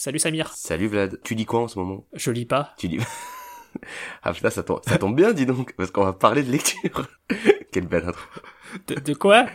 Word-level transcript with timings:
Salut 0.00 0.20
Samir. 0.20 0.52
Salut 0.54 0.86
Vlad. 0.86 1.18
Tu 1.24 1.34
lis 1.34 1.44
quoi 1.44 1.58
en 1.58 1.66
ce 1.66 1.76
moment? 1.76 2.04
Je 2.12 2.30
lis 2.30 2.44
pas. 2.44 2.72
Tu 2.78 2.86
lis 2.86 3.00
Ah 4.22 4.32
putain, 4.32 4.48
ça 4.48 4.62
tombe, 4.62 4.80
ça 4.86 4.96
tombe 4.96 5.16
bien, 5.16 5.32
dis 5.32 5.44
donc, 5.44 5.72
parce 5.72 5.90
qu'on 5.90 6.04
va 6.04 6.12
parler 6.12 6.44
de 6.44 6.52
lecture. 6.52 7.08
Quelle 7.72 7.88
belle 7.88 8.04
intro. 8.06 8.22
De, 8.86 8.94
de 8.94 9.14
quoi? 9.14 9.46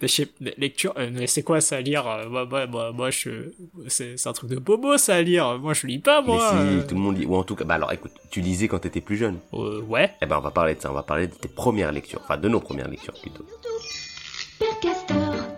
De 0.00 0.06
chez 0.06 0.28
lecture 0.56 0.94
euh, 0.98 1.10
mais 1.12 1.26
c'est 1.26 1.42
quoi 1.42 1.60
ça 1.60 1.78
à 1.78 1.80
lire? 1.80 2.06
Euh, 2.06 2.28
moi 2.28 2.44
moi 2.44 2.68
moi, 2.68 2.92
moi 2.92 3.10
je 3.10 3.50
c'est 3.88 4.16
c'est 4.16 4.28
un 4.28 4.32
truc 4.32 4.50
de 4.50 4.56
bobo 4.60 4.98
ça 4.98 5.16
à 5.16 5.22
lire 5.22 5.58
moi 5.58 5.72
je 5.74 5.88
lis 5.88 5.98
pas 5.98 6.22
moi 6.22 6.52
Mais 6.54 6.60
si, 6.60 6.76
euh. 6.76 6.86
tout 6.86 6.94
le 6.94 7.00
monde 7.00 7.18
lit. 7.18 7.26
Ou 7.26 7.34
en 7.34 7.42
tout 7.42 7.56
cas, 7.56 7.64
bah 7.64 7.74
alors 7.74 7.92
écoute, 7.92 8.12
tu 8.30 8.40
lisais 8.40 8.68
quand 8.68 8.78
t'étais 8.78 9.00
plus 9.00 9.16
jeune. 9.16 9.40
Euh, 9.52 9.80
ouais 9.82 10.12
Eh 10.22 10.26
ben 10.26 10.38
on 10.38 10.42
va 10.42 10.52
parler 10.52 10.76
de 10.76 10.80
ça, 10.80 10.92
on 10.92 10.94
va 10.94 11.02
parler 11.02 11.26
de 11.26 11.34
tes 11.34 11.48
premières 11.48 11.90
lectures. 11.90 12.20
Enfin, 12.22 12.36
de 12.36 12.48
nos 12.48 12.60
premières 12.60 12.88
lectures 12.88 13.20
plutôt. 13.20 13.44
Père 14.60 15.55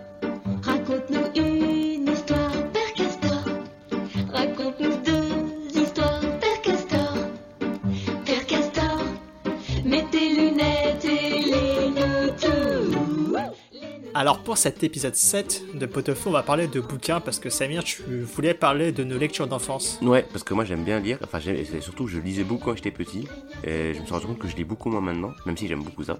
alors 14.19 14.39
pour 14.39 14.57
cet 14.57 14.83
épisode 14.83 15.15
7 15.15 15.77
de 15.77 15.85
Potefeu 15.85 16.27
on 16.27 16.33
va 16.33 16.43
parler 16.43 16.67
de 16.67 16.81
bouquins 16.81 17.21
parce 17.21 17.39
que 17.39 17.49
Samir 17.49 17.85
tu 17.85 18.03
voulais 18.03 18.53
parler 18.53 18.91
de 18.91 19.05
nos 19.05 19.17
lectures 19.17 19.47
d'enfance 19.47 19.97
Ouais, 20.01 20.25
parce 20.29 20.43
que 20.43 20.53
moi 20.53 20.65
j'aime 20.65 20.83
bien 20.83 20.99
lire. 20.99 21.19
Enfin, 21.23 21.39
surtout 21.79 22.05
je 22.07 22.19
lisais 22.19 22.43
beaucoup 22.43 22.65
quand 22.65 22.75
j'étais 22.75 22.91
petit. 22.91 23.29
Et 23.63 23.93
je 23.93 23.99
me 24.01 24.03
suis 24.03 24.13
rendu 24.13 24.25
compte 24.27 24.39
que 24.39 24.49
je 24.49 24.57
lis 24.57 24.65
beaucoup 24.65 24.89
moins 24.89 24.99
maintenant, 24.99 25.31
même 25.45 25.55
si 25.55 25.69
j'aime 25.69 25.83
beaucoup 25.83 26.03
ça. 26.03 26.19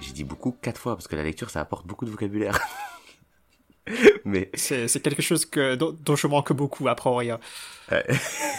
J'ai 0.00 0.12
dit 0.12 0.22
beaucoup 0.22 0.54
quatre 0.60 0.78
fois 0.78 0.96
parce 0.96 1.08
que 1.08 1.16
la 1.16 1.22
lecture 1.22 1.48
ça 1.48 1.62
apporte 1.62 1.86
beaucoup 1.86 2.04
de 2.04 2.10
vocabulaire. 2.10 2.60
Mais 4.24 4.50
c'est 4.54 4.88
c'est 4.88 5.00
quelque 5.00 5.22
chose 5.22 5.44
que 5.44 5.74
dont, 5.74 5.92
dont 5.92 6.16
je 6.16 6.26
manque 6.26 6.52
beaucoup 6.52 6.88
après 6.88 7.10
rien. 7.14 7.38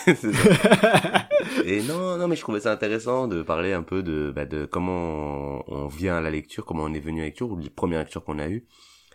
C'est 0.06 0.16
ça. 0.34 1.28
Et 1.66 1.82
non, 1.82 2.18
non, 2.18 2.28
mais 2.28 2.36
je 2.36 2.42
trouvais 2.42 2.60
ça 2.60 2.72
intéressant 2.72 3.28
de 3.28 3.42
parler 3.42 3.74
un 3.74 3.82
peu 3.82 4.04
de, 4.04 4.32
bah, 4.34 4.46
de 4.46 4.66
comment 4.66 5.64
on, 5.68 5.86
on 5.86 5.88
vient 5.88 6.16
à 6.16 6.22
la 6.22 6.30
lecture, 6.30 6.64
comment 6.64 6.84
on 6.84 6.94
est 6.94 7.00
venu 7.00 7.22
à 7.22 7.24
la 7.24 7.28
lecture, 7.30 7.50
ou 7.50 7.58
les 7.58 7.72
premières 7.72 8.00
lectures 8.00 8.24
qu'on 8.24 8.38
a 8.38 8.48
eues. 8.48 8.68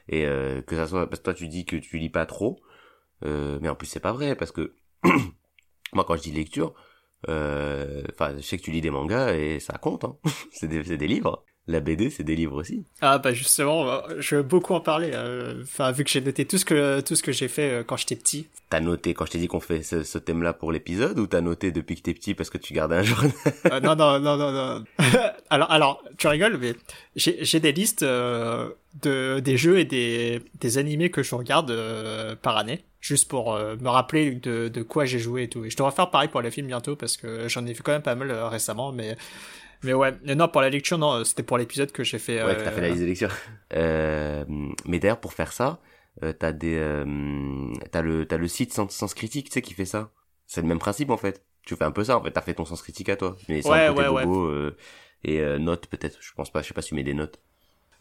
Et 0.09 0.27
euh, 0.27 0.63
que 0.63 0.75
ça 0.75 0.89
soit, 0.89 1.09
parce 1.09 1.21
que 1.21 1.25
toi 1.25 1.35
tu 1.35 1.47
dis 1.49 1.65
que 1.65 1.77
tu 1.77 1.99
lis 1.99 2.11
pas 2.11 2.27
trop, 2.27 2.61
euh, 3.25 3.59
mais 3.63 3.69
en 3.69 3.77
plus 3.77 3.87
c'est 3.87 4.01
pas 4.01 4.13
vrai, 4.13 4.35
parce 4.35 4.51
que 4.51 4.75
moi 5.93 6.05
quand 6.05 6.17
je 6.17 6.23
dis 6.23 6.33
lecture, 6.33 6.75
euh, 7.29 8.03
enfin 8.13 8.35
je 8.37 8.43
sais 8.43 8.59
que 8.59 8.63
tu 8.63 8.73
lis 8.73 8.81
des 8.81 8.91
mangas 8.91 9.35
et 9.35 9.61
ça 9.61 9.79
compte, 9.79 10.05
hein. 10.05 10.17
c'est 10.53 10.67
des, 10.67 10.83
c'est 10.83 10.97
des 10.97 11.07
livres. 11.07 11.45
La 11.67 11.81
BD 11.81 12.11
c'est 12.11 12.25
des 12.25 12.35
livres 12.37 12.57
aussi. 12.59 12.85
ah 13.01 13.19
bah 13.19 13.33
justement 13.33 13.89
euh, 13.89 14.01
je 14.19 14.37
veux 14.37 14.43
beaucoup 14.43 14.75
en 14.75 14.81
parler 14.81 15.11
euh, 15.15 15.63
enfin 15.63 15.93
vu 15.93 16.03
que 16.05 16.11
j'ai 16.11 16.21
noté 16.21 16.45
tout 16.45 16.59
ce 16.59 16.65
que 16.65 17.01
tout 17.01 17.15
ce 17.15 17.23
que 17.23 17.33
j'ai 17.33 17.49
fait 17.49 17.71
euh, 17.71 17.83
quand 17.85 17.97
j'étais 17.97 18.17
petit 18.17 18.47
T'as 18.71 18.81
noté 18.81 19.15
quand 19.15 19.27
je 19.27 19.33
t'ai 19.33 19.39
dit 19.39 19.49
qu'on 19.49 19.59
fait 19.61 19.83
ce, 19.83 20.05
ce 20.05 20.17
thème-là 20.19 20.53
pour 20.53 20.71
l'épisode, 20.71 21.19
ou 21.19 21.27
t'as 21.27 21.41
noté 21.41 21.73
depuis 21.73 21.97
que 21.97 22.03
t'es 22.03 22.15
petit 22.15 22.35
parce 22.35 22.51
que 22.51 22.59
tu 22.59 22.73
gardais 22.73 22.95
un 22.99 23.03
journal? 23.11 23.33
Euh, 23.67 23.81
non, 23.81 23.97
non, 23.97 24.21
non, 24.21 24.37
non, 24.37 24.53
non. 24.53 24.85
alors, 25.51 25.69
alors, 25.73 26.05
tu 26.19 26.29
rigoles, 26.29 26.57
mais 26.57 26.75
j'ai 27.17 27.59
des 27.59 27.73
listes 27.73 28.05
euh, 28.05 28.69
de 29.03 29.41
des 29.41 29.57
jeux 29.57 29.81
et 29.81 29.85
des 29.85 30.41
des 30.61 30.79
animés 30.79 31.11
que 31.11 31.25
je 31.25 31.35
regarde 31.35 31.73
euh, 31.73 32.37
par 32.37 32.57
année, 32.59 32.85
juste 33.01 33.29
pour 33.29 33.55
me 33.59 33.89
rappeler 33.89 34.37
de 34.37 34.69
de 34.69 34.83
quoi 34.83 35.05
j'ai 35.05 35.19
joué 35.19 35.43
et 35.43 35.49
tout. 35.49 35.65
Et 35.65 35.71
je 35.71 35.77
devrais 35.77 35.91
faire 35.91 36.09
pareil 36.11 36.29
pour 36.29 36.41
les 36.41 36.53
films 36.53 36.69
bientôt 36.69 36.95
parce 36.95 37.17
que 37.17 37.49
j'en 37.49 37.67
ai 37.67 37.73
vu 37.73 37.83
quand 37.83 37.91
même 37.91 38.03
pas 38.03 38.15
mal 38.15 38.31
récemment, 38.31 38.93
mais 38.93 39.17
mais 39.83 39.93
ouais. 39.95 40.13
Non, 40.35 40.49
pour 40.49 40.61
la 40.61 40.71
lecture, 40.71 40.99
non, 40.99 41.25
c'était 41.25 41.43
pour 41.43 41.59
l'épisode 41.59 41.93
que 41.93 42.05
j'ai 42.05 42.19
fait. 42.19 42.43
Ouais, 42.43 42.51
euh, 42.51 42.55
que 42.55 42.65
t'as 42.65 42.71
fait 42.71 42.81
la 42.81 42.89
liste 42.89 43.01
des 43.01 43.07
lectures. 43.07 43.35
Euh, 43.73 44.45
mais 44.85 44.99
d'ailleurs, 44.99 45.21
pour 45.21 45.33
faire 45.33 45.53
ça, 45.53 45.79
euh, 46.25 46.33
t'as 46.33 46.51
des, 46.51 46.75
euh, 46.77 47.05
t'as 47.93 48.03
le, 48.03 48.27
t'as 48.27 48.37
le 48.37 48.49
site 48.49 48.73
Sens, 48.73 48.93
Sens 48.93 49.15
Critique, 49.15 49.47
tu 49.47 49.53
sais, 49.53 49.63
qui 49.63 49.75
fait 49.75 49.85
ça. 49.85 50.11
C'est 50.47 50.61
le 50.61 50.67
même 50.67 50.81
principe, 50.81 51.11
en 51.11 51.17
fait. 51.17 51.45
Tu 51.65 51.77
fais 51.77 51.85
un 51.85 51.93
peu 51.93 52.03
ça, 52.03 52.19
en 52.19 52.23
fait. 52.23 52.33
T'as 52.33 52.41
fait 52.41 52.55
ton 52.55 52.65
sens 52.65 52.83
critique 52.83 53.09
à 53.11 53.17
toi. 53.17 53.37
Mais 53.49 53.65
Ouais, 53.65 53.87
côté 53.95 54.09
ouais, 54.09 54.09
ouais. 54.09 54.25
euh, 54.27 54.77
et 55.23 55.39
euh, 55.39 55.59
notes, 55.59 55.87
peut-être. 55.87 56.19
Je 56.21 56.33
pense 56.35 56.51
pas, 56.51 56.63
je 56.63 56.69
sais 56.69 56.75
pas 56.75 56.83
si 56.83 56.89
tu 56.89 56.95
mets 56.97 57.05
des 57.05 57.15
notes. 57.15 57.39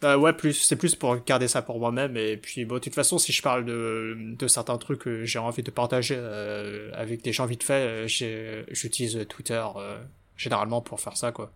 Euh, 0.03 0.15
ouais, 0.17 0.33
plus, 0.33 0.53
c'est 0.53 0.77
plus 0.77 0.95
pour 0.95 1.23
garder 1.23 1.47
ça 1.47 1.61
pour 1.61 1.77
moi-même. 1.79 2.15
Et 2.17 2.37
puis, 2.37 2.65
bon, 2.65 2.75
de 2.75 2.79
toute 2.79 2.95
façon, 2.95 3.17
si 3.19 3.31
je 3.31 3.41
parle 3.43 3.65
de, 3.65 4.15
de 4.17 4.47
certains 4.47 4.77
trucs 4.77 5.01
que 5.01 5.25
j'ai 5.25 5.39
envie 5.39 5.61
de 5.61 5.71
partager 5.71 6.15
euh, 6.17 6.89
avec 6.93 7.21
des 7.21 7.33
gens 7.33 7.45
vite 7.45 7.63
fait, 7.63 8.07
euh, 8.07 8.63
j'utilise 8.71 9.25
Twitter 9.27 9.63
euh, 9.75 9.99
généralement 10.37 10.81
pour 10.81 10.99
faire 11.01 11.17
ça, 11.17 11.31
quoi. 11.31 11.51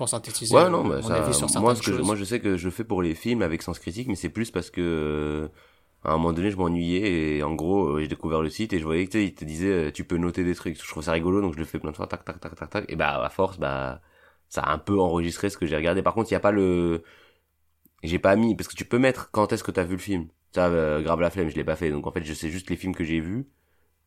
Pour 0.00 0.08
synthétiser 0.08 0.56
Ouais, 0.56 0.70
non, 0.70 0.82
bah, 0.82 0.96
mon 1.02 1.08
ça, 1.08 1.16
avis 1.22 1.34
sur 1.34 1.50
certaines 1.50 1.60
moi, 1.60 1.74
ce 1.74 1.82
que 1.82 1.90
je, 1.92 1.96
choses. 1.98 2.06
moi, 2.06 2.16
je 2.16 2.24
sais 2.24 2.40
que 2.40 2.56
je 2.56 2.70
fais 2.70 2.84
pour 2.84 3.02
les 3.02 3.14
films 3.14 3.42
avec 3.42 3.60
Sens 3.60 3.78
Critique, 3.78 4.08
mais 4.08 4.14
c'est 4.14 4.30
plus 4.30 4.50
parce 4.50 4.70
que, 4.70 4.80
euh, 4.80 5.48
à 6.04 6.12
un 6.14 6.16
moment 6.16 6.32
donné, 6.32 6.50
je 6.50 6.56
m'ennuyais 6.56 7.36
et 7.36 7.42
en 7.42 7.54
gros, 7.54 7.96
euh, 7.96 8.00
j'ai 8.00 8.08
découvert 8.08 8.40
le 8.40 8.48
site 8.48 8.72
et 8.72 8.78
je 8.78 8.84
voyais 8.84 9.06
que, 9.06 9.18
il 9.18 9.34
te 9.34 9.44
disait, 9.44 9.68
euh, 9.68 9.90
tu 9.92 10.04
peux 10.04 10.16
noter 10.16 10.42
des 10.42 10.54
trucs. 10.54 10.82
Je 10.82 10.88
trouve 10.88 11.02
ça 11.02 11.12
rigolo, 11.12 11.42
donc 11.42 11.52
je 11.52 11.58
le 11.58 11.66
fais 11.66 11.78
plein 11.78 11.90
de 11.90 11.96
fois, 11.96 12.06
tac, 12.06 12.24
tac, 12.24 12.40
tac, 12.40 12.54
tac, 12.54 12.70
tac. 12.70 12.84
Et 12.88 12.96
bah, 12.96 13.22
à 13.22 13.28
force, 13.28 13.58
bah, 13.58 14.00
ça 14.48 14.62
a 14.62 14.72
un 14.72 14.78
peu 14.78 14.98
enregistré 14.98 15.50
ce 15.50 15.58
que 15.58 15.66
j'ai 15.66 15.76
regardé. 15.76 16.00
Par 16.02 16.14
contre, 16.14 16.30
il 16.30 16.32
y 16.32 16.36
a 16.36 16.40
pas 16.40 16.50
le, 16.52 17.02
j'ai 18.02 18.18
pas 18.18 18.36
mis, 18.36 18.54
parce 18.56 18.68
que 18.68 18.76
tu 18.76 18.86
peux 18.86 18.98
mettre 18.98 19.30
quand 19.30 19.52
est-ce 19.52 19.64
que 19.64 19.70
t'as 19.70 19.84
vu 19.84 19.92
le 19.92 19.98
film. 19.98 20.28
Ça, 20.54 20.68
euh, 20.68 21.02
grave 21.02 21.20
la 21.20 21.30
flemme, 21.30 21.50
je 21.50 21.56
l'ai 21.56 21.64
pas 21.64 21.76
fait. 21.76 21.90
Donc 21.90 22.06
en 22.06 22.10
fait, 22.12 22.24
je 22.24 22.32
sais 22.34 22.48
juste 22.50 22.70
les 22.70 22.76
films 22.76 22.94
que 22.94 23.04
j'ai 23.04 23.20
vus, 23.20 23.48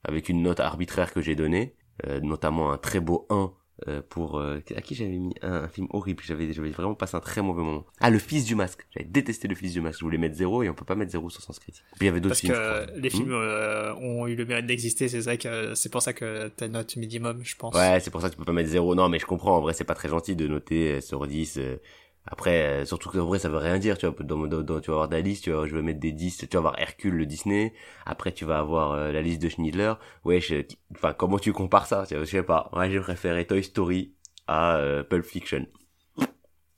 avec 0.04 0.30
une 0.30 0.42
note 0.42 0.60
arbitraire 0.60 1.14
que 1.14 1.22
j'ai 1.22 1.36
donnée, 1.36 1.76
euh, 2.08 2.20
notamment 2.20 2.72
un 2.72 2.78
très 2.80 3.00
beau 3.00 3.28
1 3.30 3.54
euh, 3.88 4.02
pour 4.08 4.40
euh, 4.40 4.60
à 4.76 4.82
qui 4.82 4.94
j'avais 4.94 5.18
mis 5.18 5.34
un, 5.42 5.64
un 5.64 5.68
film 5.68 5.88
horrible 5.90 6.22
j'avais 6.24 6.54
j'avais 6.54 6.70
vraiment 6.70 6.94
passé 6.94 7.18
un 7.18 7.20
très 7.20 7.42
mauvais 7.42 7.64
moment. 7.64 7.86
Ah 8.00 8.10
le 8.12 8.20
fils 8.20 8.46
du 8.46 8.56
masque. 8.56 8.86
J'avais 8.92 9.08
détesté 9.10 9.48
le 9.48 9.56
fils 9.56 9.74
du 9.74 9.82
masque. 9.82 10.00
Je 10.00 10.06
voulais 10.06 10.20
mettre 10.20 10.36
zéro 10.36 10.62
et 10.64 10.70
on 10.70 10.74
peut 10.76 10.86
pas 10.86 10.96
mettre 10.96 11.12
zéro 11.12 11.30
sur 11.30 11.42
sens 11.42 11.58
critique 11.60 11.84
puis 11.98 12.02
il 12.02 12.06
y 12.06 12.10
avait 12.10 12.20
d'autres 12.22 12.36
Parce 12.36 12.42
films 12.42 12.54
que 12.54 12.60
je 12.60 12.62
crois. 12.62 12.86
les 12.96 13.10
Hmm 13.10 13.12
films 13.12 13.32
euh, 13.34 13.96
ont 13.96 14.28
eu 14.28 14.36
le 14.36 14.46
mérite 14.46 14.68
d'exister, 14.68 15.08
c'est 15.08 15.24
ça 15.24 15.38
que 15.38 15.74
c'est 15.76 15.92
pour 15.92 16.02
ça 16.04 16.14
que 16.14 16.50
ta 16.50 16.68
note 16.68 16.96
minimum, 16.98 17.40
je 17.44 17.56
pense. 17.56 17.76
ouais 17.76 18.00
c'est 18.00 18.12
pour 18.12 18.22
ça 18.22 18.28
que 18.30 18.34
tu 18.34 18.38
peux 18.40 18.46
pas 18.46 18.54
mettre 18.54 18.70
zéro. 18.70 18.94
Non 18.96 19.10
mais 19.10 19.20
je 19.20 19.26
comprends. 19.26 19.58
En 19.58 19.62
vrai 19.62 19.74
c'est 19.74 19.84
pas 19.84 19.96
très 19.96 20.10
gentil 20.10 20.36
de 20.36 20.48
noter 20.48 20.94
euh, 20.94 21.02
sur 21.02 21.26
10 21.26 21.58
euh, 21.58 21.78
après 22.26 22.82
euh, 22.82 22.86
surtout 22.86 23.10
que 23.10 23.18
en 23.18 23.26
vrai 23.26 23.40
ça 23.40 23.50
veut 23.50 23.58
rien 23.58 23.78
dire 23.80 23.98
tu 23.98 24.06
vois 24.08 24.16
dans, 24.24 24.48
dans, 24.48 24.62
dans- 24.62 24.80
tu 24.80 24.90
vas 24.92 24.96
avoir 24.96 25.10
ta 25.10 25.20
liste 25.20 25.44
tu 25.44 25.52
vois 25.52 25.68
je 25.68 25.76
vais 25.76 25.82
mettre 25.82 26.00
des 26.00 26.12
10 26.14 26.38
tu 26.38 26.46
vas 26.54 26.58
avoir 26.60 26.80
Hercule 26.80 27.16
le 27.16 27.26
Disney 27.26 27.74
après 28.06 28.32
tu 28.32 28.46
vas 28.46 28.60
avoir 28.60 28.94
euh, 28.94 29.12
la 29.12 29.22
liste 29.22 29.42
de 29.42 29.50
Schindler 29.50 29.94
ouais 30.24 30.40
je- 30.40 30.64
enfin 30.96 31.14
comment 31.14 31.38
tu 31.40 31.52
compares 31.54 31.86
ça 31.88 32.06
tu 32.08 32.16
vois, 32.16 32.24
je 32.26 32.30
sais 32.30 32.44
pas 32.44 32.70
ouais 32.74 32.90
j'ai 32.90 33.00
préféré 33.00 33.46
Toy 33.46 33.64
Story 33.64 34.14
à 34.48 34.78
euh, 34.78 35.04
Pulp 35.04 35.26
Fiction 35.26 35.66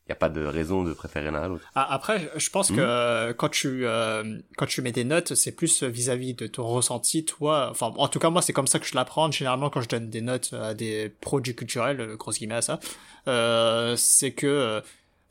y 0.07 0.11
a 0.11 0.15
pas 0.15 0.29
de 0.29 0.45
raison 0.45 0.83
de 0.83 0.93
préférer 0.93 1.31
l'un 1.31 1.41
à 1.41 1.47
l'autre 1.47 1.65
Ah, 1.73 1.91
après, 1.91 2.29
je 2.35 2.49
pense 2.51 2.69
Hmm. 2.69 2.75
que 2.75 2.81
euh, 2.81 3.33
quand 3.33 3.49
tu 3.49 3.87
euh, 3.87 4.37
quand 4.55 4.67
tu 4.67 4.83
mets 4.83 4.91
des 4.91 5.03
notes, 5.03 5.33
c'est 5.33 5.51
plus 5.51 5.81
vis-à-vis 5.81 6.35
de 6.35 6.45
ton 6.45 6.63
ressenti, 6.63 7.25
toi. 7.25 7.69
Enfin, 7.71 7.91
en 7.97 8.07
tout 8.07 8.19
cas, 8.19 8.29
moi, 8.29 8.43
c'est 8.43 8.53
comme 8.53 8.67
ça 8.67 8.77
que 8.77 8.85
je 8.85 8.93
l'apprends. 8.93 9.31
Généralement, 9.31 9.71
quand 9.71 9.81
je 9.81 9.87
donne 9.89 10.11
des 10.11 10.21
notes 10.21 10.53
à 10.53 10.75
des 10.75 11.09
produits 11.09 11.55
culturels, 11.55 11.99
euh, 12.01 12.15
grosse 12.17 12.37
guillemets 12.37 12.53
à 12.53 12.61
ça, 12.61 12.79
euh, 13.27 13.95
c'est 13.97 14.31
que 14.31 14.45
euh, 14.45 14.81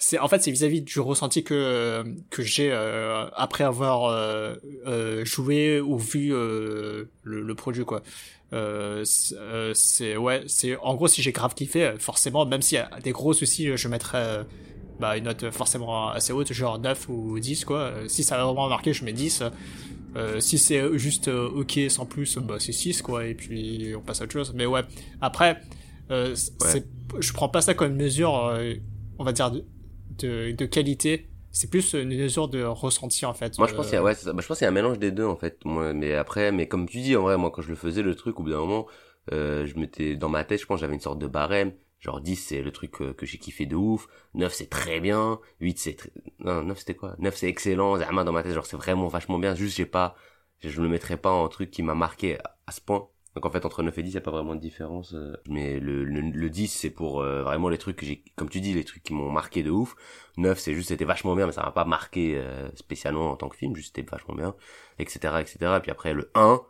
c'est 0.07 0.19
en 0.19 0.29
fait 0.29 0.43
c'est 0.43 0.51
vis-à-vis 0.51 0.83
du 0.83 1.01
ressenti 1.01 1.43
que 1.45 2.05
que 2.31 2.43
j'ai 2.43 2.71
euh, 2.73 3.27
après 3.35 3.65
avoir 3.65 4.05
euh, 4.05 4.55
euh, 4.87 5.25
joué 5.25 5.81
ou 5.81 5.97
vu 5.99 6.29
le, 6.31 7.09
le 7.23 7.55
produit 7.55 7.85
quoi. 7.85 8.03
C'est 9.05 10.17
ouais, 10.17 10.45
c'est 10.47 10.77
en 10.77 10.95
gros 10.95 11.09
si 11.09 11.23
j'ai 11.23 11.33
grave 11.33 11.55
kiffé, 11.55 11.95
forcément, 11.99 12.45
même 12.47 12.63
s'il 12.63 12.77
y 12.77 12.81
a 12.81 13.01
des 13.03 13.13
gros 13.13 13.33
soucis, 13.33 13.77
je 13.77 13.89
mettrais 13.89 14.45
bah, 15.01 15.17
une 15.17 15.25
note 15.25 15.51
forcément 15.51 16.11
assez 16.11 16.33
haute, 16.33 16.53
genre 16.53 16.79
9 16.79 17.09
ou 17.09 17.39
10 17.41 17.65
quoi. 17.65 17.93
Si 18.09 18.23
ça 18.23 18.37
va 18.37 18.45
vraiment 18.45 18.69
marqué, 18.69 18.93
je 18.93 19.05
mets 19.05 19.13
10. 19.13 19.43
Euh, 20.17 20.39
si 20.39 20.59
c'est 20.59 20.97
juste 20.97 21.27
euh, 21.27 21.49
ok 21.49 21.81
sans 21.89 22.07
plus, 22.07 22.39
bah 22.39 22.57
c'est 22.61 22.71
6 22.73 23.03
quoi, 23.03 23.27
et 23.27 23.35
puis 23.35 23.95
on 23.97 24.01
passe 24.01 24.21
à 24.21 24.25
autre 24.25 24.33
chose. 24.33 24.53
Mais 24.55 24.67
ouais, 24.67 24.83
après, 25.21 25.61
euh, 26.11 26.37
Ouais. 26.63 26.85
je 27.19 27.33
prends 27.33 27.49
pas 27.49 27.63
ça 27.63 27.75
comme 27.75 27.91
une 27.93 27.97
mesure, 27.99 28.33
on 29.19 29.25
va 29.25 29.33
dire, 29.33 29.51
de, 30.19 30.53
de, 30.53 30.67
qualité. 30.67 31.29
C'est 31.51 31.71
plus 31.71 31.95
une 31.95 32.09
mesure 32.09 32.49
de 32.49 32.63
ressenti 32.65 33.25
en 33.27 33.35
fait. 33.35 33.59
Moi, 33.59 33.69
je 33.69 33.75
pense 33.75 33.87
qu'il 33.87 33.95
y 33.95 33.99
a, 33.99 34.01
Euh, 34.01 34.05
ouais, 34.05 34.15
ça. 34.15 34.33
Bah, 34.33 34.43
je 34.43 34.49
pense 34.49 34.59
qu'il 34.59 34.65
y 34.65 34.67
a 34.67 34.71
un 34.71 34.75
mélange 34.75 34.99
des 34.99 35.11
deux, 35.11 35.25
en 35.25 35.37
fait. 35.37 35.65
Moi, 35.65 35.93
mais 35.93 36.15
après, 36.15 36.53
mais 36.53 36.67
comme 36.67 36.89
tu 36.89 37.01
dis, 37.01 37.17
en 37.17 37.23
vrai, 37.23 37.37
moi, 37.37 37.51
quand 37.51 37.63
je 37.63 37.69
le 37.69 37.77
faisais, 37.77 38.03
le 38.03 38.15
truc, 38.15 38.41
au 38.41 38.43
bout 38.43 38.51
d'un 38.51 38.59
moment, 38.59 38.87
euh, 39.33 39.67
je 39.67 39.79
m'étais, 39.79 40.17
dans 40.17 40.29
ma 40.29 40.45
tête, 40.45 40.61
je 40.61 40.67
pense, 40.67 40.81
j'avais 40.81 40.95
une 40.95 41.01
sorte 41.01 41.19
de 41.19 41.27
barème. 41.27 41.73
Genre 42.01 42.21
10, 42.21 42.37
c'est 42.37 42.61
le 42.61 42.71
truc 42.73 43.01
euh, 43.01 43.15
que 43.15 43.25
j'ai 43.25 43.39
kiffé 43.39 43.67
de 43.67 43.77
ouf. 43.77 44.09
9, 44.35 44.53
c'est 44.53 44.69
très 44.69 45.01
bien. 45.01 45.41
8, 45.61 45.79
c'est 45.79 45.95
très... 45.95 46.11
Non, 46.41 46.63
9, 46.63 46.79
c'était 46.79 46.95
quoi? 46.95 47.15
9, 47.19 47.35
c'est 47.37 47.49
excellent. 47.49 47.97
Zama, 47.99 48.25
dans 48.25 48.33
ma 48.33 48.43
tête, 48.43 48.53
genre, 48.53 48.67
c'est 48.67 48.77
vraiment 48.77 49.09
vachement 49.09 49.39
bien. 49.39 49.55
Juste, 49.55 49.77
j'ai 49.77 49.87
pas... 49.87 50.17
Je 50.61 50.81
le 50.83 50.89
mettrais 50.89 51.17
pas 51.17 51.31
en 51.31 51.49
truc 51.49 51.71
qui 51.71 51.83
m'a 51.83 51.95
marqué 51.95 52.39
à 52.67 52.73
ce 52.73 52.81
point. 52.81 53.09
Donc, 53.35 53.47
en 53.47 53.51
fait, 53.51 53.65
entre 53.67 53.83
9 53.83 53.99
et 53.99 54.03
10, 54.05 54.11
il 54.11 54.15
y 54.15 54.19
a 54.19 54.21
pas 54.21 54.31
vraiment 54.31 54.55
de 54.55 54.61
différence. 54.61 55.13
euh. 55.15 55.37
Mais 55.49 55.81
le, 55.81 56.05
le, 56.05 56.21
le 56.21 56.51
10, 56.51 56.69
c'est 56.69 56.91
pour 56.91 57.21
euh, 57.21 57.43
vraiment 57.43 57.69
les 57.69 57.79
trucs 57.79 57.97
que 57.97 58.07
j'ai... 58.07 58.23
Comme 58.37 58.49
tu 58.49 58.61
dis, 58.61 58.73
les 58.75 58.85
trucs 58.85 59.03
qui 59.03 59.13
m'ont 59.13 59.31
marqué 59.31 59.63
de 59.63 59.71
ouf. 59.71 59.97
9 60.37 60.59
c'est 60.59 60.75
juste 60.75 60.89
c'était 60.89 61.05
vachement 61.05 61.37
bien 61.37 61.47
mais 61.47 61.53
ça 61.53 61.63
m'a 61.63 61.71
pas 61.71 61.85
marqué 61.85 62.37
euh, 62.37 62.69
spécialement 62.75 63.31
en 63.31 63.37
tant 63.37 63.49
que 63.49 63.57
film 63.57 63.77
juste 63.77 63.95
c'était 63.95 64.11
vachement 64.11 64.35
bien 64.35 64.57
etc 64.99 65.35
etc 65.41 65.57
et 65.77 65.81
puis 65.81 65.93
après 65.93 66.13
le 66.13 66.29
1 66.35 66.61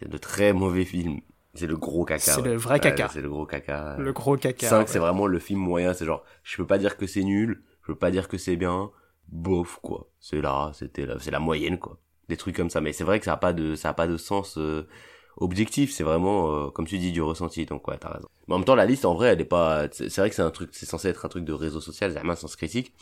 c'est 0.00 0.08
de 0.08 0.18
très 0.18 0.52
mauvais 0.52 0.84
films 0.84 1.20
c'est 1.54 1.68
le 1.68 1.76
gros 1.76 2.04
caca 2.04 2.18
C'est 2.32 2.40
ouais. 2.40 2.48
le 2.48 2.56
vrai 2.56 2.80
caca. 2.80 3.08
C'est 3.08 3.20
le 3.20 3.28
gros 3.28 3.46
caca 3.46 3.96
le 3.96 4.12
gros 4.12 4.36
caca. 4.36 4.68
5 4.68 4.78
ouais. 4.80 4.86
c'est 4.88 4.98
vraiment 4.98 5.28
le 5.28 5.38
film 5.38 5.60
moyen 5.60 5.94
c'est 5.94 6.04
genre 6.04 6.24
je 6.42 6.56
peux 6.56 6.66
pas 6.66 6.78
dire 6.78 6.96
que 6.96 7.06
c'est 7.06 7.22
nul 7.22 7.62
je 7.82 7.86
peux 7.92 7.94
pas 7.98 8.10
dire 8.10 8.26
que 8.26 8.38
c'est 8.38 8.56
bien 8.56 8.90
bof 9.28 9.78
quoi 9.80 10.08
c'est 10.18 10.40
là 10.40 10.72
c'était 10.74 11.06
là 11.06 11.14
c'est 11.20 11.30
la 11.30 11.38
moyenne 11.38 11.78
quoi 11.78 12.00
des 12.28 12.36
trucs 12.36 12.56
comme 12.56 12.70
ça 12.70 12.80
mais 12.80 12.92
c'est 12.92 13.04
vrai 13.04 13.20
que 13.20 13.24
ça 13.26 13.34
a 13.34 13.36
pas 13.36 13.52
de 13.52 13.76
ça 13.76 13.90
a 13.90 13.94
pas 13.94 14.08
de 14.08 14.16
sens 14.16 14.58
euh, 14.58 14.88
objectif, 15.36 15.92
c'est 15.92 16.04
vraiment, 16.04 16.66
euh, 16.66 16.70
comme 16.70 16.86
tu 16.86 16.98
dis, 16.98 17.12
du 17.12 17.22
ressenti. 17.22 17.66
Donc 17.66 17.86
ouais, 17.88 17.96
t'as 17.98 18.10
raison. 18.10 18.28
Mais 18.48 18.54
en 18.54 18.58
même 18.58 18.64
temps, 18.64 18.74
la 18.74 18.86
liste, 18.86 19.04
en 19.04 19.14
vrai, 19.14 19.28
elle 19.28 19.40
est 19.40 19.44
pas. 19.44 19.86
C'est 19.92 20.14
vrai 20.18 20.30
que 20.30 20.36
c'est 20.36 20.42
un 20.42 20.50
truc, 20.50 20.70
c'est 20.72 20.86
censé 20.86 21.08
être 21.08 21.24
un 21.24 21.28
truc 21.28 21.44
de 21.44 21.52
réseau 21.52 21.80
social, 21.80 22.12
c'est 22.12 22.28
un 22.28 22.36
sens 22.36 22.56
critique. 22.56 22.92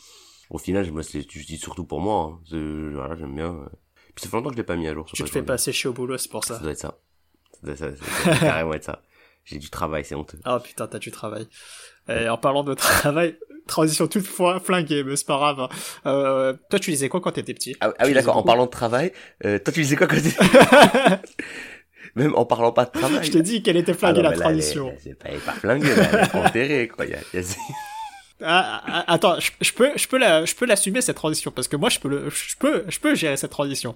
Au 0.49 0.57
final, 0.57 0.85
je 0.85 0.91
me, 0.91 1.01
je 1.01 1.19
dis 1.45 1.57
surtout 1.57 1.85
pour 1.85 1.99
moi. 2.01 2.39
Hein. 2.51 2.91
Voilà, 2.93 3.15
j'aime 3.15 3.33
bien. 3.35 3.53
euh. 3.53 3.65
Puis 4.13 4.23
ça 4.23 4.29
fait 4.29 4.37
longtemps 4.37 4.49
que 4.49 4.55
je 4.55 4.59
l'ai 4.59 4.63
pas 4.65 4.75
mis 4.75 4.87
à 4.87 4.93
jour. 4.93 5.05
Tu 5.13 5.23
te 5.23 5.29
fais 5.29 5.39
Web. 5.39 5.45
pas 5.47 5.57
sécher 5.57 5.87
au 5.89 5.93
boulot, 5.93 6.17
c'est 6.17 6.29
pour 6.29 6.43
Ça 6.45 6.55
ça. 6.55 6.59
doit 6.61 6.71
être 6.71 6.77
ça. 6.79 6.97
Ça 7.53 7.59
doit, 7.67 7.75
ça, 7.75 7.95
ça- 7.95 8.05
ça 8.23 8.29
doit 8.31 8.39
carrément 8.39 8.73
être 8.73 8.83
ça. 8.83 9.01
J'ai 9.43 9.57
du 9.59 9.69
travail, 9.69 10.03
c'est 10.05 10.15
honteux. 10.15 10.39
Ah 10.43 10.59
putain, 10.59 10.87
t'as 10.87 10.99
du 10.99 11.11
travail. 11.11 11.47
Et 12.09 12.29
en 12.29 12.37
parlant 12.37 12.63
de 12.63 12.73
travail, 12.73 13.37
transition 13.67 14.07
toute 14.07 14.25
fois 14.25 14.59
flinguée, 14.59 15.03
mais 15.03 15.15
c'est 15.15 15.25
pas 15.27 15.35
grave. 15.37 15.59
hein. 15.59 15.69
Euh, 16.05 16.53
toi, 16.69 16.79
tu 16.79 16.91
lisais 16.91 17.09
quoi 17.09 17.19
quand 17.21 17.31
t'étais 17.31 17.53
petit? 17.53 17.75
Ah, 17.81 17.93
ah 17.99 18.05
oui, 18.05 18.13
d'accord. 18.13 18.33
lisais 18.35 18.39
En 18.39 18.43
parlant 18.43 18.65
de 18.65 18.71
travail, 18.71 19.11
euh, 19.45 19.59
toi, 19.59 19.73
tu 19.73 19.81
disais 19.81 19.95
quoi 19.95 20.07
quand 20.07 20.15
t'étais... 20.21 20.37
Même 22.15 22.33
en 22.35 22.45
parlant 22.45 22.71
pas 22.71 22.85
de 22.85 22.91
travail. 22.91 23.23
Je 23.23 23.31
t'ai 23.31 23.41
dit 23.41 23.61
quelle 23.61 23.77
était 23.77 23.91
Ah 23.91 23.95
flinguée 23.95 24.21
non, 24.23 24.29
la 24.29 24.37
transition. 24.37 24.89
elle- 24.93 24.99
C'est 25.03 25.19
pas, 25.19 25.29
pas 25.45 25.51
flinguée, 25.59 25.95
là. 25.95 26.03
Elle 26.13 26.19
est 26.19 26.35
enterrée, 26.47 26.87
quoi. 26.87 27.05
Y 27.05 27.13
a- 27.13 27.17
y 27.33 27.37
a- 27.39 27.41
Ah, 28.43 28.81
ah, 28.85 29.13
attends, 29.13 29.39
je, 29.39 29.51
je 29.61 29.71
peux, 29.71 29.91
je 29.95 30.07
peux 30.07 30.17
la, 30.17 30.43
je 30.45 30.53
peux 30.55 30.65
l'assumer 30.65 30.99
cette 31.01 31.15
transition 31.15 31.51
parce 31.51 31.67
que 31.69 31.77
moi, 31.77 31.89
je 31.89 31.99
peux 31.99 32.09
le, 32.09 32.29
je 32.29 32.55
peux, 32.59 32.83
je 32.89 32.99
peux 32.99 33.15
gérer 33.15 33.37
cette 33.37 33.51
transition. 33.51 33.95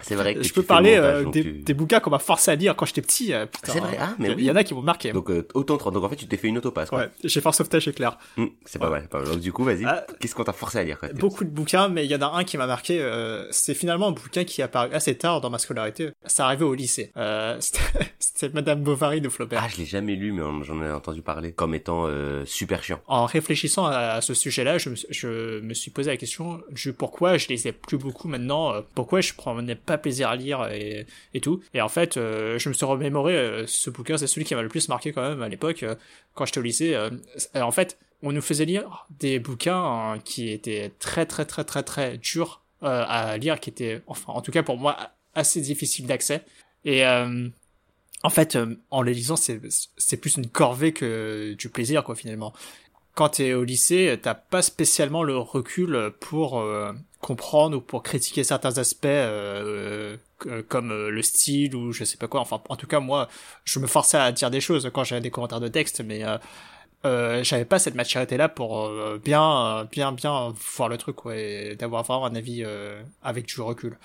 C'est 0.00 0.14
vrai 0.16 0.34
que 0.34 0.42
Je 0.42 0.52
peux 0.52 0.62
parler 0.62 0.96
montage, 0.96 1.26
euh, 1.26 1.30
des, 1.30 1.42
tu- 1.42 1.52
des 1.52 1.74
bouquins 1.74 2.00
qu'on 2.00 2.10
m'a 2.10 2.18
forcé 2.18 2.50
à 2.50 2.54
lire 2.56 2.74
quand 2.76 2.84
j'étais 2.86 3.00
petit. 3.02 3.32
euh, 3.32 3.46
C'est 3.62 3.78
vrai, 3.80 3.96
ah, 4.00 4.14
mais 4.18 4.30
il 4.30 4.36
oui. 4.36 4.44
y 4.44 4.50
en 4.50 4.56
a 4.56 4.64
qui 4.64 4.74
m'ont 4.74 4.82
marqué. 4.82 5.12
Donc, 5.12 5.30
euh, 5.30 5.46
autant. 5.54 5.76
Donc, 5.76 6.04
en 6.04 6.08
fait, 6.08 6.16
tu 6.16 6.26
t'es 6.26 6.36
fait 6.36 6.48
une 6.48 6.58
autopasse, 6.58 6.90
quoi. 6.90 6.98
Ouais, 7.00 7.10
j'ai 7.22 7.40
fait 7.40 7.48
un 7.48 7.52
sauvetage 7.52 7.88
éclair. 7.88 8.18
Hum, 8.36 8.50
c'est 8.64 8.78
pas 8.78 8.90
mal, 8.90 9.08
pas 9.08 9.20
mal. 9.20 9.28
Donc, 9.28 9.40
du 9.40 9.52
coup, 9.52 9.64
vas-y. 9.64 9.84
Ah. 9.86 10.04
Qu'est-ce 10.20 10.34
qu'on 10.34 10.44
t'a 10.44 10.52
forcé 10.52 10.78
à 10.78 10.84
lire, 10.84 10.98
quoi 10.98 11.08
Beaucoup 11.14 11.44
de 11.44 11.50
bouquins, 11.50 11.88
mais 11.88 12.04
il 12.04 12.10
y 12.10 12.14
en 12.16 12.22
a 12.22 12.26
un 12.36 12.44
qui 12.44 12.56
m'a 12.58 12.66
marqué. 12.66 13.00
euh, 13.00 13.46
c'est 13.50 13.74
finalement 13.74 14.08
un 14.08 14.12
bouquin 14.12 14.44
qui 14.44 14.60
est 14.60 14.64
apparu 14.64 14.90
assez 14.92 15.14
tard 15.16 15.40
dans 15.40 15.50
ma 15.50 15.58
scolarité. 15.58 16.10
C'est 16.26 16.42
arrivé 16.42 16.64
au 16.64 16.74
lycée. 16.74 17.12
Euh, 17.16 17.56
c'était 18.18 18.48
Madame 18.50 18.82
Bovary 18.82 19.20
de 19.20 19.28
Flaubert. 19.28 19.62
Ah, 19.64 19.68
je 19.72 19.78
l'ai 19.78 19.86
jamais 19.86 20.16
lu, 20.16 20.32
mais 20.32 20.42
j'en 20.64 20.82
ai 20.82 20.90
entendu 20.90 21.22
parler. 21.22 21.52
Comme 21.52 21.74
étant 21.74 22.06
euh, 22.06 22.44
super 22.46 22.82
chiant. 22.82 23.00
En 23.06 23.26
réfléchissant 23.26 23.86
à, 23.86 24.20
ce 24.20 24.34
sujet-là, 24.34 24.78
je, 24.78 24.90
me 24.90 24.96
suis- 24.96 25.08
je 25.10 25.60
me 25.60 25.72
suis 25.74 25.90
posé 25.90 26.10
la 26.10 26.16
question 26.16 26.60
du 26.70 26.92
pourquoi 26.92 27.38
je 27.38 27.48
lisais 27.48 27.72
plus 27.72 27.96
beaucoup 27.98 28.28
maintenant, 28.28 28.74
euh, 28.74 28.80
pourquoi 28.94 29.20
je 29.20 29.32
prenais 29.34 29.74
pas 29.84 29.98
plaisir 29.98 30.28
à 30.28 30.36
lire 30.36 30.66
et, 30.72 31.06
et 31.34 31.40
tout. 31.40 31.62
Et 31.74 31.80
en 31.80 31.88
fait, 31.88 32.16
euh, 32.16 32.58
je 32.58 32.68
me 32.68 32.74
suis 32.74 32.84
remémoré 32.84 33.36
euh, 33.36 33.66
ce 33.66 33.90
bouquin, 33.90 34.16
c'est 34.16 34.26
celui 34.26 34.44
qui 34.44 34.54
m'a 34.54 34.62
le 34.62 34.68
plus 34.68 34.88
marqué 34.88 35.12
quand 35.12 35.28
même 35.28 35.42
à 35.42 35.48
l'époque, 35.48 35.82
euh, 35.82 35.94
quand 36.34 36.46
j'étais 36.46 36.58
au 36.58 36.62
lycée. 36.62 36.96
en 37.54 37.70
fait, 37.70 37.98
on 38.22 38.32
nous 38.32 38.42
faisait 38.42 38.64
lire 38.64 39.06
des 39.18 39.38
bouquins 39.38 39.82
hein, 39.82 40.18
qui 40.24 40.50
étaient 40.50 40.92
très 40.98 41.26
très 41.26 41.44
très 41.44 41.64
très 41.64 41.82
très 41.82 42.18
durs 42.18 42.62
à 42.82 43.38
lire, 43.38 43.60
qui 43.60 43.70
étaient, 43.70 44.02
enfin 44.06 44.34
en 44.34 44.42
tout 44.42 44.52
cas 44.52 44.62
pour 44.62 44.76
moi, 44.76 44.96
assez 45.34 45.60
difficiles 45.60 46.06
d'accès. 46.06 46.42
Et 46.84 47.02
en 47.06 48.30
fait, 48.30 48.58
en 48.90 49.02
les 49.02 49.14
lisant, 49.14 49.36
c'est 49.36 50.16
plus 50.18 50.36
une 50.36 50.48
corvée 50.48 50.92
que 50.92 51.54
du 51.54 51.70
plaisir, 51.70 52.04
quoi, 52.04 52.14
finalement. 52.14 52.52
Quand 53.14 53.30
t'es 53.30 53.54
au 53.54 53.64
lycée, 53.64 54.18
t'as 54.20 54.34
pas 54.34 54.60
spécialement 54.60 55.22
le 55.22 55.38
recul 55.38 56.12
pour 56.20 56.62
comprendre 57.24 57.78
ou 57.78 57.80
pour 57.80 58.02
critiquer 58.02 58.44
certains 58.44 58.76
aspects, 58.76 59.06
euh, 59.06 60.18
euh, 60.46 60.62
comme 60.68 60.92
euh, 60.92 61.08
le 61.08 61.22
style 61.22 61.74
ou 61.74 61.90
je 61.90 62.04
sais 62.04 62.18
pas 62.18 62.28
quoi. 62.28 62.40
Enfin, 62.40 62.60
en 62.68 62.76
tout 62.76 62.86
cas, 62.86 63.00
moi, 63.00 63.28
je 63.64 63.78
me 63.78 63.86
forçais 63.86 64.18
à 64.18 64.30
dire 64.30 64.50
des 64.50 64.60
choses 64.60 64.90
quand 64.92 65.04
j'avais 65.04 65.22
des 65.22 65.30
commentaires 65.30 65.60
de 65.60 65.68
texte, 65.68 66.02
mais 66.04 66.22
euh, 67.04 67.42
j'avais 67.44 67.64
pas 67.64 67.78
cette 67.78 67.94
maturité-là 67.94 68.48
pour 68.48 68.86
euh, 68.86 69.20
bien, 69.22 69.78
euh, 69.80 69.84
bien, 69.84 70.12
bien 70.12 70.54
voir 70.76 70.88
le 70.88 70.96
truc, 70.96 71.16
quoi, 71.16 71.36
et 71.36 71.76
d'avoir 71.76 72.02
vraiment 72.04 72.26
un 72.26 72.34
avis 72.34 72.62
euh, 72.64 73.00
avec 73.22 73.46
du 73.46 73.60
recul. 73.60 73.98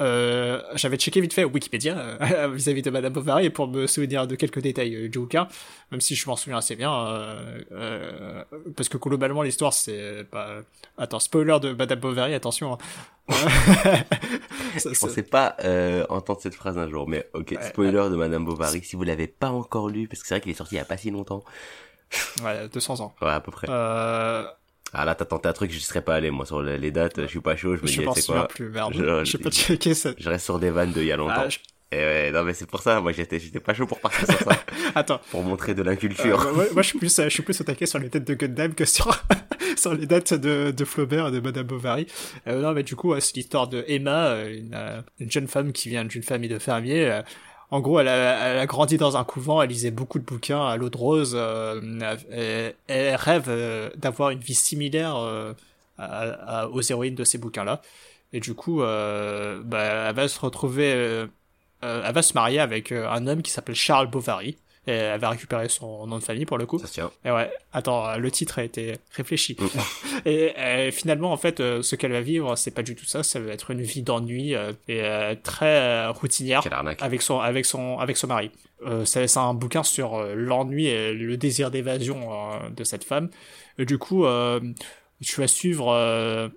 Euh, 0.00 0.62
j'avais 0.76 0.96
checké 0.96 1.20
vite 1.20 1.32
fait 1.34 1.42
Wikipédia 1.42 2.18
vis-à-vis 2.52 2.82
de 2.82 2.90
Madame 2.90 3.12
Bovary 3.12 3.50
pour 3.50 3.66
me 3.66 3.88
souvenir 3.88 4.28
de 4.28 4.36
quelques 4.36 4.60
détails 4.60 5.08
du 5.08 5.18
bouquin, 5.18 5.48
même 5.90 6.00
si 6.00 6.14
je 6.14 6.28
m'en 6.28 6.36
souviens 6.36 6.58
assez 6.58 6.76
bien, 6.76 6.92
euh, 6.94 7.60
euh, 7.72 8.44
parce 8.76 8.88
que 8.88 8.96
globalement 8.96 9.42
l'histoire 9.42 9.72
c'est 9.72 10.24
pas... 10.30 10.60
Attends, 10.98 11.18
spoiler 11.18 11.58
de 11.60 11.72
Madame 11.72 11.98
Bovary, 11.98 12.34
attention. 12.34 12.74
hein. 12.74 12.78
Ça, 14.78 14.90
Je 14.92 14.98
pensais 15.00 15.22
pas 15.24 15.56
euh, 15.64 16.06
entendre 16.10 16.40
cette 16.40 16.54
phrase 16.54 16.78
un 16.78 16.88
jour, 16.88 17.08
mais 17.08 17.26
ok, 17.34 17.56
spoiler 17.62 18.08
de 18.08 18.14
Madame 18.14 18.44
Bovary, 18.44 18.82
si 18.84 18.94
vous 18.94 19.02
l'avez 19.02 19.26
pas 19.26 19.50
encore 19.50 19.88
lu, 19.88 20.06
parce 20.06 20.22
que 20.22 20.28
c'est 20.28 20.34
vrai 20.34 20.40
qu'il 20.40 20.52
est 20.52 20.54
sorti 20.54 20.76
il 20.76 20.78
y 20.78 20.80
a 20.80 20.84
pas 20.84 20.96
si 20.96 21.10
longtemps, 21.10 21.42
Ouais, 22.44 22.68
200 22.72 23.00
ans. 23.00 23.14
ouais, 23.22 23.28
à 23.30 23.40
peu 23.40 23.50
près. 23.50 23.66
Euh, 23.70 24.44
Ah 24.94 25.04
là, 25.04 25.14
t'as 25.14 25.24
tenté 25.26 25.48
un 25.48 25.52
truc, 25.52 25.70
je 25.70 25.78
serais 25.78 26.00
pas 26.02 26.14
allé, 26.14 26.30
moi, 26.30 26.46
sur 26.46 26.62
les 26.62 26.90
dates, 26.90 27.20
je 27.22 27.26
suis 27.26 27.40
pas 27.40 27.56
chaud, 27.56 27.76
je 27.76 27.82
me 27.82 27.86
dis, 27.86 27.94
c'est 28.14 28.32
quoi, 28.32 28.48
plus, 28.48 28.70
merde. 28.70 28.94
Je- 28.96 29.24
Je 29.24 29.36
peux 29.36 29.50
checker 29.50 29.92
ça. 29.94 30.10
je 30.18 30.28
reste 30.30 30.44
sur 30.46 30.58
des 30.58 30.70
vannes 30.70 30.92
de 30.92 31.00
il 31.02 31.06
y 31.08 31.12
a 31.12 31.16
longtemps. 31.16 31.34
Ah, 31.44 31.48
je- 31.48 31.58
Et 31.90 31.96
ouais, 31.96 32.30
non 32.32 32.42
mais 32.42 32.52
c'est 32.52 32.66
pour 32.66 32.82
ça, 32.82 33.00
moi 33.00 33.12
j'étais, 33.12 33.38
j'étais 33.40 33.60
pas 33.60 33.72
chaud 33.72 33.86
pour 33.86 33.98
partir 34.00 34.26
sur 34.26 34.38
ça, 34.40 34.50
Attends, 34.94 35.20
pour 35.30 35.42
montrer 35.42 35.74
de 35.74 35.82
Euh, 35.86 35.96
culture. 35.96 36.38
moi, 36.54 36.64
moi, 36.74 36.82
je 36.82 36.88
suis 36.88 36.98
plus, 36.98 37.14
je 37.22 37.28
suis 37.30 37.42
plus 37.42 37.58
au 37.60 37.64
taquet 37.64 37.86
sur 37.86 37.98
les 37.98 38.10
têtes 38.10 38.26
de 38.26 38.34
Gundam 38.34 38.74
que 38.74 38.84
sur, 38.84 39.08
sur 39.76 39.94
les 39.94 40.04
dates 40.06 40.34
de, 40.34 40.70
de 40.70 40.84
Flaubert 40.84 41.28
et 41.28 41.30
de 41.32 41.40
Madame 41.40 41.66
Bovary. 41.66 42.06
Euh, 42.46 42.60
non, 42.60 42.72
mais 42.72 42.82
du 42.82 42.94
coup, 42.94 43.18
c'est 43.20 43.36
l'histoire 43.36 43.68
de 43.68 43.84
Emma, 43.88 44.28
euh, 44.28 44.54
une, 44.58 44.74
euh, 44.74 45.00
une 45.18 45.30
jeune 45.30 45.48
femme 45.48 45.72
qui 45.72 45.88
vient 45.88 46.04
d'une 46.04 46.22
famille 46.22 46.50
de 46.50 46.58
fermiers. 46.58 47.20
En 47.70 47.80
gros, 47.80 48.00
elle 48.00 48.08
a, 48.08 48.64
grandi 48.66 48.96
dans 48.96 49.16
un 49.18 49.24
couvent, 49.24 49.60
elle 49.60 49.68
lisait 49.68 49.90
beaucoup 49.90 50.18
de 50.18 50.24
bouquins 50.24 50.66
à 50.66 50.76
l'eau 50.76 50.88
de 50.88 50.96
rose, 50.96 51.32
euh, 51.34 52.72
elle 52.86 53.14
rêve 53.16 53.46
euh, 53.48 53.90
d'avoir 53.96 54.30
une 54.30 54.38
vie 54.38 54.54
similaire 54.54 55.16
euh, 55.16 55.52
aux 56.72 56.80
héroïnes 56.80 57.14
de 57.14 57.24
ces 57.24 57.36
bouquins-là. 57.36 57.82
Et 58.32 58.40
du 58.40 58.54
coup, 58.54 58.78
bah, 58.80 60.08
elle 60.08 60.14
va 60.14 60.28
se 60.28 60.40
retrouver, 60.40 61.26
elle 61.82 62.12
va 62.12 62.22
se 62.22 62.34
marier 62.34 62.60
avec 62.60 62.92
un 62.92 63.26
homme 63.26 63.42
qui 63.42 63.50
s'appelle 63.50 63.74
Charles 63.74 64.08
Bovary. 64.08 64.56
Et 64.88 64.92
elle 64.92 65.20
va 65.20 65.28
récupérer 65.28 65.68
son 65.68 66.06
nom 66.06 66.18
de 66.18 66.24
famille 66.24 66.46
pour 66.46 66.56
le 66.56 66.64
coup. 66.64 66.78
Ça 66.78 66.86
se 66.86 66.94
tient. 66.94 67.10
Et 67.22 67.30
ouais, 67.30 67.52
attends, 67.74 68.16
le 68.16 68.30
titre 68.30 68.58
a 68.58 68.64
été 68.64 68.94
réfléchi. 69.12 69.54
Mm. 69.60 69.66
et 70.24 70.58
euh, 70.58 70.90
finalement, 70.90 71.30
en 71.30 71.36
fait, 71.36 71.60
euh, 71.60 71.82
ce 71.82 71.94
qu'elle 71.94 72.12
va 72.12 72.22
vivre, 72.22 72.56
c'est 72.56 72.70
pas 72.70 72.82
du 72.82 72.94
tout 72.94 73.04
ça. 73.04 73.22
Ça 73.22 73.38
va 73.38 73.52
être 73.52 73.70
une 73.70 73.82
vie 73.82 74.00
d'ennui 74.00 74.54
euh, 74.54 74.72
et 74.88 75.02
très 75.42 76.08
routinière 76.08 76.62
avec 77.00 77.20
son 77.20 77.38
avec 77.38 77.66
son 77.66 77.98
avec 77.98 78.16
son 78.16 78.28
mari. 78.28 78.50
Euh, 78.86 79.04
c'est 79.04 79.36
un 79.36 79.52
bouquin 79.52 79.82
sur 79.82 80.22
l'ennui 80.34 80.86
et 80.86 81.12
le 81.12 81.36
désir 81.36 81.70
d'évasion 81.70 82.30
de 82.74 82.84
cette 82.84 83.04
femme. 83.04 83.28
Et 83.78 83.84
du 83.84 83.98
coup, 83.98 84.24
euh, 84.24 84.58
tu 85.22 85.40
vas 85.42 85.48
suivre 85.48 86.50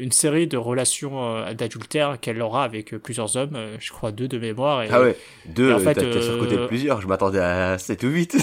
une 0.00 0.12
série 0.12 0.46
de 0.46 0.56
relations 0.56 1.36
euh, 1.36 1.52
d'adultère 1.54 2.18
qu'elle 2.20 2.40
aura 2.42 2.64
avec 2.64 2.94
euh, 2.94 2.98
plusieurs 2.98 3.36
hommes, 3.36 3.54
euh, 3.56 3.76
je 3.80 3.90
crois 3.92 4.12
deux 4.12 4.28
de 4.28 4.38
mémoire. 4.38 4.82
Et, 4.82 4.88
Ah 4.90 5.00
ouais, 5.00 5.16
deux, 5.46 5.70
et 5.70 5.72
en 5.72 5.76
euh, 5.76 5.80
fait, 5.80 5.94
t'as 5.94 6.20
surcoté 6.22 6.56
de 6.56 6.60
euh, 6.62 6.66
plusieurs, 6.68 7.00
je 7.00 7.06
m'attendais 7.06 7.40
à 7.40 7.78
7 7.78 8.02
ou 8.04 8.08
8. 8.08 8.36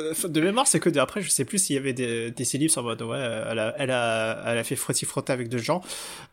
Euh, 0.00 0.12
De 0.28 0.40
mémoire, 0.40 0.66
c'est 0.66 0.80
que 0.80 0.88
de, 0.90 0.98
après, 1.00 1.20
je 1.22 1.30
sais 1.30 1.44
plus 1.44 1.58
s'il 1.58 1.76
y 1.76 1.78
avait 1.78 1.92
des, 1.92 2.30
des 2.30 2.44
syllabes 2.44 2.70
en 2.76 2.82
mode, 2.82 3.02
ouais, 3.02 3.18
elle 3.50 3.58
a, 3.58 3.74
elle 3.78 3.90
a, 3.90 4.42
elle 4.46 4.58
a 4.58 4.64
fait 4.64 4.76
frotti 4.76 5.04
frotter 5.04 5.32
avec 5.32 5.48
deux 5.48 5.58
gens. 5.58 5.82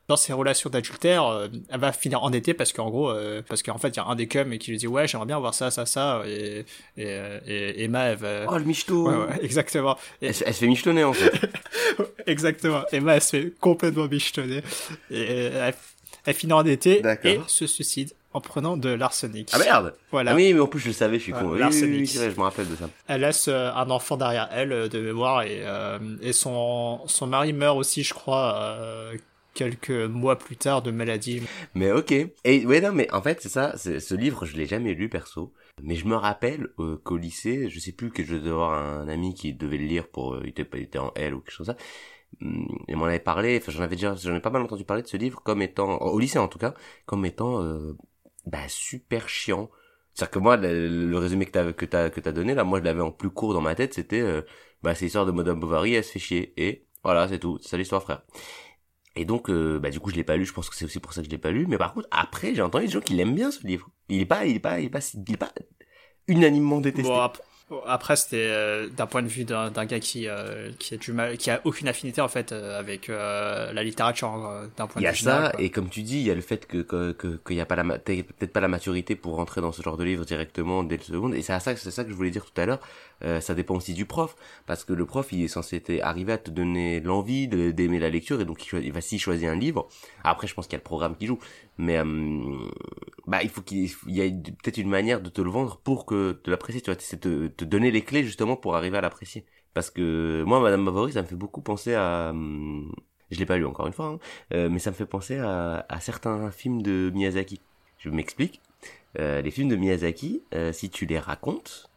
Dans 0.08 0.18
ses 0.18 0.34
relations 0.34 0.70
d'adultère, 0.70 1.26
euh, 1.28 1.48
elle 1.70 1.80
va 1.80 1.92
finir 1.94 2.22
endettée 2.24 2.54
parce 2.54 2.74
qu'en 2.74 2.90
gros, 2.90 3.10
euh, 3.12 3.42
parce 3.48 3.64
qu'en 3.64 3.78
fait, 3.78 3.90
il 3.90 3.98
y 3.98 4.00
a 4.00 4.06
un 4.06 4.16
des 4.16 4.28
cums 4.28 4.58
qui 4.58 4.72
lui 4.72 4.78
dit, 4.78 4.88
ouais, 4.88 5.08
j'aimerais 5.08 5.28
bien 5.28 5.40
voir 5.40 5.54
ça, 5.54 5.72
ça, 5.72 5.86
ça, 5.86 6.24
et, 6.28 6.66
et, 6.98 7.06
euh, 7.06 7.40
et 7.48 7.84
Emma, 7.84 8.06
elle 8.06 8.18
va, 8.18 8.46
Oh 8.50 8.58
le 8.58 8.64
michto 8.66 9.08
ouais, 9.08 9.16
ouais, 9.16 9.40
exactement. 9.44 9.98
Et- 10.22 10.28
elle, 10.28 10.36
se- 10.36 10.44
elle 10.46 10.54
se 10.54 10.60
fait 10.60 10.68
michetonner 10.68 11.04
en 11.06 11.14
fait. 11.14 11.32
exactement. 12.28 12.82
Emma, 12.92 13.16
elle 13.16 13.22
se 13.22 13.30
fait 13.30 13.54
complètement 13.60 14.08
bichetonner. 14.32 14.64
Et 15.10 15.22
elle, 15.24 15.74
elle 16.26 16.34
finit 16.34 16.54
endettée 16.54 17.02
et 17.24 17.40
se 17.48 17.68
suicide 17.68 18.14
en 18.34 18.40
prenant 18.40 18.78
de 18.78 18.90
l'arsenic. 18.90 19.50
Ah 19.54 19.60
merde 19.60 19.94
Voilà. 20.12 20.32
Ah 20.32 20.36
oui, 20.36 20.54
mais 20.54 20.60
en 20.62 20.68
plus 20.68 20.80
je 20.80 20.88
le 20.88 20.94
savais, 20.94 21.18
je 21.18 21.24
suis 21.24 21.32
con. 21.34 21.54
L'arsenic. 21.54 22.00
oui, 22.00 22.06
je 22.08 22.38
me 22.38 22.44
rappelle 22.44 22.70
de 22.70 22.76
ça. 22.76 22.90
Elle 23.08 23.22
laisse 23.22 23.48
euh, 23.50 23.72
un 23.74 23.90
enfant 23.90 24.16
derrière 24.16 24.48
elle 24.54 24.72
euh, 24.72 24.88
de 24.88 25.02
mémoire 25.02 25.44
et, 25.44 25.60
euh, 25.64 26.00
et 26.22 26.32
son, 26.32 27.02
son 27.08 27.28
mari 27.28 27.52
meurt 27.52 27.78
aussi, 27.78 28.04
je 28.04 28.14
crois, 28.14 28.56
euh, 28.58 29.18
quelques 29.54 29.90
mois 29.92 30.38
plus 30.40 30.56
tard 30.56 30.82
de 30.82 30.92
maladie. 30.92 31.42
Mais 31.74 31.92
ok. 31.92 32.14
Et 32.46 32.66
ouais, 32.66 32.80
non, 32.80 32.94
mais 32.94 33.12
en 33.12 33.22
fait, 33.22 33.40
c'est 33.42 33.50
ça. 33.50 33.76
Ce 33.78 34.16
livre, 34.16 34.46
je 34.46 34.56
l'ai 34.56 34.66
jamais 34.66 34.94
lu 34.94 35.10
perso. 35.10 35.52
Mais 35.84 35.96
je 35.96 36.06
me 36.06 36.16
rappelle 36.16 36.68
euh, 36.80 36.98
qu'au 37.04 37.18
lycée, 37.18 37.70
je 37.70 37.80
sais 37.80 37.92
plus 37.92 38.12
que 38.12 38.24
je 38.24 38.36
devais 38.36 38.50
avoir 38.52 38.74
un 38.74 39.08
ami 39.10 39.34
qui 39.34 39.54
devait 39.54 39.78
le 39.78 39.86
lire 39.86 40.08
pour, 40.08 40.36
euh, 40.36 40.42
il 40.44 40.50
était, 40.50 40.66
il 40.76 40.84
était 40.84 41.00
en 41.00 41.12
L 41.16 41.34
ou 41.34 41.40
quelque 41.40 41.52
chose 41.52 41.68
comme 41.68 41.76
ça. 41.76 41.82
Hum, 42.42 42.68
Et 42.88 42.96
m'en 42.96 43.06
avait 43.06 43.20
parlé. 43.20 43.58
Enfin, 43.62 43.72
j'en 43.72 43.84
avais 43.84 43.96
déjà, 43.96 44.16
j'en 44.16 44.36
ai 44.36 44.40
pas 44.40 44.50
mal 44.50 44.62
entendu 44.62 44.86
parler 44.86 45.04
de 45.04 45.08
ce 45.08 45.18
livre 45.18 45.42
comme 45.44 45.62
étant, 45.62 45.98
au 46.00 46.20
lycée 46.20 46.40
en 46.40 46.48
tout 46.48 46.60
cas, 46.60 46.74
comme 47.06 47.26
étant, 47.26 47.62
euh, 47.64 47.98
bah 48.46 48.68
super 48.68 49.30
chiant. 49.30 49.70
C'est-à-dire 50.14 50.32
que 50.32 50.40
moi, 50.40 50.58
le, 50.58 51.18
résumé 51.18 51.46
que 51.46 51.52
t'as 51.52 51.74
que 51.74 51.86
t'as 51.86 52.10
que 52.10 52.20
t'as 52.20 52.32
donné 52.32 52.54
là, 52.54 52.64
moi 52.64 52.80
je 52.80 52.84
l'avais 52.86 53.02
en 53.02 53.12
plus 53.12 53.30
court 53.30 53.54
dans 53.54 53.62
ma 53.62 53.76
tête. 53.76 53.94
C'était, 53.94 54.22
euh, 54.22 54.42
bah 54.84 54.96
c'est 54.96 55.06
l'histoire 55.06 55.26
de 55.26 55.32
Madame 55.32 55.60
Bovary, 55.60 55.94
elle 55.96 56.04
se 56.04 56.12
fait 56.12 56.20
chier 56.20 56.54
et 56.58 56.88
voilà, 57.04 57.28
c'est 57.28 57.40
tout. 57.40 57.58
C'est 57.62 57.70
ça 57.70 57.78
l'histoire, 57.78 58.04
frère. 58.04 58.22
Et 59.16 59.26
donc, 59.26 59.50
euh, 59.50 59.80
bah, 59.80 59.90
du 59.90 60.00
coup, 60.00 60.10
je 60.10 60.16
l'ai 60.16 60.24
pas 60.24 60.38
lu. 60.38 60.46
Je 60.46 60.54
pense 60.54 60.70
que 60.70 60.76
c'est 60.76 60.86
aussi 60.86 61.00
pour 61.00 61.14
ça 61.14 61.22
que 61.22 61.26
je 61.26 61.32
l'ai 61.32 61.38
pas 61.38 61.52
lu. 61.52 61.66
Mais 61.68 61.78
par 61.78 61.94
contre, 61.94 62.08
après, 62.12 62.56
j'ai 62.56 62.62
entendu 62.62 62.86
des 62.86 62.92
gens 62.92 63.02
qui 63.02 63.14
l'aiment 63.14 63.36
bien 63.36 63.52
ce 63.52 63.66
livre. 63.66 63.90
Il 64.10 64.22
est 64.22 64.26
pas, 64.26 64.46
il 64.46 64.56
est 64.56 64.60
pas, 64.60 64.80
il 64.80 64.86
est 64.86 64.90
pas, 64.90 65.00
il 65.14 65.34
est 65.34 65.38
pas 65.38 65.52
unanimement 66.28 66.80
détesté. 66.80 67.12
Après, 67.86 68.16
c'était 68.16 68.48
euh, 68.50 68.90
d'un 68.90 69.08
point 69.08 69.22
de 69.24 69.28
vue 69.28 69.46
d'un 69.46 69.72
d'un 69.72 69.86
gars 69.86 70.00
qui 70.00 70.28
euh, 70.28 70.72
qui 70.80 70.94
a 70.94 70.98
du 70.98 71.14
mal, 71.14 71.38
qui 71.38 71.50
a 71.52 71.62
aucune 71.64 71.88
affinité 71.88 72.22
en 72.22 72.28
fait 72.28 72.52
euh, 72.52 72.78
avec 72.80 73.10
euh, 73.10 73.72
la 73.74 73.84
littérature 73.84 74.46
euh, 74.48 74.68
d'un 74.78 74.88
point 74.88 75.02
Il 75.02 75.04
y 75.04 75.06
de 75.06 75.10
a 75.10 75.12
vue 75.12 75.18
ça, 75.18 75.54
et 75.58 75.70
comme 75.72 75.90
tu 75.90 76.02
dis, 76.04 76.18
il 76.20 76.24
y 76.28 76.32
a 76.32 76.36
le 76.36 76.42
fait 76.42 76.66
que 76.68 76.82
que 76.82 77.14
que- 77.14 77.38
qu'il 77.46 77.56
y 77.56 77.62
a 77.62 77.66
pas 77.66 77.78
la 77.78 77.84
peut-être 77.98 78.52
pas 78.52 78.60
la 78.60 78.68
maturité 78.68 79.16
pour 79.16 79.36
rentrer 79.36 79.62
dans 79.62 79.72
ce 79.72 79.82
genre 79.82 79.96
de 79.96 80.04
livre 80.04 80.26
directement 80.26 80.84
dès 80.84 80.98
le 80.98 81.04
seconde. 81.04 81.34
Et 81.34 81.42
c'est 81.42 81.54
à 81.54 81.62
ça, 81.62 81.76
c'est 81.78 81.92
ça 81.92 82.04
que 82.04 82.10
je 82.10 82.16
voulais 82.16 82.30
dire 82.30 82.44
tout 82.46 82.60
à 82.60 82.66
l'heure. 82.66 82.82
Euh, 83.24 83.40
ça 83.40 83.56
dépend 83.56 83.76
aussi 83.76 83.94
du 83.94 84.06
prof, 84.06 84.36
parce 84.66 84.84
que 84.84 84.94
le 84.94 85.06
prof, 85.06 85.32
il 85.32 85.44
est 85.44 85.48
censé 85.48 85.82
arriver 86.02 86.34
à 86.34 86.38
te 86.38 86.50
donner 86.50 87.00
l'envie 87.00 87.48
d'aimer 87.48 88.00
la 88.00 88.10
lecture, 88.10 88.42
et 88.42 88.46
donc 88.46 88.66
il, 88.74 88.92
va 88.92 89.02
s'y 89.02 89.20
choisir 89.20 89.52
un 89.52 89.56
livre. 89.56 89.88
Après, 90.24 90.48
je 90.48 90.54
pense 90.54 90.66
qu'il 90.68 90.74
y 90.74 90.76
a 90.76 90.80
le 90.80 90.84
programme 90.84 91.16
qui 91.16 91.28
joue, 91.28 91.40
mais 91.78 91.98
euh, 91.98 92.06
bah 93.28 93.44
il 93.44 93.50
faut 93.50 93.62
qu'il 93.62 93.90
il 94.08 94.16
y 94.16 94.22
a 94.22 94.30
peut-être 94.30 94.78
une 94.78 94.90
manière 94.90 95.22
de 95.22 95.30
te 95.30 95.42
le 95.42 95.50
vendre 95.50 95.78
pour 95.84 96.06
que 96.06 96.40
de 96.44 96.52
l'apprécier. 96.52 96.82
Tu 96.82 96.92
vois, 96.92 97.00
c'est 97.00 97.20
te, 97.20 97.66
donner 97.66 97.92
les 97.92 98.02
clés 98.02 98.24
justement 98.24 98.56
pour 98.56 98.76
arriver 98.76 98.98
à 98.98 99.02
l'apprécier. 99.02 99.46
Parce 99.74 99.90
que 99.90 100.44
moi, 100.46 100.60
Madame 100.60 100.84
Bovary, 100.86 101.14
ça 101.14 101.22
me 101.22 101.28
fait 101.28 101.36
beaucoup 101.36 101.62
penser 101.62 101.94
à 101.94 102.34
je 103.32 103.40
l'ai 103.40 103.46
pas 103.46 103.58
lu 103.58 103.66
encore 103.66 103.88
une 103.88 103.94
fois, 103.94 104.08
hein, 104.08 104.20
euh, 104.54 104.70
mais 104.70 104.80
ça 104.80 104.92
me 104.92 104.96
fait 104.96 105.06
penser 105.06 105.38
à, 105.38 105.86
à 105.88 106.00
certains 106.02 106.52
films 106.52 106.82
de 106.82 107.12
Miyazaki. 107.14 107.62
Je 107.98 108.10
m'explique. 108.10 108.62
Euh, 109.20 109.42
les 109.42 109.52
films 109.52 109.70
de 109.70 109.76
Miyazaki, 109.76 110.44
euh, 110.54 110.72
si 110.72 110.90
tu 110.90 111.06
les 111.06 111.20
racontes, 111.20 111.90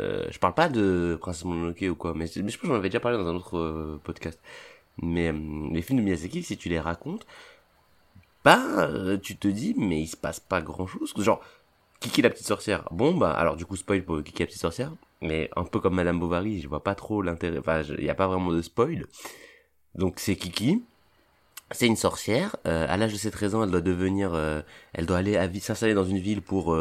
euh, 0.00 0.26
je 0.30 0.38
parle 0.38 0.54
pas 0.54 0.68
de 0.68 1.18
Princesse 1.20 1.44
Mononoke 1.44 1.84
ou 1.90 1.94
quoi, 1.94 2.14
mais, 2.14 2.26
je 2.26 2.40
pense 2.40 2.56
que 2.56 2.66
j'en 2.66 2.74
avais 2.74 2.88
déjà 2.88 3.00
parlé 3.00 3.18
dans 3.18 3.26
un 3.26 3.34
autre 3.34 3.58
euh, 3.58 4.00
podcast. 4.02 4.40
Mais 5.02 5.32
euh, 5.32 5.68
les 5.70 5.82
films 5.82 5.98
de 5.98 6.04
Miyazaki, 6.04 6.42
si 6.42 6.56
tu 6.56 6.68
les 6.68 6.80
racontes, 6.80 7.26
bah 8.44 8.60
euh, 8.78 9.18
tu 9.18 9.36
te 9.36 9.48
dis 9.48 9.74
mais 9.78 10.00
il 10.00 10.06
se 10.08 10.16
passe 10.16 10.40
pas 10.40 10.60
grand 10.60 10.86
chose. 10.86 11.12
Genre 11.16 11.40
Kiki 12.00 12.22
la 12.22 12.30
petite 12.30 12.46
sorcière. 12.46 12.88
Bon 12.90 13.14
bah 13.14 13.32
alors 13.32 13.56
du 13.56 13.66
coup 13.66 13.76
spoil 13.76 14.02
pour 14.02 14.22
Kiki 14.22 14.42
la 14.42 14.46
petite 14.46 14.60
sorcière, 14.60 14.92
mais 15.20 15.50
un 15.56 15.64
peu 15.64 15.80
comme 15.80 15.94
Madame 15.94 16.18
Bovary, 16.18 16.60
je 16.60 16.68
vois 16.68 16.82
pas 16.82 16.94
trop 16.94 17.22
l'intérêt. 17.22 17.58
Enfin, 17.58 17.82
il 17.82 18.04
y 18.04 18.10
a 18.10 18.14
pas 18.14 18.26
vraiment 18.26 18.50
de 18.52 18.62
spoil. 18.62 19.06
Donc 19.94 20.14
c'est 20.18 20.36
Kiki. 20.36 20.82
C'est 21.70 21.86
une 21.86 21.96
sorcière. 21.96 22.56
À 22.64 22.98
l'âge 22.98 23.14
de 23.14 23.18
ses 23.18 23.30
13 23.30 23.54
ans, 23.54 23.64
elle 23.64 23.70
doit 23.70 23.80
devenir, 23.80 24.34
elle 24.92 25.06
doit 25.06 25.16
aller 25.16 25.60
s'installer 25.60 25.94
dans 25.94 26.04
une 26.04 26.18
ville 26.18 26.42
pour, 26.42 26.76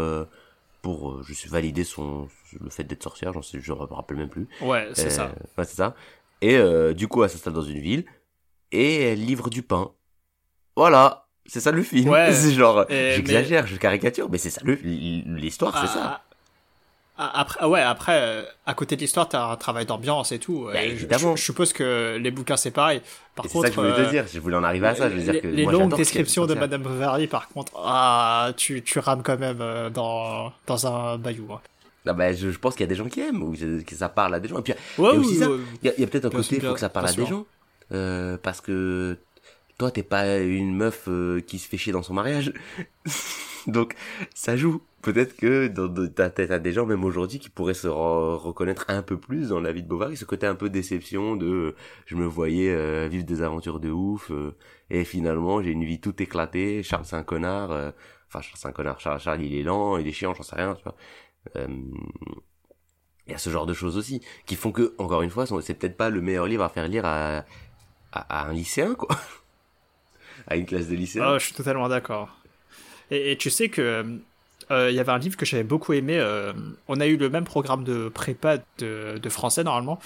pour, 0.82 1.12
euh, 1.12 1.24
je 1.24 1.34
sais, 1.34 1.48
valider 1.48 1.84
son, 1.84 2.28
le 2.60 2.70
fait 2.70 2.84
d'être 2.84 3.04
sorcière. 3.04 3.34
J'en 3.34 3.42
sais, 3.42 3.60
je 3.62 3.72
me 3.72 3.78
rappelle 3.94 4.18
même 4.18 4.30
plus. 4.30 4.48
Ouais, 4.62 4.90
c'est 4.94 5.08
Euh, 5.08 5.10
ça. 5.10 5.36
Ouais, 5.58 5.66
c'est 5.66 5.76
ça. 5.76 5.96
Et 6.42 6.56
euh, 6.58 6.94
du 6.94 7.08
coup, 7.08 7.24
elle 7.24 7.30
s'installe 7.30 7.54
dans 7.54 7.62
une 7.62 7.80
ville 7.80 8.06
et 8.72 9.02
elle 9.04 9.24
livre 9.24 9.50
du 9.50 9.62
pain. 9.64 9.92
Voilà, 10.76 11.28
c'est 11.46 11.60
ça 11.60 11.72
le 11.72 11.84
film. 11.84 12.10
Ouais. 12.10 12.32
c'est 12.34 12.54
genre, 12.54 12.86
j'exagère, 12.90 13.68
je 13.68 13.76
caricature, 13.78 14.30
mais 14.30 14.38
c'est 14.38 14.50
ça 14.50 14.62
le- 14.64 14.76
l'histoire, 14.84 15.78
c'est 15.80 15.88
ça. 15.94 16.24
Ah, 17.24 17.40
Après, 17.42 17.60
ah 17.62 17.70
ouais, 17.70 17.82
après, 17.82 18.20
euh, 18.20 18.44
à 18.66 18.74
côté 18.74 18.96
de 18.96 19.02
l'histoire, 19.02 19.30
t'as 19.30 19.46
un 19.52 19.56
travail 19.56 19.86
d'ambiance 19.86 20.32
et 20.32 20.40
tout. 20.40 20.70
Bah, 20.74 20.84
Et 20.84 20.88
évidemment. 20.90 21.36
Je, 21.36 21.42
je 21.42 21.46
suppose 21.46 21.72
que 21.72 22.18
les 22.20 22.32
bouquins, 22.32 22.58
c'est 22.58 22.72
pareil. 22.72 23.00
Par 23.36 23.46
C'est 23.46 23.60
ça 23.60 23.68
que 23.70 23.76
je 23.76 23.80
voulais 23.80 23.92
euh, 23.92 24.06
te 24.06 24.10
dire. 24.10 24.26
Je 24.34 24.40
voulais 24.40 24.56
en 24.58 24.64
arriver 24.64 24.88
à 24.88 24.96
ça. 24.96 25.08
Je 25.10 25.16
veux 25.16 25.22
dire 25.22 25.34
les, 25.34 25.42
que 25.42 25.48
les 25.48 25.64
moi, 25.64 25.72
longues 25.72 25.96
descriptions 25.96 26.48
de 26.48 26.56
Madame 26.56 26.82
Bovary, 26.82 27.28
par 27.28 27.48
contre, 27.50 27.74
ah, 27.78 28.52
tu, 28.58 28.82
tu 28.82 28.98
rames 29.00 29.22
quand 29.22 29.38
même 29.40 29.60
euh, 29.62 29.90
dans, 29.92 30.52
dans 30.66 30.88
un 30.88 31.18
bayou. 31.20 31.48
hein. 31.54 31.62
Ah 32.08 32.14
bah, 32.14 32.34
je, 32.34 32.50
je 32.50 32.58
pense 32.58 32.74
qu'il 32.74 32.82
y 32.82 32.86
a 32.86 32.88
des 32.90 32.96
gens 32.96 33.08
qui 33.08 33.20
aiment 33.22 33.44
ou 33.44 33.54
que 33.54 33.96
ça 33.96 34.10
parle 34.10 34.34
à 34.34 34.40
des 34.40 34.48
gens. 34.48 34.58
Et 34.58 34.64
puis, 34.64 34.74
Ouais, 34.98 35.10
il 35.12 35.14
y 35.14 35.18
a 35.18 35.20
aussi 35.20 35.30
oui, 35.34 35.38
ça. 35.38 35.50
ouais. 35.52 35.58
Il 35.84 35.88
y 36.00 36.04
a, 36.04 36.04
a 36.04 36.08
peut-être 36.10 36.26
un 36.26 36.30
côté, 36.32 36.56
il 36.56 36.62
faut 36.62 36.74
que 36.74 36.80
ça 36.80 36.90
parle 36.90 37.08
à 37.10 37.14
des 37.14 37.26
gens. 37.28 37.46
Euh, 37.92 38.38
parce 38.42 38.62
que 38.62 39.20
toi, 39.78 39.92
t'es 39.92 40.02
pas 40.02 40.38
une 40.40 40.74
meuf 40.76 41.04
euh, 41.08 41.42
qui 41.42 41.60
se 41.60 41.68
fait 41.68 41.78
chier 41.78 41.94
dans 41.94 42.02
son 42.02 42.16
mariage. 42.16 42.52
Donc, 43.68 43.94
ça 44.34 44.58
joue. 44.58 44.82
Peut-être 45.02 45.36
que 45.36 45.68
dans 45.68 46.08
ta 46.08 46.30
tête 46.30 46.52
à 46.52 46.60
des 46.60 46.72
gens, 46.74 46.86
même 46.86 47.04
aujourd'hui, 47.04 47.40
qui 47.40 47.50
pourraient 47.50 47.74
se 47.74 47.88
re- 47.88 48.36
reconnaître 48.38 48.86
un 48.88 49.02
peu 49.02 49.18
plus 49.18 49.50
dans 49.50 49.60
la 49.60 49.72
vie 49.72 49.82
de 49.84 49.88
Bovary. 49.88 50.16
Ce 50.18 50.26
côté 50.26 50.46
un 50.48 50.56
peu 50.56 50.70
déception 50.70 51.36
de 51.36 51.76
je 52.06 52.16
me 52.16 52.26
voyais 52.26 52.72
euh, 52.72 53.08
vivre 53.10 53.24
des 53.26 53.42
aventures 53.42 53.80
de 53.80 53.90
ouf. 53.90 54.30
euh, 54.32 54.56
et 54.90 55.04
finalement, 55.04 55.62
j'ai 55.64 55.72
une 55.72 55.84
vie 55.86 56.00
toute 56.00 56.22
éclatée. 56.22 56.84
Charles, 56.84 57.06
c'est 57.06 57.16
un 57.16 57.24
connard. 57.24 57.72
euh, 57.72 57.92
Enfin, 58.28 58.42
Charles, 58.42 58.58
c'est 58.58 58.68
un 58.68 58.72
connard. 58.72 59.00
Charles, 59.00 59.20
Charles, 59.20 59.42
il 59.42 59.56
est 59.56 59.64
lent, 59.64 59.98
il 59.98 60.08
est 60.08 60.12
chiant, 60.12 60.34
j'en 60.34 60.44
sais 60.44 60.56
rien, 60.56 60.76
tu 60.76 60.84
vois. 60.84 60.96
Euh, 61.58 61.68
il 63.28 63.32
y 63.32 63.36
a 63.36 63.38
ce 63.38 63.50
genre 63.50 63.66
de 63.66 63.74
choses 63.74 63.98
aussi 63.98 64.22
qui 64.46 64.56
font 64.56 64.72
que 64.72 64.94
encore 64.98 65.22
une 65.22 65.30
fois 65.30 65.46
c'est 65.62 65.74
peut-être 65.74 65.96
pas 65.98 66.10
le 66.10 66.22
meilleur 66.22 66.46
livre 66.48 66.64
à 66.64 66.70
faire 66.70 66.88
lire 66.88 67.06
à, 67.06 67.38
à, 67.40 67.44
à 68.12 68.48
un 68.50 68.54
lycéen 68.54 68.94
quoi 68.96 69.16
à 70.48 70.56
une 70.56 70.66
classe 70.66 70.88
de 70.88 70.96
lycéens 70.96 71.24
Ah, 71.26 71.38
je 71.38 71.46
suis 71.46 71.54
totalement 71.54 71.88
d'accord. 71.88 72.36
Et, 73.10 73.32
et 73.32 73.38
tu 73.38 73.50
sais 73.50 73.70
que 73.70 73.82
euh, 73.82 74.04
il 74.90 74.96
y 74.96 75.00
avait 75.00 75.12
un 75.12 75.18
livre 75.18 75.38
que 75.38 75.46
j'avais 75.46 75.64
beaucoup 75.64 75.94
aimé. 75.94 76.18
euh, 76.20 76.54
on 76.88 77.00
a 77.00 77.08
eu 77.08 77.18
le 77.18 77.30
même 77.30 77.44
programme 77.46 77.84
de 77.84 78.10
prépa 78.10 78.58
de, 78.80 79.18
de 79.18 79.30
français 79.30 79.64
normalement. 79.64 80.00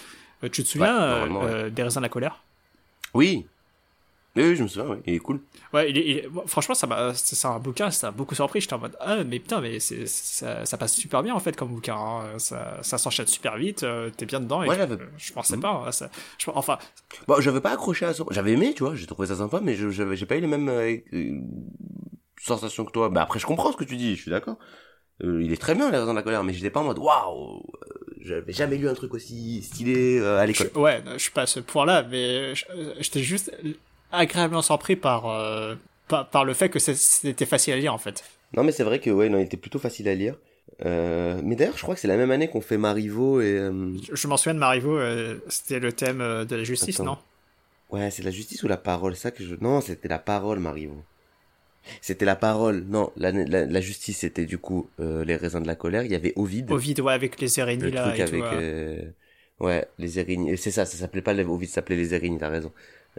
Euh, 0.44 0.50
tu 0.50 0.64
te 0.64 0.68
souviens 0.68 0.94
Ouais, 0.96 1.02
euh, 1.04 1.10
normalement, 1.28 1.42
ouais. 1.44 1.52
euh, 1.66 1.70
des 1.70 1.84
raisins 1.84 2.00
de 2.00 2.06
la 2.06 2.10
colère? 2.10 2.44
Oui 3.14 3.46
oui 4.38 4.54
je 4.58 4.64
me 4.64 4.68
souviens 4.68 4.98
il 5.06 5.14
est 5.14 5.20
cool 5.20 5.40
Ouais, 5.74 5.90
il 5.90 5.98
est- 5.98 6.06
il 6.10 6.18
est- 6.18 6.28
bon, 6.28 6.44
franchement, 6.46 6.76
ça 6.76 6.88
m'a, 6.88 7.14
c'est 7.14 7.48
un 7.48 7.58
bouquin, 7.60 7.90
ça 7.92 8.08
m'a 8.08 8.12
beaucoup 8.12 8.36
surpris. 8.36 8.60
J'étais 8.60 8.74
en 8.74 8.80
mode, 8.80 8.96
ah, 9.00 9.24
mais 9.24 9.40
putain, 9.40 9.62
mais 9.62 9.80
c'est, 9.80 10.06
ça, 10.08 10.66
ça 10.66 10.78
passe 10.78 10.94
super 10.94 11.24
bien 11.24 11.34
en 11.34 11.40
fait 11.40 11.56
comme 11.56 11.70
bouquin. 11.70 11.96
hein. 11.96 12.24
Ça, 12.38 12.80
ça 12.82 12.98
s'enchaîne 12.98 13.28
super 13.28 13.56
vite, 13.58 13.84
euh, 13.84 14.10
t'es 14.16 14.26
bien 14.26 14.42
dedans. 14.42 14.62
Et 14.64 14.68
Ouais, 14.70 14.76
j'avais- 14.76 14.98
je 15.18 15.32
pensais 15.32 15.56
Mhm. 15.56 15.62
pas. 15.62 15.84
hein, 15.88 15.92
ça, 15.94 16.10
je- 16.38 16.50
enfin, 16.54 16.78
bon 17.30 17.40
j'avais 17.40 17.62
pas 17.62 17.72
accroché 17.72 18.06
à 18.06 18.14
ça 18.14 18.24
j'avais 18.32 18.52
aimé 18.52 18.74
tu 18.76 18.84
vois 18.84 18.94
j'ai 18.96 19.06
trouvé 19.08 19.28
ça 19.30 19.36
sympa 19.38 19.62
mais 19.64 19.74
je 19.76 19.90
j'avais 19.90 20.18
j'ai 20.18 20.26
pas 20.26 20.36
eu 20.36 20.42
les 20.42 20.48
mêmes 20.48 20.68
euh, 20.68 20.98
sensations 22.46 22.86
que 22.86 22.92
toi 22.92 23.10
bah 23.10 23.22
après 23.24 23.40
je 23.40 23.46
comprends 23.46 23.72
ce 23.72 23.78
que 23.78 23.84
tu 23.84 23.98
dis 23.98 24.16
je 24.16 24.22
suis 24.24 24.32
d'accord 24.32 24.58
Euh, 25.24 25.42
il 25.42 25.54
est 25.54 25.62
très 25.62 25.76
bien 25.76 25.90
les 25.92 25.98
raisins 25.98 26.12
de 26.12 26.16
la 26.16 26.24
colère 26.24 26.44
mais 26.44 26.52
j'étais 26.54 26.70
pas 26.70 26.82
en 26.82 26.84
mode 26.84 27.00
waouh 27.00 27.64
euh, 27.64 28.16
j'avais 28.22 28.52
jamais 28.54 28.78
lu 28.78 28.90
un 28.90 28.94
truc 28.96 29.14
aussi 29.14 29.62
stylé 29.64 30.20
euh, 30.20 30.40
à 30.40 30.46
l'école 30.46 30.70
ouais, 30.76 31.02
je 31.14 31.18
suis 31.20 31.32
pas 31.32 31.44
à 31.44 31.46
ce 31.48 31.60
point-là, 31.62 32.04
mais 32.12 32.54
j'étais 33.00 33.22
juste 33.24 33.52
agréablement 34.12 34.62
surpris 34.62 34.96
par, 34.96 35.28
euh, 35.28 35.76
par, 36.08 36.30
par 36.30 36.44
le 36.46 36.54
fait 36.54 36.70
que 36.70 36.80
c'était 36.80 37.46
facile 37.46 37.74
à 37.74 37.78
lire 37.78 37.94
en 37.94 37.98
fait. 37.98 38.24
Non, 38.56 38.64
mais 38.64 38.72
c'est 38.72 38.84
vrai 38.84 39.00
que 39.00 39.10
ouais, 39.10 39.30
non, 39.30 39.38
il 39.40 39.44
était 39.46 39.58
plutôt 39.58 39.80
facile 39.80 40.08
à 40.10 40.16
lire. 40.16 40.36
Euh, 40.86 41.40
mais 41.44 41.56
d'ailleurs, 41.56 41.78
je 41.78 41.82
crois 41.84 41.96
que 41.96 42.02
c'est 42.02 42.08
la 42.08 42.18
même 42.18 42.32
année 42.32 42.48
qu'on 42.50 42.62
fait 42.62 42.78
Marivaux 42.78 43.42
et. 43.42 43.58
euh, 43.58 43.94
Je, 44.10 44.16
je 44.16 44.28
m'en 44.28 44.38
souviens 44.38 44.54
de 44.54 44.60
Marivaux, 44.60 44.98
euh, 44.98 45.38
c'était 45.48 45.80
le 45.80 45.92
thème 45.94 46.20
de 46.20 46.56
la 46.56 46.64
justice, 46.64 47.00
Attends. 47.00 47.06
non? 47.12 47.18
Ouais, 47.92 48.10
c'est 48.12 48.24
la 48.24 48.32
justice 48.32 48.64
ou 48.64 48.68
la 48.68 48.78
parole, 48.78 49.16
ça 49.16 49.32
que 49.32 49.44
je. 49.46 49.56
Non, 49.62 49.82
c'était 49.82 50.08
la 50.10 50.20
parole, 50.20 50.60
Marivaux. 50.60 51.04
C'était 52.02 52.26
la 52.26 52.36
parole. 52.36 52.86
Non, 52.88 53.12
la, 53.18 53.32
la, 53.32 53.66
la 53.66 53.82
justice, 53.82 54.20
c'était 54.20 54.46
du 54.46 54.58
coup 54.58 54.90
euh, 55.00 55.24
les 55.26 55.36
raisins 55.36 55.62
de 55.62 55.68
la 55.68 55.76
colère. 55.76 56.04
Il 56.04 56.12
y 56.12 56.16
avait 56.16 56.34
Ovide. 56.36 56.72
Ovid, 56.72 57.00
ouais, 57.02 57.14
avec 57.14 57.40
les 57.40 57.60
araignées 57.60 57.86
le 57.86 57.90
là 57.92 58.08
truc 58.08 58.20
et 58.20 58.24
avec. 58.24 58.42
tout. 58.42 58.56
ouais. 58.56 58.62
euh, 58.62 59.02
Ouais, 59.60 59.88
les 59.98 60.20
araignées. 60.20 60.58
C'est 60.58 60.72
ça, 60.72 60.86
ça 60.86 60.98
s'appelait 60.98 61.22
pas 61.22 61.34
Ovide, 61.34 61.70
ça 61.70 61.76
s'appelait 61.76 61.96
les 61.96 62.14
araignées, 62.14 62.38
t'as 62.40 62.50
raison. 62.50 62.72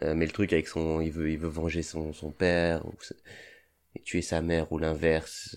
Euh, 0.03 0.15
mais 0.15 0.27
le 0.27 0.33
truc 0.33 0.53
avec 0.53 0.69
son. 0.69 1.01
Il 1.01 1.11
veut, 1.11 1.31
il 1.31 1.39
veut 1.39 1.49
venger 1.49 1.83
son, 1.83 2.13
son 2.13 2.31
père, 2.31 2.85
ou 2.87 2.93
et 3.95 4.01
tuer 4.03 4.23
sa 4.23 4.43
mère, 4.43 4.71
ou 4.73 4.79
l'inverse. 4.79 5.57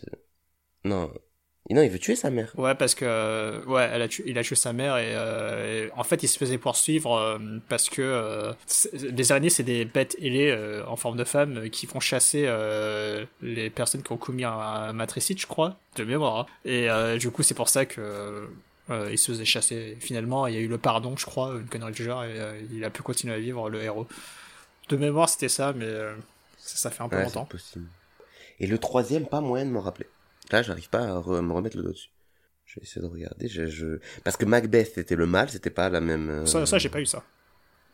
Non. 0.85 1.11
Non, 1.69 1.83
il 1.83 1.89
veut 1.91 1.99
tuer 1.99 2.15
sa 2.15 2.31
mère. 2.31 2.51
Ouais, 2.57 2.73
parce 2.73 2.95
que 2.95 3.05
euh, 3.05 3.63
ouais, 3.65 3.87
elle 3.93 4.01
a 4.01 4.07
tué, 4.07 4.23
il 4.25 4.37
a 4.39 4.43
tué 4.43 4.55
sa 4.55 4.73
mère 4.73 4.97
et, 4.97 5.13
euh, 5.15 5.87
et 5.87 5.91
en 5.95 6.03
fait, 6.03 6.23
il 6.23 6.27
se 6.27 6.39
faisait 6.39 6.57
poursuivre 6.57 7.15
euh, 7.15 7.37
parce 7.67 7.89
que 7.89 8.01
euh, 8.01 8.53
les 8.93 9.31
araignées, 9.31 9.51
c'est 9.51 9.61
des 9.63 9.85
bêtes 9.85 10.15
ailées 10.19 10.81
en 10.87 10.95
forme 10.95 11.15
de 11.17 11.23
femmes 11.23 11.57
euh, 11.57 11.67
qui 11.69 11.85
vont 11.85 11.99
chasser 11.99 12.47
les 13.41 13.69
personnes 13.69 14.01
qui 14.01 14.11
ont 14.11 14.17
commis 14.17 14.45
un, 14.45 14.51
un 14.51 14.93
matricide, 14.93 15.39
je 15.39 15.45
crois, 15.47 15.77
de 15.95 16.03
mémoire. 16.03 16.39
hein. 16.39 16.45
Et 16.65 16.87
du 17.19 17.29
coup, 17.29 17.43
c'est 17.43 17.53
pour 17.55 17.69
ça 17.69 17.85
que 17.85 18.47
il 19.11 19.17
se 19.19 19.31
faisait 19.31 19.45
chasser. 19.45 19.95
Finalement, 19.99 20.47
il 20.47 20.55
y 20.55 20.57
a 20.57 20.61
eu 20.61 20.67
le 20.67 20.79
pardon, 20.79 21.15
je 21.17 21.25
crois, 21.27 21.51
une 21.59 21.67
connerie 21.67 21.91
du 21.91 22.03
genre, 22.03 22.23
et 22.23 22.65
il 22.71 22.83
a 22.83 22.89
pu 22.89 23.03
continuer 23.03 23.35
à 23.35 23.39
vivre 23.39 23.69
le 23.69 23.83
héros. 23.83 24.07
De 24.87 24.97
mémoire, 24.97 25.29
c'était 25.29 25.49
ça, 25.49 25.73
mais 25.73 25.85
ça, 26.57 26.77
ça 26.77 26.89
fait 26.89 27.03
un 27.03 27.09
peu 27.09 27.17
Ouais, 27.17 27.23
longtemps. 27.25 27.45
possible. 27.45 27.85
Et 28.59 28.65
le 28.65 28.79
troisième, 28.79 29.27
pas 29.27 29.41
moyen 29.41 29.65
de 29.65 29.69
m'en 29.71 29.81
rappeler. 29.81 30.07
Là, 30.51 30.62
j'arrive 30.62 30.89
pas 30.89 31.00
à 31.03 31.20
re- 31.20 31.41
me 31.41 31.53
remettre 31.53 31.77
le 31.77 31.84
doigt 31.84 31.91
dessus. 31.91 32.10
Je 32.65 32.79
vais 32.79 32.84
essayer 32.84 33.01
de 33.01 33.12
regarder. 33.12 33.48
Je, 33.48 33.68
je... 33.68 34.00
Parce 34.24 34.38
que 34.38 34.46
Macbeth 34.46 34.91
c'était 34.96 35.15
le 35.15 35.25
mal, 35.25 35.50
c'était 35.50 35.70
pas 35.70 35.89
la 35.89 36.01
même. 36.01 36.29
euh, 36.29 36.46
Ça, 36.46 36.65
ça 36.65 36.77
j'ai 36.77 36.89
pas 36.89 37.01
eu 37.01 37.06
ça. 37.06 37.24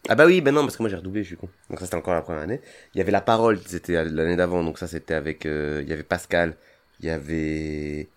Ah 0.08 0.16
bah 0.16 0.26
oui, 0.26 0.40
ben 0.42 0.54
non, 0.54 0.62
parce 0.62 0.78
que 0.78 0.84
moi 0.84 0.90
j'ai 0.90 0.98
redoublé, 0.98 1.24
je 1.24 1.28
suis 1.30 1.38
con. 1.38 1.50
Donc 1.70 1.80
ça 1.80 1.86
c'était 1.86 1.98
encore 1.98 2.14
la 2.14 2.22
première 2.22 2.44
année. 2.44 2.62
Il 2.94 2.98
y 2.98 3.02
avait 3.02 3.12
la 3.12 3.22
parole, 3.22 3.60
c'était 3.66 4.04
l'année 4.04 4.36
d'avant, 4.36 4.64
donc 4.64 4.78
ça 4.78 4.88
c'était 4.88 5.14
avec. 5.16 5.46
euh, 5.46 5.80
Il 5.84 5.90
y 5.90 5.94
avait 5.94 6.04
Pascal, 6.04 6.56
il 7.00 7.06
y 7.08 7.10
avait. 7.10 8.10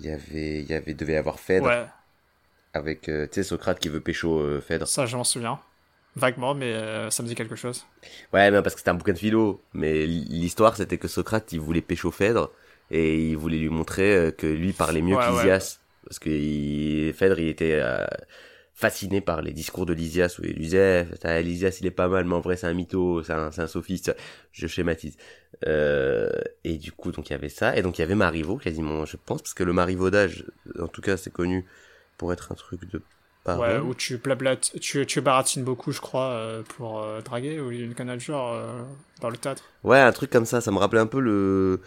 Il 0.00 0.06
y 0.06 0.10
avait. 0.10 0.60
Il 0.62 0.68
y 0.70 0.74
avait. 0.74 0.94
devait 0.94 1.12
y 1.12 1.16
avoir 1.16 1.38
Phèdre, 1.38 1.66
Ouais, 1.66 1.86
avec. 2.72 3.08
euh, 3.08 3.26
tu 3.26 3.34
sais, 3.34 3.42
Socrate 3.42 3.78
qui 3.78 3.88
veut 3.88 4.00
pécho 4.00 4.40
euh, 4.40 4.60
Phèdre. 4.60 4.88
ça, 4.88 5.06
je 5.06 5.16
m'en 5.16 5.24
souviens. 5.24 5.60
Vaguement, 6.16 6.54
mais 6.54 6.72
euh, 6.72 7.10
ça 7.10 7.22
me 7.22 7.28
dit 7.28 7.34
quelque 7.34 7.56
chose. 7.56 7.84
Ouais, 8.32 8.50
mais 8.50 8.62
parce 8.62 8.74
que 8.74 8.80
c'était 8.80 8.90
un 8.90 8.94
bouquin 8.94 9.12
de 9.12 9.18
philo. 9.18 9.62
Mais 9.72 10.06
l'histoire, 10.06 10.76
c'était 10.76 10.96
que 10.98 11.08
Socrate, 11.08 11.52
il 11.52 11.60
voulait 11.60 11.80
pécho 11.82 12.10
Phèdre 12.10 12.50
et 12.90 13.30
il 13.30 13.36
voulait 13.36 13.58
lui 13.58 13.68
montrer 13.70 14.14
euh, 14.16 14.30
que 14.30 14.46
lui 14.46 14.72
parlait 14.72 15.02
mieux 15.02 15.16
Ouais, 15.16 15.18
qu'Lysias. 15.18 15.80
Parce 16.06 16.18
que 16.18 16.30
il- 16.30 17.12
Phèdre, 17.14 17.38
il 17.38 17.48
était 17.48 17.78
euh, 17.82 18.04
fasciné 18.74 19.20
par 19.20 19.42
les 19.42 19.52
discours 19.52 19.86
de 19.86 19.92
Lysias 19.94 20.36
où 20.38 20.44
il 20.44 20.58
disait 20.58 21.06
eh, 21.24 21.42
Lysias, 21.42 21.78
il 21.80 21.86
est 21.86 21.90
pas 21.90 22.08
mal, 22.08 22.24
mais 22.24 22.34
en 22.34 22.40
vrai, 22.40 22.56
c'est 22.56 22.66
un 22.66 22.74
mytho, 22.74 23.22
c'est 23.22 23.32
un, 23.32 23.50
un 23.56 23.66
sophiste. 23.66 24.14
Je 24.52 24.66
schématise. 24.66 25.16
Euh, 25.66 26.30
et 26.64 26.78
du 26.78 26.92
coup, 26.92 27.12
donc 27.12 27.30
il 27.30 27.32
y 27.32 27.36
avait 27.36 27.48
ça. 27.48 27.76
Et 27.76 27.82
donc 27.82 27.98
il 27.98 28.02
y 28.02 28.04
avait 28.04 28.14
Marivaux, 28.16 28.56
quasiment, 28.58 29.04
je 29.04 29.16
pense, 29.16 29.42
parce 29.42 29.54
que 29.54 29.64
le 29.64 29.72
marivaudage, 29.72 30.44
en 30.78 30.88
tout 30.88 31.00
cas, 31.02 31.16
c'est 31.16 31.32
connu 31.32 31.64
pourrait 32.18 32.34
être 32.34 32.52
un 32.52 32.54
truc 32.56 32.84
de 32.90 33.02
Ouais, 33.52 33.78
où 33.78 33.94
tu 33.94 34.16
blablates, 34.18 34.78
tu, 34.80 35.06
tu 35.06 35.20
baratines 35.20 35.64
beaucoup, 35.64 35.92
je 35.92 36.00
crois, 36.00 36.30
euh, 36.32 36.62
pour 36.62 37.00
euh, 37.00 37.20
draguer, 37.22 37.60
ou 37.60 37.70
une 37.70 37.94
canal 37.94 38.18
genre 38.20 38.52
euh, 38.52 38.82
dans 39.20 39.30
le 39.30 39.36
théâtre. 39.36 39.62
Ouais, 39.82 39.98
un 40.00 40.12
truc 40.12 40.30
comme 40.30 40.46
ça, 40.46 40.60
ça 40.62 40.70
me 40.70 40.78
rappelait 40.78 41.00
un 41.00 41.06
peu 41.06 41.20
le 41.20 41.82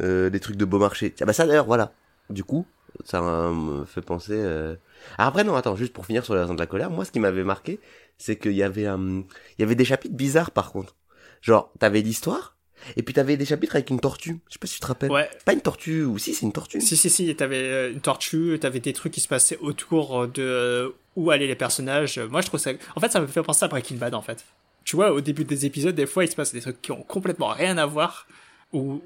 euh, 0.00 0.30
les 0.30 0.40
trucs 0.40 0.56
de 0.56 0.64
Beaumarchais. 0.64 1.14
Ah 1.20 1.24
bah 1.24 1.32
ça 1.32 1.46
d'ailleurs, 1.46 1.66
voilà. 1.66 1.92
Du 2.30 2.44
coup, 2.44 2.66
ça 3.04 3.22
euh, 3.22 3.52
me 3.52 3.84
fait 3.84 4.00
penser. 4.00 4.34
Euh... 4.34 4.76
Ah, 5.18 5.26
après 5.26 5.44
non, 5.44 5.54
attends, 5.54 5.76
juste 5.76 5.92
pour 5.92 6.06
finir 6.06 6.24
sur 6.24 6.34
les 6.34 6.40
raisons 6.40 6.54
de 6.54 6.58
la 6.60 6.66
colère, 6.66 6.90
moi 6.90 7.04
ce 7.04 7.12
qui 7.12 7.20
m'avait 7.20 7.44
marqué, 7.44 7.80
c'est 8.18 8.36
qu'il 8.36 8.52
y 8.52 8.62
avait 8.62 8.86
euh, 8.86 8.96
il 8.96 9.60
y 9.60 9.62
avait 9.62 9.74
des 9.74 9.84
chapitres 9.84 10.14
bizarres 10.14 10.50
par 10.50 10.72
contre. 10.72 10.96
Genre, 11.42 11.70
t'avais 11.78 12.00
l'histoire, 12.00 12.56
et 12.96 13.02
puis 13.02 13.14
t'avais 13.14 13.36
des 13.36 13.44
chapitres 13.44 13.76
avec 13.76 13.90
une 13.90 14.00
tortue. 14.00 14.38
Je 14.48 14.54
sais 14.54 14.58
pas 14.58 14.66
si 14.66 14.74
tu 14.74 14.80
te 14.80 14.86
rappelles. 14.86 15.10
Ouais, 15.10 15.28
Pas 15.44 15.52
une 15.52 15.60
tortue, 15.60 16.02
ou 16.02 16.18
si 16.18 16.34
c'est 16.34 16.46
une 16.46 16.52
tortue. 16.52 16.80
si, 16.80 16.96
si, 16.96 17.10
si, 17.10 17.34
t'avais 17.36 17.56
euh, 17.56 17.92
une 17.92 18.00
tortue, 18.00 18.58
t'avais 18.60 18.80
des 18.80 18.92
trucs 18.92 19.12
qui 19.12 19.20
se 19.20 19.28
passaient 19.28 19.58
autour 19.58 20.26
de 20.28 20.94
où 21.14 21.30
allaient 21.30 21.46
les 21.46 21.54
personnages. 21.54 22.18
Moi, 22.18 22.40
je 22.40 22.46
trouve 22.46 22.60
ça. 22.60 22.72
En 22.94 23.00
fait, 23.00 23.10
ça 23.10 23.20
me 23.20 23.26
fait 23.26 23.42
penser 23.42 23.64
à 23.64 23.68
Breaking 23.68 23.96
Bad, 23.96 24.14
en 24.14 24.22
fait. 24.22 24.44
Tu 24.84 24.96
vois, 24.96 25.12
au 25.12 25.20
début 25.20 25.44
des 25.44 25.66
épisodes, 25.66 25.94
des 25.94 26.06
fois, 26.06 26.24
il 26.24 26.30
se 26.30 26.36
passe 26.36 26.52
des 26.52 26.60
trucs 26.60 26.80
qui 26.80 26.92
ont 26.92 27.02
complètement 27.02 27.48
rien 27.48 27.76
à 27.78 27.86
voir, 27.86 28.26
ou 28.72 29.00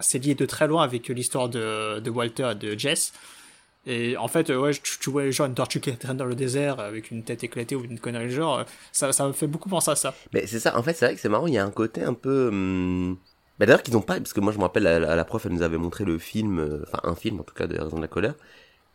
c'est 0.00 0.18
lié 0.24 0.34
de 0.34 0.46
très 0.46 0.66
loin 0.66 0.82
avec 0.82 1.08
l'histoire 1.08 1.48
de, 1.48 2.00
de 2.00 2.10
Walter 2.10 2.50
et 2.52 2.54
de 2.54 2.78
Jess. 2.78 3.12
Et 3.86 4.16
en 4.16 4.26
fait, 4.28 4.50
euh, 4.50 4.58
ouais, 4.58 4.72
tu, 4.72 4.98
tu 4.98 5.10
vois 5.10 5.30
genre 5.30 5.46
une 5.46 5.54
tortue 5.54 5.80
qui 5.80 5.96
traîne 5.96 6.16
dans 6.16 6.24
le 6.24 6.34
désert 6.34 6.80
avec 6.80 7.10
une 7.12 7.22
tête 7.22 7.44
éclatée 7.44 7.76
ou 7.76 7.84
une 7.84 8.00
connerie 8.00 8.30
genre, 8.30 8.58
euh, 8.60 8.64
ça, 8.92 9.12
ça 9.12 9.28
me 9.28 9.32
fait 9.32 9.46
beaucoup 9.46 9.68
penser 9.68 9.92
à 9.92 9.96
ça. 9.96 10.14
Mais 10.32 10.46
c'est 10.46 10.58
ça, 10.58 10.76
en 10.76 10.82
fait, 10.82 10.94
c'est 10.94 11.06
vrai 11.06 11.14
que 11.14 11.20
c'est 11.20 11.28
marrant, 11.28 11.46
il 11.46 11.54
y 11.54 11.58
a 11.58 11.64
un 11.64 11.70
côté 11.70 12.02
un 12.02 12.14
peu... 12.14 12.48
hum, 12.48 13.16
Bah 13.58 13.66
d'ailleurs 13.66 13.82
qu'ils 13.84 13.96
ont 13.96 14.02
pas, 14.02 14.16
parce 14.18 14.32
que 14.32 14.40
moi 14.40 14.52
je 14.52 14.58
me 14.58 14.64
rappelle, 14.64 14.82
la, 14.82 15.24
prof, 15.24 15.46
elle 15.46 15.52
nous 15.52 15.62
avait 15.62 15.78
montré 15.78 16.04
le 16.04 16.18
film, 16.18 16.58
euh, 16.58 16.82
enfin 16.88 17.00
un 17.04 17.14
film 17.14 17.38
en 17.40 17.44
tout 17.44 17.54
cas, 17.54 17.68
de 17.68 17.78
Raison 17.80 17.96
de 17.96 18.02
la 18.02 18.08
colère. 18.08 18.34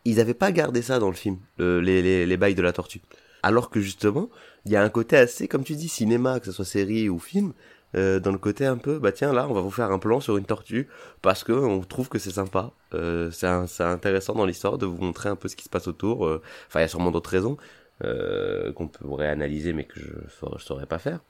Ils 0.04 0.20
avaient 0.20 0.34
pas 0.34 0.52
gardé 0.52 0.82
ça 0.82 0.98
dans 0.98 1.08
le 1.10 1.16
film, 1.16 1.38
le- 1.58 1.80
les, 1.80 2.02
les, 2.02 2.26
les 2.26 2.36
bails 2.36 2.54
de 2.54 2.62
la 2.62 2.72
tortue. 2.72 3.00
Alors 3.42 3.70
que 3.70 3.80
justement, 3.80 4.30
il 4.66 4.72
y 4.72 4.76
a 4.76 4.82
un 4.82 4.88
côté 4.88 5.16
assez, 5.16 5.48
comme 5.48 5.64
tu 5.64 5.74
dis, 5.76 5.88
cinéma, 5.88 6.40
que 6.40 6.46
ce 6.46 6.52
soit 6.52 6.64
série 6.64 7.08
ou 7.08 7.18
film, 7.18 7.52
euh, 7.94 8.20
dans 8.20 8.32
le 8.32 8.38
côté 8.38 8.66
un 8.66 8.76
peu, 8.78 8.98
bah 8.98 9.12
tiens, 9.12 9.32
là, 9.32 9.46
on 9.48 9.52
va 9.54 9.60
vous 9.60 9.70
faire 9.70 9.90
un 9.90 9.98
plan 9.98 10.20
sur 10.20 10.36
une 10.36 10.44
tortue, 10.46 10.88
parce 11.22 11.44
que 11.44 11.52
on 11.52 11.80
trouve 11.80 12.08
que 12.08 12.18
c'est 12.18 12.30
sympa. 12.32 12.70
Euh, 12.94 13.30
c'est 13.30 13.46
intéressant 13.84 14.34
dans 14.34 14.46
l'histoire 14.46 14.78
de 14.78 14.86
vous 14.86 15.02
montrer 15.02 15.28
un 15.28 15.36
peu 15.36 15.48
ce 15.48 15.56
qui 15.56 15.64
se 15.64 15.68
passe 15.70 15.88
autour. 15.88 16.26
euh, 16.26 16.42
Enfin, 16.68 16.80
il 16.80 16.82
y 16.82 16.84
a 16.84 16.88
sûrement 16.88 17.10
d'autres 17.10 17.30
raisons 17.30 17.56
euh, 18.04 18.72
qu'on 18.72 18.88
pourrait 18.88 19.28
analyser, 19.28 19.72
mais 19.72 19.84
que 19.84 20.00
je, 20.00 20.08
saurais- 20.38 20.58
je 20.58 20.64
saurais 20.64 20.86
pas 20.86 20.98
faire. 20.98 21.20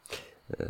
Euh, 0.60 0.66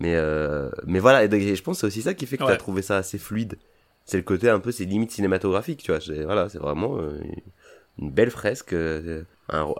mais 0.00 0.14
euh, 0.16 0.70
mais 0.86 0.98
voilà, 1.00 1.24
et 1.24 1.56
je 1.56 1.62
pense 1.62 1.76
que 1.76 1.80
c'est 1.82 1.86
aussi 1.86 2.02
ça 2.02 2.14
qui 2.14 2.26
fait 2.26 2.36
que 2.36 2.44
Ouais. 2.44 2.50
t'as 2.52 2.56
trouvé 2.56 2.82
ça 2.82 2.96
assez 2.98 3.18
fluide. 3.18 3.56
C'est 4.04 4.16
le 4.18 4.22
côté 4.22 4.50
un 4.50 4.60
peu, 4.60 4.70
c'est 4.72 4.84
limite 4.84 5.12
cinématographique, 5.12 5.82
tu 5.82 5.92
vois. 5.92 6.00
Voilà, 6.24 6.48
c'est 6.48 6.58
vraiment 6.58 6.98
une 7.98 8.10
belle 8.10 8.30
fresque, 8.30 8.72
un, 8.74 9.24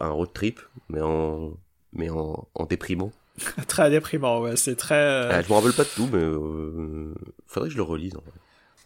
un 0.01 0.09
road 0.11 0.33
trip, 0.33 0.61
mais 0.89 1.01
en 1.01 1.53
mais 1.93 2.11
en, 2.11 2.49
en 2.55 2.65
déprimant. 2.67 3.13
très 3.69 3.91
déprimant, 3.91 4.41
ouais, 4.41 4.57
c'est 4.57 4.77
très. 4.77 4.95
euh, 4.95 5.29
Ah, 5.33 5.43
je 5.43 5.49
me 5.49 5.55
rappelle 5.55 5.73
pas 5.73 5.85
de 5.85 5.89
tout, 5.89 6.09
mais 6.13 6.23
euh, 6.23 7.15
faudrait 7.47 7.69
que 7.69 7.73
je 7.73 7.79
le 7.79 7.83
relise. 7.83 8.15
En 8.17 8.21
vrai. 8.21 8.33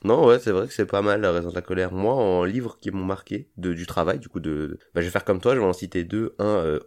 Non, 0.05 0.27
ouais, 0.27 0.39
c'est 0.39 0.53
vrai 0.53 0.67
que 0.67 0.73
c'est 0.73 0.87
pas 0.87 1.03
mal 1.03 1.21
la 1.21 1.33
raison 1.33 1.51
de 1.51 1.55
la 1.55 1.63
colère. 1.63 1.93
Moi, 1.93 2.15
en 2.15 2.45
livres 2.45 2.79
qui 2.81 2.91
m'ont 2.91 3.05
marqué 3.05 3.49
de 3.57 3.75
du 3.75 3.87
travail, 3.87 4.19
du 4.19 4.29
coup, 4.29 4.41
de, 4.41 4.79
bah, 4.95 5.01
je 5.01 5.07
vais 5.07 5.11
faire 5.11 5.25
comme 5.25 5.41
toi, 5.41 5.55
je 5.55 5.61
vais 5.61 5.67
en 5.67 5.73
citer 5.73 6.05
deux. 6.05 6.35
Un 6.39 6.45
euh, 6.47 6.81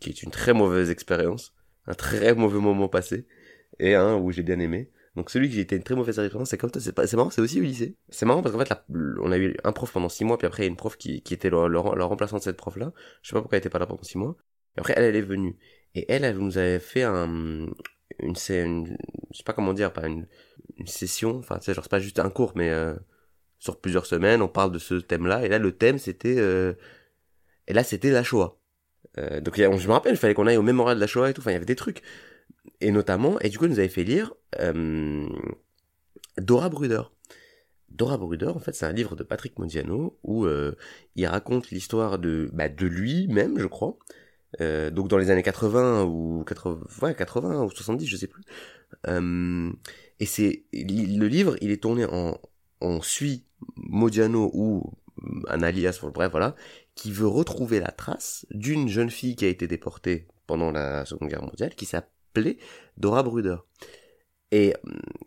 qui 0.00 0.10
est 0.10 0.22
une 0.22 0.30
très 0.30 0.52
mauvaise 0.52 0.90
expérience, 0.90 1.54
un 1.86 1.94
très 1.94 2.34
mauvais 2.34 2.60
moment 2.60 2.88
passé, 2.88 3.26
et 3.78 3.94
un 3.94 4.16
où 4.16 4.30
j'ai 4.30 4.42
bien 4.42 4.58
aimé. 4.58 4.90
Donc 5.14 5.28
celui 5.28 5.50
j'ai 5.50 5.60
été 5.60 5.76
une 5.76 5.82
très 5.82 5.94
mauvaise 5.94 6.18
expérience, 6.18 6.48
c'est 6.48 6.56
comme 6.56 6.70
toi, 6.70 6.80
c'est 6.80 6.92
pas, 6.92 7.04
marrant, 7.14 7.28
c'est 7.28 7.42
aussi 7.42 7.60
au 7.60 7.62
lycée. 7.62 7.96
C'est 8.08 8.24
marrant 8.24 8.42
parce 8.42 8.54
qu'en 8.54 8.64
fait, 8.64 8.72
on 9.20 9.30
a 9.30 9.36
eu 9.38 9.54
un 9.62 9.72
prof 9.72 9.92
pendant 9.92 10.08
six 10.08 10.24
mois, 10.24 10.38
puis 10.38 10.46
après 10.46 10.66
une 10.66 10.76
prof 10.76 10.96
qui, 10.96 11.20
qui 11.22 11.34
était 11.34 11.50
le, 11.50 11.68
le, 11.68 11.78
remplaçant 11.78 12.38
de 12.38 12.42
cette 12.42 12.56
prof-là. 12.56 12.92
Je 13.20 13.28
sais 13.28 13.34
pas 13.34 13.40
pourquoi 13.40 13.56
elle 13.56 13.60
était 13.60 13.68
pas 13.68 13.78
là 13.78 13.86
pendant 13.86 14.02
six 14.02 14.16
mois. 14.16 14.36
Et 14.76 14.80
après, 14.80 14.94
elle, 14.96 15.04
elle 15.04 15.16
est 15.16 15.20
venue. 15.22 15.58
Et 15.94 16.06
elle, 16.10 16.24
elle 16.24 16.38
nous 16.38 16.58
avait 16.58 16.78
fait 16.78 17.02
un, 17.02 17.26
une, 18.20 18.34
une, 18.48 18.86
je 19.30 19.36
sais 19.36 19.44
pas 19.44 19.52
comment 19.52 19.74
dire, 19.74 19.92
pas 19.92 20.06
une, 20.06 20.26
une 20.78 20.86
session, 20.86 21.38
enfin, 21.38 21.58
tu 21.58 21.66
sais, 21.66 21.74
genre, 21.74 21.84
c'est 21.84 21.90
pas 21.90 22.00
juste 22.00 22.18
un 22.18 22.30
cours, 22.30 22.52
mais, 22.56 22.70
euh, 22.70 22.94
sur 23.58 23.80
plusieurs 23.80 24.06
semaines, 24.06 24.42
on 24.42 24.48
parle 24.48 24.72
de 24.72 24.78
ce 24.78 24.94
thème-là, 24.94 25.44
et 25.44 25.48
là, 25.48 25.58
le 25.58 25.72
thème, 25.72 25.98
c'était, 25.98 26.38
euh, 26.38 26.74
et 27.68 27.72
là, 27.74 27.84
c'était 27.84 28.10
la 28.10 28.22
Shoah. 28.22 28.58
Euh, 29.18 29.40
donc, 29.40 29.56
je 29.56 29.86
me 29.88 29.92
rappelle, 29.92 30.14
il 30.14 30.18
fallait 30.18 30.34
qu'on 30.34 30.46
aille 30.46 30.56
au 30.56 30.62
mémorial 30.62 30.96
de 30.96 31.00
la 31.00 31.06
Shoah 31.06 31.30
et 31.30 31.34
tout, 31.34 31.40
enfin, 31.40 31.50
il 31.50 31.54
y 31.54 31.56
avait 31.56 31.66
des 31.66 31.76
trucs. 31.76 32.02
Et 32.80 32.90
notamment, 32.90 33.38
et 33.40 33.48
du 33.48 33.58
coup, 33.58 33.64
elle 33.64 33.72
nous 33.72 33.78
avait 33.78 33.88
fait 33.88 34.04
lire, 34.04 34.34
euh, 34.60 35.28
Dora 36.38 36.68
Bruder. 36.68 37.02
Dora 37.88 38.16
Bruder, 38.16 38.48
en 38.48 38.58
fait, 38.58 38.74
c'est 38.74 38.86
un 38.86 38.92
livre 38.92 39.16
de 39.16 39.22
Patrick 39.22 39.58
Modiano 39.58 40.18
où 40.22 40.46
euh, 40.46 40.74
il 41.14 41.26
raconte 41.26 41.70
l'histoire 41.70 42.18
de, 42.18 42.48
bah, 42.52 42.68
de 42.68 42.86
lui-même, 42.86 43.58
je 43.58 43.66
crois. 43.66 43.98
Euh, 44.60 44.90
donc 44.90 45.08
dans 45.08 45.18
les 45.18 45.30
années 45.30 45.42
80 45.42 46.04
ou 46.04 46.44
80, 46.46 46.80
ouais, 47.02 47.14
80 47.14 47.64
ou 47.64 47.70
70, 47.70 48.06
je 48.06 48.16
sais 48.16 48.26
plus. 48.26 48.42
Euh, 49.08 49.72
et 50.20 50.26
c'est 50.26 50.64
le 50.72 51.26
livre, 51.26 51.56
il 51.60 51.70
est 51.70 51.82
tourné 51.82 52.04
en 52.04 52.38
on 52.80 53.00
suit 53.00 53.44
Modiano 53.76 54.50
ou 54.52 54.92
un 55.48 55.62
alias, 55.62 56.00
bref, 56.02 56.30
voilà, 56.30 56.56
qui 56.94 57.12
veut 57.12 57.28
retrouver 57.28 57.80
la 57.80 57.90
trace 57.92 58.44
d'une 58.50 58.88
jeune 58.88 59.10
fille 59.10 59.36
qui 59.36 59.44
a 59.44 59.48
été 59.48 59.68
déportée 59.68 60.26
pendant 60.46 60.72
la 60.72 61.04
Seconde 61.04 61.28
Guerre 61.28 61.42
mondiale, 61.42 61.74
qui 61.74 61.86
s'appelait 61.86 62.58
Dora 62.96 63.22
Bruder. 63.22 63.56
Et, 64.50 64.74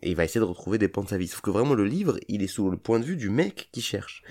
et 0.02 0.10
il 0.10 0.16
va 0.16 0.24
essayer 0.24 0.40
de 0.40 0.44
retrouver 0.44 0.78
des 0.78 0.88
pans 0.88 1.02
de 1.02 1.08
sa 1.08 1.18
vie. 1.18 1.26
Sauf 1.26 1.40
que 1.40 1.50
vraiment, 1.50 1.74
le 1.74 1.84
livre, 1.84 2.18
il 2.28 2.42
est 2.42 2.46
sous 2.46 2.70
le 2.70 2.76
point 2.76 3.00
de 3.00 3.04
vue 3.04 3.16
du 3.16 3.30
mec 3.30 3.70
qui 3.72 3.80
cherche. 3.80 4.22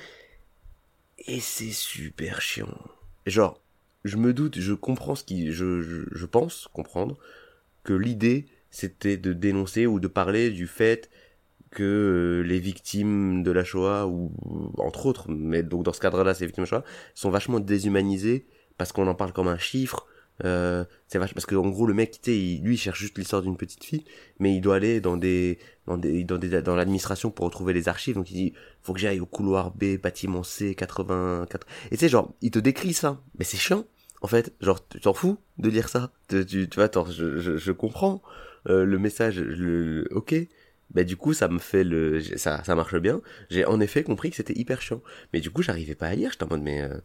Et 1.18 1.40
c'est 1.40 1.72
super 1.72 2.42
chiant. 2.42 2.78
Genre, 3.26 3.60
je 4.06 4.18
me 4.18 4.34
doute, 4.34 4.60
je 4.60 4.74
comprends 4.74 5.16
ce 5.16 5.26
qui, 5.26 5.52
je, 5.52 5.82
je, 5.82 6.04
je 6.12 6.26
pense 6.28 6.70
comprendre 6.74 7.18
que 7.84 7.94
l'idée, 7.94 8.48
c'était 8.72 9.18
de 9.18 9.34
dénoncer 9.34 9.88
ou 9.88 10.00
de 10.00 10.08
parler 10.08 10.52
du 10.52 10.68
fait 10.68 11.10
que 11.72 11.84
euh, 11.84 12.48
les 12.48 12.60
victimes 12.60 13.44
de 13.44 13.52
la 13.52 13.64
Shoah, 13.64 14.08
ou 14.08 14.32
entre 14.78 15.06
autres, 15.08 15.30
mais 15.30 15.64
donc 15.64 15.84
dans 15.84 15.94
ce 15.94 16.00
cadre-là, 16.00 16.34
ces 16.34 16.46
victimes 16.46 16.64
de 16.66 16.70
la 16.72 16.80
Shoah, 16.80 16.86
sont 17.16 17.30
vachement 17.30 17.60
déshumanisées 17.60 18.46
parce 18.78 18.92
qu'on 18.92 19.08
en 19.08 19.16
parle 19.16 19.34
comme 19.34 19.48
un 19.48 19.58
chiffre. 19.58 20.06
Euh, 20.44 20.84
c'est 21.08 21.18
vache 21.18 21.34
parce 21.34 21.46
que 21.46 21.56
en 21.56 21.70
gros 21.70 21.88
le 21.88 21.94
mec 21.94 22.20
il- 22.28 22.62
lui 22.62 22.74
il 22.76 22.78
cherche 22.78 23.00
juste 23.00 23.18
l'histoire 23.18 23.42
d'une 23.42 23.56
petite 23.56 23.86
fille 23.86 24.04
mais 24.38 24.54
il 24.54 24.60
doit 24.60 24.76
aller 24.76 25.00
dans 25.00 25.16
des 25.16 25.60
dans 25.88 25.98
des 25.98 26.26
dans 26.26 26.38
des 26.38 26.62
dans 26.62 26.76
l'administration 26.76 27.32
pour 27.32 27.46
retrouver 27.46 27.72
les 27.72 27.88
archives 27.88 28.16
donc 28.16 28.30
il 28.32 28.34
dit 28.34 28.54
faut 28.82 28.92
que 28.92 29.00
j'aille 29.00 29.22
au 29.22 29.26
couloir 29.26 29.72
B 29.74 29.96
bâtiment 29.98 30.44
C 30.44 30.76
84 30.76 31.66
et 31.90 31.96
sais 31.96 32.10
genre 32.10 32.34
il 32.42 32.52
te 32.52 32.60
décrit 32.60 32.92
ça 32.94 33.22
mais 33.40 33.46
c'est 33.46 33.56
chiant 33.56 33.86
en 34.22 34.28
fait 34.28 34.54
genre 34.62 34.86
tu 34.88 35.00
t'en 35.00 35.14
fous 35.14 35.38
de 35.58 35.70
lire 35.70 35.90
ça. 35.90 36.12
Tu 36.30 36.46
tu, 36.46 36.70
tu 36.70 36.76
vois 36.76 36.86
attends 36.86 37.06
je, 37.10 37.40
je, 37.40 37.58
je 37.58 37.72
comprends 37.72 38.22
euh, 38.70 38.86
le 38.86 38.98
message 39.00 39.40
le 39.40 40.08
ok. 40.12 40.36
Bah 40.92 41.04
du 41.04 41.18
coup 41.18 41.34
ça 41.34 41.48
me 41.48 41.60
fait 41.60 41.84
le 41.84 42.22
ça 42.38 42.64
ça 42.64 42.76
marche 42.76 42.96
bien. 42.98 43.22
J'ai 43.50 43.66
en 43.66 43.80
effet 43.80 44.04
compris 44.04 44.30
que 44.30 44.36
c'était 44.36 44.58
hyper 44.58 44.82
chiant. 44.82 45.02
Mais 45.34 45.40
du 45.42 45.50
coup 45.52 45.62
j'arrivais 45.64 45.96
pas 45.96 46.08
à 46.08 46.16
lire. 46.16 46.32
J'étais 46.32 46.44
en 46.46 46.48
mode 46.50 46.62
mais 46.62 46.82
euh, 46.82 46.98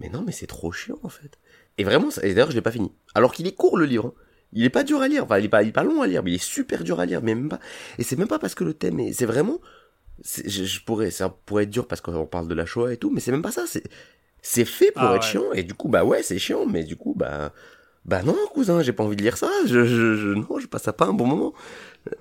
mais 0.00 0.08
non 0.08 0.22
mais 0.26 0.32
c'est 0.32 0.46
trop 0.46 0.72
chiant 0.72 0.98
en 1.02 1.08
fait. 1.08 1.38
Et 1.78 1.84
vraiment 1.84 2.10
ça- 2.10 2.24
et 2.24 2.34
d'ailleurs 2.34 2.50
je 2.50 2.56
l'ai 2.56 2.62
pas 2.62 2.72
fini. 2.72 2.92
Alors 3.14 3.32
qu'il 3.32 3.46
est 3.46 3.54
court 3.54 3.76
le 3.78 3.84
livre 3.86 4.06
hein. 4.06 4.12
il 4.52 4.64
est 4.64 4.70
pas 4.70 4.84
dur 4.84 5.00
à 5.02 5.08
lire. 5.08 5.24
Enfin 5.24 5.38
il 5.38 5.44
est 5.46 5.48
pas 5.48 5.62
il 5.62 5.68
est 5.70 5.72
pas 5.72 5.84
long 5.84 6.02
à 6.02 6.06
lire 6.06 6.22
mais 6.22 6.32
il 6.32 6.34
est 6.36 6.44
super 6.44 6.84
dur 6.84 7.00
à 7.00 7.06
lire 7.06 7.20
mais 7.22 7.34
même 7.34 7.48
pas. 7.48 7.60
Et 7.98 8.02
c'est 8.04 8.16
même 8.16 8.28
pas 8.28 8.38
parce 8.38 8.54
que 8.54 8.64
le 8.64 8.74
thème 8.74 9.00
est 9.00 9.12
c'est 9.12 9.26
vraiment 9.26 9.60
je, 10.24 10.64
je 10.64 10.80
pourrais 10.84 11.10
ça 11.10 11.28
pourrait 11.28 11.64
être 11.64 11.70
dur 11.70 11.86
parce 11.86 12.00
qu'on 12.00 12.26
parle 12.26 12.48
de 12.48 12.54
la 12.54 12.64
Shoah 12.66 12.92
et 12.92 12.96
tout 12.96 13.10
mais 13.10 13.20
c'est 13.20 13.32
même 13.32 13.42
pas 13.42 13.50
ça. 13.52 13.64
C'est 13.66 13.84
c'est 14.48 14.64
fait 14.64 14.92
pour 14.92 15.12
Ah 15.12 15.14
être 15.14 15.22
ouais. 15.22 15.26
chiant 15.26 15.52
et 15.52 15.62
du 15.64 15.74
coup 15.74 15.88
bah 15.88 16.04
ouais 16.04 16.22
c'est 16.22 16.38
chiant 16.38 16.66
mais 16.66 16.84
du 16.84 16.96
coup 16.96 17.14
bah 17.16 17.52
bah 18.04 18.22
non 18.22 18.36
cousin 18.52 18.82
j'ai 18.82 18.92
pas 18.92 19.04
envie 19.04 19.16
de 19.16 19.22
lire 19.22 19.36
ça 19.36 19.50
je, 19.66 19.84
je, 19.84 20.16
je 20.16 20.28
non 20.30 20.58
je 20.58 20.66
passe 20.68 20.88
à 20.88 20.92
pas 20.92 21.06
un 21.06 21.12
bon 21.12 21.26
moment 21.26 21.54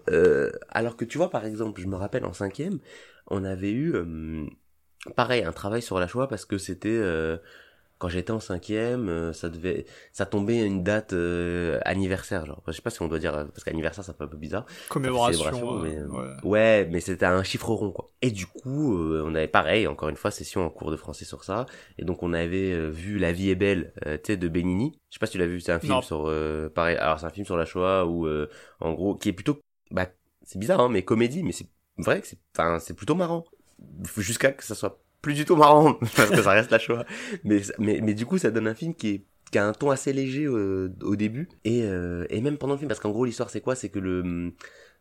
euh, 0.10 0.52
alors 0.70 0.96
que 0.98 1.06
tu 1.06 1.18
vois 1.18 1.30
par 1.30 1.46
exemple 1.46 1.82
je 1.82 1.88
me 1.88 1.96
rappelle 1.96 2.26
en 2.26 2.34
cinquième 2.34 2.80
on 3.28 3.44
avait 3.44 3.72
eu 3.72 3.94
euh, 3.96 4.46
pareil 5.16 5.44
un 5.44 5.52
travail 5.52 5.82
sur 5.82 6.00
la 6.00 6.08
Shoah 6.08 6.28
parce 6.28 6.46
que 6.46 6.58
c'était 6.58 6.90
euh, 6.90 7.38
quand 7.98 8.10
j'étais 8.10 8.32
en 8.32 8.40
cinquième, 8.40 9.08
euh, 9.08 9.32
ça 9.34 9.50
devait, 9.50 9.86
ça 10.12 10.26
tombait 10.26 10.62
à 10.62 10.66
une 10.66 10.84
date 10.84 11.14
euh, 11.14 11.80
anniversaire, 11.86 12.46
genre. 12.46 12.62
Je 12.68 12.74
sais 12.74 12.82
pas 12.82 12.90
si 12.90 13.02
on 13.02 13.08
doit 13.08 13.20
dire 13.20 13.34
euh, 13.34 13.46
parce 13.46 13.64
qu'anniversaire 13.64 14.04
ça 14.04 14.14
fait 14.14 14.24
un 14.24 14.28
peu 14.28 14.38
bizarre. 14.38 14.66
commémoration. 14.90 15.80
Mais, 15.80 15.98
euh, 15.98 16.08
ouais. 16.08 16.36
Ouais, 16.44 16.90
mais 16.92 17.00
c'était 17.00 17.26
un 17.26 17.44
chiffre 17.44 17.70
rond 17.70 17.92
quoi. 17.92 18.12
Et 18.22 18.32
du 18.32 18.46
coup, 18.48 18.98
euh, 18.98 19.24
on 19.26 19.34
avait 19.36 19.48
pareil, 19.48 19.88
encore 19.88 20.10
une 20.10 20.18
fois, 20.18 20.32
session 20.32 20.66
en 20.66 20.70
cours 20.70 20.92
de 20.92 20.98
français 20.98 21.26
sur 21.26 21.44
ça. 21.44 21.66
Et 21.98 22.04
donc 22.04 22.22
on 22.24 22.34
avait 22.34 22.90
vu 22.90 23.18
La 23.18 23.32
vie 23.32 23.50
est 23.50 23.56
belle, 23.56 23.94
tu 24.04 24.20
sais, 24.28 24.38
de 24.38 24.48
Benigni. 24.48 25.00
Je 25.10 25.16
sais 25.16 25.20
pas 25.20 25.26
si 25.28 25.34
tu 25.34 25.38
l'as 25.38 25.48
vu, 25.48 25.62
c'est 25.62 25.72
un 25.72 25.80
film 25.80 25.94
Non. 25.94 26.02
sur, 26.02 26.32
pareil. 26.74 26.98
Alors 26.98 27.20
c'est 27.20 27.26
un 27.26 27.30
film 27.30 27.46
sur 27.46 27.56
la 27.58 27.66
Shoah 27.66 28.06
où, 28.06 28.28
en 28.82 28.94
gros, 28.94 29.16
qui 29.16 29.30
est 29.30 29.34
plutôt, 29.34 29.60
bah, 29.92 30.08
c'est 30.44 30.60
bizarre, 30.60 30.82
hein, 30.82 30.90
mais 30.90 31.04
comédie, 31.04 31.44
mais 31.44 31.54
c'est 31.54 31.68
vrai 31.98 32.20
que 32.22 32.28
c'est, 32.28 32.40
enfin, 32.58 32.80
c'est 32.80 32.94
plutôt 32.94 33.16
marrant. 33.16 33.46
Jusqu'à 34.18 34.52
que 34.52 34.64
ça 34.64 34.76
soit 34.76 35.00
plus 35.26 35.34
du 35.36 35.46
tout 35.46 35.56
marrant 35.56 35.94
parce 36.16 36.32
que 36.32 36.42
ça 36.42 36.52
reste 36.52 36.72
la 36.72 36.80
Shoah. 36.80 37.06
Mais, 37.44 37.62
mais, 37.80 38.00
mais 38.02 38.14
du 38.14 38.26
coup, 38.26 38.38
ça 38.38 38.52
donne 38.52 38.68
un 38.68 38.76
film 38.76 38.94
qui 38.96 39.10
est 39.10 39.26
qui 39.52 39.60
a 39.60 39.68
un 39.68 39.74
ton 39.74 39.92
assez 39.92 40.12
léger 40.12 40.46
euh, 40.46 40.90
au 41.04 41.16
début. 41.16 41.48
Et, 41.66 41.84
euh, 41.84 42.26
et 42.32 42.42
même 42.42 42.58
pendant 42.58 42.74
le 42.74 42.80
film 42.80 42.88
parce 42.90 43.00
qu'en 43.00 43.12
gros 43.12 43.26
l'histoire 43.26 43.50
c'est 43.52 43.62
quoi? 43.62 43.76
C'est 43.76 43.90
que 43.90 44.00
le 44.00 44.52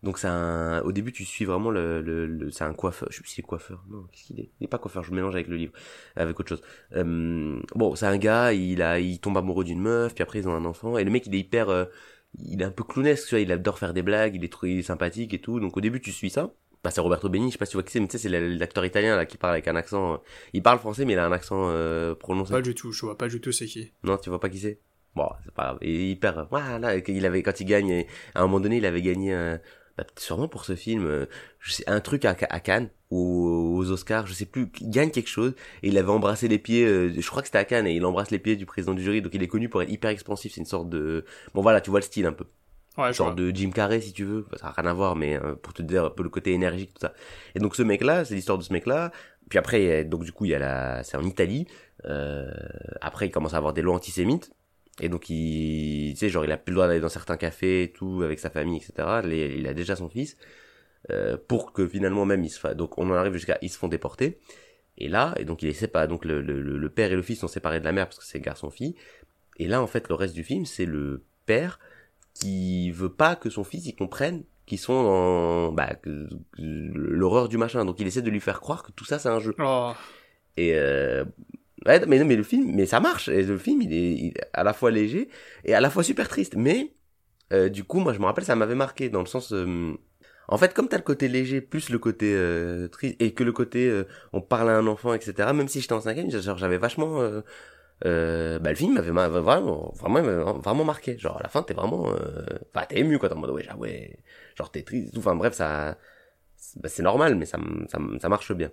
Donc 0.02 0.18
c'est 0.18 0.28
un, 0.28 0.82
au 0.82 0.92
début 0.92 1.12
tu 1.12 1.24
suis 1.24 1.46
vraiment 1.46 1.70
le, 1.70 2.02
le, 2.02 2.26
le- 2.26 2.50
c'est 2.50 2.64
un 2.64 2.74
coiffeur, 2.74 3.08
je 3.10 3.16
sais 3.16 3.22
plus 3.22 3.30
si 3.30 3.36
c'est 3.36 3.42
coiffeur, 3.42 3.82
non, 3.90 4.04
qu'est-ce 4.12 4.24
qu'il 4.26 4.40
est? 4.40 4.50
Il 4.60 4.64
est 4.64 4.68
pas 4.68 4.78
coiffeur, 4.78 5.02
je 5.02 5.12
mélange 5.14 5.34
avec 5.34 5.48
le 5.48 5.56
livre, 5.56 5.72
avec 6.16 6.38
autre 6.38 6.50
chose. 6.50 6.62
Euh, 6.94 7.58
bon, 7.74 7.94
c'est 7.96 8.06
un 8.06 8.18
gars, 8.18 8.52
il 8.52 8.82
a, 8.82 9.00
il 9.00 9.18
tombe 9.20 9.38
amoureux 9.38 9.64
d'une 9.64 9.80
meuf, 9.80 10.14
puis 10.14 10.22
après 10.22 10.40
ils 10.40 10.48
ont 10.48 10.54
un 10.54 10.64
enfant, 10.66 10.98
et 10.98 11.04
le 11.04 11.10
mec 11.10 11.26
il 11.26 11.34
est 11.34 11.38
hyper, 11.40 11.70
euh, 11.70 11.86
il 12.38 12.60
est 12.60 12.64
un 12.64 12.70
peu 12.70 12.84
clownesque, 12.84 13.28
tu 13.28 13.34
vois, 13.36 13.40
il 13.40 13.50
adore 13.52 13.78
faire 13.78 13.94
des 13.94 14.02
blagues, 14.02 14.34
il 14.34 14.44
est, 14.44 14.54
il 14.64 14.78
est 14.80 14.82
sympathique 14.82 15.32
et 15.34 15.40
tout, 15.40 15.58
donc 15.60 15.76
au 15.76 15.80
début 15.80 16.00
tu 16.00 16.12
suis 16.12 16.30
ça. 16.30 16.52
Bah, 16.84 16.90
c'est 16.90 17.00
Roberto 17.00 17.28
Benigni, 17.30 17.50
je 17.50 17.54
sais 17.54 17.58
pas 17.58 17.64
si 17.64 17.70
tu 17.70 17.76
vois 17.78 17.82
qui 17.82 17.92
c'est, 17.92 17.98
mais 18.00 18.06
tu 18.08 18.18
sais, 18.18 18.28
c'est 18.28 18.40
l'acteur 18.40 18.84
italien 18.84 19.16
là 19.16 19.24
qui 19.24 19.38
parle 19.38 19.54
avec 19.54 19.66
un 19.68 19.74
accent. 19.74 20.12
euh, 20.12 20.16
Il 20.52 20.62
parle 20.62 20.78
français, 20.78 21.04
mais 21.06 21.14
il 21.14 21.18
a 21.18 21.24
un 21.26 21.32
accent 21.32 21.64
euh, 21.70 22.14
prononcé. 22.14 22.52
Pas 22.52 22.60
du 22.60 22.74
tout, 22.74 22.92
je 22.92 23.00
vois 23.06 23.16
pas 23.16 23.28
du 23.28 23.40
tout 23.40 23.52
c'est 23.52 23.64
qui. 23.66 23.90
Non, 24.02 24.18
tu 24.18 24.28
vois 24.28 24.38
pas 24.38 24.50
qui 24.50 24.58
c'est? 24.58 24.78
Bon, 25.16 25.28
c'est 25.44 25.54
pas 25.54 25.64
grave. 25.64 25.78
Il 25.82 26.18
perd. 26.20 26.46
Voilà, 26.50 26.96
il 26.96 27.24
avait 27.26 27.42
quand 27.42 27.58
il 27.60 27.64
gagne, 27.64 28.04
à 28.34 28.40
un 28.40 28.42
moment 28.42 28.60
donné, 28.60 28.76
il 28.76 28.84
avait 28.86 29.00
gagné 29.00 29.32
un, 29.32 29.60
bah, 29.96 30.04
sûrement 30.18 30.48
pour 30.48 30.64
ce 30.64 30.74
film, 30.74 31.06
euh, 31.06 31.26
je 31.60 31.72
sais, 31.72 31.84
un 31.86 32.00
truc 32.00 32.24
à, 32.24 32.36
à 32.50 32.60
Cannes 32.60 32.90
ou 33.10 33.78
aux 33.78 33.90
Oscars, 33.92 34.26
je 34.26 34.34
sais 34.34 34.44
plus, 34.44 34.68
il 34.80 34.90
gagne 34.90 35.10
quelque 35.10 35.28
chose 35.28 35.54
et 35.84 35.88
il 35.88 35.96
avait 35.98 36.10
embrassé 36.10 36.48
les 36.48 36.58
pieds. 36.58 36.84
euh, 36.84 37.12
je 37.16 37.30
crois 37.30 37.42
que 37.42 37.48
c'était 37.48 37.58
à 37.58 37.64
Cannes 37.64 37.86
et 37.86 37.94
il 37.94 38.04
embrasse 38.04 38.30
les 38.32 38.40
pieds 38.40 38.56
du 38.56 38.66
président 38.66 38.92
du 38.92 39.02
jury, 39.04 39.22
donc 39.22 39.32
il 39.34 39.42
est 39.42 39.46
connu 39.48 39.68
pour 39.68 39.80
être 39.82 39.90
hyper 39.90 40.10
expansif. 40.10 40.52
C'est 40.52 40.60
une 40.60 40.66
sorte 40.66 40.88
de, 40.90 41.24
bon 41.54 41.62
voilà, 41.62 41.80
tu 41.80 41.90
vois 41.90 42.00
le 42.00 42.04
style 42.04 42.26
un 42.26 42.32
peu 42.32 42.44
Ouais, 42.96 43.12
genre 43.12 43.28
vois. 43.28 43.34
de 43.36 43.50
Jim 43.54 43.70
Carrey 43.70 44.00
si 44.00 44.12
tu 44.12 44.24
veux. 44.24 44.46
Ça 44.56 44.66
n'a 44.66 44.72
rien 44.72 44.86
à 44.90 44.94
voir 44.94 45.16
mais 45.16 45.36
euh, 45.36 45.54
pour 45.56 45.72
te 45.72 45.82
dire 45.82 46.04
un 46.06 46.10
peu 46.10 46.22
le 46.22 46.28
côté 46.28 46.52
énergique 46.52 46.94
tout 46.94 47.00
ça. 47.00 47.12
Et 47.54 47.58
donc 47.58 47.74
ce 47.76 47.82
mec 47.82 48.02
là 48.02 48.24
c'est 48.24 48.34
l'histoire 48.34 48.58
de 48.58 48.62
ce 48.62 48.72
mec 48.72 48.86
là 48.86 49.10
puis 49.48 49.58
après 49.58 49.82
il 49.82 49.86
y 49.88 49.92
a- 49.92 50.04
donc 50.04 50.24
du 50.24 50.32
coup 50.32 50.44
il 50.44 50.52
y 50.52 50.54
a 50.54 50.58
la 50.58 51.02
c'est 51.04 51.16
en 51.16 51.24
Italie. 51.24 51.66
Euh, 52.06 52.50
après 53.00 53.26
il 53.26 53.30
commence 53.30 53.54
à 53.54 53.56
avoir 53.58 53.72
des 53.72 53.82
lois 53.82 53.94
antisémites. 53.96 54.52
Et 55.00 55.08
donc 55.08 55.28
il 55.28 56.12
tu 56.14 56.18
sais 56.20 56.28
genre 56.28 56.44
il 56.44 56.52
a 56.52 56.56
plus 56.56 56.70
le 56.70 56.76
droit 56.76 56.86
d'aller 56.86 57.00
dans 57.00 57.08
certains 57.08 57.36
cafés 57.36 57.82
et 57.84 57.92
tout 57.92 58.22
avec 58.22 58.38
sa 58.38 58.48
famille 58.50 58.76
etc 58.78 59.20
Les- 59.24 59.56
il 59.58 59.66
a 59.66 59.74
déjà 59.74 59.96
son 59.96 60.08
fils. 60.08 60.36
Euh, 61.10 61.36
pour 61.48 61.72
que 61.72 61.86
finalement 61.86 62.24
même 62.24 62.42
il 62.44 62.48
se 62.50 62.58
fa... 62.60 62.72
donc 62.74 62.96
on 62.96 63.10
en 63.10 63.14
arrive 63.14 63.34
jusqu'à 63.34 63.58
ils 63.60 63.68
se 63.70 63.76
font 63.78 63.88
déporter. 63.88 64.38
Et 64.96 65.08
là 65.08 65.34
et 65.38 65.44
donc 65.44 65.62
il 65.62 65.68
est 65.68 65.72
séparé 65.72 66.06
donc 66.06 66.24
le, 66.24 66.40
le, 66.40 66.60
le 66.62 66.88
père 66.90 67.10
et 67.12 67.16
le 67.16 67.22
fils 67.22 67.40
sont 67.40 67.48
séparés 67.48 67.80
de 67.80 67.84
la 67.84 67.92
mère 67.92 68.06
parce 68.06 68.18
que 68.20 68.24
c'est 68.24 68.38
garçon 68.40 68.70
fille 68.70 68.94
et 69.58 69.66
là 69.66 69.82
en 69.82 69.86
fait 69.88 70.08
le 70.08 70.14
reste 70.14 70.34
du 70.34 70.44
film 70.44 70.64
c'est 70.64 70.86
le 70.86 71.24
père 71.46 71.80
qui 72.34 72.90
veut 72.90 73.12
pas 73.12 73.36
que 73.36 73.50
son 73.50 73.64
fils 73.64 73.86
y 73.86 73.94
comprenne 73.94 74.44
qu'ils 74.66 74.78
sont 74.78 75.02
dans 75.04 75.72
bah, 75.72 75.94
que- 75.94 76.28
que 76.52 76.62
l'horreur 76.62 77.48
du 77.48 77.58
machin. 77.58 77.84
Donc 77.84 78.00
il 78.00 78.06
essaie 78.06 78.22
de 78.22 78.30
lui 78.30 78.40
faire 78.40 78.60
croire 78.60 78.82
que 78.82 78.92
tout 78.92 79.04
ça 79.04 79.18
c'est 79.18 79.28
un 79.28 79.40
jeu. 79.40 79.54
Oh, 79.58 79.92
Et 80.56 80.74
euh, 80.74 81.24
ouais, 81.86 82.04
mais 82.06 82.18
non, 82.18 82.24
mais 82.26 82.36
le 82.36 82.42
film, 82.42 82.72
mais 82.74 82.86
ça 82.86 83.00
marche. 83.00 83.28
Et 83.28 83.42
le 83.42 83.58
film, 83.58 83.82
il 83.82 83.92
est, 83.92 84.12
il 84.14 84.26
est 84.28 84.40
à 84.52 84.64
la 84.64 84.72
fois 84.72 84.90
léger 84.90 85.28
et 85.64 85.74
à 85.74 85.80
la 85.80 85.90
fois 85.90 86.02
super 86.04 86.28
triste. 86.28 86.54
Mais 86.56 86.92
euh, 87.52 87.68
du 87.68 87.84
coup, 87.84 88.00
moi, 88.00 88.12
je 88.14 88.18
me 88.20 88.26
rappelle, 88.26 88.44
ça 88.44 88.56
m'avait 88.56 88.74
marqué 88.74 89.08
dans 89.10 89.20
le 89.20 89.26
sens. 89.26 89.52
euh, 89.52 89.94
en 90.48 90.58
fait, 90.58 90.74
comme 90.74 90.88
t'as 90.88 90.98
le 90.98 91.02
côté 91.04 91.28
léger 91.28 91.60
plus 91.62 91.90
le 91.90 91.98
côté 91.98 92.34
euh, 92.34 92.88
triste 92.88 93.16
et 93.20 93.34
que 93.34 93.44
le 93.44 93.52
côté 93.52 93.88
euh, 93.88 94.04
on 94.32 94.40
parle 94.42 94.70
à 94.70 94.76
un 94.78 94.86
enfant, 94.86 95.14
etc. 95.14 95.52
Même 95.54 95.68
si 95.68 95.80
j'étais 95.80 95.94
en 95.94 96.00
cinquième, 96.02 96.30
genre 96.30 96.58
j'avais 96.58 96.78
vachement. 96.78 97.20
Euh, 98.04 98.56
euh, 98.56 98.58
bah 98.58 98.70
le 98.70 98.76
film 98.76 98.94
m'avait 98.94 99.12
m'a- 99.12 99.28
vraiment 99.28 99.92
vraiment 99.96 100.54
vraiment 100.58 100.84
marqué 100.84 101.16
genre 101.18 101.36
à 101.38 101.42
la 101.44 101.48
fin 101.48 101.62
t'es 101.62 101.74
vraiment 101.74 102.10
euh, 102.12 102.44
enfin 102.74 102.86
t'es 102.88 102.98
ému 102.98 103.18
quoi 103.18 103.28
t'es 103.28 103.36
en 103.36 103.38
mode 103.38 103.50
ouais 103.50 103.66
ouais 103.78 104.18
genre 104.56 104.70
t'es 104.70 104.82
triste 104.82 105.14
tout. 105.14 105.20
enfin 105.20 105.36
bref 105.36 105.54
ça 105.54 105.96
c'est 106.56 106.80
bah, 106.80 106.88
normal 107.04 107.34
mais 107.36 107.46
ça 107.46 107.58
ça, 107.88 107.98
ça 108.20 108.28
marche 108.28 108.52
bien 108.52 108.70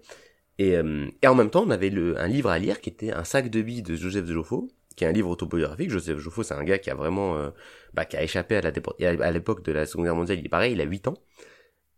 et, 0.60 0.77
euh, 0.77 1.07
et 1.21 1.27
en 1.27 1.36
même 1.36 1.49
temps, 1.49 1.63
on 1.65 1.71
avait 1.71 1.89
le, 1.89 2.19
un 2.19 2.27
livre 2.27 2.49
à 2.49 2.60
lire 2.60 2.81
qui 2.81 2.89
était 2.89 3.12
Un 3.12 3.23
sac 3.23 3.49
de 3.49 3.62
billes 3.62 3.84
de 3.84 3.95
Joseph 3.95 4.25
Joffo, 4.27 4.69
qui 4.95 5.03
est 5.05 5.07
un 5.07 5.12
livre 5.12 5.29
autobiographique. 5.29 5.89
Joseph 5.89 6.19
Joffo, 6.19 6.43
c'est 6.43 6.53
un 6.53 6.63
gars 6.63 6.77
qui 6.79 6.89
a 6.91 6.95
vraiment, 6.95 7.38
euh, 7.38 7.49
bah, 7.93 8.05
qui 8.05 8.17
a 8.17 8.23
échappé 8.23 8.57
à 8.57 8.62
la 8.62 8.71
à 9.25 9.31
l'époque 9.31 9.63
de 9.65 9.71
la 9.71 9.86
Seconde 9.86 10.05
Guerre 10.05 10.15
mondiale. 10.15 10.39
Il 10.39 10.45
est 10.45 10.49
pareil, 10.49 10.73
il 10.73 10.81
a 10.81 10.86
8 10.86 11.07
ans. 11.07 11.15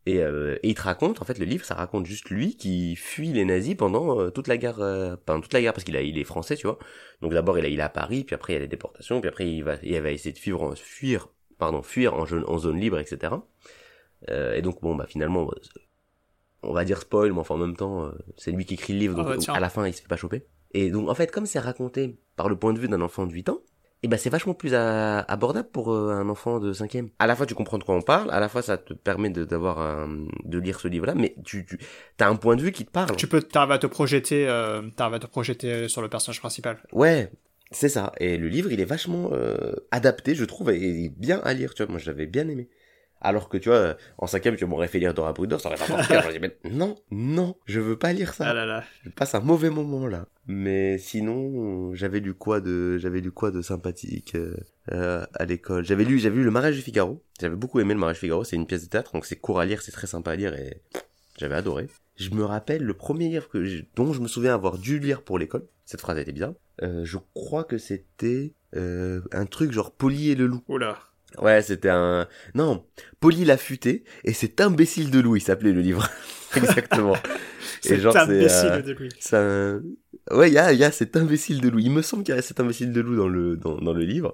Et, 0.06 0.22
euh, 0.22 0.58
et 0.64 0.70
il 0.70 0.76
te 0.76 0.82
raconte, 0.82 1.22
en 1.22 1.26
fait, 1.26 1.40
le 1.40 1.46
livre, 1.46 1.64
ça 1.64 1.76
raconte 1.76 2.06
juste 2.06 2.30
lui 2.30 2.58
qui 2.58 2.96
fuit 2.98 3.32
les 3.32 3.46
nazis 3.46 3.76
pendant 3.76 4.20
euh, 4.20 4.30
toute 4.32 4.48
la 4.50 4.58
guerre, 4.58 4.82
euh, 4.82 5.16
pendant 5.26 5.40
toute 5.40 5.54
la 5.54 5.62
guerre, 5.62 5.72
parce 5.74 5.86
qu'il 5.86 5.96
a, 5.96 6.02
il 6.02 6.18
est 6.18 6.24
français, 6.26 6.58
tu 6.58 6.68
vois. 6.68 6.78
Donc 7.22 7.32
d'abord, 7.34 7.58
il, 7.58 7.64
a- 7.66 7.70
il 7.70 7.80
est 7.80 7.84
à 7.84 7.88
Paris, 7.90 8.24
puis 8.26 8.36
après, 8.36 8.52
il 8.54 8.56
y 8.56 8.60
a 8.60 8.62
les 8.62 8.68
déportations, 8.68 9.22
puis 9.22 9.30
après, 9.30 9.48
il 9.50 9.64
va, 9.64 9.76
il 9.82 10.00
va 10.02 10.12
essayer 10.12 10.34
de 10.34 10.38
fuir, 10.40 10.62
en- 10.62 10.76
fuir, 10.76 11.30
pardon, 11.58 11.82
fuir 11.82 12.14
en, 12.16 12.26
zone- 12.26 12.44
en 12.48 12.58
zone 12.58 12.80
libre, 12.82 13.00
etc. 13.00 13.34
Euh, 14.30 14.54
et 14.56 14.62
donc, 14.62 14.82
bon, 14.82 14.94
bah, 14.96 15.06
finalement, 15.08 15.50
on 16.64 16.74
va 16.74 16.86
dire 16.86 17.00
spoil, 17.02 17.32
mais 17.34 17.40
enfin, 17.40 17.56
en 17.56 17.60
même 17.60 17.76
temps, 17.76 18.06
euh, 18.06 18.12
c'est 18.38 18.52
lui 18.52 18.66
qui 18.66 18.74
écrit 18.76 18.94
le 18.94 19.00
livre, 19.00 19.16
donc 19.16 19.26
Ah 19.28 19.30
bah, 19.32 19.38
tiens. 19.38 19.54
à 19.54 19.60
la 19.60 19.70
fin, 19.70 19.88
il 19.88 19.94
se 19.94 20.02
fait 20.02 20.08
pas 20.08 20.18
choper. 20.18 20.46
Et 20.74 20.90
donc, 20.92 21.10
en 21.10 21.16
fait, 21.16 21.32
comme 21.32 21.46
c'est 21.46 21.60
raconté 21.60 22.18
par 22.36 22.50
le 22.50 22.58
point 22.58 22.74
de 22.74 22.80
vue 22.80 22.88
d'un 22.88 23.02
enfant 23.02 23.26
de 23.26 23.32
8 23.34 23.50
ans, 23.50 23.62
et 24.04 24.08
ben 24.08 24.18
c'est 24.18 24.30
vachement 24.30 24.54
plus 24.54 24.74
à- 24.76 25.20
abordable 25.22 25.70
pour 25.72 25.92
euh, 25.94 26.12
un 26.12 26.30
enfant 26.30 26.60
de 26.60 26.74
cinquième. 26.74 27.10
À 27.20 27.26
la 27.28 27.36
fois 27.36 27.46
tu 27.46 27.56
comprends 27.56 27.78
de 27.78 27.84
quoi 27.84 27.96
on 27.96 28.02
parle, 28.02 28.30
à 28.32 28.40
la 28.40 28.50
fois 28.50 28.62
ça 28.62 28.78
te 28.78 28.94
permet 28.94 29.30
de 29.30 29.44
d'avoir 29.46 29.80
un- 29.80 30.28
de 30.44 30.60
lire 30.60 30.80
ce 30.80 30.88
livre-là, 30.88 31.16
mais 31.16 31.36
tu 31.46 31.66
tu 31.66 31.78
as 32.20 32.28
un 32.28 32.36
point 32.36 32.56
de 32.56 32.62
vue 32.62 32.72
qui 32.72 32.86
te 32.86 32.92
parle. 32.92 33.16
tu 33.16 33.28
peux, 33.28 33.42
t'arrives 33.42 33.72
à 33.72 33.78
te 33.80 33.88
projeter, 33.88 34.48
euh, 34.48 34.82
à 34.98 35.20
te 35.20 35.28
projeter 35.28 35.88
sur 35.88 36.02
le 36.02 36.10
personnage 36.10 36.40
principal. 36.40 36.78
Ouais, 36.92 37.32
c'est 37.72 37.90
ça. 37.90 38.12
Et 38.20 38.38
le 38.38 38.48
livre, 38.50 38.72
il 38.72 38.80
est 38.80 38.86
vachement 38.86 39.30
euh, 39.34 39.74
adapté, 39.92 40.36
je 40.36 40.46
trouve, 40.46 40.70
et 40.72 41.06
est 41.06 41.10
bien 41.10 41.40
à 41.44 41.54
lire. 41.54 41.74
Tu 41.74 41.84
vois, 41.84 41.92
moi, 41.92 42.00
je 42.00 42.06
l'avais 42.06 42.28
bien 42.28 42.48
aimé. 42.48 42.70
Alors 43.24 43.50
que 43.50 43.58
tu 43.58 43.70
vois, 43.70 43.96
en 44.18 44.28
cinquième, 44.28 44.56
tu 44.56 44.66
m'aurais 44.66 44.88
fait 44.88 45.00
lire 45.00 45.14
Dora 45.14 45.34
Brudor, 45.34 45.60
ça 45.60 45.70
aurait 45.70 45.78
pas 45.78 45.88
marqué. 45.88 46.14
J'aurais 46.22 46.34
dit, 46.34 46.40
mais 46.40 46.58
non, 46.70 46.96
non, 47.10 47.56
je 47.66 47.80
veux 47.80 47.98
pas 47.98 48.14
lire 48.14 48.34
ça. 48.34 48.50
Ah 48.50 48.54
là 48.54 48.66
là. 48.66 48.84
Je 49.04 49.10
passe 49.10 49.34
un 49.34 49.40
mauvais 49.40 49.70
moment 49.70 50.08
là. 50.08 50.28
Mais 50.46 50.98
sinon, 50.98 51.94
j'avais 51.96 52.20
lu 52.20 52.34
quoi 52.34 52.60
de, 52.60 52.98
j'avais 52.98 53.22
lu 53.22 53.32
quoi 53.32 53.52
de 53.52 53.62
sympathique 53.62 54.36
euh, 54.36 54.58
euh, 54.92 55.26
à 55.34 55.46
l'école? 55.46 55.86
J'avais 55.86 56.04
lu, 56.04 56.20
j'avais 56.20 56.36
lu 56.36 56.44
Le 56.44 56.52
Mariage 56.52 56.76
du 56.76 56.82
Figaro. 56.82 57.24
J'avais 57.40 57.56
beaucoup 57.56 57.80
aimé 57.80 57.94
Le 57.94 58.00
Mariage 58.00 58.18
du 58.18 58.22
Figaro. 58.22 58.44
C'est 58.44 58.58
une 58.58 58.68
pièce 58.68 58.84
de 58.84 58.90
théâtre, 58.90 59.14
donc 59.14 59.26
c'est 59.26 59.38
court 59.38 59.60
à 59.60 59.66
lire, 59.66 59.82
c'est 59.82 59.94
très 59.94 60.08
sympa 60.08 60.32
à 60.32 60.36
lire 60.36 60.54
et 60.54 60.82
j'avais 61.38 61.56
adoré. 61.56 61.88
Je 62.18 62.30
me 62.30 62.44
rappelle 62.44 62.84
le 62.84 62.94
premier 62.94 63.30
livre 63.30 63.50
que 63.50 63.84
dont 63.96 64.14
je 64.14 64.22
me 64.22 64.28
souviens 64.28 64.54
avoir 64.54 64.78
dû 64.78 65.00
lire 65.00 65.24
pour 65.24 65.40
l'école. 65.40 65.66
Cette 65.86 66.02
phrase 66.02 66.18
était 66.18 66.32
bizarre. 66.32 66.54
Euh, 66.82 67.06
je 67.06 67.18
crois 67.34 67.64
que 67.64 67.78
c'était 67.78 68.54
euh, 68.76 69.22
un 69.32 69.46
truc 69.46 69.72
genre 69.72 69.92
Polly 69.92 70.30
et 70.30 70.36
le 70.36 70.46
loup. 70.48 70.64
Oula. 70.68 70.98
Ouais, 71.42 71.62
c'était 71.62 71.90
un... 71.90 72.28
Non, 72.56 72.86
Polly 73.20 73.46
l'affûté 73.46 74.04
et 74.24 74.34
cet 74.34 74.62
imbécile 74.62 75.12
de 75.12 75.20
loup, 75.20 75.36
il 75.36 75.42
s'appelait 75.42 75.72
le 75.72 75.82
livre. 75.82 76.08
Exactement. 76.56 77.16
C'est 77.82 78.00
genre, 78.00 78.16
imbécile 78.16 78.72
euh, 78.72 78.82
de 78.82 79.10
c'est 79.20 79.36
un... 79.38 79.82
Ouais, 80.32 80.50
il 80.50 80.54
y 80.54 80.58
a, 80.58 80.72
il 80.72 80.80
y 80.80 80.84
a 80.84 80.92
cet 80.92 81.18
imbécile 81.18 81.60
de 81.60 81.70
loup. 81.70 81.80
Il 81.80 81.92
me 81.92 82.02
semble 82.02 82.24
qu'il 82.24 82.34
y 82.34 82.38
a 82.38 82.42
cet 82.42 82.60
imbécile 82.60 82.94
de 82.94 83.02
loup 83.02 83.16
dans 83.16 83.28
le, 83.28 83.58
dans, 83.58 83.78
dans 83.78 83.94
le 83.94 84.04
livre. 84.04 84.34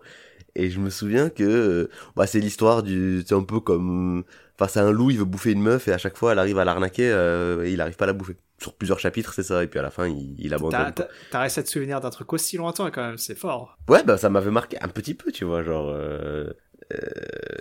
Et 0.55 0.69
je 0.69 0.79
me 0.79 0.89
souviens 0.89 1.29
que, 1.29 1.43
euh, 1.43 1.89
bah, 2.15 2.27
c'est 2.27 2.39
l'histoire 2.39 2.83
du, 2.83 3.23
c'est 3.25 3.35
un 3.35 3.43
peu 3.43 3.59
comme, 3.59 4.23
enfin, 4.59 4.69
c'est 4.69 4.79
un 4.79 4.91
loup, 4.91 5.11
il 5.11 5.17
veut 5.17 5.25
bouffer 5.25 5.51
une 5.51 5.61
meuf 5.61 5.87
et 5.87 5.93
à 5.93 5.97
chaque 5.97 6.17
fois, 6.17 6.33
elle 6.33 6.39
arrive 6.39 6.59
à 6.59 6.65
l'arnaquer, 6.65 7.09
euh, 7.11 7.65
et 7.65 7.71
il 7.71 7.81
arrive 7.81 7.95
pas 7.95 8.05
à 8.05 8.07
la 8.07 8.13
bouffer. 8.13 8.35
Sur 8.61 8.73
plusieurs 8.73 8.99
chapitres, 8.99 9.33
c'est 9.33 9.43
ça. 9.43 9.63
Et 9.63 9.67
puis 9.67 9.79
à 9.79 9.81
la 9.81 9.89
fin, 9.89 10.05
il, 10.07 10.35
il 10.37 10.53
abandonne. 10.53 10.93
t'as, 11.31 11.39
réussi 11.39 11.61
à 11.61 11.63
te 11.63 11.69
souvenir 11.69 12.01
d'un 12.01 12.09
truc 12.09 12.33
aussi 12.33 12.57
lointain 12.57 12.91
quand 12.91 13.01
même, 13.01 13.17
c'est 13.17 13.37
fort. 13.37 13.77
Ouais, 13.87 14.03
bah, 14.03 14.17
ça 14.17 14.29
m'avait 14.29 14.51
marqué 14.51 14.77
un 14.81 14.89
petit 14.89 15.13
peu, 15.13 15.31
tu 15.31 15.45
vois, 15.45 15.63
genre, 15.63 15.89
euh, 15.89 16.49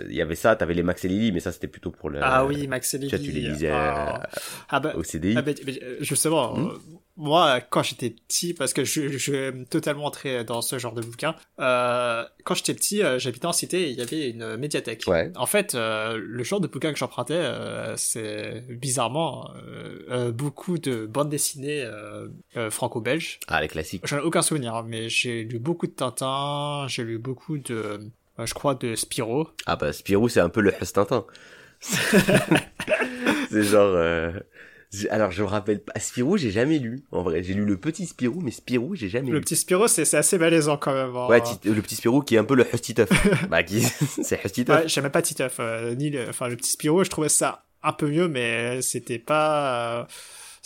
il 0.09 0.15
y 0.15 0.21
avait 0.21 0.35
ça, 0.35 0.55
t'avais 0.55 0.73
les 0.73 0.83
Max 0.83 1.05
et 1.05 1.07
Lily, 1.07 1.31
mais 1.31 1.39
ça, 1.39 1.51
c'était 1.51 1.67
plutôt 1.67 1.91
pour 1.91 2.09
le, 2.09 2.19
ah 2.21 2.45
oui, 2.45 2.67
Max 2.67 2.93
et 2.93 2.97
Lily. 2.97 3.09
tu 3.23 3.31
les 3.31 3.41
lisais, 3.41 3.69
Ah, 3.71 4.21
euh, 4.23 4.37
ah 4.69 4.79
bah, 4.79 4.93
au 4.95 5.03
CDI. 5.03 5.35
Ah, 5.37 5.43
euh, 5.47 5.97
justement, 5.99 6.55
Hmm. 6.55 6.67
euh, 6.67 6.77
moi, 7.17 7.59
quand 7.61 7.83
j'étais 7.83 8.11
petit, 8.11 8.53
parce 8.53 8.73
que 8.73 8.83
je, 8.85 9.09
je 9.09 9.63
totalement 9.65 10.05
entrer 10.05 10.43
dans 10.45 10.61
ce 10.61 10.79
genre 10.79 10.93
de 10.93 11.01
bouquin, 11.01 11.35
euh, 11.59 12.23
quand 12.45 12.55
j'étais 12.55 12.73
petit, 12.73 13.03
euh, 13.03 13.19
j'habitais 13.19 13.45
en 13.45 13.51
cité 13.51 13.83
et 13.83 13.89
il 13.89 13.97
y 13.97 14.01
avait 14.01 14.29
une 14.29 14.55
médiathèque. 14.55 15.03
Ouais. 15.05 15.31
En 15.35 15.45
fait, 15.45 15.75
euh, 15.75 16.17
le 16.19 16.43
genre 16.43 16.61
de 16.61 16.67
bouquin 16.67 16.93
que 16.93 16.97
j'empruntais, 16.97 17.33
euh, 17.35 17.95
c'est 17.97 18.63
bizarrement 18.69 19.51
euh, 19.57 19.99
euh, 20.09 20.31
beaucoup 20.31 20.77
de 20.77 21.05
bandes 21.05 21.29
dessinées 21.29 21.83
euh, 21.83 22.29
euh, 22.55 22.69
franco-belges. 22.71 23.39
Ah, 23.49 23.59
les 23.61 23.67
classiques. 23.67 24.01
J'en 24.07 24.17
ai 24.19 24.21
aucun 24.21 24.41
souvenir, 24.41 24.75
hein, 24.75 24.85
mais 24.87 25.09
j'ai 25.09 25.43
lu 25.43 25.59
beaucoup 25.59 25.87
de 25.87 25.91
Tintin, 25.91 26.85
j'ai 26.87 27.03
lu 27.03 27.17
beaucoup 27.19 27.57
de, 27.57 27.73
euh, 27.75 27.97
je 28.45 28.53
crois, 28.53 28.75
de 28.75 28.95
Spirou. 28.95 29.47
Ah 29.65 29.75
bah 29.75 29.91
Spirou 29.93 30.29
c'est 30.29 30.39
un 30.39 30.49
peu 30.49 30.61
le 30.61 30.71
Tintin. 30.71 31.25
c'est 33.51 33.63
genre 33.63 33.93
euh, 33.95 34.31
alors 35.11 35.31
je 35.31 35.41
me 35.43 35.47
rappelle 35.47 35.81
pas 35.81 35.97
Spirou 35.99 36.35
j'ai 36.37 36.51
jamais 36.51 36.77
lu 36.79 37.03
en 37.11 37.21
vrai 37.21 37.43
j'ai 37.43 37.53
lu 37.53 37.63
le 37.63 37.77
petit 37.77 38.05
Spirou 38.05 38.41
mais 38.41 38.51
Spirou 38.51 38.95
j'ai 38.95 39.07
jamais 39.07 39.29
Le 39.29 39.35
lu. 39.37 39.41
petit 39.41 39.55
Spirou, 39.55 39.87
c'est 39.87 40.13
assez 40.13 40.37
malaisant 40.37 40.77
quand 40.77 40.93
même. 40.93 41.15
hein. 41.15 41.27
Ouais 41.27 41.41
le 41.63 41.81
petit 41.81 41.95
Spirou 41.95 42.21
qui 42.21 42.35
est 42.35 42.37
un 42.39 42.43
peu 42.43 42.55
le 42.55 42.65
Titeuf. 42.65 43.09
bah 43.49 43.63
qui 43.63 43.81
c'est 44.23 44.41
Titeuf. 44.51 44.75
Ouais, 44.81 44.87
j'aimais 44.87 45.09
pas 45.09 45.21
Titeuf, 45.21 45.57
euh, 45.59 45.95
ni 45.95 46.09
le, 46.09 46.27
enfin 46.29 46.47
le 46.47 46.55
petit 46.57 46.71
Spirou, 46.71 47.03
je 47.03 47.09
trouvais 47.09 47.29
ça 47.29 47.63
un 47.81 47.93
peu 47.93 48.09
mieux, 48.09 48.27
mais 48.27 48.81
c'était 48.81 49.19
pas, 49.19 49.99
euh, 50.01 50.03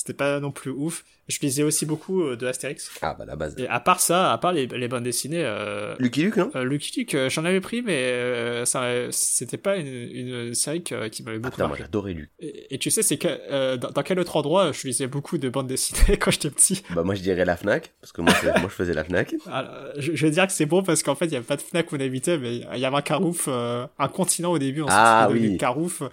c'était 0.06 0.18
pas 0.18 0.40
non 0.42 0.52
plus 0.52 0.72
ouf. 0.72 1.06
Je 1.30 1.40
lisais 1.42 1.64
aussi 1.64 1.86
beaucoup 1.86 2.22
euh, 2.24 2.36
de 2.36 2.46
Astérix. 2.46 2.92
Ah 3.02 3.16
bah 3.18 3.24
la 3.26 3.38
base. 3.38 3.56
Et 3.58 3.66
à 3.70 3.80
part 3.80 4.02
ça, 4.02 4.34
à 4.34 4.38
part 4.38 4.52
les, 4.52 4.68
les 4.68 4.88
bandes 4.90 5.04
dessinées, 5.06 5.46
euh, 5.46 5.96
Lucky 5.98 6.24
Luke 6.24 6.36
non? 6.36 6.52
euh, 6.56 6.66
Lucky 6.66 7.00
Luke, 7.00 7.16
euh, 7.16 7.30
j'en 7.30 7.46
avais 7.46 7.62
pris, 7.62 7.82
mais 7.82 7.96
euh, 7.96 8.66
ça, 8.66 8.84
c'était 9.12 9.56
pas 9.56 9.78
une, 9.78 9.88
une 9.88 10.54
série 10.54 10.84
que- 10.84 11.08
qui 11.08 11.24
m'avait 11.24 11.38
Ah, 11.42 11.50
beaucoup 11.50 11.66
moi 11.68 11.78
j'adorais 11.80 12.12
lui. 12.12 12.28
Et, 12.40 12.76
et 12.76 12.78
tu 12.78 12.92
sais, 12.92 13.04
c'est 13.04 13.18
que 13.18 13.76
dans, 13.78 13.92
dans 13.92 14.04
quel 14.04 14.20
autre 14.20 14.36
endroit 14.36 14.74
je 14.74 14.86
lisais 14.86 15.08
beaucoup 15.08 15.38
de 15.38 15.48
bandes 15.48 15.68
dessinées 15.68 16.18
quand 16.20 16.32
j'étais 16.32 16.50
petit? 16.50 16.84
Bah 16.94 17.04
moi 17.04 17.16
je 17.16 17.22
dirais 17.22 17.46
la 17.46 17.56
Fnac 17.56 17.94
parce 18.02 18.12
que 18.12 18.22
moi, 18.22 18.34
je 18.44 18.68
faisais 18.68 18.94
la 18.94 19.06
Fnac. 19.06 19.34
Alors, 19.46 19.72
je, 19.98 20.14
je 20.16 20.26
vais 20.26 20.32
dire 20.32 20.46
que 20.46 20.52
c'est 20.54 20.66
bon 20.66 20.84
parce 20.84 21.04
qu'en 21.04 21.16
fait, 21.16 21.28
il 21.28 21.32
y 21.32 21.36
avait 21.38 21.46
pas 21.46 21.56
de 21.56 21.62
Fnac 21.62 21.90
où 21.94 21.96
on 21.96 22.00
habitait, 22.02 22.38
mais 22.38 22.58
il 22.58 22.80
y 22.80 22.86
avait 22.86 22.98
un 22.98 23.02
Carouf, 23.02 23.48
un 23.48 24.08
continent 24.10 24.52
au 24.52 24.60
début, 24.60 24.82
ensuite 24.82 24.98
Ah, 25.00 25.30
oui. 25.32 25.58
Carouf. 25.58 26.04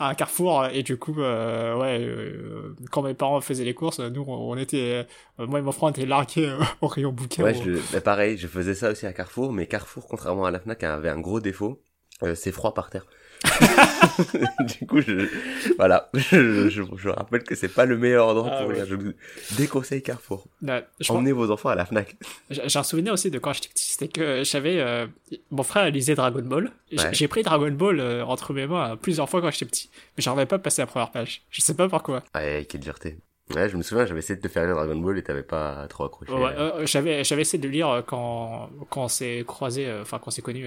À 0.00 0.14
carrefour 0.16 0.66
et 0.66 0.82
du 0.82 0.98
coup, 0.98 1.14
euh, 1.20 1.76
ouais, 1.78 1.98
euh, 2.00 2.74
quand 2.90 3.02
mes 3.02 3.14
parents 3.14 3.40
faisaient 3.40 3.64
les 3.64 3.74
courses, 3.74 4.00
nous, 4.00 4.24
on 4.26 4.56
était, 4.56 5.06
euh, 5.40 5.46
moi 5.46 5.58
et 5.60 5.62
mon 5.62 5.72
frère, 5.72 5.84
on 5.84 5.90
était 5.90 6.06
largués 6.06 6.46
euh, 6.48 6.58
au 6.80 6.88
rayon 6.88 7.12
bouquin. 7.12 7.46
Ouais, 7.46 7.54
je, 7.54 7.70
le- 7.70 7.82
bah, 7.84 8.00
pareil, 8.00 8.36
je 8.36 8.46
faisais 8.46 8.74
ça 8.74 8.90
aussi 8.90 9.06
à 9.06 9.12
Carrefour, 9.12 9.52
mais 9.52 9.66
Carrefour, 9.66 10.06
contrairement 10.06 10.44
à 10.44 10.50
la 10.50 10.60
Fnac, 10.60 10.82
avait 10.84 11.08
un 11.08 11.20
gros 11.20 11.40
défaut. 11.40 11.82
euh, 12.22 12.34
c'est 12.34 12.52
froid 12.52 12.74
par 12.74 12.90
terre. 12.90 13.06
du 14.80 14.86
coup, 14.86 15.00
je, 15.00 15.28
voilà, 15.76 16.10
je, 16.14 16.68
je, 16.68 16.82
je 16.96 17.08
rappelle 17.08 17.42
que 17.42 17.54
c'est 17.54 17.68
pas 17.68 17.86
le 17.86 17.96
meilleur 17.96 18.28
endroit 18.28 18.50
Ah 18.52 18.58
pour 18.60 18.68
ouais. 18.68 18.74
lire. 18.76 18.86
Je 18.86 18.94
vous 18.94 19.12
déconseille 19.56 20.02
Carrefour. 20.02 20.46
Ouais, 20.62 20.84
je 21.00 21.08
pense- 21.08 21.16
Emmenez 21.16 21.32
vos 21.32 21.50
enfants 21.50 21.70
à 21.70 21.74
la 21.74 21.84
Fnac. 21.86 22.16
J'ai 22.50 22.78
un 22.78 22.82
souvenir 22.82 23.12
aussi 23.12 23.30
de 23.30 23.38
quand 23.38 23.52
j'étais 23.52 23.68
petit, 23.68 23.84
c'était 23.92 24.08
que 24.08 24.42
j'avais 24.44 24.80
euh, 24.80 25.06
mon 25.50 25.62
frère 25.62 25.90
lisait 25.90 26.14
Dragon 26.14 26.42
Ball. 26.42 26.70
J'ai 26.92 27.24
Ouais. 27.24 27.28
pris 27.28 27.42
Dragon 27.42 27.70
Ball 27.70 28.00
euh, 28.00 28.24
entre 28.24 28.52
mes 28.52 28.66
mains 28.66 28.96
plusieurs 28.96 29.28
fois 29.28 29.40
quand 29.40 29.50
j'étais 29.50 29.66
petit, 29.66 29.90
mais 30.16 30.22
j'arrivais 30.22 30.46
pas 30.46 30.56
à 30.56 30.58
passer 30.60 30.82
la 30.82 30.86
première 30.86 31.10
page. 31.10 31.42
Je 31.50 31.60
sais 31.60 31.74
pas 31.74 31.88
pourquoi. 31.88 32.22
Ouais, 32.34 32.66
quelle 32.68 32.82
fierté. 32.82 33.18
Ouais, 33.54 33.68
je 33.68 33.76
me 33.76 33.82
souviens, 33.82 34.06
j'avais 34.06 34.20
essayé 34.20 34.36
de 34.36 34.42
te 34.42 34.46
faire 34.46 34.64
lire 34.64 34.76
Dragon 34.76 34.94
Ball 34.94 35.18
et 35.18 35.22
t'avais 35.24 35.42
pas 35.42 35.86
trop 35.88 36.04
accroché. 36.04 36.30
Ouais, 36.32 36.52
euh, 36.56 36.86
j'avais 36.86 37.24
j'avais 37.24 37.42
essayé 37.42 37.60
de 37.60 37.68
lire 37.68 38.04
quand 38.06 38.70
quand 38.90 39.04
on 39.04 39.08
s'est 39.08 39.42
croisé, 39.44 39.92
enfin 40.00 40.18
quand 40.18 40.28
on 40.28 40.30
s'est 40.30 40.42
connu 40.42 40.66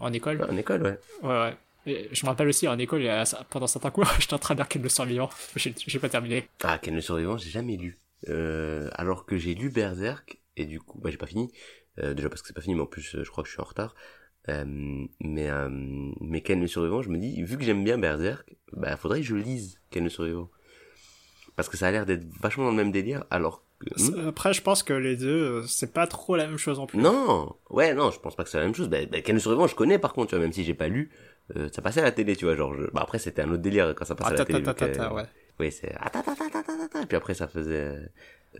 en 0.00 0.12
école. 0.12 0.46
En 0.50 0.56
école, 0.56 0.82
ouais. 0.82 0.98
Ouais 1.22 1.28
ouais. 1.40 1.56
Et 1.88 2.08
je 2.12 2.24
me 2.24 2.28
rappelle 2.28 2.48
aussi 2.48 2.68
en 2.68 2.78
école, 2.78 3.08
pendant 3.50 3.66
certains 3.66 3.90
cours, 3.90 4.06
j'étais 4.20 4.34
en 4.34 4.38
train 4.38 4.54
de 4.54 4.60
lire 4.60 4.68
Ken 4.68 4.82
le 4.82 4.88
survivant. 4.88 5.30
J'ai 5.56 5.98
pas 5.98 6.08
terminé. 6.08 6.48
Ah, 6.62 6.78
Ken 6.78 6.94
le 6.94 7.00
survivant, 7.00 7.36
j'ai 7.36 7.50
jamais 7.50 7.76
lu. 7.76 7.98
Euh, 8.28 8.90
alors 8.94 9.26
que 9.26 9.36
j'ai 9.36 9.54
lu 9.54 9.70
Berserk, 9.70 10.38
et 10.56 10.66
du 10.66 10.80
coup, 10.80 10.98
bah, 11.00 11.10
j'ai 11.10 11.16
pas 11.16 11.26
fini. 11.26 11.50
Euh, 12.02 12.14
déjà 12.14 12.28
parce 12.28 12.42
que 12.42 12.48
c'est 12.48 12.54
pas 12.54 12.60
fini, 12.60 12.74
mais 12.74 12.82
en 12.82 12.86
plus, 12.86 13.14
euh, 13.14 13.24
je 13.24 13.30
crois 13.30 13.42
que 13.42 13.48
je 13.48 13.54
suis 13.54 13.60
en 13.60 13.64
retard. 13.64 13.94
Euh, 14.48 14.64
mais, 15.20 15.50
mais 16.20 16.40
Ken 16.40 16.60
le 16.60 16.66
survivant, 16.66 17.02
je 17.02 17.10
me 17.10 17.18
dis, 17.18 17.42
vu 17.42 17.58
que 17.58 17.64
j'aime 17.64 17.84
bien 17.84 17.98
Berserk, 17.98 18.56
bah, 18.72 18.96
faudrait 18.96 19.20
que 19.20 19.26
je 19.26 19.34
lise 19.34 19.80
Ken 19.90 20.04
le 20.04 20.10
survivant. 20.10 20.50
Parce 21.56 21.68
que 21.68 21.76
ça 21.76 21.88
a 21.88 21.90
l'air 21.90 22.06
d'être 22.06 22.24
vachement 22.40 22.64
dans 22.64 22.70
le 22.70 22.76
même 22.76 22.92
délire, 22.92 23.24
alors 23.30 23.64
que... 23.78 23.88
Hmm? 24.00 24.28
Après, 24.28 24.54
je 24.54 24.62
pense 24.62 24.82
que 24.82 24.92
les 24.92 25.16
deux, 25.16 25.64
c'est 25.66 25.92
pas 25.92 26.06
trop 26.06 26.36
la 26.36 26.46
même 26.46 26.56
chose 26.56 26.78
en 26.78 26.86
plus. 26.86 26.98
Non, 26.98 27.56
ouais, 27.68 27.94
non, 27.94 28.10
je 28.10 28.20
pense 28.20 28.36
pas 28.36 28.44
que 28.44 28.50
c'est 28.50 28.58
la 28.58 28.64
même 28.64 28.74
chose. 28.74 28.88
Bah, 28.88 28.98
bah, 29.10 29.20
Ken 29.20 29.34
le 29.34 29.40
survivant, 29.40 29.66
je 29.66 29.74
connais 29.74 29.98
par 29.98 30.12
contre, 30.12 30.30
tu 30.30 30.36
vois, 30.36 30.42
même 30.42 30.52
si 30.52 30.64
j'ai 30.64 30.74
pas 30.74 30.88
lu, 30.88 31.10
euh, 31.56 31.68
ça 31.72 31.82
passait 31.82 32.00
à 32.00 32.04
la 32.04 32.12
télé, 32.12 32.36
tu 32.36 32.44
vois, 32.44 32.56
genre, 32.56 32.74
je... 32.74 32.84
bah, 32.92 33.00
après 33.02 33.18
c'était 33.18 33.42
un 33.42 33.50
autre 33.50 33.62
délire 33.62 33.94
quand 33.96 34.04
ça 34.04 34.14
passait 34.14 34.30
Ah, 34.32 34.34
à 34.34 34.38
la 34.38 34.44
télé. 34.44 34.60
donc, 34.62 34.82
euh, 34.82 34.94
ta, 34.94 35.12
ouais. 35.12 35.24
Oui, 35.60 35.72
c'est 35.72 35.92
ah. 35.98 36.10
Et 37.02 37.06
puis 37.06 37.16
après 37.16 37.34
ça 37.34 37.48
faisait 37.48 37.98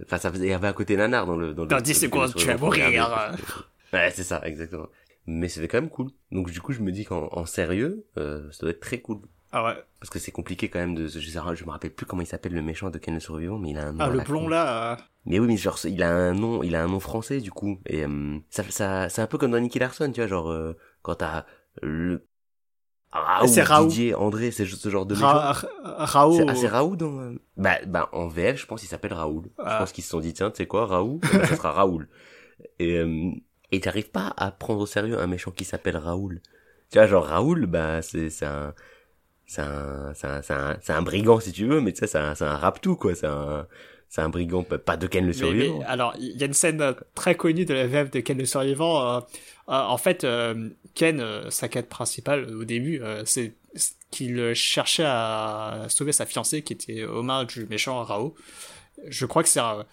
enfin 0.04 0.18
ça 0.18 0.30
faisait 0.32 0.46
il 0.46 0.50
y 0.50 0.52
avait 0.54 0.68
un 0.68 0.72
côté 0.72 0.96
nanar 0.96 1.26
dans 1.26 1.36
le 1.36 1.54
dans 1.54 1.62
le 1.62 1.68
Dans 1.68 1.80
10 1.80 1.94
secondes, 1.94 2.34
tu 2.34 2.46
vas 2.46 2.56
mourir. 2.56 3.36
Ouais, 3.92 4.10
c'est 4.14 4.22
ça, 4.24 4.42
exactement. 4.44 4.88
Mais 5.26 5.48
c'était 5.48 5.66
quand 5.66 5.80
même 5.80 5.88
cool. 5.88 6.08
Donc 6.30 6.50
du 6.50 6.60
coup, 6.60 6.72
je 6.72 6.80
me 6.80 6.92
dis 6.92 7.06
qu'en 7.06 7.28
en 7.32 7.46
sérieux, 7.46 8.04
euh, 8.18 8.50
ça 8.52 8.58
doit 8.62 8.70
être 8.70 8.80
très 8.80 9.00
cool 9.00 9.20
Ah 9.50 9.64
ouais. 9.64 9.74
parce 9.98 10.10
que 10.10 10.18
c'est 10.18 10.30
compliqué 10.30 10.68
quand 10.68 10.78
même 10.78 10.94
de 10.94 11.06
je 11.06 11.18
sais 11.20 11.38
je 11.54 11.64
me 11.64 11.70
rappelle 11.70 11.92
plus 11.94 12.04
comment 12.04 12.20
il 12.20 12.26
s'appelle 12.26 12.52
le 12.52 12.60
méchant 12.60 12.90
de 12.90 12.98
Ken 12.98 13.14
le 13.14 13.20
survivant, 13.20 13.58
mais 13.58 13.70
il 13.70 13.78
a 13.78 13.86
un 13.86 13.92
nom 13.92 13.98
Ah, 14.00 14.08
le 14.10 14.20
blond 14.20 14.42
con. 14.42 14.48
là. 14.48 14.92
euh, 14.92 14.96
Mais 15.24 15.38
oui, 15.38 15.46
mais 15.46 15.56
genre 15.56 15.78
il 15.84 16.02
a 16.02 16.10
un 16.14 16.34
nom, 16.34 16.62
il 16.62 16.74
a 16.74 16.82
un 16.82 16.86
nom 16.88 17.00
français 17.00 17.40
du 17.40 17.50
coup 17.50 17.78
et 17.86 18.04
euh, 18.04 18.36
ça 18.50 18.62
ça 18.68 19.08
c'est 19.08 19.22
un 19.22 19.26
peu 19.26 19.38
comme 19.38 19.52
dans 19.52 19.60
Nicky 19.60 19.78
Larson, 19.78 20.10
tu 20.12 20.20
vois, 20.20 20.28
genre 20.28 20.50
euh, 20.50 20.76
quand 21.00 21.14
t'as 21.14 21.46
le 21.80 22.26
Raoult, 23.10 23.48
C'est 23.48 23.62
Raoult. 23.62 23.86
Didier, 23.88 24.14
André, 24.14 24.50
c'est 24.50 24.66
ce 24.66 24.88
genre 24.90 25.06
de 25.06 25.14
méchant. 25.14 25.26
Ra 25.26 25.52
Raoult. 25.82 26.36
C'est 26.36 26.44
ah, 26.48 26.54
c'est 26.54 26.68
Raoult 26.68 26.96
dans... 26.96 27.32
Bah, 27.56 27.78
bah, 27.86 28.08
en 28.12 28.28
VF, 28.28 28.60
je 28.60 28.66
pense 28.66 28.80
qu'il 28.80 28.88
s'appelle 28.88 29.14
Raoul. 29.14 29.44
Je 29.58 29.62
Ah. 29.64 29.78
pense 29.78 29.92
qu'ils 29.92 30.04
se 30.04 30.10
sont 30.10 30.20
dit, 30.20 30.32
tiens, 30.34 30.50
tu 30.50 30.58
sais 30.58 30.66
quoi, 30.66 30.86
Raoult, 30.86 31.20
eh 31.32 31.38
ben, 31.38 31.44
ça 31.46 31.56
sera 31.56 31.72
Raoul. 31.72 32.08
Et, 32.78 32.98
euh, 32.98 33.30
et 33.72 33.80
t'arrives 33.80 34.10
pas 34.10 34.32
à 34.36 34.50
prendre 34.50 34.80
au 34.80 34.86
sérieux 34.86 35.18
un 35.18 35.26
méchant 35.26 35.50
qui 35.50 35.64
s'appelle 35.64 35.96
Raoul. 35.96 36.40
Tu 36.90 36.98
vois, 36.98 37.06
genre 37.06 37.24
Raoul, 37.26 37.66
bah, 37.66 38.02
c'est, 38.02 38.28
c'est 38.30 38.46
un, 38.46 38.74
c'est 39.46 39.62
un, 39.62 40.12
c'est 40.14 40.26
un, 40.26 40.42
c'est 40.42 40.54
un, 40.54 40.76
c'est 40.82 40.92
un 40.92 41.02
brigand 41.02 41.40
si 41.40 41.52
tu 41.52 41.66
veux, 41.66 41.80
mais 41.80 41.92
tu 41.92 42.00
sais, 42.00 42.06
c'est 42.06 42.18
un, 42.18 42.34
c'est 42.34 42.44
un 42.44 42.56
rap-tout, 42.56 42.96
quoi. 42.96 43.14
C'est 43.14 43.26
un, 43.26 43.66
c'est 44.08 44.20
un 44.22 44.28
brigand, 44.28 44.62
pas 44.64 44.96
de 44.96 45.06
Ken 45.06 45.26
le 45.26 45.32
survivant. 45.32 45.78
mais, 45.80 45.84
alors, 45.84 46.14
il 46.18 46.36
y 46.36 46.42
a 46.42 46.46
une 46.46 46.52
scène 46.54 46.80
euh, 46.80 46.92
très 47.14 47.34
connue 47.36 47.64
de 47.64 47.74
la 47.74 47.86
VF 47.86 48.10
de 48.10 48.20
Ken 48.20 48.38
le 48.38 48.46
survivant. 48.46 49.16
euh, 49.16 49.20
euh, 49.20 49.22
en 49.68 49.98
fait, 49.98 50.24
euh, 50.24 50.70
Ken, 50.94 51.22
sa 51.50 51.68
quête 51.68 51.88
principale 51.88 52.52
au 52.54 52.64
début, 52.64 53.00
euh, 53.02 53.22
c'est 53.26 53.54
qu'il 54.10 54.54
cherchait 54.54 55.04
à 55.06 55.86
sauver 55.88 56.12
sa 56.12 56.24
fiancée 56.26 56.62
qui 56.62 56.72
était 56.72 57.04
aux 57.04 57.22
mains 57.22 57.44
du 57.44 57.66
méchant 57.66 58.02
Rao. 58.02 58.34
Je 59.06 59.26
crois 59.26 59.42
que 59.42 59.48
c'est 59.48 59.60
ouais, 59.60 59.84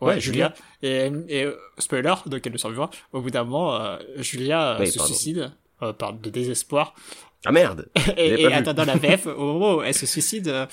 Ouais, 0.00 0.20
Julia. 0.20 0.54
Et, 0.82 1.10
et 1.28 1.46
spoiler 1.78 2.14
de 2.26 2.38
Ken 2.38 2.52
le 2.52 2.58
survivant, 2.58 2.90
au 3.12 3.20
bout 3.20 3.30
d'un 3.30 3.44
moment, 3.44 3.98
Julia 4.18 4.76
Oui, 4.78 4.86
se 4.86 4.98
pardon. 4.98 5.12
suicide 5.12 5.52
par 5.98 6.12
de 6.14 6.30
désespoir. 6.30 6.94
Ah 7.46 7.52
merde! 7.52 7.86
Et, 8.16 8.28
et 8.42 8.46
vu. 8.48 8.52
attendant 8.52 8.84
la 8.84 8.96
VF, 8.96 9.26
au 9.26 9.38
moment 9.54 9.74
où 9.76 9.82
elle 9.82 9.92
se 9.94 10.06
suicide, 10.06 10.66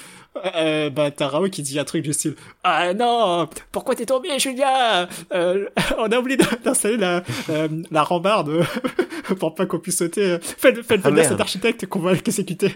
euh, 0.56 0.90
bah, 0.90 1.12
t'as 1.12 1.28
Raoult 1.28 1.50
qui 1.50 1.62
dit 1.62 1.78
un 1.80 1.84
truc 1.84 2.04
du 2.04 2.14
style 2.14 2.36
Ah 2.64 2.94
non, 2.94 3.48
pourquoi 3.72 3.96
t'es 3.96 4.06
tombé, 4.06 4.38
Julia? 4.40 5.08
Euh, 5.34 5.68
On 5.98 6.12
a 6.12 6.18
oublié 6.20 6.38
d'installer 6.64 6.98
la, 6.98 7.24
euh, 7.50 7.68
la 7.92 8.04
rambarde 8.04 8.64
pour 9.40 9.54
pas 9.56 9.66
qu'on 9.66 9.80
puisse 9.80 9.98
sauter. 9.98 10.38
Faites, 10.42 10.82
faites 10.84 11.02
Ah, 11.04 11.10
venir 11.10 11.24
merde. 11.24 11.32
cet 11.32 11.42
architecte 11.42 11.86
qu'on 11.88 12.00
va 12.00 12.14
l'exécuter. 12.14 12.76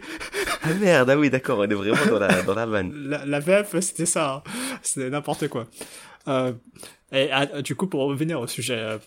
Ah 0.63 0.73
merde, 0.79 1.09
ah 1.09 1.17
oui, 1.17 1.29
d'accord, 1.29 1.59
on 1.59 1.63
est 1.63 1.73
vraiment 1.73 2.05
dans 2.09 2.19
la, 2.19 2.41
dans 2.41 2.55
la 2.55 2.65
vanne. 2.65 2.91
La, 3.07 3.25
la 3.25 3.39
VF, 3.39 3.79
c'était 3.79 4.05
ça. 4.05 4.43
hein. 4.45 4.51
C'était 4.81 5.09
n'importe 5.09 5.47
quoi. 5.47 5.65
Euh, 6.27 6.51
et 7.11 7.29
ah, 7.31 7.45
du 7.61 7.75
coup, 7.75 7.87
pour 7.87 8.01
revenir 8.07 8.39
au 8.41 8.47
sujet 8.47 8.77
euh, 8.77 8.97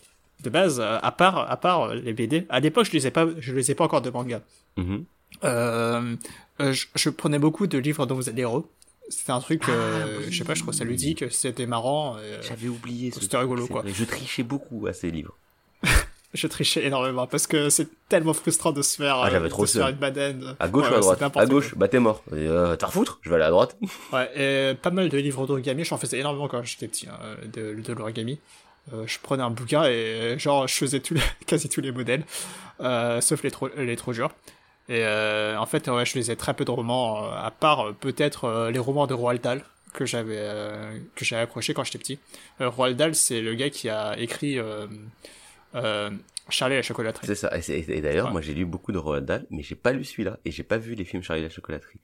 de 0.41 0.49
base, 0.49 0.79
euh, 0.79 0.97
à 1.01 1.11
part, 1.11 1.49
à 1.51 1.57
part 1.57 1.83
euh, 1.83 1.95
les 1.95 2.13
BD, 2.13 2.45
à 2.49 2.59
l'époque, 2.59 2.85
je 2.85 2.91
lisais 2.91 3.11
pas, 3.11 3.27
je 3.39 3.53
lisais 3.53 3.75
pas 3.75 3.83
encore 3.85 4.01
de 4.01 4.09
manga. 4.09 4.41
Mhm. 4.77 5.03
Euh, 5.43 6.15
je, 6.59 6.85
je 6.95 7.09
prenais 7.09 7.39
beaucoup 7.39 7.67
de 7.67 7.77
livres 7.77 8.05
dont 8.05 8.15
vous 8.15 8.29
êtes 8.29 8.35
l'héros. 8.35 8.69
C'était 9.09 9.31
un 9.31 9.39
truc, 9.39 9.63
Ah 9.67 9.71
oui. 10.19 10.25
je 10.29 10.37
sais 10.37 10.43
pas, 10.43 10.53
je 10.53 10.61
trouve 10.61 10.73
ça 10.73 10.83
ludique, 10.83 11.25
c'était 11.31 11.65
marrant. 11.65 12.17
J'avais 12.47 12.67
oublié 12.67 13.11
C'était 13.11 13.37
rigolo, 13.37 13.65
quoi. 13.67 13.83
Je 13.87 14.03
trichais 14.05 14.43
beaucoup 14.43 14.85
à 14.87 14.93
ces 14.93 15.09
livres. 15.09 15.35
je 16.35 16.45
trichais 16.45 16.85
énormément 16.85 17.25
parce 17.25 17.47
que 17.47 17.69
c'est 17.71 17.87
tellement 18.07 18.33
frustrant 18.33 18.71
de 18.71 18.83
se 18.83 18.97
faire, 18.97 19.15
Ah, 19.17 19.29
euh, 19.31 19.49
de 19.49 19.65
se 19.65 19.77
faire 19.79 19.87
une 19.87 19.95
badane. 19.95 20.55
À 20.59 20.67
gauche 20.67 20.85
Ouais, 20.85 20.91
ou 20.93 21.09
à 21.09 21.15
droite? 21.15 21.37
À 21.37 21.45
gauche, 21.47 21.73
bah 21.75 21.87
t'es 21.87 21.99
mort. 21.99 22.21
Euh, 22.33 22.75
t'as 22.75 22.85
refoutre? 22.87 23.17
Je 23.23 23.29
vais 23.29 23.35
aller 23.37 23.45
à 23.45 23.49
droite. 23.49 23.77
Ouais, 24.13 24.29
et 24.71 24.75
pas 24.75 24.91
mal 24.91 25.09
de 25.09 25.17
livres 25.17 25.47
d'origami, 25.47 25.83
j'en 25.85 25.97
faisais 25.97 26.19
énormément 26.19 26.47
quand 26.47 26.61
j'étais 26.63 26.87
petit, 26.87 27.07
hein, 27.07 27.17
de, 27.51 27.81
de 27.81 27.93
l'origami. 27.93 28.39
Euh, 28.93 29.05
je 29.07 29.19
prenais 29.19 29.43
un 29.43 29.49
bouquin 29.51 29.83
et 29.85 30.35
genre 30.39 30.67
je 30.67 30.73
faisais 30.75 31.01
les, 31.11 31.21
quasi 31.45 31.69
tous 31.69 31.81
les 31.81 31.91
modèles, 31.91 32.23
euh, 32.81 33.21
sauf 33.21 33.43
les 33.43 33.51
trop, 33.51 33.69
les 33.77 33.95
trop 33.95 34.13
durs. 34.13 34.31
Et 34.87 35.03
euh, 35.03 35.55
en 35.57 35.65
fait, 35.67 35.87
ouais, 35.87 36.05
je 36.05 36.15
lisais 36.17 36.35
très 36.35 36.53
peu 36.55 36.65
de 36.65 36.71
romans, 36.71 37.23
euh, 37.25 37.35
à 37.37 37.51
part 37.51 37.89
euh, 37.89 37.93
peut-être 37.93 38.45
euh, 38.45 38.71
les 38.71 38.79
romans 38.79 39.05
de 39.05 39.13
Roald 39.13 39.41
Dahl 39.41 39.61
que 39.93 40.05
j'avais 40.05 40.37
euh, 40.39 40.97
que 41.15 41.25
j'avais 41.25 41.43
accroché 41.43 41.73
quand 41.75 41.83
j'étais 41.83 41.99
petit. 41.99 42.19
Euh, 42.61 42.69
Roald 42.69 42.97
Dahl, 42.97 43.13
c'est 43.15 43.41
le 43.41 43.53
gars 43.53 43.69
qui 43.69 43.89
a 43.89 44.17
écrit 44.17 44.57
euh, 44.57 44.87
euh, 45.75 46.09
Charlie 46.49 46.73
et 46.75 46.77
la 46.77 46.83
chocolaterie. 46.83 47.27
C'est 47.27 47.35
ça. 47.35 47.51
Et, 47.67 48.01
d'ailleurs, 48.01 48.25
Ouais. 48.27 48.31
moi 48.31 48.41
j'ai 48.41 48.53
lu 48.55 48.65
beaucoup 48.65 48.91
de 48.91 48.97
Roald 48.97 49.25
Dahl, 49.25 49.45
mais 49.51 49.61
j'ai 49.61 49.75
pas 49.75 49.91
lu 49.91 50.03
celui-là. 50.03 50.37
Et 50.45 50.51
j'ai 50.51 50.63
pas 50.63 50.77
vu 50.77 50.95
les 50.95 51.05
films 51.05 51.21
Charlie 51.21 51.41
et 51.43 51.45
la 51.47 51.51
chocolaterie. 51.53 51.99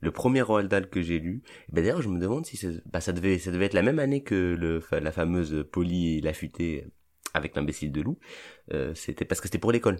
Le 0.00 0.10
premier 0.10 0.42
Roald 0.42 0.68
Dahl 0.70 0.88
que 0.90 1.00
j'ai 1.00 1.18
lu, 1.18 1.42
bah 1.70 1.80
d'ailleurs 1.80 2.02
je 2.02 2.08
me 2.08 2.18
demande 2.20 2.44
si 2.44 2.56
c'est- 2.58 2.82
bah, 2.86 3.00
ça 3.00 3.12
devait 3.12 3.38
ça 3.38 3.50
devait 3.50 3.64
être 3.66 3.72
la 3.74 3.82
même 3.82 3.98
année 3.98 4.22
que 4.22 4.54
le 4.58 4.82
la 5.00 5.12
fameuse 5.12 5.64
Polly 5.72 6.18
et 6.18 6.20
l'affûté 6.20 6.86
avec 7.32 7.56
l'imbécile 7.56 7.90
de 7.90 8.02
loup. 8.02 8.18
Euh, 8.72 8.94
c'était 8.94 9.24
parce 9.24 9.40
que 9.40 9.48
c'était 9.48 9.58
pour 9.58 9.72
l'école. 9.72 9.98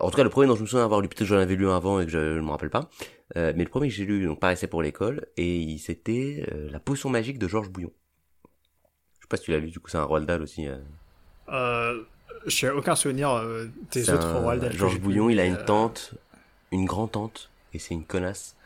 En 0.00 0.10
tout 0.10 0.16
cas, 0.16 0.24
le 0.24 0.30
premier 0.30 0.48
dont 0.48 0.56
je 0.56 0.62
me 0.62 0.66
souviens 0.66 0.84
avoir 0.84 1.00
lu, 1.02 1.08
peut-être 1.08 1.18
que 1.20 1.24
j'en 1.26 1.36
avais 1.36 1.54
lu 1.54 1.68
un 1.68 1.76
avant 1.76 2.00
et 2.00 2.06
que 2.06 2.10
je, 2.10 2.36
je 2.36 2.40
me 2.40 2.50
rappelle 2.50 2.70
pas. 2.70 2.88
Euh, 3.36 3.52
mais 3.54 3.62
le 3.64 3.68
premier 3.70 3.88
que 3.88 3.94
j'ai 3.94 4.06
lu, 4.06 4.24
donc 4.26 4.40
pareil, 4.40 4.56
c'est 4.56 4.66
pour 4.66 4.82
l'école, 4.82 5.26
et 5.36 5.56
il- 5.58 5.78
c'était 5.78 6.46
euh, 6.52 6.70
La 6.70 6.80
potion 6.80 7.08
magique 7.10 7.38
de 7.38 7.46
Georges 7.46 7.68
Bouillon. 7.70 7.92
Je 9.18 9.24
sais 9.24 9.28
pas 9.28 9.36
si 9.36 9.44
tu 9.44 9.50
l'as 9.52 9.58
lu, 9.58 9.70
du 9.70 9.78
coup 9.80 9.88
c'est 9.90 9.98
un 9.98 10.04
Roald 10.04 10.26
Dahl 10.26 10.42
aussi. 10.42 10.66
euh. 10.66 10.78
Euh, 11.50 12.02
j'ai 12.46 12.70
aucun 12.70 12.96
souvenir 12.96 13.30
euh, 13.30 13.66
des 13.92 14.10
autres 14.10 14.26
un- 14.26 14.40
Roald 14.40 14.62
Dahl. 14.62 14.72
Georges 14.72 14.98
Bouillon, 15.00 15.28
il 15.30 15.38
a 15.38 15.44
une 15.46 15.54
euh, 15.54 15.64
tante, 15.64 16.14
une 16.72 16.86
grand-tante, 16.86 17.50
et 17.74 17.78
c'est 17.78 17.94
une 17.94 18.04
connasse. 18.04 18.56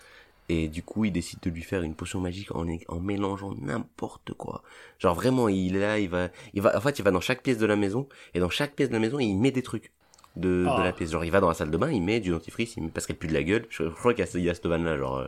Et 0.49 0.69
du 0.69 0.83
coup, 0.83 1.05
il 1.05 1.11
décide 1.13 1.41
de 1.43 1.51
lui 1.51 1.63
faire 1.63 1.83
une 1.83 1.95
potion 1.97 2.21
magique 2.21 2.55
en, 2.55 2.65
en 2.89 3.01
mélangeant 3.01 3.53
n'importe 3.61 4.33
quoi. 4.35 4.63
Genre 4.99 5.15
vraiment, 5.15 5.49
il 5.49 5.75
est 5.77 5.81
là, 5.81 5.99
il 5.99 6.09
va, 6.09 6.29
il 6.55 6.63
va, 6.63 6.77
en 6.77 6.81
fait, 6.81 6.99
il 6.99 7.03
va 7.03 7.11
dans 7.11 7.21
chaque 7.21 7.43
pièce 7.43 7.59
de 7.59 7.67
la 7.67 7.75
maison, 7.77 8.09
et 8.35 8.39
dans 8.39 8.51
chaque 8.51 8.75
pièce 8.75 8.89
de 8.89 8.95
la 8.95 9.01
maison, 9.01 9.19
il 9.19 9.35
met 9.37 9.51
des 9.51 9.63
trucs 9.63 9.91
de, 10.37 10.67
Ah. 10.69 10.79
de 10.79 10.85
la 10.85 10.93
pièce. 10.93 11.11
Genre, 11.11 11.25
il 11.25 11.31
va 11.33 11.41
dans 11.41 11.49
la 11.49 11.55
salle 11.55 11.71
de 11.71 11.77
bain, 11.77 11.91
il 11.91 12.01
met 12.03 12.21
du 12.21 12.31
dentifrice, 12.31 12.77
il 12.77 12.85
met, 12.85 12.91
parce 12.91 13.07
qu'elle 13.07 13.17
pue 13.17 13.27
de 13.27 13.35
la 13.35 13.43
gueule. 13.43 13.67
Je, 13.71 13.85
je 13.85 13.89
crois 13.89 14.15
qu'il 14.15 14.25
y 14.25 14.29
a, 14.29 14.31
il 14.35 14.45
y 14.45 14.51
a 14.51 14.55
cette 14.55 14.67
vanne-là, 14.67 14.97
genre, 14.97 15.17
euh, 15.19 15.27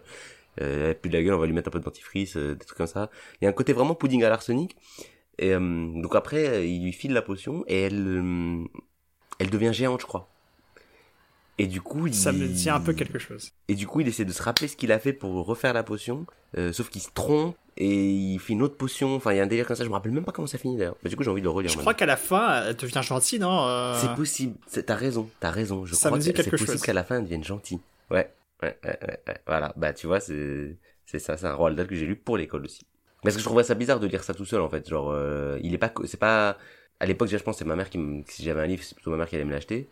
euh, 0.61 0.91
elle 0.91 0.99
pue 1.01 1.09
de 1.09 1.17
la 1.17 1.23
gueule, 1.25 1.35
on 1.35 1.39
va 1.39 1.47
lui 1.47 1.53
mettre 1.53 1.69
un 1.69 1.73
peu 1.73 1.81
de 1.81 1.85
dentifrice, 1.85 2.37
euh, 2.37 2.55
des 2.55 2.65
trucs 2.65 2.79
comme 2.79 2.87
ça. 2.87 3.11
Il 3.41 3.45
y 3.45 3.47
a 3.47 3.51
un 3.51 3.55
côté 3.55 3.73
vraiment 3.73 3.95
pudding 3.97 4.23
à 4.23 4.29
l'arsenic. 4.29 4.77
Et 5.41 5.53
euh, 5.55 5.61
donc 6.01 6.15
après, 6.15 6.49
euh, 6.49 6.65
il 6.65 6.85
lui 6.85 6.93
file 6.93 7.13
la 7.13 7.23
potion, 7.23 7.65
et 7.67 7.83
elle, 7.83 8.07
euh, 8.07 8.65
elle 9.41 9.51
devient 9.51 9.73
géante, 9.73 10.01
je 10.03 10.07
crois. 10.07 10.29
Et 11.59 11.67
du 11.67 11.81
coup, 11.81 12.07
il... 12.07 12.15
Ça 12.15 12.33
me 12.33 12.47
dit 12.47 12.71
un 12.71 12.81
peu 12.81 12.93
quelque 12.93 13.19
chose. 13.19 13.51
Et 13.67 13.75
du 13.75 13.87
coup, 13.87 14.01
il 14.01 14.09
essaie 14.09 14.25
de 14.25 14.33
se 14.33 14.43
rappeler 14.43 14.69
ce 14.69 14.77
qu'il 14.77 14.93
a 14.93 14.99
fait 14.99 15.13
pour 15.13 15.45
refaire 15.45 15.73
la 15.73 15.83
potion, 15.83 16.25
euh, 16.57 16.73
sauf 16.73 16.89
qu'il 16.89 17.03
se 17.03 17.11
trompe 17.13 17.57
et 17.77 18.11
il 18.11 18.39
fait 18.39 18.53
une 18.53 18.63
autre 18.63 18.77
potion. 18.77 19.17
Enfin, 19.17 19.33
il 19.33 19.39
y 19.39 19.41
a 19.41 19.43
un 19.43 19.47
délire 19.49 19.67
comme 19.67 19.77
ça. 19.77 19.85
Je 19.85 19.89
me 19.89 19.95
rappelle 19.95 20.13
même 20.13 20.25
pas 20.25 20.33
comment 20.33 20.47
ça 20.47 20.59
finit 20.59 20.77
d'ailleurs. 20.77 20.97
Mais 21.03 21.11
du 21.11 21.17
coup, 21.17 21.25
j'ai 21.25 21.31
envie 21.31 21.41
de 21.41 21.47
le 21.47 21.51
relire. 21.51 21.71
Je 21.71 21.77
maintenant. 21.77 21.83
crois 21.83 21.95
qu'à 21.95 22.07
la 22.07 22.17
fin, 22.17 22.65
elle 22.69 22.77
devient 22.77 23.01
gentille, 23.03 23.39
non 23.41 23.67
euh, 23.67 23.95
C'est 24.01 24.15
possible. 24.15 24.57
T'as 24.87 24.95
raison. 24.95 25.29
T'as 25.41 25.51
raison. 25.51 25.85
Je 25.85 25.95
Ça 25.95 26.09
crois 26.09 26.19
me 26.19 26.23
dit 26.23 26.33
que 26.33 26.43
c'est 26.43 26.51
possible 26.51 26.81
qu'à 26.81 26.93
la 26.93 27.05
fin, 27.05 27.17
elle 27.17 27.25
devienne 27.25 27.45
gentille. 27.45 27.81
Ouais. 28.11 28.31
Ouais, 28.63 28.77
ouais, 28.85 28.99
ouais, 29.03 29.21
ouais. 29.27 29.37
Voilà. 29.47 29.73
Bah, 29.77 29.93
tu 29.93 30.07
vois, 30.07 30.21
c'est, 30.21 30.77
c'est 31.07 31.19
ça, 31.19 31.37
c'est 31.37 31.47
un 31.47 31.55
Roald 31.55 31.77
Dahl 31.77 31.87
que 31.87 31.95
j'ai 31.95 32.07
lu 32.07 32.17
pour 32.17 32.37
l'école 32.37 32.65
aussi. 32.65 32.83
Parce 33.23 33.35
que 33.35 33.41
je 33.41 33.47
trouvais 33.47 33.65
ça 33.65 33.75
bizarre 33.75 33.99
de 33.99 34.07
lire 34.07 34.23
ça 34.23 34.33
tout 34.35 34.45
seul, 34.45 34.61
en 34.61 34.69
fait. 34.69 34.89
Genre, 34.89 35.11
euh, 35.11 35.59
il 35.63 35.75
est 35.75 35.79
pas, 35.79 35.93
c'est 36.05 36.19
pas, 36.21 36.57
à 37.01 37.07
l'époque, 37.07 37.29
je 37.29 37.37
pense, 37.37 37.59
c'est 37.59 37.65
ma 37.65 37.77
mère 37.77 37.91
qui 37.91 37.99
me, 37.99 38.23
si 38.29 38.45
j'avais 38.45 38.61
un 38.61 38.67
livre, 38.67 38.83
c'est 38.83 38.95
plutôt 38.95 39.11
ma 39.11 39.17
mère 39.17 39.29
qui 39.29 39.35
allait 39.37 39.45
me 39.45 39.53
l'acheter. 39.53 39.89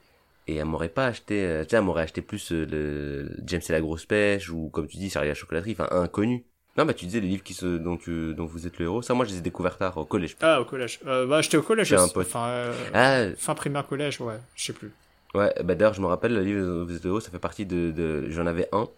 Et 0.48 0.56
elle 0.56 0.64
m'aurait 0.66 0.88
pas 0.88 1.06
acheté, 1.06 1.44
euh, 1.44 1.64
tu 1.64 1.70
sais, 1.70 1.76
elle 1.76 1.82
m'aurait 1.82 2.02
acheté 2.02 2.22
plus 2.22 2.52
euh, 2.52 2.66
le 2.70 3.36
James 3.46 3.62
et 3.68 3.72
la 3.72 3.80
grosse 3.80 4.06
pêche, 4.06 4.48
ou 4.50 4.68
comme 4.68 4.86
tu 4.86 4.96
dis, 4.96 5.10
Charlie 5.10 5.28
la 5.28 5.34
chocolaterie, 5.34 5.72
enfin, 5.72 5.88
un 5.90 6.06
connu. 6.06 6.44
Non, 6.76 6.84
bah, 6.84 6.94
tu 6.94 7.06
disais 7.06 7.20
les 7.20 7.28
livres 7.28 7.42
qui 7.42 7.54
se, 7.54 7.78
dont 7.78 7.96
tu, 7.96 8.34
dont 8.34 8.44
vous 8.44 8.66
êtes 8.66 8.78
le 8.78 8.84
héros. 8.84 9.02
Ça, 9.02 9.14
moi, 9.14 9.24
je 9.24 9.30
les 9.32 9.38
ai 9.38 9.40
découverts 9.40 9.78
tard, 9.78 9.96
au 9.96 10.04
collège. 10.04 10.36
Ah, 10.42 10.60
au 10.60 10.64
collège. 10.64 11.00
Euh, 11.06 11.26
bah, 11.26 11.40
j'étais 11.40 11.56
au 11.56 11.62
collège. 11.62 11.92
Un 11.94 12.06
pote. 12.08 12.26
Enfin, 12.26 12.46
euh, 12.48 12.72
Ah, 12.92 13.24
fin 13.36 13.54
primaire 13.54 13.86
collège, 13.86 14.20
ouais, 14.20 14.36
je 14.54 14.66
sais 14.66 14.72
plus. 14.72 14.92
Ouais, 15.34 15.52
bah 15.64 15.74
d'ailleurs, 15.74 15.94
je 15.94 16.00
me 16.00 16.06
rappelle, 16.06 16.34
le 16.34 16.42
livre 16.42 16.64
dont 16.64 16.84
vous 16.84 16.94
êtes 16.94 17.02
le 17.02 17.10
héros, 17.10 17.20
ça 17.20 17.30
fait 17.30 17.38
partie 17.38 17.66
de, 17.66 17.90
de 17.90 18.30
j'en 18.30 18.46
avais 18.46 18.68
un, 18.72 18.88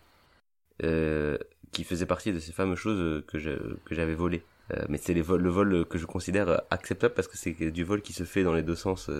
euh, 0.84 1.38
qui 1.72 1.84
faisait 1.84 2.06
partie 2.06 2.32
de 2.32 2.38
ces 2.38 2.52
fameuses 2.52 2.78
choses 2.78 3.22
que 3.26 3.38
je, 3.38 3.50
que 3.84 3.94
j'avais 3.94 4.14
volées. 4.14 4.42
Euh, 4.74 4.84
mais 4.88 4.98
c'est 4.98 5.14
les 5.14 5.22
vols, 5.22 5.40
le 5.42 5.50
vol 5.50 5.87
que 5.87 5.98
je 5.98 6.04
considère 6.04 6.61
acceptable 6.70 7.14
parce 7.14 7.26
que 7.26 7.38
c'est 7.38 7.54
du 7.70 7.84
vol 7.84 8.02
qui 8.02 8.12
se 8.12 8.24
fait 8.24 8.42
dans 8.42 8.52
les 8.52 8.62
deux 8.62 8.76
sens, 8.76 9.11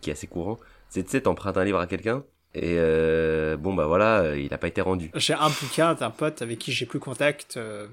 qui 0.00 0.10
est 0.10 0.12
assez 0.12 0.26
courant. 0.26 0.58
C'est, 0.90 1.04
tu 1.04 1.10
sais, 1.10 1.22
t'empruntes 1.22 1.56
un 1.56 1.64
livre 1.64 1.78
à 1.78 1.86
quelqu'un, 1.86 2.24
et 2.54 2.74
euh, 2.78 3.56
bon, 3.56 3.72
bah 3.74 3.86
voilà, 3.86 4.18
euh, 4.22 4.38
il 4.38 4.52
a 4.52 4.58
pas 4.58 4.68
été 4.68 4.80
rendu. 4.80 5.10
J'ai 5.14 5.34
un 5.34 5.48
bouquin 5.48 5.94
d'un 5.94 6.10
pote 6.10 6.42
avec 6.42 6.58
qui 6.58 6.72
j'ai 6.72 6.84
plus 6.84 6.98
contact. 6.98 7.56
Euh, 7.56 7.86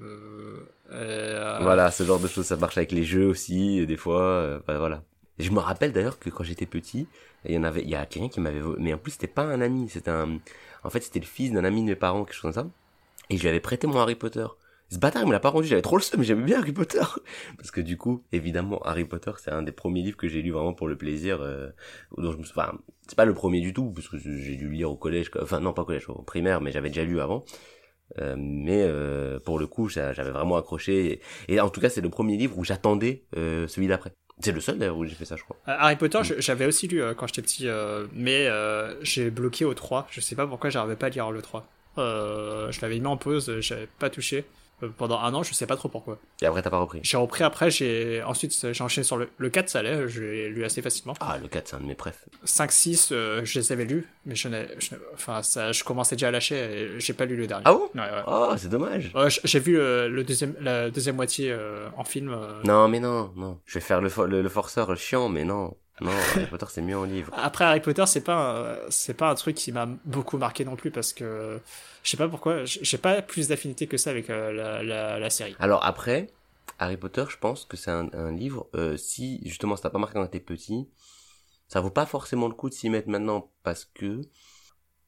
euh, 0.92 1.58
Voilà, 1.62 1.90
ce 1.90 2.02
genre 2.04 2.18
de 2.18 2.28
choses, 2.28 2.46
ça 2.46 2.56
marche 2.56 2.76
avec 2.76 2.92
les 2.92 3.04
jeux 3.04 3.26
aussi, 3.26 3.78
et 3.78 3.86
des 3.86 3.96
fois, 3.96 4.22
euh, 4.22 4.58
bah, 4.66 4.78
voilà. 4.78 5.02
Et 5.38 5.44
je 5.44 5.52
me 5.52 5.60
rappelle 5.60 5.92
d'ailleurs 5.92 6.18
que 6.18 6.28
quand 6.30 6.42
j'étais 6.42 6.66
petit, 6.66 7.06
il 7.44 7.54
y 7.54 7.58
en 7.58 7.62
avait, 7.62 7.82
il 7.82 7.88
y 7.88 7.94
a 7.94 8.04
quelqu'un 8.04 8.28
qui 8.28 8.40
m'avait, 8.40 8.60
mais 8.78 8.92
en 8.92 8.98
plus 8.98 9.12
c'était 9.12 9.28
pas 9.28 9.44
un 9.44 9.60
ami, 9.60 9.88
c'était 9.88 10.10
un, 10.10 10.38
en 10.82 10.90
fait 10.90 11.00
c'était 11.00 11.20
le 11.20 11.26
fils 11.26 11.52
d'un 11.52 11.62
ami 11.64 11.82
de 11.82 11.86
mes 11.86 11.94
parents, 11.94 12.24
quelque 12.24 12.34
chose 12.34 12.42
comme 12.42 12.64
ça, 12.64 12.66
et 13.30 13.36
je 13.36 13.42
lui 13.42 13.48
avais 13.48 13.60
prêté 13.60 13.86
mon 13.86 14.00
Harry 14.00 14.16
Potter. 14.16 14.46
Ce 14.90 14.98
bâtard, 14.98 15.22
il 15.22 15.26
me 15.28 15.32
l'a 15.32 15.40
pas 15.40 15.50
rendu, 15.50 15.66
j'avais 15.68 15.82
trop 15.82 15.96
le 15.96 16.02
seum, 16.02 16.20
mais 16.20 16.26
j'aimais 16.26 16.44
bien 16.44 16.58
Harry 16.60 16.72
Potter. 16.72 17.00
Parce 17.58 17.70
que 17.70 17.80
du 17.82 17.96
coup, 17.98 18.24
évidemment, 18.32 18.80
Harry 18.84 19.04
Potter, 19.04 19.32
c'est 19.38 19.50
un 19.50 19.62
des 19.62 19.72
premiers 19.72 20.02
livres 20.02 20.16
que 20.16 20.28
j'ai 20.28 20.40
lu 20.40 20.50
vraiment 20.50 20.72
pour 20.72 20.88
le 20.88 20.96
plaisir, 20.96 21.40
euh, 21.42 21.68
dont 22.16 22.32
je 22.32 22.38
me, 22.38 22.42
enfin, 22.42 22.72
c'est 23.06 23.14
pas 23.16 23.26
le 23.26 23.34
premier 23.34 23.60
du 23.60 23.74
tout, 23.74 23.90
parce 23.90 24.08
que 24.08 24.16
j'ai 24.18 24.56
dû 24.56 24.70
lire 24.70 24.90
au 24.90 24.96
collège, 24.96 25.30
enfin 25.42 25.60
non, 25.60 25.74
pas 25.74 25.82
au 25.82 25.84
collège, 25.84 26.08
au 26.08 26.22
primaire, 26.22 26.60
mais 26.62 26.72
j'avais 26.72 26.88
déjà 26.88 27.04
lu 27.04 27.20
avant. 27.20 27.44
Euh, 28.18 28.36
mais 28.38 28.82
euh, 28.86 29.38
pour 29.40 29.58
le 29.58 29.66
coup, 29.66 29.88
j'avais 29.88 30.30
vraiment 30.30 30.56
accroché. 30.56 31.20
Et, 31.48 31.54
et 31.54 31.60
en 31.60 31.68
tout 31.68 31.80
cas, 31.80 31.90
c'est 31.90 32.00
le 32.00 32.08
premier 32.08 32.36
livre 32.38 32.56
où 32.58 32.64
j'attendais 32.64 33.24
euh, 33.36 33.68
celui 33.68 33.86
d'après. 33.88 34.12
C'est 34.40 34.52
le 34.52 34.60
seul 34.60 34.78
d'ailleurs 34.78 34.96
où 34.96 35.04
j'ai 35.04 35.14
fait 35.14 35.24
ça, 35.26 35.36
je 35.36 35.42
crois. 35.42 35.56
Euh, 35.68 35.74
Harry 35.78 35.96
Potter, 35.96 36.20
je- 36.22 36.40
j'avais 36.40 36.64
aussi 36.64 36.88
lu 36.88 37.02
euh, 37.02 37.12
quand 37.12 37.26
j'étais 37.26 37.42
petit, 37.42 37.68
euh, 37.68 38.06
mais 38.14 38.46
euh, 38.46 38.94
j'ai 39.02 39.30
bloqué 39.30 39.64
au 39.66 39.74
3. 39.74 40.06
Je 40.10 40.20
sais 40.22 40.36
pas 40.36 40.46
pourquoi 40.46 40.70
j'arrivais 40.70 40.96
pas 40.96 41.06
à 41.06 41.10
lire 41.10 41.30
le 41.30 41.42
3. 41.42 41.66
Euh, 41.98 42.70
je 42.72 42.80
l'avais 42.80 42.98
mis 42.98 43.06
en 43.06 43.16
pause, 43.18 43.58
j'avais 43.60 43.88
pas 43.98 44.08
touché. 44.08 44.44
Euh, 44.82 44.88
pendant 44.96 45.18
un 45.20 45.34
an, 45.34 45.42
je 45.42 45.52
sais 45.54 45.66
pas 45.66 45.76
trop 45.76 45.88
pourquoi. 45.88 46.18
Et 46.40 46.46
après, 46.46 46.62
t'as 46.62 46.70
pas 46.70 46.78
repris. 46.78 47.00
J'ai 47.02 47.16
repris 47.16 47.42
après, 47.44 47.70
j'ai 47.70 48.22
ensuite 48.22 48.54
j'ai 48.72 48.84
enchaîné 48.84 49.04
sur 49.04 49.16
le, 49.16 49.28
le 49.36 49.50
4, 49.50 49.68
ça 49.68 49.80
allait, 49.80 50.06
je 50.08 50.22
l'ai 50.22 50.48
lu 50.48 50.64
assez 50.64 50.82
facilement. 50.82 51.14
Ah, 51.20 51.36
le 51.40 51.48
4, 51.48 51.68
c'est 51.68 51.76
un 51.76 51.80
de 51.80 51.84
mes 51.86 51.94
préf. 51.96 52.24
5, 52.44 52.70
6, 52.70 53.08
euh, 53.10 53.40
je 53.44 53.58
les 53.58 53.72
avais 53.72 53.84
lus, 53.84 54.06
mais 54.24 54.34
je 54.36 54.48
je 54.78 54.90
enfin, 55.14 55.42
ça, 55.42 55.72
je 55.72 55.82
commençais 55.82 56.14
déjà 56.14 56.28
à 56.28 56.30
lâcher 56.30 56.56
et 56.56 57.00
j'ai 57.00 57.12
pas 57.12 57.24
lu 57.24 57.36
le 57.36 57.46
dernier. 57.48 57.64
Ah 57.66 57.72
bon? 57.72 57.88
Ouais, 57.94 58.00
ouais. 58.02 58.22
Oh, 58.26 58.52
c'est 58.56 58.68
dommage. 58.68 59.12
J'ai 59.44 59.58
vu 59.60 59.76
le, 59.76 60.08
le 60.08 60.22
deuxième, 60.24 60.54
la 60.60 60.90
deuxième 60.90 61.16
moitié 61.16 61.50
euh, 61.50 61.88
en 61.96 62.04
film. 62.04 62.30
euh. 62.32 62.62
Non, 62.64 62.86
mais 62.88 63.00
non, 63.00 63.32
non. 63.36 63.58
Je 63.66 63.74
vais 63.74 63.80
faire 63.84 64.00
le, 64.00 64.08
fo- 64.08 64.26
le, 64.26 64.42
le 64.42 64.48
forceur 64.48 64.96
chiant, 64.96 65.28
mais 65.28 65.44
non. 65.44 65.76
Non, 66.00 66.12
Harry 66.36 66.46
Potter, 66.46 66.66
c'est 66.68 66.82
mieux 66.82 66.96
en 66.96 67.02
livre. 67.02 67.32
Après 67.36 67.64
Harry 67.64 67.80
Potter, 67.80 68.04
c'est 68.06 68.20
pas 68.20 68.76
c'est 68.88 69.14
pas 69.14 69.30
un 69.30 69.34
truc 69.34 69.56
qui 69.56 69.72
m'a 69.72 69.88
beaucoup 70.04 70.38
marqué 70.38 70.64
non 70.64 70.76
plus 70.76 70.92
parce 70.92 71.12
que 71.12 71.58
je 72.08 72.12
sais 72.12 72.16
pas 72.16 72.28
pourquoi, 72.28 72.64
j'ai 72.64 72.96
pas 72.96 73.20
plus 73.20 73.48
d'affinité 73.48 73.86
que 73.86 73.98
ça 73.98 74.08
avec 74.08 74.30
euh, 74.30 74.50
la, 75.20 75.28
série. 75.28 75.54
Alors 75.58 75.84
après, 75.84 76.28
Harry 76.78 76.96
Potter, 76.96 77.24
je 77.28 77.36
pense 77.36 77.66
que 77.66 77.76
c'est 77.76 77.90
un, 77.90 78.32
livre, 78.32 78.66
euh, 78.74 78.96
si 78.96 79.42
justement 79.44 79.76
ça 79.76 79.82
t'a 79.82 79.90
pas 79.90 79.98
marqué 79.98 80.14
quand 80.14 80.24
t'étais 80.24 80.40
petit, 80.40 80.88
ça 81.66 81.82
vaut 81.82 81.90
pas 81.90 82.06
forcément 82.06 82.48
le 82.48 82.54
coup 82.54 82.70
de 82.70 82.74
s'y 82.74 82.88
mettre 82.88 83.10
maintenant 83.10 83.52
parce 83.62 83.84
que... 83.84 84.22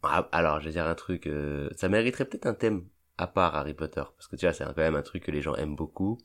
Ah, 0.03 0.29
alors, 0.31 0.61
je 0.61 0.67
vais 0.67 0.73
dire 0.73 0.87
un 0.87 0.95
truc, 0.95 1.27
euh, 1.27 1.71
ça 1.75 1.89
mériterait 1.89 2.27
peut-être 2.27 2.45
un 2.45 2.53
thème 2.53 2.87
à 3.17 3.27
part 3.27 3.55
Harry 3.55 3.73
Potter, 3.73 4.03
parce 4.17 4.29
que 4.29 4.37
tu 4.37 4.45
vois, 4.45 4.53
c'est 4.53 4.65
quand 4.65 4.77
même 4.77 4.95
un 4.95 5.03
truc 5.03 5.25
que 5.25 5.31
les 5.31 5.41
gens 5.41 5.55
aiment 5.55 5.77
beaucoup. 5.77 6.19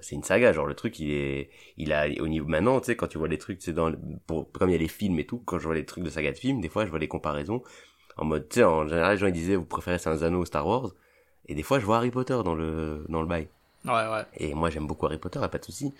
C'est 0.00 0.16
une 0.16 0.24
saga, 0.24 0.52
genre 0.52 0.66
le 0.66 0.74
truc 0.74 0.98
il 0.98 1.12
est, 1.12 1.50
il 1.76 1.92
a 1.92 2.08
au 2.20 2.26
niveau 2.26 2.48
maintenant, 2.48 2.80
tu 2.80 2.86
sais, 2.86 2.96
quand 2.96 3.06
tu 3.06 3.18
vois 3.18 3.28
les 3.28 3.38
trucs, 3.38 3.62
c'est 3.62 3.72
dans, 3.72 3.92
pour, 4.26 4.50
comme 4.50 4.70
il 4.70 4.72
y 4.72 4.74
a 4.74 4.78
les 4.78 4.88
films 4.88 5.20
et 5.20 5.26
tout, 5.26 5.38
quand 5.38 5.58
je 5.58 5.66
vois 5.66 5.74
les 5.74 5.84
trucs 5.84 6.02
de 6.02 6.10
saga 6.10 6.32
de 6.32 6.36
films, 6.36 6.60
des 6.60 6.68
fois 6.68 6.84
je 6.84 6.90
vois 6.90 6.98
les 6.98 7.06
comparaisons 7.06 7.62
en 8.18 8.24
mode, 8.24 8.48
tu 8.48 8.56
sais, 8.56 8.64
en 8.64 8.86
général 8.86 9.12
les 9.12 9.18
gens 9.18 9.26
ils 9.26 9.32
disaient 9.32 9.56
vous 9.56 9.64
préférez 9.64 9.98
Saint-Anneau 9.98 10.40
ou 10.40 10.44
Star 10.46 10.66
Wars, 10.66 10.90
et 11.46 11.54
des 11.54 11.62
fois 11.62 11.78
je 11.78 11.86
vois 11.86 11.96
Harry 11.98 12.10
Potter 12.10 12.38
dans 12.44 12.54
le 12.54 13.04
dans 13.08 13.20
le 13.20 13.26
bail. 13.26 13.48
Ouais, 13.84 13.92
ouais. 13.92 14.24
Et 14.36 14.54
moi, 14.54 14.70
j'aime 14.70 14.86
beaucoup 14.86 15.06
Harry 15.06 15.18
Potter, 15.18 15.40
pas 15.50 15.58
de 15.58 15.64
souci. 15.64 15.94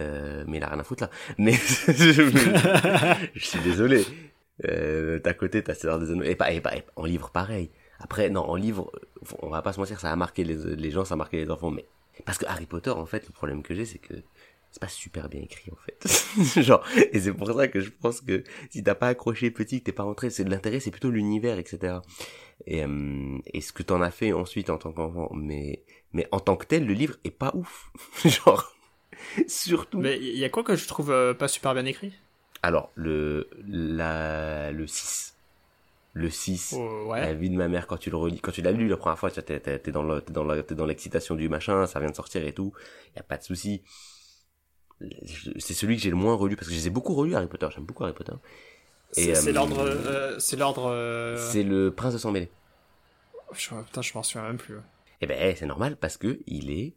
Euh, 0.00 0.44
mais 0.46 0.58
il 0.58 0.64
a 0.64 0.68
rien 0.68 0.80
à 0.80 0.84
foutre 0.84 1.04
là. 1.04 1.10
Mais 1.38 1.52
je, 1.88 3.24
suis 3.36 3.60
désolé. 3.60 4.04
Euh, 4.66 5.18
d'à 5.20 5.34
côté, 5.34 5.62
t'as 5.62 5.74
Seigneur 5.74 5.98
des 5.98 6.10
Anneaux. 6.10 6.24
Et 6.24 6.34
pas, 6.34 6.50
et 6.52 6.60
pas, 6.60 6.72
en 6.96 7.04
livre, 7.04 7.30
pareil. 7.30 7.70
Après, 7.98 8.30
non, 8.30 8.42
en 8.42 8.56
livre, 8.56 8.90
on 9.40 9.50
va 9.50 9.62
pas 9.62 9.72
se 9.72 9.80
mentir, 9.80 10.00
ça 10.00 10.10
a 10.10 10.16
marqué 10.16 10.42
les, 10.42 10.56
les 10.76 10.90
gens, 10.90 11.04
ça 11.04 11.14
a 11.14 11.16
marqué 11.16 11.44
les 11.44 11.50
enfants. 11.50 11.70
Mais 11.70 11.86
parce 12.24 12.38
que 12.38 12.46
Harry 12.46 12.66
Potter, 12.66 12.90
en 12.90 13.06
fait, 13.06 13.26
le 13.26 13.32
problème 13.32 13.62
que 13.62 13.74
j'ai, 13.74 13.84
c'est 13.84 13.98
que 13.98 14.14
c'est 14.70 14.80
pas 14.80 14.88
super 14.88 15.28
bien 15.28 15.40
écrit, 15.42 15.70
en 15.72 15.76
fait. 15.76 16.62
Genre, 16.62 16.84
et 17.12 17.18
c'est 17.20 17.32
pour 17.32 17.52
ça 17.52 17.68
que 17.68 17.80
je 17.80 17.90
pense 17.90 18.20
que 18.20 18.44
si 18.70 18.82
t'as 18.82 18.94
pas 18.94 19.08
accroché 19.08 19.50
petit, 19.50 19.80
que 19.80 19.86
t'es 19.86 19.92
pas 19.92 20.04
rentré, 20.04 20.30
c'est 20.30 20.44
de 20.44 20.50
l'intérêt, 20.50 20.80
c'est 20.80 20.90
plutôt 20.90 21.10
l'univers, 21.10 21.58
etc. 21.58 21.98
Et, 22.66 22.84
euh, 22.84 23.38
et 23.46 23.60
ce 23.60 23.72
que 23.72 23.82
t'en 23.82 24.00
as 24.00 24.10
fait 24.10 24.32
ensuite 24.32 24.70
en 24.70 24.78
tant 24.78 24.92
qu'enfant. 24.92 25.30
Mais, 25.34 25.82
mais 26.12 26.28
en 26.30 26.40
tant 26.40 26.56
que 26.56 26.66
tel, 26.66 26.86
le 26.86 26.94
livre 26.94 27.16
est 27.24 27.30
pas 27.30 27.52
ouf. 27.54 27.90
Genre, 28.24 28.74
surtout. 29.48 29.98
Mais 29.98 30.18
il 30.18 30.38
y 30.38 30.44
a 30.44 30.48
quoi 30.50 30.62
que 30.62 30.76
je 30.76 30.86
trouve 30.86 31.10
euh, 31.10 31.34
pas 31.34 31.48
super 31.48 31.74
bien 31.74 31.84
écrit? 31.84 32.12
Alors, 32.62 32.90
le, 32.94 33.48
la, 33.66 34.70
le 34.70 34.86
6. 34.86 35.34
Le 36.12 36.28
6. 36.28 36.74
Oh, 36.76 37.12
La 37.14 37.34
vie 37.34 37.50
de 37.50 37.56
ma 37.56 37.68
mère, 37.68 37.86
quand 37.86 37.96
tu 37.96 38.10
le 38.10 38.16
relis, 38.16 38.40
quand 38.40 38.52
tu 38.52 38.62
l'as 38.62 38.72
lu 38.72 38.88
la 38.88 38.96
première 38.96 39.18
fois, 39.18 39.30
tu 39.30 39.42
t'es, 39.42 39.78
dans 39.92 40.02
le, 40.02 40.20
dans 40.20 40.86
l'excitation 40.86 41.34
du 41.36 41.48
machin, 41.48 41.86
ça 41.86 42.00
vient 42.00 42.10
de 42.10 42.14
sortir 42.14 42.44
et 42.46 42.52
tout. 42.52 42.72
Y 43.16 43.20
a 43.20 43.22
pas 43.22 43.36
de 43.36 43.42
souci. 43.44 43.82
C'est 45.58 45.74
celui 45.74 45.96
que 45.96 46.02
j'ai 46.02 46.10
le 46.10 46.16
moins 46.16 46.34
relu 46.34 46.56
parce 46.56 46.68
que 46.68 46.74
je 46.74 46.78
les 46.78 46.86
ai 46.86 46.90
beaucoup 46.90 47.14
relus 47.14 47.34
Harry 47.34 47.46
Potter. 47.48 47.68
J'aime 47.74 47.84
beaucoup 47.84 48.04
Harry 48.04 48.12
Potter. 48.14 48.32
C'est 49.12 49.30
Et, 49.30 49.34
c'est 49.34 49.50
euh, 49.50 49.52
l'ordre. 49.52 49.78
euh, 49.80 50.38
c'est 50.38 50.56
l'ordre. 50.56 50.86
euh, 50.90 51.36
C'est 51.50 51.62
le 51.62 51.92
prince 51.94 52.12
de 52.12 52.18
sang 52.18 52.30
mêlé. 52.32 52.50
je- 53.52 53.74
Putain, 53.82 54.02
je 54.02 54.14
m'en 54.14 54.22
souviens 54.22 54.46
même 54.46 54.58
plus. 54.58 54.76
Eh 55.20 55.26
ben, 55.26 55.36
eh, 55.40 55.54
c'est 55.56 55.66
normal 55.66 55.96
parce 55.96 56.16
que 56.16 56.40
il 56.46 56.70
est 56.70 56.94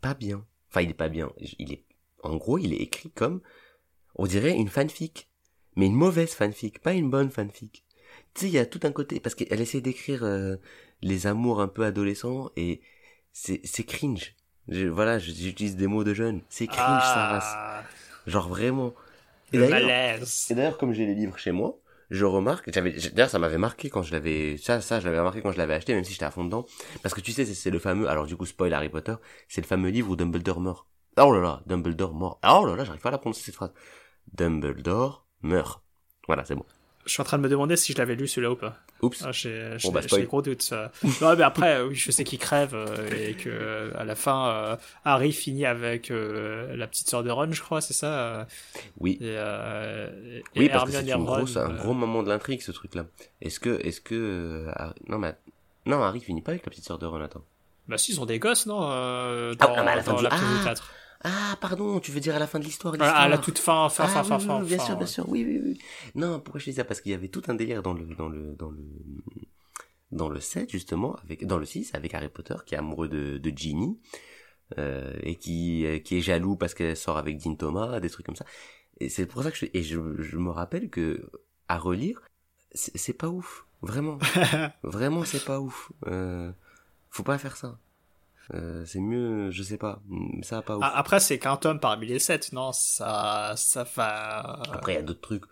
pas 0.00 0.14
bien. 0.14 0.44
Enfin, 0.70 0.82
il 0.82 0.90
est 0.90 0.94
pas 0.94 1.08
bien. 1.08 1.32
Il 1.58 1.72
est, 1.72 1.84
en 2.22 2.36
gros, 2.36 2.58
il 2.58 2.72
est 2.72 2.76
écrit 2.78 3.10
comme, 3.10 3.40
on 4.16 4.26
dirait 4.26 4.54
une 4.54 4.68
fanfic. 4.68 5.28
Mais 5.76 5.86
une 5.86 5.94
mauvaise 5.94 6.34
fanfic, 6.34 6.80
pas 6.80 6.92
une 6.92 7.08
bonne 7.08 7.30
fanfic. 7.30 7.84
Tu 8.34 8.40
sais, 8.42 8.46
il 8.48 8.52
y 8.52 8.58
a 8.58 8.66
tout 8.66 8.80
un 8.82 8.92
côté, 8.92 9.20
parce 9.20 9.34
qu'elle 9.34 9.60
essaie 9.60 9.80
d'écrire 9.80 10.22
euh, 10.22 10.56
les 11.00 11.26
amours 11.26 11.62
un 11.62 11.68
peu 11.68 11.84
adolescents 11.86 12.50
et 12.56 12.82
c'est, 13.32 13.60
c'est 13.64 13.84
cringe. 13.84 14.34
Je- 14.68 14.86
voilà, 14.86 15.18
j'utilise 15.18 15.76
des 15.76 15.86
mots 15.86 16.04
de 16.04 16.14
jeunes. 16.14 16.40
C'est 16.48 16.66
cringe. 16.66 17.02
Ah, 17.04 17.82
Genre 18.26 18.48
vraiment. 18.48 18.94
Et 19.52 19.58
le 19.58 20.54
d'ailleurs, 20.54 20.78
comme 20.78 20.92
j'ai 20.92 21.06
les 21.06 21.14
livres 21.14 21.36
chez 21.38 21.52
moi, 21.52 21.76
je 22.10 22.24
remarque, 22.24 22.70
j'avais, 22.72 22.92
d'ailleurs, 22.92 23.30
ça 23.30 23.38
m'avait 23.38 23.58
marqué 23.58 23.88
quand 23.90 24.02
je 24.02 24.12
l'avais, 24.12 24.56
ça, 24.58 24.80
ça, 24.80 25.00
je 25.00 25.06
l'avais 25.06 25.18
remarqué 25.18 25.40
quand 25.42 25.52
je 25.52 25.58
l'avais 25.58 25.74
acheté, 25.74 25.94
même 25.94 26.04
si 26.04 26.12
j'étais 26.12 26.24
à 26.26 26.30
fond 26.30 26.44
dedans. 26.44 26.66
Parce 27.02 27.14
que 27.14 27.20
tu 27.20 27.32
sais, 27.32 27.44
c'est, 27.44 27.54
c'est 27.54 27.70
le 27.70 27.78
fameux, 27.78 28.08
alors 28.08 28.26
du 28.26 28.36
coup, 28.36 28.46
spoil 28.46 28.72
Harry 28.74 28.88
Potter, 28.90 29.14
c'est 29.48 29.60
le 29.62 29.66
fameux 29.66 29.88
livre 29.90 30.10
où 30.10 30.16
Dumbledore 30.16 30.60
meurt. 30.60 30.86
Oh 31.18 31.32
là 31.34 31.40
là, 31.40 31.62
Dumbledore 31.66 32.14
mort. 32.14 32.38
Oh 32.46 32.64
là 32.66 32.76
là, 32.76 32.84
j'arrive 32.84 33.00
pas 33.02 33.08
à 33.10 33.12
la 33.12 33.18
prononcer 33.18 33.42
cette 33.42 33.54
phrase. 33.54 33.72
Dumbledore 34.32 35.26
meurt. 35.42 35.82
Voilà, 36.26 36.44
c'est 36.44 36.54
bon. 36.54 36.64
Je 37.04 37.10
suis 37.12 37.20
en 37.20 37.24
train 37.24 37.36
de 37.38 37.42
me 37.42 37.48
demander 37.48 37.76
si 37.76 37.92
je 37.92 37.98
l'avais 37.98 38.14
lu 38.14 38.28
celui-là 38.28 38.52
ou 38.52 38.56
pas. 38.56 38.76
Oups. 39.02 39.22
Ah, 39.26 39.32
j'ai 39.32 39.76
Bon, 39.82 39.90
bah, 39.90 40.00
des 40.02 40.22
gros 40.24 40.40
doutes. 40.42 40.62
Ça. 40.62 40.92
Non, 41.20 41.34
mais 41.36 41.42
après, 41.42 41.76
euh, 41.78 41.88
oui, 41.88 41.96
je 41.96 42.10
sais 42.12 42.22
qu'il 42.22 42.38
crève 42.38 42.74
euh, 42.74 43.08
et 43.10 43.34
que 43.34 43.48
euh, 43.50 43.90
à 43.98 44.04
la 44.04 44.14
fin, 44.14 44.48
euh, 44.50 44.76
Harry 45.04 45.32
finit 45.32 45.66
avec 45.66 46.10
la 46.10 46.86
petite 46.86 47.08
sœur 47.08 47.24
de 47.24 47.30
Ron, 47.30 47.50
je 47.50 47.60
crois, 47.60 47.80
c'est 47.80 47.92
ça. 47.94 48.46
Oui. 49.00 49.18
Et, 49.20 49.26
et 49.34 50.60
Oui, 50.60 50.68
parce 50.68 50.84
que 50.90 50.96
c'est 50.96 51.06
grosse, 51.18 51.56
un 51.56 51.70
gros 51.74 51.94
moment 51.94 52.22
de 52.22 52.28
l'intrigue, 52.28 52.62
ce 52.62 52.70
truc-là. 52.70 53.06
Est-ce 53.40 53.58
que, 53.58 53.80
est-ce 53.84 54.00
que, 54.00 54.66
Harry- 54.76 54.94
non, 55.08 55.18
mais, 55.18 55.34
non, 55.86 56.02
Harry 56.04 56.20
finit 56.20 56.42
pas 56.42 56.52
avec 56.52 56.64
la 56.64 56.70
petite 56.70 56.84
sœur 56.84 56.98
de 56.98 57.06
Ron, 57.06 57.20
attends. 57.22 57.44
Bah 57.88 57.98
si, 57.98 58.12
ils 58.12 58.20
ont 58.20 58.26
des 58.26 58.38
gosses, 58.38 58.66
non 58.66 58.78
Ah, 58.80 59.50
Dans, 59.58 59.76
non, 59.76 59.84
mais 59.84 59.90
à 59.90 59.96
la 59.96 60.02
fin 60.02 60.14
du- 60.14 60.26
Ah. 60.30 60.74
Ah, 61.24 61.56
pardon, 61.60 62.00
tu 62.00 62.10
veux 62.10 62.20
dire 62.20 62.34
à 62.34 62.38
la 62.40 62.46
fin 62.48 62.58
de 62.58 62.64
l'histoire, 62.64 62.94
À, 62.94 62.96
l'histoire. 62.96 63.16
à 63.20 63.28
la 63.28 63.38
toute 63.38 63.58
fin, 63.58 63.88
fin, 63.88 64.04
Ah, 64.04 64.08
fin, 64.08 64.22
oui, 64.22 64.28
fin, 64.28 64.38
oui, 64.38 64.44
fin. 64.46 64.62
bien 64.62 64.78
fin, 64.78 64.84
sûr, 64.86 64.96
bien 64.96 65.06
ouais. 65.06 65.06
sûr, 65.06 65.28
oui, 65.28 65.44
oui, 65.46 65.60
oui. 65.64 65.78
Non, 66.16 66.40
pourquoi 66.40 66.60
je 66.60 66.70
dis 66.70 66.76
ça? 66.76 66.84
Parce 66.84 67.00
qu'il 67.00 67.12
y 67.12 67.14
avait 67.14 67.28
tout 67.28 67.42
un 67.48 67.54
délire 67.54 67.82
dans 67.82 67.92
le, 67.94 68.04
dans 68.16 68.28
le, 68.28 68.54
dans 68.56 68.70
le, 68.70 68.78
dans 70.10 70.28
le 70.28 70.40
7, 70.40 70.70
justement, 70.70 71.16
avec, 71.24 71.46
dans 71.46 71.58
le 71.58 71.64
6, 71.64 71.94
avec 71.94 72.12
Harry 72.14 72.28
Potter, 72.28 72.56
qui 72.66 72.74
est 72.74 72.78
amoureux 72.78 73.08
de, 73.08 73.38
de 73.38 73.50
Ginny, 73.56 73.98
euh, 74.78 75.12
et 75.22 75.36
qui, 75.36 75.86
euh, 75.86 75.98
qui 75.98 76.18
est 76.18 76.20
jaloux 76.22 76.56
parce 76.56 76.74
qu'elle 76.74 76.96
sort 76.96 77.18
avec 77.18 77.38
Dean 77.42 77.54
Thomas, 77.54 78.00
des 78.00 78.10
trucs 78.10 78.26
comme 78.26 78.36
ça. 78.36 78.44
Et 79.00 79.08
c'est 79.08 79.26
pour 79.26 79.42
ça 79.42 79.50
que 79.50 79.56
je, 79.56 79.66
et 79.72 79.82
je, 79.82 79.98
je 80.22 80.36
me 80.38 80.50
rappelle 80.50 80.90
que, 80.90 81.30
à 81.68 81.78
relire, 81.78 82.20
c'est 82.72 82.96
c'est 82.96 83.12
pas 83.14 83.28
ouf. 83.28 83.66
Vraiment. 83.82 84.18
Vraiment, 84.82 85.24
c'est 85.24 85.44
pas 85.44 85.60
ouf. 85.60 85.92
Euh, 86.06 86.52
faut 87.10 87.22
pas 87.24 87.38
faire 87.38 87.56
ça. 87.56 87.78
Euh, 88.54 88.84
c'est 88.84 89.00
mieux, 89.00 89.50
je 89.50 89.62
sais 89.62 89.78
pas. 89.78 90.02
mais 90.08 90.42
Ça 90.42 90.56
va 90.56 90.62
pas 90.62 90.76
ouf. 90.76 90.82
Ah, 90.84 90.98
Après, 90.98 91.20
c'est 91.20 91.38
qu'un 91.38 91.56
tome 91.56 91.80
parmi 91.80 92.06
les 92.06 92.18
sept, 92.18 92.52
non 92.52 92.72
Ça, 92.72 93.54
ça 93.56 93.84
va. 93.96 94.60
Après, 94.72 94.92
il 94.92 94.96
y 94.96 94.98
a 94.98 95.02
d'autres 95.02 95.20
trucs 95.20 95.44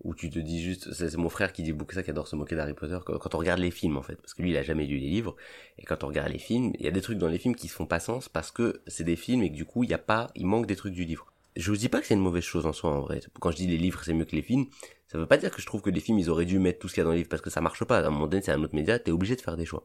où 0.00 0.14
tu 0.14 0.30
te 0.30 0.38
dis 0.38 0.62
juste, 0.62 0.92
c'est 0.92 1.16
mon 1.16 1.28
frère 1.28 1.52
qui 1.52 1.62
dit 1.62 1.72
beaucoup 1.72 1.92
ça, 1.94 2.02
qui 2.02 2.10
adore 2.10 2.28
se 2.28 2.36
moquer 2.36 2.54
d'Harry 2.54 2.74
Potter, 2.74 2.98
quand, 3.04 3.18
quand 3.18 3.34
on 3.34 3.38
regarde 3.38 3.58
les 3.58 3.72
films 3.72 3.96
en 3.96 4.02
fait, 4.02 4.14
parce 4.14 4.32
que 4.32 4.42
lui 4.42 4.50
il 4.50 4.56
a 4.56 4.62
jamais 4.62 4.86
lu 4.86 4.96
les 4.96 5.08
livres, 5.08 5.34
et 5.76 5.84
quand 5.84 6.04
on 6.04 6.06
regarde 6.06 6.30
les 6.30 6.38
films, 6.38 6.72
il 6.78 6.84
y 6.84 6.88
a 6.88 6.92
des 6.92 7.00
trucs 7.00 7.18
dans 7.18 7.26
les 7.26 7.38
films 7.38 7.56
qui 7.56 7.66
se 7.66 7.74
font 7.74 7.86
pas 7.86 7.98
sens 7.98 8.28
parce 8.28 8.52
que 8.52 8.80
c'est 8.86 9.02
des 9.02 9.16
films 9.16 9.42
et 9.42 9.50
que 9.50 9.56
du 9.56 9.64
coup 9.64 9.82
il 9.82 9.90
y 9.90 9.94
a 9.94 9.98
pas, 9.98 10.28
il 10.36 10.46
manque 10.46 10.66
des 10.66 10.76
trucs 10.76 10.94
du 10.94 11.04
livre. 11.04 11.26
Je 11.56 11.68
vous 11.72 11.76
dis 11.76 11.88
pas 11.88 12.00
que 12.00 12.06
c'est 12.06 12.14
une 12.14 12.20
mauvaise 12.20 12.44
chose 12.44 12.64
en 12.66 12.72
soi 12.72 12.90
en 12.92 13.00
vrai. 13.00 13.20
Quand 13.40 13.50
je 13.50 13.56
dis 13.56 13.66
les 13.66 13.76
livres 13.76 14.00
c'est 14.04 14.14
mieux 14.14 14.24
que 14.24 14.36
les 14.36 14.42
films, 14.42 14.66
ça 15.08 15.18
veut 15.18 15.26
pas 15.26 15.36
dire 15.36 15.50
que 15.50 15.60
je 15.60 15.66
trouve 15.66 15.82
que 15.82 15.90
les 15.90 16.00
films 16.00 16.20
ils 16.20 16.30
auraient 16.30 16.44
dû 16.44 16.60
mettre 16.60 16.78
tout 16.78 16.86
ce 16.86 16.94
qu'il 16.94 17.00
y 17.00 17.02
a 17.02 17.04
dans 17.04 17.10
les 17.10 17.18
livres 17.18 17.28
parce 17.28 17.42
que 17.42 17.50
ça 17.50 17.60
marche 17.60 17.82
pas. 17.84 17.98
À 17.98 18.06
un 18.06 18.10
moment 18.10 18.28
donné 18.28 18.40
c'est 18.42 18.52
un 18.52 18.62
autre 18.62 18.76
média, 18.76 19.00
t'es 19.00 19.10
obligé 19.10 19.34
de 19.34 19.40
faire 19.40 19.56
des 19.56 19.66
choix. 19.66 19.84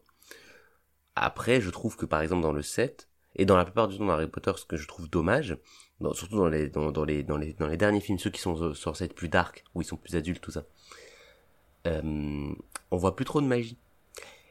Après, 1.16 1.61
je 1.61 1.70
trouve 1.70 1.95
que 1.95 2.05
par 2.05 2.22
exemple 2.22 2.41
dans 2.41 2.51
le 2.51 2.61
7, 2.61 3.07
et 3.36 3.45
dans 3.45 3.57
la 3.57 3.66
plupart 3.66 3.88
du 3.88 3.97
temps 3.97 4.05
dans 4.05 4.14
Harry 4.14 4.28
Potter, 4.28 4.51
ce 4.57 4.66
que 4.66 4.78
je 4.78 4.88
trouve 4.88 5.09
dommage, 5.09 5.57
surtout 6.14 6.38
dans 6.38 6.47
les, 6.47 6.68
derniers 7.78 7.99
films, 8.01 8.20
ceux 8.20 8.30
qui 8.30 8.41
sont 8.41 8.61
euh, 8.61 8.74
censés 8.74 9.05
être 9.05 9.16
plus 9.16 9.30
dark, 9.30 9.64
où 9.74 9.82
ils 9.82 9.86
sont 9.86 9.97
plus 9.97 10.16
adultes, 10.16 10.41
tout 10.41 10.51
ça, 10.51 10.66
euh, 11.88 12.53
on 12.91 12.97
voit 12.97 13.16
plus 13.16 13.26
trop 13.26 13.41
de 13.41 13.47
magie. 13.47 13.78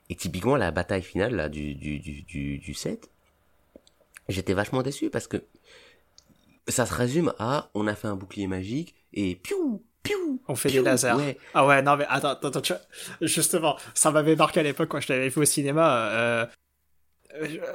Et 0.08 0.16
typiquement, 0.16 0.56
la 0.56 0.70
bataille 0.70 1.02
finale, 1.02 1.34
là, 1.34 1.48
du, 1.48 1.74
du, 1.74 1.98
du, 2.00 2.22
du, 2.22 2.58
du 2.58 2.74
7, 2.74 3.10
j'étais 4.28 4.54
vachement 4.54 4.82
déçu 4.82 5.10
parce 5.10 5.26
que 5.26 5.44
ça 6.68 6.86
se 6.86 6.94
résume 6.94 7.32
à, 7.38 7.70
on 7.74 7.86
a 7.86 7.94
fait 7.94 8.08
un 8.08 8.16
bouclier 8.16 8.46
magique, 8.46 8.94
et 9.12 9.36
piou, 9.36 9.84
piou, 10.02 10.31
On 10.48 10.54
fait 10.56 10.70
piou, 10.70 10.82
des 10.82 10.82
lasers. 10.82 11.12
ouais. 11.12 11.38
Ah 11.54 11.66
ouais, 11.66 11.82
non 11.82 11.96
mais 11.96 12.06
attends, 12.08 12.30
attends, 12.30 12.48
attends, 12.48 12.60
tu 12.60 12.72
vois, 12.72 12.82
justement, 13.20 13.76
ça 13.94 14.10
m'avait 14.10 14.36
marqué 14.36 14.60
à 14.60 14.62
l'époque 14.62 14.88
quand 14.88 15.00
je 15.00 15.12
l'avais 15.12 15.28
vu 15.28 15.40
au 15.42 15.44
cinéma. 15.44 16.08
euh, 16.10 16.46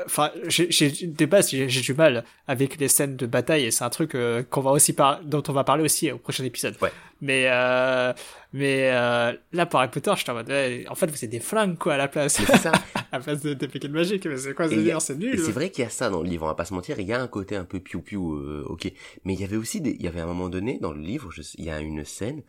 Enfin, 0.05 0.31
j'ai, 0.47 0.69
j'ai, 0.71 0.89
de 1.07 1.25
base, 1.25 1.49
j'ai, 1.49 1.67
j'ai 1.67 1.81
du 1.81 1.93
mal 1.93 2.23
avec 2.47 2.77
les 2.79 2.87
scènes 2.87 3.15
de 3.15 3.25
bataille 3.25 3.65
et 3.65 3.71
c'est 3.71 3.83
un 3.83 3.89
truc 3.89 4.15
euh, 4.15 4.43
qu'on 4.43 4.61
va 4.61 4.71
aussi 4.71 4.93
par... 4.93 5.23
dont 5.23 5.43
on 5.47 5.53
va 5.53 5.63
parler 5.63 5.83
aussi 5.83 6.11
au 6.11 6.17
prochain 6.17 6.43
épisode. 6.43 6.75
Ouais. 6.81 6.91
Mais 7.21 7.45
euh, 7.47 8.13
mais 8.53 8.91
euh, 8.91 9.33
là, 9.51 9.65
pour 9.65 9.79
Harry 9.79 9.89
Potter, 9.89 10.11
j'étais 10.15 10.29
en 10.29 10.35
mode, 10.35 10.49
ouais, 10.49 10.85
en 10.89 10.95
fait, 10.95 11.07
vous 11.07 11.25
êtes 11.25 11.29
des 11.29 11.39
flingues 11.39 11.77
quoi 11.77 11.95
à 11.95 11.97
la 11.97 12.07
place, 12.07 12.35
c'est 12.35 12.57
ça. 12.57 12.71
à 13.11 13.17
la 13.17 13.19
place 13.19 13.41
de, 13.41 13.53
de 13.53 13.87
magique. 13.87 14.25
Mais 14.25 14.37
c'est 14.37 14.53
quoi 14.53 14.69
ce 14.69 14.75
C'est 14.99 15.15
nul. 15.15 15.39
c'est 15.39 15.51
vrai 15.51 15.69
qu'il 15.69 15.83
y 15.83 15.87
a 15.87 15.89
ça 15.89 16.09
dans 16.09 16.21
le 16.21 16.29
livre, 16.29 16.45
on 16.45 16.47
va 16.47 16.55
pas 16.55 16.65
se 16.65 16.73
mentir, 16.73 16.99
il 16.99 17.07
y 17.07 17.13
a 17.13 17.21
un 17.21 17.27
côté 17.27 17.55
un 17.55 17.65
peu 17.65 17.79
piou-piou, 17.79 18.35
euh, 18.35 18.63
ok. 18.67 18.91
Mais 19.25 19.33
il 19.33 19.41
y 19.41 19.43
avait 19.43 19.57
aussi 19.57 19.81
des, 19.81 19.91
il 19.91 20.01
y 20.01 20.07
avait 20.07 20.21
un 20.21 20.25
moment 20.25 20.49
donné 20.49 20.79
dans 20.79 20.91
le 20.91 21.01
livre, 21.01 21.31
je 21.31 21.41
il 21.57 21.65
y 21.65 21.69
a 21.69 21.79
une 21.79 22.05
scène 22.05 22.43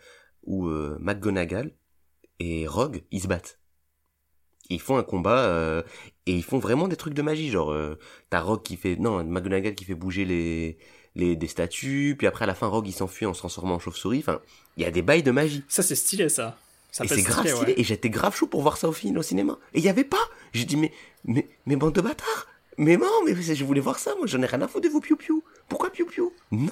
où 0.44 0.68
euh, 0.68 0.96
McGonagall 1.00 1.72
et 2.38 2.66
Rogue, 2.66 3.02
ils 3.10 3.22
se 3.22 3.28
battent. 3.28 3.58
Ils 4.70 4.80
font 4.80 4.96
un 4.98 5.02
combat 5.02 5.44
euh, 5.44 5.82
et 6.26 6.32
ils 6.32 6.44
font 6.44 6.58
vraiment 6.58 6.88
des 6.88 6.96
trucs 6.96 7.14
de 7.14 7.22
magie, 7.22 7.50
genre 7.50 7.72
euh, 7.72 7.98
t'as 8.30 8.40
Rogue 8.40 8.62
qui 8.62 8.76
fait, 8.76 8.96
non, 8.96 9.24
McGonagall 9.24 9.74
qui 9.74 9.84
fait 9.84 9.94
bouger 9.94 10.24
les, 10.24 10.78
les 11.14 11.36
des 11.36 11.46
statues, 11.46 12.14
puis 12.18 12.26
après 12.26 12.44
à 12.44 12.46
la 12.46 12.54
fin 12.54 12.66
Rogue 12.66 12.86
il 12.86 12.92
s'enfuit 12.92 13.26
en 13.26 13.32
se 13.32 13.38
transformant 13.38 13.76
en 13.76 13.78
chauve-souris. 13.78 14.18
Enfin, 14.18 14.40
il 14.76 14.82
y 14.82 14.86
a 14.86 14.90
des 14.90 15.02
bails 15.02 15.22
de 15.22 15.30
magie. 15.30 15.64
Ça, 15.68 15.82
c'est 15.82 15.94
stylé 15.94 16.28
ça. 16.28 16.58
Ça 16.90 17.04
et 17.04 17.08
c'est 17.08 17.22
grave 17.22 17.46
stylé, 17.46 17.72
ouais. 17.72 17.80
Et 17.80 17.84
j'étais 17.84 18.10
grave 18.10 18.34
chaud 18.36 18.46
pour 18.46 18.62
voir 18.62 18.76
ça 18.76 18.88
au 18.88 18.92
film, 18.92 19.16
au 19.18 19.22
cinéma. 19.22 19.58
Et 19.74 19.78
il 19.78 19.84
y 19.84 19.88
avait 19.88 20.04
pas. 20.04 20.16
J'ai 20.52 20.64
dit, 20.64 20.76
mais, 20.76 20.92
mais, 21.24 21.48
mais 21.66 21.76
bande 21.76 21.94
de 21.94 22.00
bâtards. 22.00 22.46
Mais 22.78 22.96
non, 22.96 23.06
mais 23.24 23.34
je 23.34 23.64
voulais 23.64 23.80
voir 23.80 23.98
ça. 23.98 24.14
Moi, 24.16 24.26
j'en 24.26 24.40
ai 24.40 24.46
rien 24.46 24.62
à 24.62 24.68
foutre 24.68 24.86
de 24.86 24.92
vos 24.92 25.00
piou-piou. 25.00 25.42
Pourquoi 25.68 25.90
piou-piou? 25.90 26.32
Non. 26.52 26.70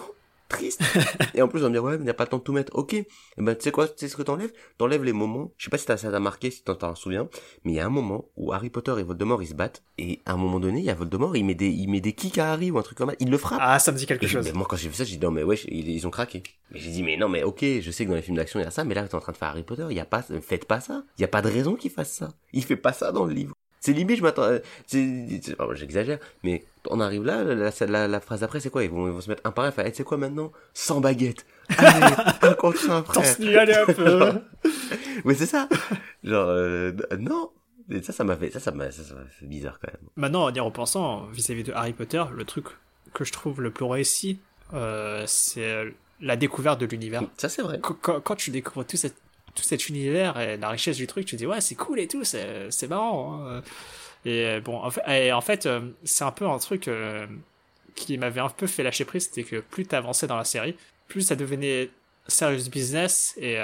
Triste. 0.49 0.81
et 1.35 1.43
en 1.43 1.49
plus, 1.49 1.59
on 1.61 1.63
va 1.65 1.69
me 1.71 1.75
dire, 1.75 1.83
ouais, 1.83 1.93
mais 1.93 2.03
il 2.03 2.05
n'y 2.05 2.11
a 2.11 2.15
pas 2.15 2.25
le 2.25 2.29
temps 2.31 2.39
de 2.39 2.43
tout 2.43 2.53
mettre. 2.53 2.73
Ok. 2.77 2.95
Eh 2.95 3.07
ben, 3.39 3.55
tu 3.57 3.63
sais 3.65 3.73
quoi, 3.73 3.89
tu 3.89 3.95
sais 3.97 4.09
ce 4.09 4.17
que 4.17 4.23
t'enlèves? 4.23 4.53
T'enlèves 4.79 5.03
les 5.03 5.13
moments. 5.13 5.51
Je 5.59 5.65
sais 5.65 5.71
pas 5.71 5.79
si 5.79 5.87
t'as- 5.87 5.97
ça 5.97 6.11
t'a 6.11 6.21
marqué, 6.21 6.51
si 6.53 6.63
t'en 6.63 6.77
t'en 6.77 6.95
souviens. 6.95 7.29
Mais 7.65 7.73
il 7.73 7.75
y 7.75 7.81
a 7.81 7.87
un 7.87 7.91
moment 7.91 8.27
où 8.37 8.53
Harry 8.53 8.71
Potter 8.71 8.95
et 8.99 9.03
Voldemort, 9.03 9.43
ils 9.43 9.49
se 9.49 9.55
battent. 9.55 9.83
Et 9.99 10.21
à 10.25 10.35
un 10.35 10.37
moment 10.37 10.61
donné, 10.61 10.79
il 10.79 10.85
y 10.85 10.91
a 10.91 10.95
Voldemort, 10.95 11.37
il 11.37 11.45
met 11.45 11.55
des, 11.57 11.69
il 11.69 11.89
met 11.89 12.01
des 12.01 12.13
kicks 12.13 12.39
à 12.39 12.53
Harry 12.53 12.71
ou 12.71 12.79
un 12.79 12.83
truc 12.83 12.97
comme 12.99 13.11
ça. 13.11 13.17
Il 13.19 13.29
le 13.31 13.39
frappe. 13.39 13.59
Ah, 13.61 13.79
ça 13.81 13.91
me 13.91 13.97
dit 13.99 14.07
quelque 14.07 14.25
Et 14.25 14.29
chose. 14.29 14.53
moi, 14.55 14.67
quand 14.71 14.77
j'ai 14.77 14.89
vu 14.89 14.95
ça, 14.95 15.03
j'ai 15.05 15.17
dit, 15.17 15.25
non, 15.25 15.33
mais 15.33 15.43
wesh, 15.43 15.65
ils, 15.69 15.89
ils 15.91 16.07
ont 16.07 16.11
craqué. 16.11 16.43
Mais 16.71 16.79
j'ai 16.79 16.91
dit, 16.91 17.03
mais 17.03 17.17
non, 17.17 17.29
mais 17.29 17.43
ok, 17.43 17.65
je 17.81 17.91
sais 17.91 18.05
que 18.05 18.11
dans 18.11 18.17
les 18.17 18.23
films 18.23 18.37
d'action, 18.37 18.61
il 18.61 18.63
y 18.63 18.67
a 18.67 18.71
ça, 18.71 18.85
mais 18.85 18.95
là, 18.95 19.07
t'es 19.09 19.15
en 19.17 19.21
train 19.21 19.33
de 19.33 19.37
faire 19.37 19.49
Harry 19.49 19.65
Potter, 19.65 19.87
il 19.91 19.97
y 19.97 20.01
a 20.01 20.05
pas, 20.05 20.23
faites 20.43 20.65
pas 20.67 20.81
ça. 20.81 21.03
Il 21.19 21.23
y 21.23 21.25
a 21.25 21.29
pas 21.29 21.43
de 21.43 21.49
raison 21.49 21.75
qu'il 21.75 21.91
fasse 21.91 22.13
ça. 22.13 22.33
Il 22.53 22.63
fait 22.65 22.77
pas 22.77 22.93
ça 22.93 23.11
dans 23.11 23.25
le 23.25 23.33
livre. 23.35 23.55
C'est 23.81 23.93
limite, 23.93 24.17
je 24.19 24.23
m'attends, 24.23 24.43
euh, 24.43 24.59
c'est, 24.87 25.41
c'est- 25.43 25.55
j'exagère, 25.75 26.19
mais 26.43 26.65
on 26.91 27.01
arrive 27.01 27.25
là, 27.25 27.43
la, 27.45 27.55
la, 27.55 27.71
la- 27.87 28.09
la 28.09 28.21
phrase 28.21 28.43
après, 28.43 28.61
c'est 28.61 28.71
quoi? 28.71 28.85
Ils 28.85 28.91
vont, 28.91 29.07
ils 29.07 29.13
vont 29.13 29.21
se 29.21 29.29
mettre 29.29 29.43
un 29.45 29.51
par 29.53 29.65
un, 29.65 29.71
faire, 29.71 29.87
Eh, 29.87 29.91
tu 29.91 29.99
sais 29.99 30.05
quoi 30.05 30.17
maintenant? 30.17 30.53
Sans 30.75 31.01
baguette. 31.01 31.47
Allez, 31.79 32.15
un 32.43 32.55
contre 32.55 32.91
un, 32.91 33.03
frère. 33.03 33.37
Nu, 33.41 33.57
allez 33.57 33.75
hop. 33.77 34.43
Mais 35.25 35.35
c'est 35.35 35.47
ça. 35.47 35.69
Genre, 36.25 36.49
euh, 36.49 36.93
non. 37.19 37.51
Et 37.91 38.03
ça, 38.03 38.13
ça 38.13 38.25
m'a 38.25 38.37
fait, 38.37 38.51
ça, 38.51 38.59
ça 38.61 38.73
m'a, 38.73 38.91
ça, 38.91 39.03
ça 39.05 39.15
m'a 39.15 39.25
fait 39.27 39.47
bizarre 39.47 39.79
quand 39.81 39.93
même. 39.93 40.03
Maintenant, 40.17 40.45
en 40.45 40.53
y 40.55 40.59
repensant, 40.61 41.27
vis-à-vis 41.27 41.63
de 41.63 41.73
Harry 41.73 41.93
Potter, 41.93 42.23
le 42.35 42.45
truc 42.45 42.67
que 43.15 43.25
je 43.25 43.33
trouve 43.33 43.61
le 43.63 43.71
plus 43.71 43.85
réussi, 43.85 44.41
euh, 44.75 45.23
c'est 45.27 45.85
la 46.21 46.37
découverte 46.37 46.81
de 46.81 46.87
l'univers. 46.87 47.23
Ça, 47.37 47.49
c'est 47.49 47.63
vrai. 47.63 47.79
Quand, 47.81 48.35
tu 48.37 48.51
découvres 48.51 48.85
tout, 48.85 48.97
cet- 48.97 49.15
tout 49.55 49.63
cet 49.63 49.89
univers 49.89 50.39
et 50.41 50.57
la 50.57 50.69
richesse 50.71 50.97
du 50.97 51.07
truc, 51.07 51.27
tu 51.27 51.37
te 51.37 51.39
dis 51.39 51.47
ouais, 51.47 51.61
c'est 51.61 51.77
cool 51.77 52.01
et 52.01 52.09
tout, 52.09 52.25
c'est 52.25 52.67
c'est 52.71 52.89
marrant. 52.89 53.47
hein. 53.47 53.63
Et 54.27 54.45
euh, 54.45 54.61
bon, 54.61 54.83
en 54.83 54.91
fait, 55.41 55.67
euh, 55.67 55.81
c'est 56.03 56.25
un 56.25 56.33
peu 56.33 56.47
un 56.49 56.59
truc 56.59 56.89
euh, 56.89 57.27
qui 57.95 58.19
m'avait 58.19 58.41
un 58.41 58.49
peu 58.49 58.67
fait 58.67 58.83
lâcher 58.83 59.05
prise, 59.05 59.27
c'était 59.27 59.45
que 59.45 59.61
plus 59.61 59.87
t'avançais 59.87 60.27
dans 60.27 60.37
la 60.37 60.45
série, 60.45 60.77
plus 61.07 61.23
ça 61.23 61.37
devenait 61.37 61.91
serious 62.27 62.69
business 62.69 63.35
et, 63.37 63.57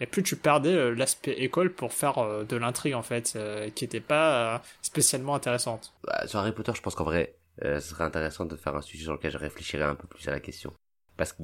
et 0.00 0.06
plus 0.06 0.22
tu 0.22 0.34
perdais 0.34 0.94
l'aspect 0.94 1.32
école 1.32 1.70
pour 1.70 1.92
faire 1.92 2.44
de 2.44 2.56
l'intrigue 2.56 2.94
en 2.94 3.02
fait, 3.02 3.38
qui 3.74 3.84
était 3.84 4.00
pas 4.00 4.62
spécialement 4.80 5.34
intéressante. 5.34 5.92
Bah, 6.04 6.26
sur 6.26 6.40
Harry 6.40 6.52
Potter, 6.52 6.72
je 6.74 6.80
pense 6.80 6.94
qu'en 6.94 7.04
vrai, 7.04 7.36
ce 7.60 7.80
serait 7.80 8.04
intéressant 8.04 8.46
de 8.46 8.56
faire 8.56 8.74
un 8.74 8.80
sujet 8.80 9.04
sur 9.04 9.12
lequel 9.12 9.30
je 9.30 9.38
réfléchirais 9.38 9.84
un 9.84 9.94
peu 9.94 10.08
plus 10.08 10.26
à 10.26 10.30
la 10.30 10.40
question. 10.40 10.72
Parce 11.16 11.32
que 11.32 11.42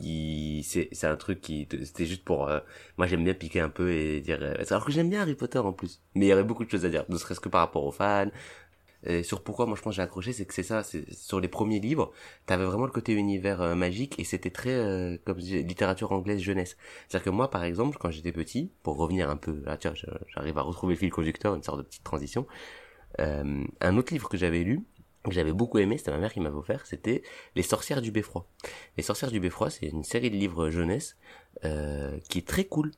c'est 0.62 0.88
c'est 0.92 1.06
un 1.06 1.16
truc 1.16 1.40
qui 1.40 1.66
c'était 1.84 2.06
juste 2.06 2.24
pour 2.24 2.48
euh, 2.48 2.60
moi 2.98 3.06
j'aime 3.06 3.24
bien 3.24 3.34
piquer 3.34 3.60
un 3.60 3.68
peu 3.70 3.90
et 3.92 4.20
dire 4.20 4.38
euh, 4.42 4.54
alors 4.70 4.84
que 4.84 4.92
j'aime 4.92 5.08
bien 5.10 5.22
Harry 5.22 5.34
Potter 5.34 5.58
en 5.58 5.72
plus. 5.72 6.00
Mais 6.14 6.26
il 6.26 6.28
y 6.28 6.32
aurait 6.32 6.44
beaucoup 6.44 6.64
de 6.64 6.70
choses 6.70 6.84
à 6.84 6.88
dire 6.90 7.04
ne 7.08 7.16
serait-ce 7.16 7.40
que 7.40 7.48
par 7.48 7.60
rapport 7.62 7.84
aux 7.84 7.92
fans. 7.92 8.28
Et 9.04 9.24
sur 9.24 9.42
pourquoi 9.42 9.66
moi 9.66 9.74
je 9.76 9.82
pense 9.82 9.96
j'ai 9.96 10.02
accroché 10.02 10.32
c'est 10.32 10.46
que 10.46 10.54
c'est 10.54 10.62
ça 10.62 10.84
c'est 10.84 11.12
sur 11.12 11.40
les 11.40 11.48
premiers 11.48 11.80
livres 11.80 12.12
t'avais 12.46 12.64
vraiment 12.64 12.84
le 12.86 12.92
côté 12.92 13.12
univers 13.14 13.60
euh, 13.60 13.74
magique 13.74 14.16
et 14.20 14.24
c'était 14.24 14.50
très 14.50 14.70
euh, 14.70 15.18
comme 15.24 15.38
je 15.38 15.42
dis, 15.44 15.62
littérature 15.64 16.12
anglaise 16.12 16.40
jeunesse. 16.40 16.76
C'est-à-dire 17.08 17.24
que 17.24 17.30
moi 17.30 17.50
par 17.50 17.64
exemple 17.64 17.98
quand 17.98 18.10
j'étais 18.12 18.30
petit 18.32 18.70
pour 18.84 18.96
revenir 18.96 19.28
un 19.28 19.36
peu 19.36 19.60
là 19.66 19.76
tiens 19.76 19.92
je- 19.96 20.06
j'arrive 20.34 20.56
à 20.58 20.62
retrouver 20.62 20.94
le 20.94 20.98
fil 21.00 21.10
conducteur 21.10 21.54
une 21.56 21.64
sorte 21.64 21.78
de 21.78 21.82
petite 21.82 22.04
transition 22.04 22.46
euh, 23.20 23.64
un 23.80 23.96
autre 23.96 24.12
livre 24.12 24.28
que 24.28 24.36
j'avais 24.38 24.64
lu 24.64 24.84
que 25.30 25.34
j'avais 25.34 25.52
beaucoup 25.52 25.78
aimé, 25.78 25.98
c'était 25.98 26.10
ma 26.10 26.18
mère 26.18 26.32
qui 26.32 26.40
m'avait 26.40 26.56
offert, 26.56 26.86
c'était 26.86 27.22
Les 27.54 27.62
sorcières 27.62 28.02
du 28.02 28.10
beffroi. 28.10 28.46
Les 28.96 29.02
sorcières 29.02 29.30
du 29.30 29.40
beffroi, 29.40 29.70
c'est 29.70 29.86
une 29.86 30.04
série 30.04 30.30
de 30.30 30.36
livres 30.36 30.70
jeunesse 30.70 31.16
euh, 31.64 32.18
qui 32.28 32.38
est 32.38 32.46
très 32.46 32.64
cool 32.64 32.90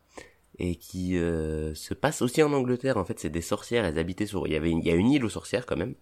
et 0.59 0.77
qui 0.77 1.18
euh, 1.18 1.75
se 1.75 1.95
passe 1.95 2.22
aussi 2.22 2.43
en 2.43 2.53
Angleterre. 2.53 2.97
En 2.97 3.05
fait, 3.05 3.18
c'est 3.18 3.31
des 3.31 3.43
sorcières, 3.43 3.85
elles 3.85 3.99
habitaient 3.99 4.27
sur... 4.27 4.47
Il 4.47 4.53
y 4.53 4.57
avait 4.57 4.70
une, 4.70 4.79
il 4.79 4.87
y 4.87 4.91
a 4.91 4.95
une 4.95 5.11
île 5.11 5.25
aux 5.25 5.31
sorcières 5.31 5.66
quand 5.66 5.77
même, 5.77 5.95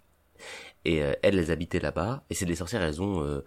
et 0.85 1.03
euh, 1.03 1.15
elles, 1.23 1.39
elles 1.39 1.51
habitaient 1.51 1.81
là-bas, 1.81 2.25
et 2.31 2.35
c'est 2.35 2.47
des 2.47 2.57
sorcières, 2.57 2.83
elles 2.83 3.03
ont... 3.03 3.23
euh, 3.23 3.43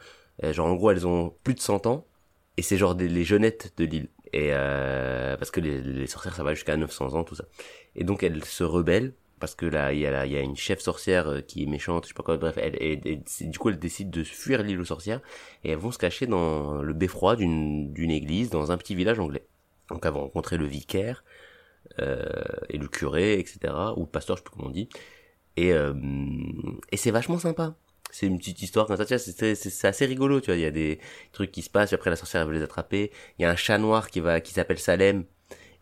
genre 0.54 0.68
en 0.68 0.76
gros, 0.76 0.92
elles 0.92 1.08
ont 1.08 1.34
plus 1.44 1.54
de 1.54 1.62
100 1.62 1.86
ans, 1.86 2.06
et 2.58 2.62
c'est 2.62 2.78
genre 2.78 2.96
des, 2.96 3.08
les 3.08 3.24
jeunettes 3.24 3.74
de 3.78 3.86
l'île. 3.86 4.10
Et 4.34 4.50
euh, 4.52 5.38
parce 5.38 5.52
que 5.52 5.60
les, 5.62 5.82
les 5.82 6.08
sorcières, 6.08 6.36
ça 6.36 6.44
va 6.44 6.54
jusqu'à 6.54 6.76
900 6.76 7.14
ans, 7.14 7.24
tout 7.24 7.36
ça. 7.36 7.46
Et 7.96 8.04
donc, 8.04 8.24
elles 8.24 8.44
se 8.44 8.64
rebellent 8.64 9.14
parce 9.40 9.56
que 9.56 9.66
là 9.66 9.94
il 9.94 10.00
y 10.00 10.06
a 10.06 10.12
là, 10.12 10.26
il 10.26 10.32
y 10.32 10.38
a 10.38 10.42
une 10.42 10.56
chef 10.56 10.80
sorcière 10.80 11.28
euh, 11.28 11.42
qui 11.42 11.64
est 11.64 11.66
méchante 11.66 12.06
je 12.06 12.10
sais 12.10 12.14
pas 12.14 12.24
quoi 12.24 12.38
bref 12.38 12.58
elle, 12.58 12.78
elle- 12.82 13.24
du 13.50 13.60
coup 13.60 13.70
elle 13.70 13.80
décide 13.80 14.10
de 14.10 14.24
fuir 14.24 14.64
l'île 14.64 14.80
aux 14.80 14.86
sorcières 14.86 15.22
et 15.64 15.72
elles 15.72 15.78
vont 15.78 15.92
se 15.92 15.98
cacher 15.98 16.28
dans 16.28 16.82
le 16.82 16.94
beffroi 16.94 17.36
d'une 17.36 17.92
d'une 17.94 18.12
église 18.12 18.50
dans 18.50 18.72
un 18.72 18.78
petit 18.78 18.96
village 18.96 19.20
anglais. 19.20 19.46
Donc 19.90 20.06
elles 20.06 20.14
vont 20.14 20.22
rencontrer 20.22 20.58
le 20.58 20.66
vicaire 20.66 21.24
euh, 22.00 22.26
et 22.70 22.78
le 22.78 22.88
curé 22.88 23.40
etc 23.40 23.74
ou 23.96 24.02
le 24.02 24.08
pasteur 24.08 24.38
je 24.38 24.42
sais 24.42 24.46
plus 24.46 24.56
comment 24.56 24.70
on 24.70 24.72
dit 24.72 24.90
et 25.58 25.74
euh, 25.74 25.94
et 26.92 26.98
c'est 26.98 27.12
vachement 27.12 27.38
sympa. 27.40 27.76
C'est 28.12 28.28
une 28.28 28.38
petite 28.38 28.62
histoire 28.62 28.88
tu 28.88 29.18
c'est 29.20 29.88
assez 29.88 30.06
rigolo 30.06 30.40
tu 30.40 30.48
vois 30.48 30.56
il 30.56 30.62
y 30.62 30.66
a 30.66 30.72
des 30.72 31.00
trucs 31.34 31.52
qui 31.52 31.62
se 31.62 31.70
passent 31.70 31.94
après 31.94 32.10
la 32.10 32.16
sorcière 32.16 32.42
elle 32.44 32.48
veut 32.50 32.54
les 32.56 32.64
attraper. 32.64 33.12
Il 33.38 33.44
y 33.44 33.46
a 33.46 33.52
un 33.52 33.56
chat 33.56 33.78
noir 33.78 34.10
qui 34.10 34.20
va 34.22 34.40
qui 34.42 34.54
s'appelle 34.54 34.80
Salem 34.80 35.26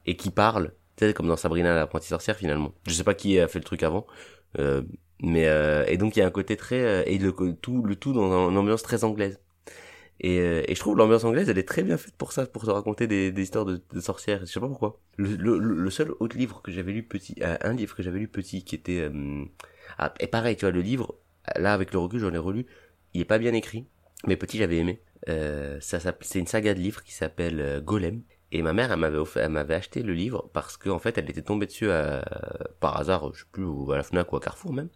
et 0.06 0.16
qui 0.18 0.32
parle 0.32 0.74
tu 0.96 1.06
sais 1.06 1.14
comme 1.14 1.28
dans 1.28 1.38
Sabrina 1.38 1.74
l'apprentie 1.76 2.08
sorcière 2.08 2.38
finalement. 2.38 2.74
Je 2.88 2.94
sais 2.94 3.04
pas 3.04 3.14
qui 3.16 3.40
a 3.40 3.48
fait 3.48 3.60
le 3.60 3.66
truc 3.66 3.84
avant 3.84 4.06
euh, 4.60 4.82
mais 5.22 5.48
euh, 5.48 5.86
et 5.88 5.98
donc 5.98 6.16
il 6.16 6.20
y 6.20 6.24
a 6.24 6.28
un 6.28 6.32
côté 6.32 6.58
très 6.58 6.82
euh, 6.82 7.04
et 7.06 7.18
le 7.18 7.34
tout 7.62 7.84
le 7.84 7.96
tout 7.96 8.14
dans 8.14 8.32
un- 8.32 8.50
une 8.52 8.58
ambiance 8.58 8.84
très 8.84 9.04
anglaise. 9.04 9.40
Et, 10.20 10.40
euh, 10.40 10.64
et 10.68 10.76
je 10.76 10.80
trouve 10.80 10.98
l'ambiance 10.98 11.24
anglaise 11.26 11.50
elle 11.50 11.58
est 11.58 11.68
très 11.68 11.84
bien 11.84 11.98
faite 11.98 12.16
pour 12.18 12.32
ça 12.34 12.46
pour 12.46 12.64
se 12.66 12.70
raconter 12.72 13.08
des, 13.08 13.32
des 13.32 13.42
histoires 13.44 13.66
de, 13.66 13.82
sorcières. 14.00 14.42
Je 14.42 14.46
sais 14.46 14.60
pas 14.60 14.68
pourquoi. 14.68 15.00
Le, 15.18 15.36
le, 15.36 15.58
le 15.60 15.90
seul 15.90 16.12
autre 16.20 16.38
livre 16.38 16.62
que 16.62 16.72
j'avais 16.72 16.92
lu 16.94 17.04
petit 17.04 17.36
euh, 17.42 17.58
un 17.62 17.74
livre 17.74 17.96
que 17.96 18.04
j'avais 18.04 18.20
lu 18.20 18.28
petit 18.28 18.64
qui 18.64 18.76
était 18.76 19.10
ah, 19.98 20.14
et 20.20 20.28
pareil 20.28 20.56
tu 20.56 20.66
vois 20.66 20.72
le 20.72 20.82
livre 20.82 21.16
là 21.58 21.74
avec 21.74 21.94
le 21.94 22.00
recul 22.00 22.20
j'en 22.20 22.34
ai 22.34 22.38
relu. 22.38 22.66
Il 23.14 23.22
est 23.22 23.26
pas 23.26 23.38
bien 23.40 23.54
écrit 23.54 23.86
mais 24.28 24.38
petit 24.38 24.58
j'avais 24.58 24.78
aimé. 24.78 25.02
Euh, 25.30 25.80
ça 25.82 26.00
s'appelle- 26.00 26.28
c'est 26.28 26.40
une 26.40 26.48
saga 26.48 26.74
de 26.74 26.80
livres 26.80 27.04
qui 27.04 27.14
s'appelle 27.14 27.82
Golem 27.84 28.22
Et 28.56 28.62
ma 28.62 28.72
mère, 28.72 28.92
elle 28.92 29.00
m'avait 29.00 29.18
elle 29.38 29.50
m'avait 29.50 29.74
acheté 29.74 30.04
le 30.04 30.14
livre 30.14 30.50
parce 30.54 30.78
qu'en 30.78 31.00
fait, 31.00 31.18
elle 31.18 31.28
était 31.30 31.42
tombée 31.42 31.66
dessus 31.66 31.90
à- 31.90 32.24
par 32.80 32.98
hasard, 33.00 33.34
je 33.34 33.40
sais 33.40 33.46
plus, 33.52 33.66
à 33.92 33.98
la 33.98 34.04
Fnac 34.04 34.32
ou 34.32 34.38
à 34.38 34.40
Carrefour 34.40 34.72
même. 34.74 34.90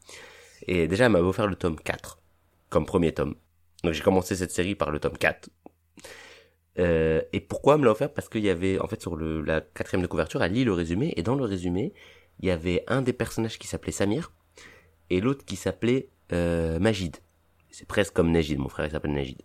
Et 0.67 0.87
déjà, 0.87 1.05
elle 1.05 1.11
m'avait 1.11 1.25
offert 1.25 1.47
le 1.47 1.55
tome 1.55 1.77
4 1.79 2.21
comme 2.69 2.85
premier 2.85 3.13
tome. 3.13 3.35
Donc 3.83 3.93
j'ai 3.93 4.03
commencé 4.03 4.35
cette 4.35 4.51
série 4.51 4.75
par 4.75 4.91
le 4.91 4.99
tome 4.99 5.17
4. 5.17 5.49
Euh, 6.79 7.21
et 7.33 7.39
pourquoi 7.39 7.73
elle 7.73 7.79
me 7.81 7.85
l'a 7.85 7.91
offert? 7.91 8.13
Parce 8.13 8.29
qu'il 8.29 8.43
y 8.43 8.49
avait, 8.51 8.79
en 8.79 8.87
fait, 8.87 9.01
sur 9.01 9.15
le, 9.15 9.41
la 9.41 9.61
quatrième 9.61 10.03
de 10.03 10.07
couverture, 10.07 10.43
elle 10.43 10.53
lit 10.53 10.63
le 10.63 10.73
résumé, 10.73 11.13
et 11.17 11.23
dans 11.23 11.35
le 11.35 11.43
résumé, 11.43 11.93
il 12.39 12.47
y 12.47 12.51
avait 12.51 12.83
un 12.87 13.01
des 13.01 13.13
personnages 13.13 13.57
qui 13.57 13.67
s'appelait 13.67 13.91
Samir, 13.91 14.31
et 15.09 15.19
l'autre 15.19 15.43
qui 15.45 15.55
s'appelait 15.55 16.09
euh, 16.31 16.77
Majid. 16.77 17.17
C'est 17.71 17.87
presque 17.87 18.13
comme 18.13 18.31
Najid, 18.31 18.59
mon 18.59 18.69
frère, 18.69 18.85
il 18.85 18.91
s'appelle 18.91 19.13
Najid. 19.13 19.41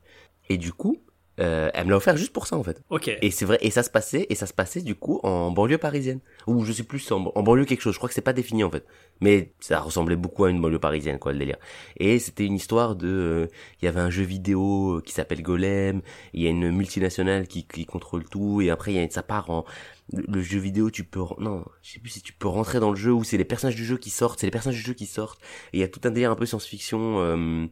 Et 0.51 0.59
du 0.59 0.75
coup, 0.75 1.03
euh, 1.41 1.71
elle 1.73 1.87
me 1.87 1.91
l'a 1.91 1.97
offert 1.97 2.17
juste 2.17 2.33
pour 2.33 2.47
ça, 2.47 2.57
en 2.57 2.63
fait. 2.63 2.83
Ok. 2.91 3.11
Et 3.21 3.31
c'est 3.31 3.45
vrai, 3.45 3.59
et 3.61 3.71
ça 3.71 3.83
se 3.83 3.91
passait, 3.91 4.27
et 4.29 4.35
ça 4.35 4.47
se 4.47 4.53
passait 4.53 4.83
du 4.83 4.95
coup 4.95 5.21
en 5.23 5.51
banlieue 5.51 5.79
parisienne. 5.79 6.21
Ou 6.47 6.65
je 6.65 6.73
sais 6.73 6.83
plus, 6.83 7.11
en, 7.11 7.33
en 7.35 7.43
banlieue 7.43 7.65
quelque 7.65 7.81
chose, 7.81 7.95
je 7.95 7.99
crois 7.99 8.09
que 8.09 8.15
c'est 8.15 8.21
pas 8.21 8.33
défini 8.33 8.65
en 8.65 8.71
fait. 8.71 8.85
Mais 9.21 9.53
ça 9.61 9.81
ressemblait 9.81 10.17
beaucoup 10.17 10.45
à 10.45 10.51
une 10.51 10.61
banlieue 10.61 10.79
parisienne, 10.79 11.19
quoi, 11.19 11.33
le 11.33 11.39
délire. 11.39 11.59
Et 11.97 12.19
c'était 12.19 12.45
une 12.45 12.57
histoire 12.57 12.97
de, 12.97 13.09
euh, 13.09 13.47
il 13.81 13.85
y 13.87 13.89
avait 13.89 14.01
un 14.01 14.11
jeu 14.11 14.25
vidéo 14.25 15.01
qui 15.05 15.13
s'appelle 15.13 15.43
Golem, 15.43 16.03
il 16.35 16.43
y 16.43 16.47
a 16.47 16.51
une 16.51 16.71
multinationale 16.71 17.47
qui, 17.47 17.67
qui 17.67 17.87
contrôle 17.87 18.25
tout, 18.25 18.61
et 18.61 18.71
après 18.71 18.93
il 18.93 18.97
y 18.97 19.05
a, 19.05 19.09
ça 19.11 19.23
part 19.23 19.51
en, 19.51 19.65
le, 20.13 20.25
le 20.29 20.43
jeu 20.43 20.59
vidéo, 20.59 20.91
tu 20.91 21.05
peux, 21.05 21.21
non, 21.39 21.65
je 21.83 21.93
sais 21.93 22.01
plus 22.01 22.11
si 22.11 22.23
tu 22.23 22.33
peux 22.33 22.49
rentrer 22.49 22.81
dans 22.81 22.91
le 22.91 22.97
jeu 22.97 23.13
ou 23.13 23.25
c'est 23.25 23.39
les 23.39 23.45
personnages 23.45 23.77
du 23.77 23.85
jeu 23.85 23.97
qui 23.97 24.11
sortent, 24.11 24.41
c'est 24.41 24.47
les 24.47 24.51
personnages 24.51 24.79
du 24.79 24.85
jeu 24.85 24.95
qui 24.95 25.07
sortent. 25.07 25.41
Et 25.73 25.79
il 25.79 25.81
y 25.81 25.85
a 25.85 25.89
tout 25.89 26.01
un 26.05 26.11
délire 26.11 26.31
un 26.31 26.37
peu 26.37 26.47
science-fiction, 26.47 27.21
euh, 27.21 27.67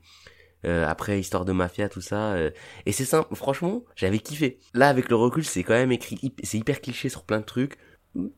euh, 0.67 0.87
après 0.87 1.19
histoire 1.19 1.45
de 1.45 1.53
mafia 1.53 1.89
tout 1.89 2.03
ça 2.03 2.35
euh, 2.35 2.51
et 2.85 2.93
c'est 2.93 3.05
simple 3.05 3.35
franchement 3.35 3.85
j'avais 3.97 4.19
kiffé. 4.19 4.59
Là 4.75 4.89
avec 4.89 5.09
le 5.09 5.17
recul 5.17 5.45
c'est 5.45 5.63
quand 5.63 5.75
même 5.75 5.93
écrit 5.93 6.35
c'est 6.43 6.59
hyper 6.59 6.81
cliché 6.81 7.09
sur 7.09 7.25
plein 7.25 7.41
de 7.41 7.45
trucs. 7.45 7.77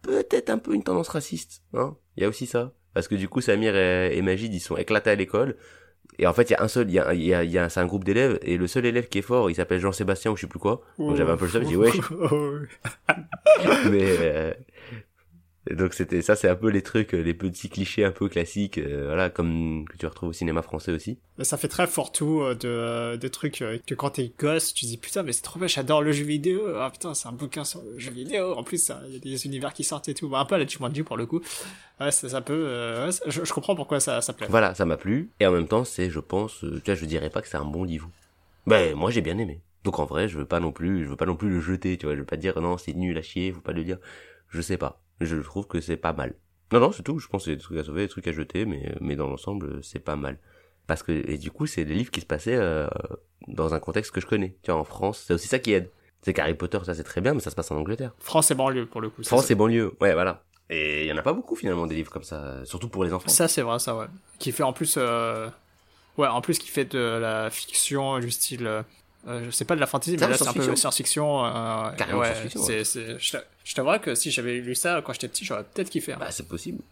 Peut-être 0.02 0.50
un 0.50 0.58
peu 0.58 0.74
une 0.74 0.84
tendance 0.84 1.08
raciste 1.08 1.62
hein 1.74 1.96
il 2.16 2.22
y 2.22 2.26
a 2.26 2.28
aussi 2.28 2.46
ça. 2.46 2.72
Parce 2.94 3.08
que 3.08 3.14
du 3.14 3.28
coup 3.28 3.40
Samir 3.40 3.74
et, 3.74 4.16
et 4.16 4.22
Majid 4.22 4.52
ils 4.52 4.60
sont 4.60 4.76
éclatés 4.76 5.10
à 5.10 5.14
l'école. 5.14 5.56
Et 6.18 6.26
en 6.26 6.34
fait 6.34 6.50
il 6.50 6.52
y 6.52 6.56
a 6.56 6.62
un 6.62 6.68
seul 6.68 6.88
il 6.88 6.94
y 6.94 6.98
a, 6.98 7.14
il 7.14 7.24
y 7.24 7.34
a, 7.34 7.42
y 7.42 7.58
a 7.58 7.68
c'est 7.68 7.80
un 7.80 7.86
groupe 7.86 8.04
d'élèves 8.04 8.38
et 8.42 8.56
le 8.56 8.66
seul 8.66 8.86
élève 8.86 9.08
qui 9.08 9.18
est 9.18 9.22
fort 9.22 9.50
il 9.50 9.54
s'appelle 9.54 9.80
Jean-Sébastien 9.80 10.30
ou 10.30 10.36
je 10.36 10.42
sais 10.42 10.46
plus 10.46 10.58
quoi. 10.58 10.82
Donc 10.98 11.16
j'avais 11.16 11.32
un 11.32 11.36
peu 11.36 11.46
le 11.46 11.50
seum 11.50 11.62
j'ai 11.62 11.70
dit 11.70 11.76
ouais 11.76 11.90
mais 13.90 14.16
euh, 14.20 14.52
et 15.70 15.74
donc 15.76 15.94
c'était 15.94 16.22
ça 16.22 16.34
c'est 16.34 16.48
un 16.48 16.56
peu 16.56 16.68
les 16.70 16.82
trucs 16.82 17.14
euh, 17.14 17.22
les 17.22 17.34
petits 17.34 17.68
clichés 17.68 18.04
un 18.04 18.10
peu 18.10 18.28
classiques 18.28 18.78
euh, 18.78 19.04
voilà 19.06 19.30
comme 19.30 19.84
que 19.88 19.96
tu 19.96 20.06
retrouves 20.06 20.30
au 20.30 20.32
cinéma 20.32 20.60
français 20.62 20.90
aussi 20.90 21.18
ça 21.42 21.56
fait 21.56 21.68
très 21.68 21.86
fort 21.86 22.10
tout 22.12 22.40
euh, 22.40 22.54
de, 22.54 22.68
euh, 22.68 23.16
de 23.16 23.28
trucs 23.28 23.62
euh, 23.62 23.78
que 23.86 23.94
quand 23.94 24.10
t'es 24.10 24.32
gosse, 24.38 24.74
tu 24.74 24.84
dis 24.86 24.96
putain, 24.98 25.22
mais 25.22 25.32
c'est 25.32 25.42
trop 25.42 25.58
bien, 25.58 25.66
j'adore 25.68 26.02
le 26.02 26.12
jeu 26.12 26.24
vidéo. 26.24 26.62
Ah 26.76 26.90
putain, 26.90 27.14
c'est 27.14 27.26
un 27.26 27.32
bouquin 27.32 27.64
sur 27.64 27.80
le 27.82 27.98
jeu 27.98 28.10
vidéo. 28.12 28.52
En 28.54 28.62
plus, 28.62 28.92
il 29.08 29.14
y 29.14 29.16
a 29.16 29.18
des 29.18 29.46
univers 29.46 29.72
qui 29.72 29.82
sortent 29.82 30.08
et 30.08 30.14
tout. 30.14 30.28
Bah, 30.28 30.38
un 30.40 30.44
peu 30.44 30.54
à 30.54 30.58
la 30.58 30.66
Jumanji 30.66 31.02
pour 31.02 31.16
le 31.16 31.26
coup. 31.26 31.40
Ouais, 32.00 32.10
ça, 32.12 32.28
ça 32.28 32.40
peut. 32.42 32.52
euh, 32.68 33.06
ouais, 33.06 33.12
ça- 33.12 33.24
je, 33.26 33.44
je 33.44 33.52
comprends 33.52 33.74
pourquoi 33.74 33.98
ça, 33.98 34.20
ça 34.20 34.32
plaît. 34.34 34.46
Voilà, 34.50 34.74
ça 34.74 34.84
m'a 34.84 34.96
plu. 34.96 35.30
Et 35.40 35.46
en 35.46 35.52
même 35.52 35.66
temps, 35.66 35.84
c'est, 35.84 36.10
je 36.10 36.20
pense, 36.20 36.62
euh, 36.64 36.80
tu 36.84 36.90
vois, 36.92 36.94
je 36.94 37.04
dirais 37.06 37.30
pas 37.30 37.40
que 37.42 37.48
c'est 37.48 37.56
un 37.56 37.64
bon 37.64 37.82
livre. 37.82 38.08
Ben, 38.66 38.94
moi, 38.94 39.10
j'ai 39.10 39.22
bien 39.22 39.38
aimé. 39.38 39.60
Donc, 39.84 39.98
en 39.98 40.04
vrai, 40.04 40.28
je 40.28 40.38
veux 40.38 40.44
pas 40.46 40.60
non 40.60 40.70
plus, 40.70 41.02
je 41.04 41.08
veux 41.08 41.16
pas 41.16 41.26
non 41.26 41.34
plus 41.36 41.48
le 41.50 41.60
jeter, 41.60 41.96
tu 41.96 42.06
vois. 42.06 42.14
Je 42.14 42.20
veux 42.20 42.26
pas 42.26 42.36
dire, 42.36 42.60
non, 42.60 42.76
c'est 42.78 42.92
nul 42.94 43.16
à 43.18 43.22
chier, 43.22 43.52
faut 43.52 43.60
pas 43.60 43.72
le 43.72 43.82
lire. 43.82 43.98
Je 44.50 44.60
sais 44.60 44.76
pas. 44.76 45.00
Je 45.20 45.36
trouve 45.36 45.66
que 45.66 45.80
c'est 45.80 45.96
pas 45.96 46.12
mal. 46.12 46.34
Non, 46.72 46.80
non, 46.80 46.92
c'est 46.92 47.02
tout. 47.02 47.18
Je 47.18 47.28
pense 47.28 47.44
que 47.44 47.50
c'est 47.50 47.56
des 47.56 47.62
trucs 47.62 47.78
à 47.78 47.84
sauver, 47.84 48.02
des 48.02 48.08
trucs 48.08 48.26
à 48.26 48.32
jeter, 48.32 48.64
mais, 48.64 48.94
mais 49.00 49.14
dans 49.16 49.28
l'ensemble, 49.28 49.82
c'est 49.84 49.98
pas 50.00 50.16
mal. 50.16 50.38
Parce 50.86 51.02
que, 51.02 51.12
et 51.12 51.38
du 51.38 51.50
coup, 51.50 51.66
c'est 51.66 51.84
des 51.84 51.94
livres 51.94 52.10
qui 52.10 52.20
se 52.20 52.26
passaient, 52.26 52.56
euh, 52.56 52.88
dans 53.48 53.74
un 53.74 53.78
contexte 53.80 54.10
que 54.10 54.20
je 54.20 54.26
connais. 54.26 54.56
Tu 54.62 54.70
vois, 54.70 54.80
en 54.80 54.84
France, 54.84 55.22
c'est 55.26 55.34
aussi 55.34 55.48
ça 55.48 55.58
qui 55.58 55.72
aide. 55.72 55.90
C'est 56.22 56.32
qu'Harry 56.32 56.54
Potter, 56.54 56.78
ça 56.84 56.94
c'est 56.94 57.02
très 57.04 57.20
bien, 57.20 57.34
mais 57.34 57.40
ça 57.40 57.50
se 57.50 57.56
passe 57.56 57.70
en 57.70 57.76
Angleterre. 57.76 58.14
France 58.18 58.50
et 58.50 58.54
banlieue 58.54 58.86
pour 58.86 59.00
le 59.00 59.10
coup. 59.10 59.22
France 59.22 59.50
et 59.50 59.54
banlieue. 59.54 59.92
Ouais, 60.00 60.12
voilà. 60.14 60.44
Et 60.70 61.02
il 61.04 61.08
y 61.08 61.12
en 61.12 61.16
a 61.16 61.22
pas 61.22 61.32
beaucoup, 61.34 61.56
finalement, 61.56 61.86
des 61.86 61.94
livres 61.96 62.10
comme 62.10 62.22
ça. 62.24 62.64
Surtout 62.64 62.88
pour 62.88 63.04
les 63.04 63.12
enfants. 63.12 63.28
Ça, 63.28 63.48
c'est 63.48 63.62
vrai, 63.62 63.78
ça, 63.78 63.96
ouais. 63.96 64.06
Qui 64.38 64.52
fait 64.52 64.62
en 64.62 64.72
plus. 64.72 64.94
euh, 64.98 65.48
Ouais, 66.18 66.28
en 66.28 66.40
plus, 66.42 66.58
qui 66.58 66.68
fait 66.68 66.84
de 66.84 66.98
la 66.98 67.48
fiction 67.50 68.18
du 68.18 68.30
style. 68.30 68.84
Euh, 69.26 69.44
je 69.44 69.50
sais 69.50 69.64
pas 69.64 69.74
de 69.74 69.80
la 69.80 69.86
fantasy, 69.86 70.16
mais 70.18 70.26
là 70.28 70.36
c'est 70.36 70.48
un 70.48 70.52
peu 70.52 70.62
science-fiction. 70.62 70.76
science-fiction. 70.76 71.44
Euh, 71.46 71.90
Carrément 71.96 72.18
ouais, 72.20 72.26
science-fiction, 72.26 72.62
c'est, 72.62 72.84
c'est... 72.84 73.18
Je 73.18 73.32
t'a- 73.32 73.44
je 73.64 73.74
t'avouerais 73.74 74.00
que 74.00 74.14
si 74.14 74.30
j'avais 74.30 74.58
lu 74.60 74.74
ça 74.74 75.02
quand 75.04 75.12
j'étais 75.12 75.28
petit, 75.28 75.44
j'aurais 75.44 75.64
peut-être 75.64 75.90
kiffé. 75.90 76.12
hein. 76.12 76.16
Bah, 76.18 76.30
c'est 76.30 76.48
possible. 76.48 76.82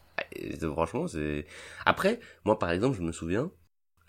Franchement, 0.61 1.07
c'est. 1.09 1.47
Après, 1.87 2.21
moi, 2.45 2.59
par 2.59 2.71
exemple, 2.71 2.97
je 2.97 3.03
me 3.03 3.11
souviens, 3.13 3.51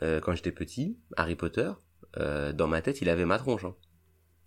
euh, 0.04 0.20
quand 0.20 0.36
j'étais 0.36 0.52
petit, 0.52 1.00
Harry 1.18 1.36
Potter, 1.36 1.72
euh, 2.18 2.54
dans 2.54 2.68
ma 2.68 2.82
tête, 2.82 3.02
il 3.02 3.10
avait 3.10 3.26
ma 3.26 3.38
tronche. 3.40 3.64
Hein. 3.66 3.76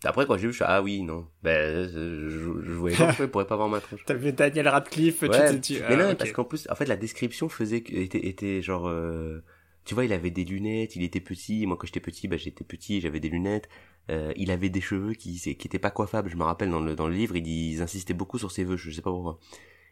Après, 0.05 0.27
quand 0.27 0.37
j'ai 0.37 0.47
vu, 0.49 0.53
je 0.53 0.57
suis 0.59 0.64
ah 0.68 0.83
oui, 0.83 1.03
non. 1.03 1.27
Ben, 1.43 1.89
je, 1.89 2.29
je, 2.29 2.39
je 2.62 2.72
voyais 2.72 2.97
pas 2.97 3.14
il 3.18 3.29
pourrait 3.29 3.47
pas 3.47 3.55
avoir 3.55 3.68
ma 3.70 3.81
tronche. 3.81 4.05
T'avais 4.07 4.33
Daniel 4.33 4.68
Radcliffe, 4.68 5.20
tu 5.20 5.27
Ouais, 5.29 5.51
t'es 5.51 5.59
dit. 5.59 5.79
mais 5.89 5.95
ah, 5.95 5.97
non, 5.97 6.11
ok. 6.11 6.18
parce 6.18 6.33
qu'en 6.33 6.45
plus, 6.45 6.68
en 6.70 6.75
fait, 6.75 6.85
la 6.85 6.97
description 6.97 7.49
faisait 7.49 7.79
était, 7.79 8.27
était 8.29 8.61
genre, 8.61 8.87
euh, 8.89 9.43
tu 9.85 9.95
vois, 9.95 10.05
il 10.05 10.12
avait 10.12 10.30
des 10.30 10.45
lunettes, 10.45 10.97
il 10.97 11.03
était 11.03 11.20
petit. 11.20 11.66
Moi, 11.66 11.76
quand 11.76 11.87
j'étais 11.87 12.01
petit, 12.01 12.28
bah, 12.28 12.37
j'étais 12.37 12.64
petit, 12.64 13.01
j'avais 13.01 13.20
des 13.20 13.28
lunettes. 13.28 13.68
Euh, 14.11 14.32
il 14.37 14.51
avait 14.51 14.68
des 14.68 14.80
cheveux 14.80 15.14
qui, 15.14 15.39
qui 15.39 15.51
étaient 15.51 15.78
pas 15.78 15.91
coiffables. 15.91 16.30
Je 16.30 16.37
me 16.37 16.45
rappelle 16.45 16.70
dans 16.70 16.80
le 16.80 16.95
dans 16.95 17.07
le 17.09 17.14
livre, 17.14 17.37
ils, 17.37 17.47
ils 17.47 17.82
insistaient 17.82 18.14
beaucoup 18.14 18.39
sur 18.39 18.51
ses 18.51 18.64
vœux. 18.64 18.76
Je 18.76 18.91
sais 18.91 19.03
pas 19.03 19.11
pourquoi. 19.11 19.39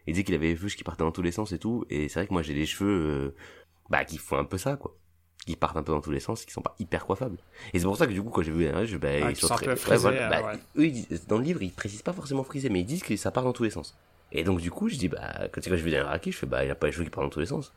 Il 0.06 0.14
disait 0.14 0.24
qu'il 0.24 0.34
avait 0.34 0.48
les 0.48 0.56
cheveux 0.56 0.68
qui 0.68 0.84
partaient 0.84 1.04
dans 1.04 1.12
tous 1.12 1.22
les 1.22 1.32
sens 1.32 1.52
et 1.52 1.58
tout. 1.58 1.84
Et 1.90 2.08
c'est 2.08 2.20
vrai 2.20 2.26
que 2.26 2.32
moi, 2.32 2.42
j'ai 2.42 2.54
des 2.54 2.66
cheveux, 2.66 2.90
euh, 2.90 3.36
bah, 3.90 4.04
qui 4.04 4.18
font 4.18 4.36
un 4.36 4.44
peu 4.44 4.58
ça, 4.58 4.76
quoi. 4.76 4.96
Qui 5.46 5.56
partent 5.56 5.76
un 5.76 5.82
peu 5.82 5.92
dans 5.92 6.00
tous 6.00 6.12
les 6.12 6.20
sens, 6.20 6.44
qui 6.44 6.52
sont 6.52 6.62
pas 6.62 6.74
hyper 6.78 7.04
coiffables. 7.04 7.38
Et 7.72 7.78
c'est 7.78 7.84
pour 7.84 7.96
ça 7.96 8.06
que 8.06 8.12
du 8.12 8.22
coup, 8.22 8.30
quand 8.30 8.42
j'ai 8.42 8.52
vu 8.52 8.60
les 8.60 8.86
je, 8.86 8.96
bah, 8.96 9.08
Ah, 9.22 9.30
ils 9.30 9.36
sont 9.36 9.48
très, 9.48 9.68
ouais, 9.68 9.76
frisés, 9.76 10.00
voilà, 10.02 10.26
euh, 10.26 10.30
bah, 10.30 10.58
ouais. 10.76 10.88
eux, 10.88 11.16
dans 11.28 11.38
le 11.38 11.44
livre, 11.44 11.62
ils 11.62 11.72
précisent 11.72 12.02
pas 12.02 12.12
forcément 12.12 12.44
frisé, 12.44 12.68
mais 12.68 12.80
ils 12.80 12.84
disent 12.86 13.02
que 13.02 13.16
ça 13.16 13.30
part 13.32 13.44
dans 13.44 13.52
tous 13.52 13.64
les 13.64 13.70
sens. 13.70 13.96
Et 14.30 14.44
donc, 14.44 14.60
du 14.60 14.70
coup, 14.70 14.88
je 14.88 14.96
dis, 14.96 15.08
bah, 15.08 15.48
quand, 15.52 15.60
quand 15.60 15.76
je 15.76 15.82
vais 15.82 15.90
dans 15.90 16.06
Raki, 16.06 16.32
je 16.32 16.38
fais, 16.38 16.46
bah, 16.46 16.64
il 16.64 16.70
a 16.70 16.74
pas 16.74 16.86
les 16.86 16.92
cheveux 16.92 17.04
qui 17.04 17.10
partent 17.10 17.26
dans 17.26 17.30
tous 17.30 17.40
les 17.40 17.46
sens. 17.46 17.72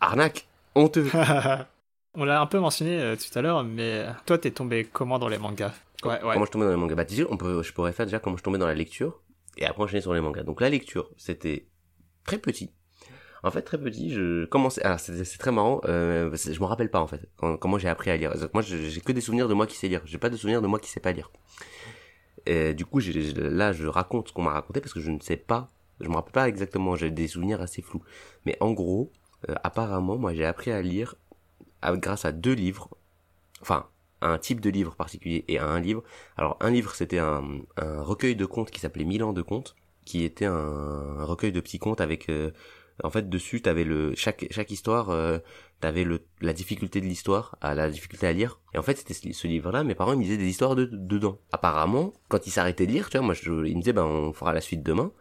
Arnaque! 0.00 0.48
Honteux! 0.74 1.10
On 2.14 2.24
l'a 2.24 2.40
un 2.40 2.46
peu 2.46 2.58
mentionné 2.58 3.00
euh, 3.00 3.16
tout 3.16 3.36
à 3.38 3.42
l'heure, 3.42 3.62
mais 3.62 4.04
toi, 4.26 4.36
t'es 4.38 4.50
tombé 4.50 4.84
comment 4.84 5.18
dans 5.18 5.28
les 5.28 5.38
mangas? 5.38 5.72
Ouais, 6.04 6.22
ouais. 6.22 6.32
Comment 6.32 6.44
je 6.44 6.50
tombais 6.50 6.64
dans 6.64 6.70
les 6.72 6.76
mangas? 6.76 6.96
Bah, 6.96 7.04
déjà, 7.04 7.24
on 7.30 7.36
peut, 7.36 7.62
je 7.62 7.72
pourrais 7.72 7.92
faire 7.92 8.06
déjà 8.06 8.18
comment 8.18 8.36
je 8.36 8.42
tombais 8.42 8.58
dans 8.58 8.66
la 8.66 8.74
lecture, 8.74 9.20
et 9.56 9.66
après 9.66 9.82
enchaîner 9.82 10.00
sur 10.00 10.12
les 10.14 10.20
mangas. 10.20 10.42
Donc, 10.42 10.60
la 10.60 10.68
lecture, 10.70 11.10
c'était 11.16 11.66
très 12.24 12.38
petit. 12.38 12.72
En 13.42 13.50
fait, 13.50 13.62
très 13.62 13.78
petit, 13.78 14.12
je 14.12 14.44
commençais, 14.46 14.82
alors, 14.82 14.98
c'est 15.00 15.38
très 15.38 15.52
marrant, 15.52 15.80
euh, 15.84 16.34
je 16.34 16.60
me 16.60 16.64
rappelle 16.66 16.90
pas, 16.90 17.00
en 17.00 17.06
fait, 17.06 17.20
quand- 17.36 17.56
comment 17.56 17.78
j'ai 17.78 17.88
appris 17.88 18.10
à 18.10 18.16
lire. 18.16 18.34
Moi, 18.52 18.62
j'ai 18.62 19.00
que 19.00 19.12
des 19.12 19.20
souvenirs 19.20 19.48
de 19.48 19.54
moi 19.54 19.66
qui 19.66 19.76
sais 19.76 19.88
lire. 19.88 20.02
J'ai 20.04 20.18
pas 20.18 20.30
de 20.30 20.36
souvenirs 20.36 20.60
de 20.62 20.66
moi 20.66 20.78
qui 20.78 20.90
sais 20.90 21.00
pas 21.00 21.12
lire. 21.12 21.30
Et 22.46 22.74
du 22.74 22.84
coup, 22.86 23.00
là, 23.36 23.72
je 23.72 23.86
raconte 23.86 24.28
ce 24.28 24.32
qu'on 24.32 24.42
m'a 24.42 24.52
raconté 24.52 24.80
parce 24.80 24.92
que 24.92 25.00
je 25.00 25.10
ne 25.10 25.20
sais 25.20 25.36
pas, 25.36 25.68
je 26.00 26.08
me 26.08 26.14
rappelle 26.14 26.32
pas 26.32 26.48
exactement, 26.48 26.96
j'ai 26.96 27.10
des 27.10 27.28
souvenirs 27.28 27.60
assez 27.60 27.82
flous. 27.82 28.02
Mais 28.46 28.56
en 28.60 28.72
gros, 28.72 29.12
euh, 29.48 29.54
apparemment, 29.62 30.16
moi, 30.16 30.34
j'ai 30.34 30.44
appris 30.44 30.70
à 30.70 30.82
lire 30.82 31.14
grâce 31.82 32.24
à 32.24 32.32
deux 32.32 32.52
livres, 32.52 32.90
enfin, 33.62 33.86
à 34.20 34.28
un 34.28 34.38
type 34.38 34.60
de 34.60 34.70
livre 34.70 34.94
particulier 34.96 35.44
et 35.48 35.58
à 35.58 35.66
un 35.66 35.80
livre. 35.80 36.02
Alors, 36.36 36.56
un 36.60 36.70
livre, 36.70 36.94
c'était 36.94 37.18
un, 37.18 37.42
un 37.76 38.02
recueil 38.02 38.36
de 38.36 38.44
contes 38.44 38.70
qui 38.70 38.80
s'appelait 38.80 39.04
Mille 39.04 39.24
ans 39.24 39.32
de 39.32 39.42
contes, 39.42 39.76
qui 40.04 40.24
était 40.24 40.44
un, 40.44 41.24
recueil 41.24 41.52
de 41.52 41.60
petits 41.60 41.78
contes 41.78 42.00
avec, 42.00 42.28
euh, 42.28 42.50
en 43.02 43.10
fait, 43.10 43.28
dessus, 43.28 43.62
t'avais 43.62 43.84
le, 43.84 44.14
chaque, 44.14 44.46
chaque 44.50 44.70
histoire, 44.70 45.10
euh, 45.10 45.38
t'avais 45.80 46.04
le, 46.04 46.20
la 46.40 46.52
difficulté 46.52 47.00
de 47.00 47.06
l'histoire, 47.06 47.56
à 47.60 47.74
la 47.74 47.88
difficulté 47.90 48.26
à 48.26 48.32
lire. 48.32 48.60
Et 48.74 48.78
en 48.78 48.82
fait, 48.82 48.98
c'était 48.98 49.14
ce, 49.14 49.32
ce 49.32 49.46
livre-là, 49.46 49.84
mes 49.84 49.94
parents, 49.94 50.12
ils 50.12 50.18
me 50.18 50.24
disaient 50.24 50.36
des 50.36 50.48
histoires 50.48 50.74
de, 50.74 50.84
dedans. 50.84 51.38
Apparemment, 51.52 52.12
quand 52.28 52.46
ils 52.46 52.50
s'arrêtaient 52.50 52.86
de 52.86 52.92
lire, 52.92 53.08
tu 53.08 53.16
vois, 53.16 53.26
moi, 53.26 53.34
je, 53.34 53.50
ils 53.66 53.76
me 53.76 53.80
disaient, 53.80 53.92
ben, 53.94 54.04
on 54.04 54.32
fera 54.32 54.52
la 54.52 54.60
suite 54.60 54.82
demain. 54.82 55.12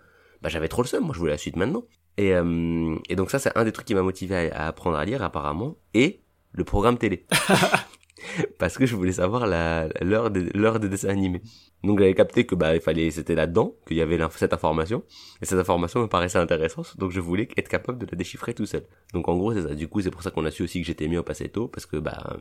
Bah, 0.41 0.49
j'avais 0.49 0.67
trop 0.67 0.81
le 0.81 0.87
seum, 0.87 1.05
moi, 1.05 1.13
je 1.13 1.19
voulais 1.19 1.31
la 1.31 1.37
suite 1.37 1.55
maintenant. 1.55 1.83
Et, 2.19 2.33
euh, 2.35 2.97
et 3.07 3.15
donc 3.15 3.31
ça, 3.31 3.39
c'est 3.39 3.57
un 3.57 3.63
des 3.63 3.71
trucs 3.71 3.87
qui 3.87 3.95
m'a 3.95 4.01
motivé 4.01 4.51
à, 4.51 4.65
à 4.65 4.67
apprendre 4.67 4.97
à 4.97 5.05
lire, 5.05 5.23
apparemment. 5.23 5.77
Et 5.93 6.19
le 6.51 6.65
programme 6.65 6.97
télé. 6.97 7.25
Parce 8.59 8.77
que 8.77 8.85
je 8.85 8.93
voulais 8.93 9.13
savoir 9.13 9.47
l'heure 9.47 10.29
des, 10.29 10.49
l'heure 10.53 10.81
des 10.81 10.89
dessins 10.89 11.07
animés. 11.07 11.41
Donc 11.85 11.99
j'avais 11.99 12.13
capté 12.13 12.45
que 12.45 12.55
bah 12.55 12.75
il 12.75 12.81
fallait 12.81 13.09
c'était 13.09 13.35
là-dedans 13.35 13.75
qu'il 13.87 13.95
y 13.95 14.01
avait 14.01 14.19
cette 14.31 14.51
information 14.51 15.03
et 15.41 15.45
cette 15.45 15.59
information 15.59 16.01
me 16.01 16.07
paraissait 16.07 16.37
intéressante 16.37 16.97
donc 16.97 17.11
je 17.11 17.21
voulais 17.21 17.47
être 17.55 17.69
capable 17.69 17.97
de 17.97 18.05
la 18.05 18.17
déchiffrer 18.17 18.53
tout 18.53 18.65
seul. 18.65 18.85
Donc 19.13 19.29
en 19.29 19.37
gros 19.37 19.53
c'est 19.53 19.61
ça. 19.61 19.75
Du 19.75 19.87
coup 19.87 20.01
c'est 20.01 20.11
pour 20.11 20.21
ça 20.21 20.31
qu'on 20.31 20.43
a 20.43 20.51
su 20.51 20.63
aussi 20.63 20.81
que 20.81 20.85
j'étais 20.85 21.07
mieux 21.07 21.19
au 21.19 21.23
passé 21.23 21.47
tôt 21.47 21.69
parce 21.69 21.85
que 21.85 21.95
bah 21.95 22.35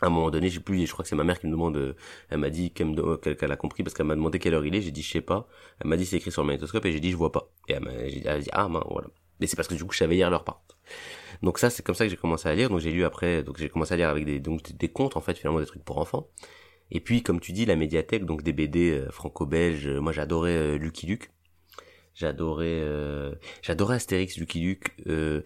à 0.00 0.06
un 0.06 0.10
moment 0.10 0.30
donné 0.30 0.48
j'ai 0.48 0.60
plus 0.60 0.86
je 0.86 0.92
crois 0.92 1.02
que 1.02 1.08
c'est 1.08 1.16
ma 1.16 1.24
mère 1.24 1.40
qui 1.40 1.46
me 1.48 1.52
demande 1.52 1.76
euh, 1.76 1.94
elle 2.30 2.38
m'a 2.38 2.50
dit 2.50 2.70
qu'elle 2.70 3.50
a 3.50 3.56
compris 3.56 3.82
parce 3.82 3.94
qu'elle 3.94 4.06
m'a 4.06 4.14
demandé 4.14 4.38
quelle 4.38 4.54
heure 4.54 4.64
il 4.64 4.76
est 4.76 4.80
j'ai 4.80 4.92
dit 4.92 5.02
je 5.02 5.10
sais 5.10 5.20
pas 5.20 5.48
elle 5.80 5.88
m'a 5.88 5.96
dit 5.96 6.06
c'est 6.06 6.18
écrit 6.18 6.30
sur 6.30 6.42
le 6.42 6.46
magnétoscope 6.46 6.86
et 6.86 6.92
j'ai 6.92 7.00
dit 7.00 7.10
je 7.10 7.16
vois 7.16 7.32
pas 7.32 7.50
et 7.68 7.72
elle 7.72 7.82
m'a 7.82 8.38
dit 8.38 8.48
ah 8.52 8.68
ben 8.68 8.82
voilà 8.88 9.08
mais 9.40 9.46
c'est 9.46 9.56
parce 9.56 9.68
que 9.68 9.74
du 9.74 9.84
coup 9.84 9.92
je 9.92 9.98
savais 9.98 10.14
lire 10.16 10.30
leur 10.30 10.44
part. 10.44 10.62
Donc 11.42 11.58
ça 11.58 11.70
c'est 11.70 11.82
comme 11.82 11.94
ça 11.94 12.04
que 12.04 12.10
j'ai 12.10 12.16
commencé 12.16 12.48
à 12.48 12.54
lire 12.54 12.68
donc 12.70 12.80
j'ai 12.80 12.90
lu 12.90 13.04
après 13.04 13.42
donc 13.42 13.58
j'ai 13.58 13.68
commencé 13.68 13.94
à 13.94 13.96
lire 13.96 14.08
avec 14.08 14.24
des 14.24 14.40
donc 14.40 14.72
des, 14.76 14.88
contes 14.88 15.16
en 15.16 15.20
fait 15.20 15.36
finalement 15.36 15.60
des 15.60 15.66
trucs 15.66 15.84
pour 15.84 15.98
enfants. 15.98 16.28
Et 16.90 17.00
puis, 17.00 17.22
comme 17.22 17.40
tu 17.40 17.52
dis, 17.52 17.64
la 17.64 17.76
médiathèque, 17.76 18.24
donc 18.24 18.42
des 18.42 18.52
BD 18.52 18.90
euh, 18.90 19.10
franco-belges. 19.10 19.88
euh, 19.88 20.00
Moi, 20.00 20.12
j'adorais 20.12 20.56
euh, 20.56 20.78
Lucky 20.78 21.06
Luke. 21.06 21.30
J'adorais, 22.14 22.66
euh, 22.68 23.34
j'adorais 23.62 23.96
Astérix, 23.96 24.36
Lucky 24.36 24.60
Luke. 24.60 24.94
Euh, 25.06 25.42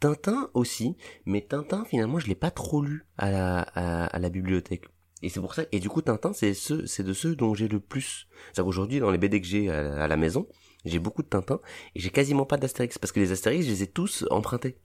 Tintin 0.00 0.50
aussi, 0.54 0.96
mais 1.26 1.40
Tintin, 1.40 1.84
finalement, 1.84 2.18
je 2.18 2.26
l'ai 2.26 2.34
pas 2.34 2.50
trop 2.50 2.82
lu 2.82 3.06
à 3.18 3.30
la, 3.30 3.60
à, 3.60 4.18
la 4.18 4.28
bibliothèque. 4.28 4.84
Et 5.22 5.28
c'est 5.28 5.40
pour 5.40 5.54
ça, 5.54 5.64
et 5.70 5.78
du 5.78 5.88
coup, 5.88 6.02
Tintin, 6.02 6.32
c'est 6.32 6.54
ceux, 6.54 6.86
c'est 6.86 7.04
de 7.04 7.12
ceux 7.12 7.36
dont 7.36 7.54
j'ai 7.54 7.68
le 7.68 7.78
plus. 7.78 8.26
C'est-à-dire 8.46 8.64
qu'aujourd'hui, 8.64 8.98
dans 8.98 9.12
les 9.12 9.18
BD 9.18 9.40
que 9.40 9.46
j'ai 9.46 9.70
à 9.70 10.08
la 10.08 10.16
maison, 10.16 10.48
j'ai 10.84 10.98
beaucoup 10.98 11.22
de 11.22 11.28
Tintin, 11.28 11.60
et 11.94 12.00
j'ai 12.00 12.10
quasiment 12.10 12.44
pas 12.46 12.56
d'Astérix, 12.56 12.98
parce 12.98 13.12
que 13.12 13.20
les 13.20 13.32
Astérix, 13.32 13.64
je 13.64 13.70
les 13.70 13.82
ai 13.84 13.86
tous 13.86 14.24
empruntés. 14.30 14.78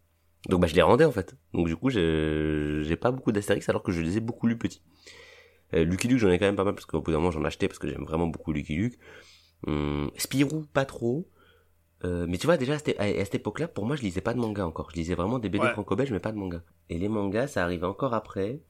Donc 0.49 0.61
bah 0.61 0.67
je 0.67 0.75
les 0.75 0.81
rendais 0.83 1.03
en 1.05 1.11
fait. 1.11 1.35
Donc 1.53 1.67
du 1.67 1.75
coup 1.75 1.89
j'ai 1.89 2.95
pas 3.01 3.11
beaucoup 3.11 3.31
d'Astérix 3.31 3.67
alors 3.69 3.81
que 3.83 3.91
je 3.91 4.01
les 4.01 4.17
ai 4.17 4.19
beaucoup 4.19 4.47
lus 4.47 4.57
petits. 4.57 4.81
Euh, 5.73 5.83
Lucky 5.83 6.07
Luke 6.07 6.19
j'en 6.19 6.29
ai 6.29 6.39
quand 6.39 6.45
même 6.45 6.55
pas 6.55 6.63
mal 6.63 6.73
parce 6.75 6.85
qu'au 6.85 7.01
bout 7.01 7.11
d'un 7.11 7.17
moment 7.17 7.31
j'en 7.31 7.43
achetais 7.43 7.67
parce 7.67 7.79
que 7.79 7.87
j'aime 7.89 8.05
vraiment 8.05 8.27
beaucoup 8.27 8.53
Lucky 8.53 8.75
Luke. 8.75 8.99
Hum, 9.65 10.11
Spirou 10.17 10.65
pas 10.71 10.85
trop. 10.85 11.27
Euh, 12.05 12.27
mais 12.29 12.37
tu 12.37 12.45
vois 12.45 12.57
déjà 12.57 12.75
à 12.75 12.77
cette, 12.77 12.97
à- 12.99 13.03
à 13.03 13.25
cette 13.25 13.35
époque-là 13.35 13.67
pour 13.67 13.85
moi 13.85 13.95
je 13.95 14.03
lisais 14.03 14.21
pas 14.21 14.33
de 14.35 14.39
manga 14.39 14.65
encore. 14.65 14.91
Je 14.91 14.97
lisais 14.97 15.15
vraiment 15.15 15.39
des 15.39 15.49
BD 15.49 15.65
Ouais. 15.65 15.71
franco-belges 15.73 16.11
mais 16.11 16.19
pas 16.19 16.31
de 16.31 16.37
manga. 16.37 16.61
Et 16.89 16.97
les 16.99 17.09
mangas 17.09 17.47
ça 17.47 17.63
arrivait 17.63 17.87
encore 17.87 18.13
après. 18.13 18.61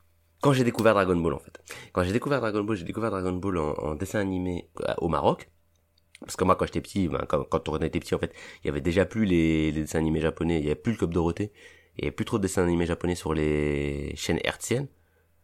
Quand 0.42 0.54
j'ai 0.54 0.64
découvert 0.64 0.94
Dragon 0.94 1.18
Ball 1.18 1.34
en 1.34 1.40
fait. 1.40 1.60
Quand 1.92 2.04
j'ai 2.04 2.14
découvert 2.14 2.40
Dragon 2.40 2.64
Ball, 2.64 2.78
j'ai 2.78 2.86
découvert 2.86 3.12
Dragon 3.12 3.34
Ball 3.34 3.58
en, 3.58 3.74
en 3.74 3.96
dessin 3.96 4.20
animé 4.20 4.70
euh, 4.88 4.94
au 5.00 5.10
Maroc. 5.10 5.52
Parce 6.22 6.36
que 6.36 6.44
moi 6.44 6.56
quand 6.56 6.66
j'étais 6.66 6.82
petit, 6.82 7.08
ben, 7.08 7.26
quand, 7.28 7.44
quand 7.44 7.70
on 7.70 7.78
était 7.78 8.00
petit 8.00 8.16
en 8.16 8.20
fait, 8.20 8.34
il 8.64 8.68
y 8.68 8.70
avait 8.70 8.82
déjà 8.82 9.06
plus 9.06 9.26
les, 9.26 9.72
les 9.72 9.82
dessins 9.82 10.00
animés 10.00 10.22
japonais, 10.22 10.60
il 10.60 10.64
y 10.64 10.68
avait 10.68 10.76
plus 10.76 10.94
le 10.94 10.98
Club 10.98 11.14
Dorothée, 11.14 11.52
il 11.98 12.04
y 12.04 12.08
avait 12.08 12.12
plus 12.16 12.26
trop 12.26 12.38
de 12.38 12.44
dessins 12.44 12.64
animés 12.64 12.86
japonais 12.86 13.16
sur 13.16 13.34
les 13.34 14.14
chaînes 14.16 14.40
hertziennes, 14.44 14.88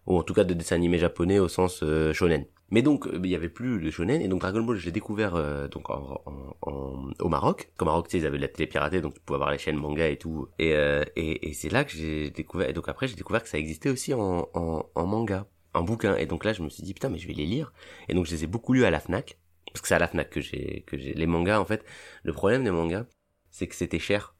ou 0.05 0.17
en 0.17 0.23
tout 0.23 0.33
cas 0.33 0.43
de 0.43 0.53
dessins 0.53 0.75
animés 0.75 0.97
japonais 0.99 1.39
au 1.39 1.47
sens 1.47 1.81
euh, 1.83 2.13
shonen. 2.13 2.45
Mais 2.71 2.81
donc 2.81 3.07
euh, 3.07 3.19
il 3.23 3.29
y 3.29 3.35
avait 3.35 3.49
plus 3.49 3.79
le 3.79 3.91
shonen 3.91 4.21
et 4.21 4.27
donc 4.27 4.41
Dragon 4.41 4.63
Ball 4.63 4.77
je 4.77 4.85
l'ai 4.85 4.91
découvert 4.91 5.35
euh, 5.35 5.67
donc 5.67 5.89
en- 5.89 6.21
en- 6.61 7.11
au 7.19 7.29
Maroc. 7.29 7.71
Au 7.79 7.85
Maroc 7.85 8.07
tu 8.07 8.13
sais 8.17 8.23
ils 8.23 8.25
avaient 8.27 8.37
de 8.37 8.41
la 8.41 8.47
télé 8.47 8.67
piratée 8.67 9.01
donc 9.01 9.13
tu 9.13 9.19
pouvais 9.21 9.35
avoir 9.35 9.51
les 9.51 9.57
chaînes 9.59 9.77
manga 9.77 10.07
et 10.07 10.17
tout. 10.17 10.47
Et 10.59 10.73
euh, 10.73 11.03
et, 11.15 11.49
et 11.49 11.53
c'est 11.53 11.69
là 11.69 11.83
que 11.83 11.91
j'ai 11.91 12.31
découvert 12.31 12.69
et 12.69 12.73
donc 12.73 12.89
après 12.89 13.07
j'ai 13.07 13.15
découvert 13.15 13.43
que 13.43 13.49
ça 13.49 13.57
existait 13.59 13.89
aussi 13.89 14.13
en, 14.13 14.49
en 14.53 14.85
en 14.95 15.05
manga, 15.05 15.45
en 15.73 15.83
bouquin. 15.83 16.15
Et 16.17 16.25
donc 16.25 16.43
là 16.45 16.53
je 16.53 16.63
me 16.63 16.69
suis 16.69 16.83
dit 16.83 16.93
putain 16.93 17.09
mais 17.09 17.19
je 17.19 17.27
vais 17.27 17.33
les 17.33 17.45
lire. 17.45 17.73
Et 18.09 18.13
donc 18.15 18.25
je 18.25 18.31
les 18.31 18.43
ai 18.43 18.47
beaucoup 18.47 18.73
lus 18.73 18.85
à 18.85 18.91
la 18.91 18.99
Fnac 18.99 19.37
parce 19.73 19.81
que 19.81 19.87
c'est 19.87 19.95
à 19.95 19.99
la 19.99 20.07
Fnac 20.07 20.29
que 20.29 20.41
j'ai 20.41 20.83
que 20.87 20.97
j'ai 20.97 21.13
les 21.13 21.27
mangas 21.27 21.59
en 21.59 21.65
fait. 21.65 21.83
Le 22.23 22.33
problème 22.33 22.63
des 22.63 22.71
mangas 22.71 23.05
c'est 23.51 23.67
que 23.67 23.75
c'était 23.75 23.99
cher. 23.99 24.35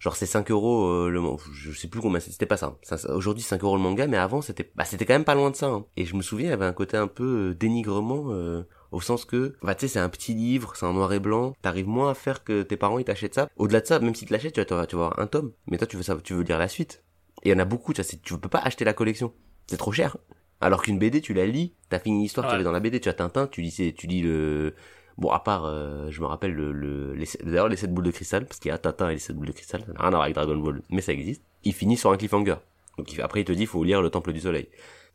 Genre 0.00 0.16
c'est 0.16 0.26
5 0.26 0.50
euros 0.50 0.86
euh, 0.86 1.10
le 1.10 1.20
je 1.52 1.70
sais 1.72 1.88
plus 1.88 2.00
combien 2.00 2.18
c'était 2.20 2.46
pas 2.46 2.56
ça. 2.56 2.78
Ça- 2.82 3.14
Aujourd'hui 3.14 3.42
5 3.42 3.62
euros 3.62 3.76
le 3.76 3.82
manga 3.82 4.06
mais 4.06 4.16
avant 4.16 4.40
c'était 4.40 4.72
bah 4.74 4.84
c'était 4.86 5.04
quand 5.04 5.12
même 5.14 5.24
pas 5.24 5.34
loin 5.34 5.50
de 5.50 5.56
ça. 5.56 5.66
hein. 5.66 5.84
Et 5.96 6.04
je 6.06 6.16
me 6.16 6.22
souviens 6.22 6.46
il 6.48 6.50
y 6.50 6.54
avait 6.54 6.64
un 6.64 6.72
côté 6.72 6.96
un 6.96 7.08
peu 7.08 7.50
euh, 7.50 7.54
dénigrement 7.54 8.32
euh, 8.32 8.62
au 8.92 9.00
sens 9.02 9.24
que 9.26 9.54
bah 9.62 9.74
tu 9.74 9.82
sais 9.82 9.88
c'est 9.94 9.98
un 10.00 10.08
petit 10.08 10.32
livre, 10.34 10.74
c'est 10.76 10.86
en 10.86 10.94
noir 10.94 11.12
et 11.12 11.20
blanc, 11.20 11.52
t'arrives 11.62 11.88
moins 11.88 12.10
à 12.10 12.14
faire 12.14 12.42
que 12.44 12.62
tes 12.62 12.76
parents 12.78 12.98
ils 12.98 13.04
t'achètent 13.04 13.34
ça. 13.34 13.48
Au-delà 13.56 13.80
de 13.82 13.86
ça 13.86 13.98
même 14.00 14.14
l'achètent 14.30 14.54
tu 14.54 14.60
vas 14.60 14.64
tu 14.64 14.74
vas 14.74 14.80
vas 14.80 15.04
avoir 15.06 15.18
un 15.18 15.26
tome 15.26 15.52
mais 15.66 15.76
toi 15.78 15.86
tu 15.86 15.96
veux 15.96 16.02
ça 16.02 16.16
tu 16.22 16.32
veux 16.34 16.42
lire 16.42 16.58
la 16.58 16.68
suite. 16.68 17.04
Et 17.42 17.50
il 17.50 17.52
y 17.52 17.54
en 17.54 17.58
a 17.58 17.64
beaucoup 17.66 17.92
tu 17.92 18.00
vois 18.02 18.10
tu 18.22 18.38
peux 18.38 18.48
pas 18.48 18.60
acheter 18.60 18.84
la 18.86 18.94
collection. 18.94 19.34
C'est 19.66 19.76
trop 19.76 19.92
cher. 19.92 20.16
Alors 20.60 20.82
qu'une 20.82 20.98
BD 20.98 21.20
tu 21.20 21.34
la 21.34 21.46
lis, 21.46 21.74
t'as 21.90 21.98
fini 21.98 22.22
l'histoire 22.22 22.46
qu'il 22.46 22.52
y 22.52 22.54
Ouais. 22.54 22.56
avait 22.56 22.64
dans 22.64 22.72
la 22.72 22.80
BD, 22.80 23.00
tu 23.00 23.08
as 23.08 23.14
Tintin, 23.14 23.46
tu 23.46 23.60
lis 23.62 23.94
tu 23.96 24.06
lis 24.06 24.22
le 24.22 24.74
Bon, 25.18 25.30
à 25.30 25.40
part, 25.40 25.64
euh, 25.64 26.10
je 26.10 26.20
me 26.20 26.26
rappelle 26.26 26.52
le, 26.52 26.72
le 26.72 27.14
les, 27.14 27.26
d'ailleurs 27.42 27.68
les 27.68 27.76
7 27.76 27.92
boules 27.92 28.04
de 28.04 28.10
cristal, 28.10 28.44
parce 28.44 28.58
qu'il 28.60 28.68
y 28.68 28.72
a 28.72 28.76
Tintin 28.78 29.08
et 29.08 29.14
les 29.14 29.18
7 29.18 29.34
boules 29.34 29.46
de 29.46 29.52
cristal, 29.52 29.80
ça 29.86 29.92
n'a 29.92 29.98
rien 30.00 30.08
à 30.08 30.10
voir 30.10 30.22
avec 30.24 30.34
Dragon 30.34 30.56
Ball, 30.58 30.82
mais 30.90 31.00
ça 31.00 31.12
existe. 31.12 31.42
Il 31.64 31.72
finit 31.72 31.96
sur 31.96 32.10
un 32.12 32.18
cliffhanger. 32.18 32.56
Donc 32.98 33.18
après 33.20 33.40
il 33.40 33.44
te 33.44 33.52
dit, 33.52 33.64
faut 33.66 33.82
lire 33.82 34.02
le 34.02 34.10
Temple 34.10 34.32
du 34.34 34.40
Soleil. 34.40 34.68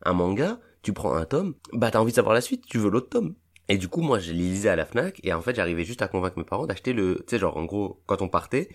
Un 0.03 0.13
manga, 0.13 0.59
tu 0.81 0.91
prends 0.93 1.13
un 1.13 1.25
tome, 1.25 1.53
bah 1.73 1.91
t'as 1.91 1.99
envie 1.99 2.11
de 2.11 2.15
savoir 2.15 2.33
la 2.33 2.41
suite, 2.41 2.65
tu 2.65 2.79
veux 2.79 2.89
l'autre 2.89 3.09
tome. 3.09 3.35
Et 3.69 3.77
du 3.77 3.87
coup, 3.87 4.01
moi, 4.01 4.17
je 4.19 4.31
les 4.31 4.39
lisais 4.39 4.69
à 4.69 4.75
la 4.75 4.85
Fnac, 4.85 5.19
et 5.23 5.33
en 5.33 5.41
fait, 5.41 5.55
j'arrivais 5.55 5.83
juste 5.85 6.01
à 6.01 6.07
convaincre 6.07 6.37
mes 6.37 6.43
parents 6.43 6.65
d'acheter 6.65 6.93
le, 6.93 7.17
tu 7.19 7.23
sais, 7.27 7.39
genre, 7.39 7.55
en 7.57 7.63
gros, 7.65 8.01
quand 8.07 8.21
on 8.23 8.27
partait, 8.27 8.69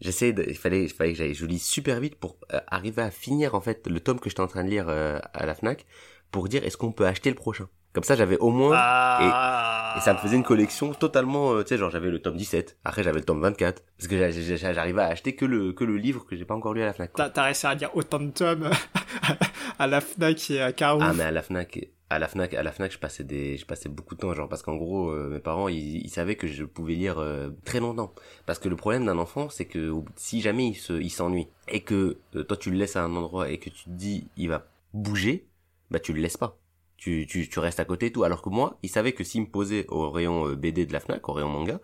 j'essayais 0.00 0.32
de, 0.32 0.44
il 0.46 0.56
fallait, 0.56 0.84
il 0.84 0.88
fallait 0.90 1.12
que 1.12 1.18
j'aille, 1.18 1.34
je 1.34 1.46
lis 1.46 1.58
super 1.58 2.00
vite 2.00 2.16
pour 2.16 2.36
euh, 2.52 2.60
arriver 2.68 3.02
à 3.02 3.10
finir, 3.10 3.54
en 3.54 3.60
fait, 3.60 3.86
le 3.86 4.00
tome 4.00 4.20
que 4.20 4.28
j'étais 4.28 4.40
en 4.42 4.46
train 4.46 4.64
de 4.64 4.70
lire 4.70 4.86
euh, 4.88 5.18
à 5.34 5.46
la 5.46 5.54
Fnac, 5.54 5.86
pour 6.30 6.48
dire, 6.48 6.64
est-ce 6.64 6.76
qu'on 6.76 6.92
peut 6.92 7.06
acheter 7.06 7.30
le 7.30 7.36
prochain? 7.36 7.68
Comme 7.94 8.04
ça, 8.04 8.14
j'avais 8.14 8.36
au 8.38 8.50
moins, 8.50 8.76
Ah. 8.78 9.94
et 9.96 10.00
ça 10.00 10.12
me 10.12 10.18
faisait 10.18 10.36
une 10.36 10.44
collection 10.44 10.92
totalement, 10.92 11.52
euh, 11.54 11.62
tu 11.62 11.68
sais, 11.70 11.78
genre 11.78 11.90
j'avais 11.90 12.10
le 12.10 12.20
tome 12.20 12.36
17, 12.36 12.76
après 12.84 13.02
j'avais 13.02 13.18
le 13.18 13.24
tome 13.24 13.40
24, 13.40 13.82
parce 13.96 14.06
que 14.08 14.16
j'a- 14.18 14.30
j'a- 14.30 14.56
j'a- 14.56 14.72
j'arrivais 14.74 15.02
à 15.02 15.06
acheter 15.06 15.34
que 15.34 15.46
le 15.46 15.72
que 15.72 15.84
le 15.84 15.96
livre 15.96 16.24
que 16.26 16.36
j'ai 16.36 16.44
pas 16.44 16.54
encore 16.54 16.74
lu 16.74 16.82
à 16.82 16.86
la 16.86 16.92
Fnac. 16.92 17.12
T'as 17.16 17.30
t'as 17.30 17.44
réussi 17.44 17.66
à 17.66 17.74
dire 17.74 17.90
autant 17.96 18.20
de 18.20 18.30
tomes 18.30 18.70
à 19.78 19.86
la 19.86 20.00
Fnac 20.02 20.50
et 20.50 20.60
à 20.60 20.72
Carrefour. 20.72 21.08
Ah 21.08 21.14
mais 21.14 21.24
à 21.24 21.30
la 21.30 21.42
Fnac, 21.42 21.78
à 22.10 22.18
la 22.18 22.28
Fnac, 22.28 22.54
à 22.54 22.62
la 22.62 22.72
Fnac, 22.72 22.92
je 22.92 22.98
passais 22.98 23.24
des, 23.24 23.56
je 23.56 23.66
passais 23.66 23.88
beaucoup 23.88 24.14
de 24.14 24.20
temps, 24.20 24.34
genre 24.34 24.48
parce 24.48 24.62
qu'en 24.62 24.76
gros, 24.76 25.10
euh, 25.10 25.28
mes 25.28 25.40
parents, 25.40 25.68
ils, 25.68 25.98
ils 25.98 26.08
savaient 26.10 26.36
que 26.36 26.46
je 26.46 26.64
pouvais 26.64 26.94
lire 26.94 27.18
euh, 27.18 27.50
très 27.64 27.80
longtemps. 27.80 28.14
Parce 28.46 28.58
que 28.58 28.68
le 28.68 28.76
problème 28.76 29.04
d'un 29.06 29.18
enfant, 29.18 29.48
c'est 29.50 29.66
que 29.66 29.92
si 30.16 30.40
jamais 30.40 30.68
il 30.68 30.74
se, 30.74 30.94
il 30.94 31.10
s'ennuie 31.10 31.48
et 31.68 31.80
que 31.82 32.18
euh, 32.34 32.44
toi 32.44 32.56
tu 32.56 32.70
le 32.70 32.78
laisses 32.78 32.96
à 32.96 33.04
un 33.04 33.14
endroit 33.14 33.50
et 33.50 33.58
que 33.58 33.68
tu 33.70 33.84
te 33.84 33.90
dis 33.90 34.28
il 34.36 34.48
va 34.48 34.66
bouger, 34.94 35.46
bah 35.90 36.00
tu 36.00 36.12
le 36.12 36.20
laisses 36.20 36.36
pas. 36.38 36.58
Tu, 36.96 37.26
tu, 37.28 37.48
tu 37.48 37.58
restes 37.60 37.78
à 37.78 37.84
côté 37.84 38.06
et 38.06 38.12
tout. 38.12 38.24
Alors 38.24 38.42
que 38.42 38.48
moi, 38.48 38.78
il 38.82 38.88
savait 38.88 39.12
que 39.12 39.22
s'il 39.22 39.42
me 39.42 39.46
posait 39.46 39.86
au 39.88 40.10
rayon 40.10 40.48
euh, 40.48 40.56
BD 40.56 40.86
de 40.86 40.92
la 40.92 41.00
Fnac, 41.00 41.28
au 41.28 41.32
rayon 41.32 41.48
manga, 41.48 41.80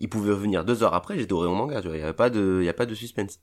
il 0.00 0.08
pouvait 0.08 0.32
revenir 0.32 0.64
deux 0.64 0.82
heures 0.82 0.94
après, 0.94 1.18
j'étais 1.18 1.32
au 1.32 1.38
rayon 1.40 1.54
manga, 1.54 1.80
tu 1.80 1.88
vois, 1.88 1.96
il 1.96 2.00
y 2.00 2.02
avait 2.02 2.12
pas 2.12 2.30
de, 2.30 2.58
il 2.62 2.66
y 2.66 2.68
a 2.68 2.74
pas 2.74 2.86
de 2.86 2.94
suspense. 2.94 3.40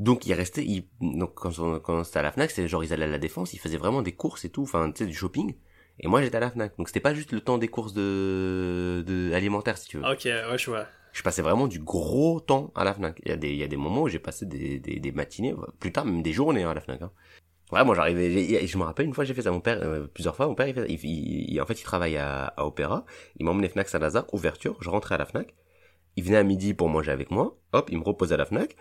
Donc 0.00 0.26
il 0.26 0.32
restait, 0.32 0.64
il, 0.64 0.86
donc 1.00 1.34
quand, 1.34 1.56
on- 1.60 1.78
quand 1.78 2.02
c'était 2.04 2.18
à 2.18 2.22
la 2.22 2.32
Fnac, 2.32 2.50
c'est 2.50 2.66
genre 2.66 2.82
ils 2.82 2.92
allaient 2.92 3.04
à 3.04 3.08
la 3.08 3.18
défense, 3.18 3.52
ils 3.54 3.58
faisaient 3.58 3.76
vraiment 3.76 4.02
des 4.02 4.12
courses 4.12 4.44
et 4.44 4.48
tout, 4.50 4.62
enfin 4.62 4.90
tu 4.90 5.04
sais 5.04 5.06
du 5.06 5.14
shopping. 5.14 5.54
Et 6.00 6.08
moi 6.08 6.22
j'étais 6.22 6.38
à 6.38 6.40
la 6.40 6.50
Fnac, 6.50 6.76
donc 6.78 6.88
c'était 6.88 7.00
pas 7.00 7.14
juste 7.14 7.30
le 7.32 7.40
temps 7.42 7.58
des 7.58 7.68
courses 7.68 7.92
de, 7.92 9.04
de 9.06 9.32
alimentaires 9.34 9.76
si 9.78 9.88
tu 9.88 9.98
veux. 9.98 10.04
Ok, 10.04 10.22
ouais, 10.24 10.58
je 10.58 10.70
vois. 10.70 10.86
Je 11.12 11.22
passais 11.22 11.42
vraiment 11.42 11.66
du 11.68 11.80
gros 11.80 12.40
temps 12.40 12.72
à 12.74 12.84
la 12.84 12.94
Fnac. 12.94 13.20
Il 13.24 13.30
y 13.30 13.32
a 13.32 13.36
des, 13.36 13.50
il 13.50 13.56
y 13.56 13.62
a 13.62 13.68
des 13.68 13.76
moments 13.76 14.02
où 14.02 14.08
j'ai 14.08 14.18
passé 14.20 14.46
des, 14.46 14.78
des, 14.78 15.00
des 15.00 15.12
matinées, 15.12 15.54
plus 15.78 15.92
tard 15.92 16.04
même 16.06 16.22
des 16.22 16.32
journées 16.32 16.62
hein, 16.62 16.70
à 16.70 16.74
la 16.74 16.80
Fnac. 16.80 17.02
Hein. 17.02 17.12
Ouais, 17.72 17.84
moi 17.84 17.94
j'arrivais, 17.94 18.66
je 18.66 18.78
me 18.78 18.82
rappelle 18.84 19.06
une 19.06 19.14
fois 19.14 19.24
j'ai 19.24 19.34
fait 19.34 19.42
ça, 19.42 19.50
mon 19.52 19.60
père, 19.60 19.80
euh, 19.82 20.06
plusieurs 20.06 20.34
fois, 20.34 20.46
mon 20.48 20.54
père 20.56 20.66
il, 20.68 20.74
fait, 20.74 20.86
il, 20.88 20.98
il- 21.04 21.50
il- 21.52 21.60
en 21.60 21.66
fait 21.66 21.78
il 21.80 21.84
travaille 21.84 22.16
à, 22.16 22.46
à 22.46 22.64
Opéra, 22.64 23.04
il 23.38 23.44
m'emmenait 23.46 23.68
Fnac 23.68 23.88
Saint-Lazare, 23.88 24.24
ouverture, 24.34 24.76
je 24.80 24.88
rentrais 24.90 25.14
à 25.16 25.18
la 25.18 25.26
Fnac, 25.26 25.54
il 26.16 26.24
venait 26.24 26.38
à 26.38 26.42
midi 26.42 26.74
pour 26.74 26.88
manger 26.88 27.12
avec 27.12 27.30
moi, 27.30 27.56
hop, 27.72 27.88
il 27.92 27.98
me 27.98 28.02
reposait 28.04 28.34
à 28.34 28.38
la 28.38 28.44
Fnac, 28.46 28.76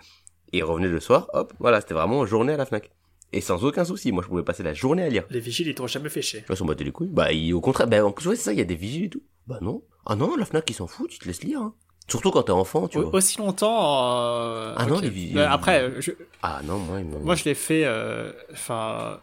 et 0.53 0.61
revenait 0.63 0.87
le 0.87 0.99
soir, 0.99 1.29
hop, 1.33 1.53
voilà, 1.59 1.81
c'était 1.81 1.93
vraiment 1.93 2.25
journée 2.25 2.53
à 2.53 2.57
la 2.57 2.65
Fnac. 2.65 2.91
Et 3.31 3.41
sans 3.41 3.63
aucun 3.63 3.85
souci, 3.85 4.11
moi 4.11 4.23
je 4.23 4.27
pouvais 4.29 4.43
passer 4.43 4.63
la 4.63 4.73
journée 4.73 5.03
à 5.03 5.09
lire. 5.09 5.23
Les 5.29 5.39
vigiles, 5.39 5.67
ils 5.67 5.75
t'ont 5.75 5.85
jamais 5.87 6.09
fait 6.09 6.21
chier. 6.23 6.43
Là, 6.49 6.55
s'en 6.55 6.65
battait 6.65 6.83
les 6.83 6.91
couilles. 6.91 7.09
Bah, 7.11 7.27
au 7.53 7.61
contraire, 7.61 7.87
bah, 7.87 8.03
en 8.03 8.11
plus, 8.11 8.27
ouais, 8.27 8.35
c'est 8.35 8.43
ça, 8.43 8.53
il 8.53 8.57
y 8.57 8.61
a 8.61 8.65
des 8.65 8.75
vigiles 8.75 9.03
et 9.05 9.09
tout. 9.09 9.21
Bah, 9.47 9.59
non. 9.61 9.83
Ah 10.07 10.15
non, 10.15 10.35
la 10.35 10.45
Fnac, 10.45 10.67
ils 10.69 10.73
s'en 10.73 10.87
foutent, 10.87 11.13
ils 11.15 11.19
te 11.19 11.27
laissent 11.27 11.43
lire, 11.43 11.61
hein. 11.61 11.73
Surtout 12.07 12.31
quand 12.31 12.41
t'es 12.41 12.51
enfant, 12.51 12.87
tu 12.87 12.97
vois. 12.99 13.13
Aussi 13.13 13.37
longtemps. 13.37 14.17
euh, 14.17 14.73
Ah 14.77 14.87
non, 14.87 14.99
les 14.99 15.09
vigiles- 15.09 15.37
Euh, 15.37 15.47
Après, 15.47 15.91
je- 16.01 16.11
Ah 16.41 16.61
non, 16.63 16.79
moi, 16.79 16.99
ils 17.01 17.05
moi 17.05 17.35
je 17.35 17.43
l'ai 17.45 17.53
fait. 17.53 17.83
euh, 17.85 18.31
Enfin, 18.51 19.19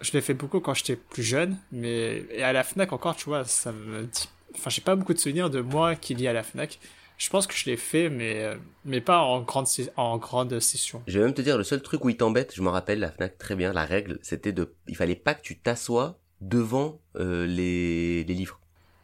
je 0.00 0.12
l'ai 0.12 0.20
fait 0.20 0.34
beaucoup 0.34 0.60
quand 0.60 0.74
j'étais 0.74 0.94
plus 0.94 1.24
jeune, 1.24 1.56
mais 1.72 2.24
et 2.30 2.44
à 2.44 2.52
la 2.52 2.62
Fnac 2.62 2.92
encore, 2.92 3.16
tu 3.16 3.24
vois, 3.24 3.44
ça 3.44 3.72
me 3.72 4.02
dit. 4.04 4.28
Enfin, 4.54 4.70
j'ai 4.70 4.80
pas 4.82 4.94
beaucoup 4.94 5.12
de 5.14 5.18
souvenirs 5.18 5.50
de 5.50 5.60
moi 5.60 5.96
qui 5.96 6.14
lis 6.14 6.28
à 6.28 6.32
la 6.32 6.44
Fnac. 6.44 6.78
Je 7.20 7.28
pense 7.28 7.46
que 7.46 7.54
je 7.54 7.66
l'ai 7.66 7.76
fait, 7.76 8.08
mais 8.08 8.56
mais 8.86 9.02
pas 9.02 9.18
en 9.20 9.42
grande 9.42 9.66
en 9.98 10.16
grande 10.16 10.58
session. 10.58 11.02
Je 11.06 11.18
vais 11.18 11.24
même 11.26 11.34
te 11.34 11.42
dire, 11.42 11.58
le 11.58 11.64
seul 11.64 11.82
truc 11.82 12.02
où 12.02 12.08
ils 12.08 12.16
t'embêtent, 12.16 12.54
je 12.54 12.62
me 12.62 12.70
rappelle, 12.70 12.98
la 12.98 13.12
Fnac, 13.12 13.36
très 13.36 13.56
bien, 13.56 13.74
la 13.74 13.84
règle, 13.84 14.18
c'était 14.22 14.52
de, 14.52 14.74
il 14.88 14.96
fallait 14.96 15.16
pas 15.16 15.34
que 15.34 15.42
tu 15.42 15.58
t'assoies 15.58 16.18
devant, 16.40 16.98
euh, 17.16 17.44
les, 17.46 18.24
les 18.24 18.34
livres. 18.34 18.58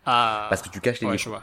Ah. 0.06 0.46
Parce 0.48 0.62
que 0.62 0.70
tu 0.70 0.80
caches 0.80 1.00
les 1.00 1.06
ouais, 1.08 1.12
livres. 1.12 1.24
je 1.24 1.28
vois. 1.28 1.42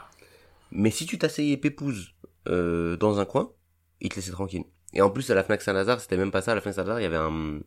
Mais 0.72 0.90
si 0.90 1.06
tu 1.06 1.16
t'asseyais 1.16 1.56
pépouze, 1.56 2.12
euh, 2.48 2.96
dans 2.96 3.20
un 3.20 3.24
coin, 3.24 3.52
ils 4.00 4.08
te 4.08 4.16
laissaient 4.16 4.32
tranquille. 4.32 4.64
Et 4.94 5.00
en 5.00 5.10
plus, 5.10 5.30
à 5.30 5.36
la 5.36 5.44
Fnac 5.44 5.62
Saint-Lazare, 5.62 6.00
c'était 6.00 6.16
même 6.16 6.32
pas 6.32 6.42
ça, 6.42 6.52
à 6.52 6.54
la 6.56 6.60
Fnac 6.60 6.74
Saint-Lazare, 6.74 6.98
il 6.98 7.04
y 7.04 7.06
avait 7.06 7.16
un, 7.16 7.60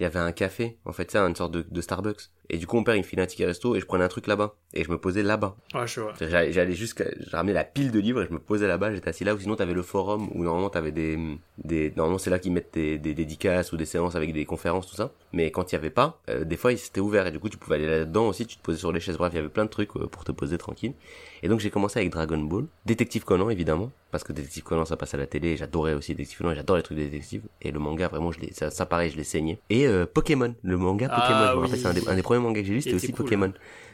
il 0.00 0.02
y 0.02 0.04
avait 0.04 0.18
un 0.18 0.32
café, 0.32 0.80
en 0.84 0.92
fait, 0.92 1.08
ça, 1.12 1.22
une 1.22 1.36
sorte 1.36 1.52
de, 1.52 1.64
de 1.70 1.80
Starbucks. 1.80 2.30
Et 2.50 2.58
du 2.58 2.66
coup, 2.66 2.76
mon 2.76 2.84
père, 2.84 2.94
il 2.94 2.98
me 2.98 3.04
filait 3.04 3.22
un 3.22 3.26
ticket 3.26 3.46
resto 3.46 3.74
et 3.74 3.80
je 3.80 3.86
prenais 3.86 4.04
un 4.04 4.08
truc 4.08 4.26
là-bas. 4.26 4.54
Et 4.74 4.84
je 4.84 4.90
me 4.90 4.98
posais 4.98 5.22
là-bas. 5.22 5.56
Ouais, 5.74 5.86
je 5.86 6.00
vois. 6.00 6.12
J'allais 6.20 6.72
jusqu'à, 6.72 7.04
je 7.18 7.30
ramenais 7.34 7.52
la 7.52 7.64
pile 7.64 7.90
de 7.90 7.98
livres 8.00 8.22
et 8.22 8.26
je 8.26 8.32
me 8.32 8.38
posais 8.38 8.66
là-bas, 8.66 8.92
j'étais 8.92 9.08
assis 9.08 9.24
là, 9.24 9.34
ou 9.34 9.38
sinon 9.38 9.56
t'avais 9.56 9.72
le 9.72 9.82
forum, 9.82 10.28
où 10.34 10.42
normalement 10.44 10.68
t'avais 10.68 10.90
des, 10.92 11.18
des, 11.58 11.92
normalement 11.96 12.18
c'est 12.18 12.30
là 12.30 12.38
qu'ils 12.38 12.52
mettent 12.52 12.74
des, 12.74 12.98
des 12.98 13.14
dédicaces 13.14 13.72
ou 13.72 13.76
des 13.76 13.86
séances 13.86 14.14
avec 14.16 14.32
des 14.32 14.44
conférences, 14.44 14.88
tout 14.88 14.96
ça. 14.96 15.12
Mais 15.32 15.50
quand 15.50 15.70
il 15.72 15.74
y 15.74 15.78
avait 15.78 15.90
pas, 15.90 16.20
euh, 16.28 16.44
des 16.44 16.56
fois 16.56 16.72
ils 16.72 16.78
s'étaient 16.78 17.00
ouverts 17.00 17.26
et 17.26 17.30
du 17.30 17.38
coup 17.38 17.48
tu 17.48 17.56
pouvais 17.56 17.76
aller 17.76 17.86
là-dedans 17.86 18.26
aussi, 18.28 18.46
tu 18.46 18.56
te 18.56 18.62
posais 18.62 18.78
sur 18.78 18.92
les 18.92 19.00
chaises, 19.00 19.16
bref, 19.16 19.32
il 19.32 19.36
y 19.36 19.38
avait 19.38 19.48
plein 19.48 19.64
de 19.64 19.70
trucs 19.70 19.94
euh, 19.96 20.06
pour 20.06 20.24
te 20.24 20.32
poser 20.32 20.58
tranquille. 20.58 20.94
Et 21.42 21.48
donc 21.48 21.60
j'ai 21.60 21.70
commencé 21.70 21.98
avec 22.00 22.10
Dragon 22.10 22.38
Ball, 22.38 22.66
Détective 22.86 23.24
Conan 23.24 23.50
évidemment, 23.50 23.90
parce 24.10 24.24
que 24.24 24.32
Détective 24.32 24.62
Conan 24.64 24.84
ça 24.84 24.96
passe 24.96 25.14
à 25.14 25.18
la 25.18 25.26
télé, 25.26 25.50
et 25.50 25.56
j'adorais 25.56 25.94
aussi 25.94 26.14
Détective 26.14 26.38
Conan, 26.38 26.54
j'adore 26.54 26.76
les 26.76 26.82
trucs 26.82 26.98
de 26.98 27.04
détective, 27.04 27.42
et 27.62 27.70
le 27.70 27.78
manga 27.78 28.08
vraiment 28.08 28.32
je 28.32 28.40
ça, 28.52 28.70
ça 28.70 28.86
pareil 28.86 29.10
je 29.10 29.16
l'ai 29.16 29.24
saigné. 29.24 29.58
Et 29.70 29.86
euh, 29.86 30.06
Pokémon, 30.06 30.54
le 30.62 30.76
manga 30.76 31.08
Ah 31.10 31.20
Pokémon, 31.20 31.38
je 31.38 31.42
me 31.42 31.60
rappelle 31.60 31.72
oui. 31.74 31.80
c'est 31.80 31.86
un 31.86 31.92
des, 31.94 32.08
un 32.08 32.16
des 32.16 32.22
premiers 32.22 32.33
mangas 32.40 32.60
que 32.62 32.66
j'ai 32.66 32.74
lu, 32.74 32.80
c'était 32.82 32.96
était 32.96 33.04
aussi 33.04 33.12
cool. 33.12 33.24
Pokémon. 33.24 33.52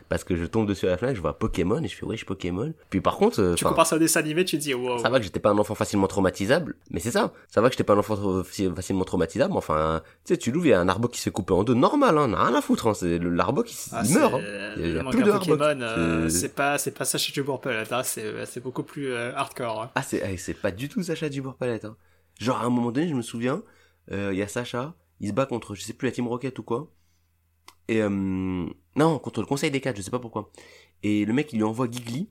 Parce 0.08 0.24
que 0.24 0.34
je 0.34 0.44
tombe 0.44 0.66
dessus 0.66 0.86
à 0.88 0.90
la 0.90 0.96
Fnac, 0.96 1.14
je 1.14 1.20
vois 1.20 1.38
Pokémon 1.38 1.80
et 1.84 1.86
je 1.86 1.94
fais 1.94 2.04
ouais 2.04 2.16
je 2.16 2.24
Pokémon. 2.24 2.74
Puis 2.90 3.00
par 3.00 3.16
contre, 3.16 3.40
euh, 3.40 3.54
Tu 3.54 3.64
compares 3.64 3.86
ça 3.86 3.94
au 3.94 3.98
dessin 4.00 4.18
animé, 4.18 4.44
tu 4.44 4.58
te 4.58 4.62
dis 4.62 4.74
wow. 4.74 4.98
ça 4.98 5.08
va 5.08 5.18
que 5.18 5.24
j'étais 5.24 5.38
pas 5.38 5.50
un 5.50 5.58
enfant 5.58 5.76
facilement 5.76 6.08
traumatisable, 6.08 6.74
mais 6.90 6.98
c'est 6.98 7.12
ça. 7.12 7.32
Ça 7.48 7.60
va 7.60 7.68
que 7.68 7.74
j'étais 7.74 7.84
pas 7.84 7.92
un 7.92 7.98
enfant 7.98 8.42
facilement 8.74 9.04
traumatisable, 9.04 9.52
mais 9.52 9.58
enfin, 9.58 10.02
tu 10.24 10.34
sais, 10.34 10.36
tu 10.36 10.50
l'ouvres, 10.50 10.66
il 10.66 10.70
y 10.70 10.72
a 10.72 10.80
un 10.80 10.88
arbre 10.88 11.08
qui 11.08 11.18
se 11.18 11.22
fait 11.24 11.30
couper 11.30 11.52
en 11.54 11.62
deux, 11.62 11.74
normal, 11.74 12.18
hein, 12.18 12.26
n'a 12.26 12.42
rien 12.44 12.56
à 12.56 12.60
foutre, 12.60 12.88
hein, 12.88 12.94
c'est 12.94 13.20
l'arbre 13.20 13.62
qui 13.62 13.76
Ah, 13.92 14.02
meurt, 14.12 14.34
hein. 14.34 14.40
euh, 14.42 14.74
Il 14.78 14.82
y 14.82 14.84
a- 14.84 14.88
il 14.88 14.94
y 14.94 14.98
a 14.98 15.02
le 15.04 15.08
plus 15.10 15.18
manga 15.20 15.32
de 15.32 15.38
Pokémon, 15.38 15.80
euh, 15.82 16.28
C'est- 16.28 16.54
pas, 16.56 16.76
c'est 16.78 16.90
pas 16.90 17.04
Sacha 17.04 17.32
Dubourg 17.32 17.60
Palette, 17.60 17.92
hein, 17.92 18.02
c'est, 18.02 18.46
c'est 18.46 18.60
beaucoup 18.60 18.82
plus 18.82 19.12
euh, 19.12 19.32
hardcore. 19.36 19.82
hein. 19.82 19.90
Ah, 19.94 20.02
c'est, 20.02 20.20
eh, 20.28 20.36
c'est 20.38 20.54
pas 20.54 20.72
du 20.72 20.88
tout 20.88 21.04
Sacha 21.04 21.28
Dubourg 21.28 21.54
Palette, 21.54 21.84
hein. 21.84 21.96
Genre, 22.40 22.56
à 22.56 22.64
un 22.64 22.70
moment 22.70 22.90
donné, 22.90 23.06
je 23.08 23.14
me 23.14 23.22
souviens, 23.22 23.62
euh, 24.10 24.30
il 24.32 24.38
y 24.38 24.42
a 24.42 24.48
Sacha, 24.48 24.94
il 25.20 25.28
se 25.28 25.34
bat 25.34 25.46
contre, 25.46 25.76
je 25.76 25.82
sais 25.82 25.92
plus, 25.92 26.06
la 26.06 26.12
Team 26.12 26.26
Rocket 26.26 26.58
ou 26.58 26.64
quoi. 26.64 26.90
Et, 27.90 28.00
euh, 28.02 28.08
non, 28.08 29.18
contre 29.18 29.40
le 29.40 29.46
conseil 29.46 29.72
des 29.72 29.80
quatre, 29.80 29.96
je 29.96 30.02
sais 30.02 30.12
pas 30.12 30.20
pourquoi. 30.20 30.52
Et 31.02 31.24
le 31.24 31.32
mec, 31.32 31.52
il 31.52 31.56
lui 31.56 31.64
envoie 31.64 31.90
Gigli. 31.90 32.30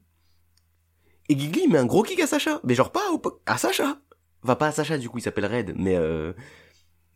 Et 1.28 1.38
Gigli, 1.38 1.68
met 1.68 1.78
un 1.78 1.86
gros 1.86 2.01
kick 2.01 2.22
à 2.22 2.28
Sacha. 2.28 2.62
Mais 2.64 2.76
genre 2.76 2.93
pas 2.93 3.03
à 3.45 3.57
Sacha. 3.57 3.99
Enfin, 4.41 4.55
pas 4.55 4.68
à 4.68 4.72
Sacha, 4.72 4.97
du 4.97 5.10
coup, 5.10 5.18
il 5.18 5.22
s'appelle 5.22 5.47
Red. 5.47 5.74
Mais, 5.76 5.97
euh, 5.97 6.32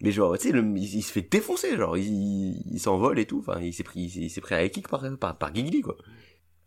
mais 0.01 0.11
genre, 0.11 0.37
tu 0.37 0.51
sais, 0.51 0.57
il, 0.57 1.01
se 1.03 1.13
fait 1.13 1.21
défoncer, 1.21 1.77
genre, 1.77 1.95
il, 1.95 2.61
il 2.69 2.79
s'envole 2.81 3.17
et 3.17 3.25
tout. 3.25 3.39
Enfin, 3.47 3.61
il 3.61 3.73
s'est 3.73 3.83
pris, 3.83 4.01
il 4.01 4.29
s'est- 4.29 4.41
pris 4.41 4.55
un 4.55 4.67
kick 4.67 4.89
par, 4.89 5.01
par, 5.17 5.37
par 5.37 5.55
Gigli, 5.55 5.79
quoi. 5.79 5.95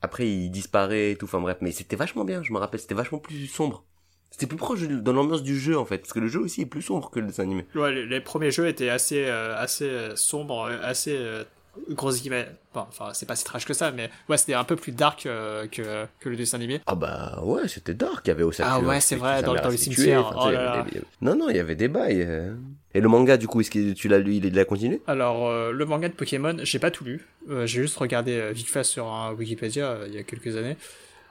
Après, 0.01 0.27
il 0.27 0.49
disparaît 0.49 1.11
et 1.11 1.17
tout. 1.17 1.27
Enfin, 1.27 1.43
bref. 1.43 1.59
Mais 1.61 1.73
c'était 1.73 1.97
vachement 1.97 2.25
bien, 2.25 2.43
je 2.43 2.55
me 2.55 2.59
rappelle. 2.59 2.81
C'était 2.81 2.95
vachement 2.95 3.19
plus 3.19 3.49
sombre. 3.49 3.85
C'était 4.31 4.47
plus 4.47 4.57
proche 4.57 4.81
dans 4.81 5.13
l'ambiance 5.13 5.43
du 5.43 5.59
jeu, 5.59 5.77
en 5.77 5.85
fait. 5.85 5.99
Parce 5.99 6.15
que 6.15 6.21
le 6.21 6.29
jeu 6.29 6.41
aussi 6.41 6.63
est 6.63 6.67
plus 6.67 6.81
sombre 6.81 7.11
que 7.11 7.21
le 7.21 7.27
dessin 7.27 7.43
animé. 7.43 7.67
Les, 7.75 8.21
premiers 8.23 8.51
jeux 8.51 8.67
étaient 8.67 8.89
assez, 8.89 9.27
euh, 9.27 9.55
assez 9.59 10.09
sombres, 10.15 10.71
assez 10.83 11.45
grosses 11.91 12.21
guillemets. 12.21 12.47
Bon, 12.75 12.85
enfin, 12.89 13.11
c'est 13.15 13.27
pas 13.27 13.37
si 13.37 13.45
trash 13.45 13.65
que 13.65 13.75
ça, 13.75 13.91
mais 13.91 14.11
ouais, 14.29 14.37
c'était 14.37 14.55
un 14.55 14.65
peu 14.65 14.77
plus 14.77 14.93
dark 14.93 15.27
euh, 15.27 15.67
que, 15.69 16.07
que 16.21 16.29
le 16.29 16.37
dessin 16.37 16.57
animé. 16.57 16.81
Ah 16.87 16.95
bah 16.95 17.41
ouais, 17.43 17.69
c'était 17.69 17.95
dark, 17.95 18.23
il 18.27 18.29
y 18.29 18.31
avait 18.33 18.43
aussi 18.43 18.63
Ah 18.65 18.81
ouais, 18.81 19.01
c'est 19.01 19.17
vrai, 19.17 19.43
dans- 19.43 19.55
dans 19.55 19.69
le 19.71 19.77
cimetière, 19.77 20.35
oh 20.39 20.51
là 20.51 20.63
là. 20.77 20.87
Non 21.21 21.37
non, 21.37 21.49
il 21.51 21.57
y 21.57 21.61
avait 21.61 21.75
des 21.77 21.89
bails. 21.89 22.23
euh. 22.23 22.55
Et 22.95 23.01
le 23.01 23.09
manga 23.09 23.37
du 23.37 23.47
coup, 23.47 23.61
est-ce 23.61 23.71
que 23.71 23.93
tu 23.93 24.09
l'as 24.09 24.19
lu, 24.19 24.37
il 24.37 24.55
l'a 24.55 24.65
continué 24.65 25.03
Alors, 25.07 25.47
euh, 25.49 25.71
le 25.71 25.85
manga 25.85 26.09
de 26.09 26.15
Pokémon, 26.15 26.57
j'ai 26.63 26.79
pas 26.79 26.91
tout 26.91 27.05
lu. 27.05 27.27
Euh, 27.51 27.67
j'ai 27.67 27.83
juste 27.83 27.99
regardé 27.99 28.53
vite 28.53 28.69
fait 28.69 28.85
sur 28.85 29.07
un 29.09 29.33
Wikipédia 29.33 29.99
il 30.07 30.15
y 30.15 30.19
a 30.19 30.23
quelques 30.23 30.57
années. 30.57 30.77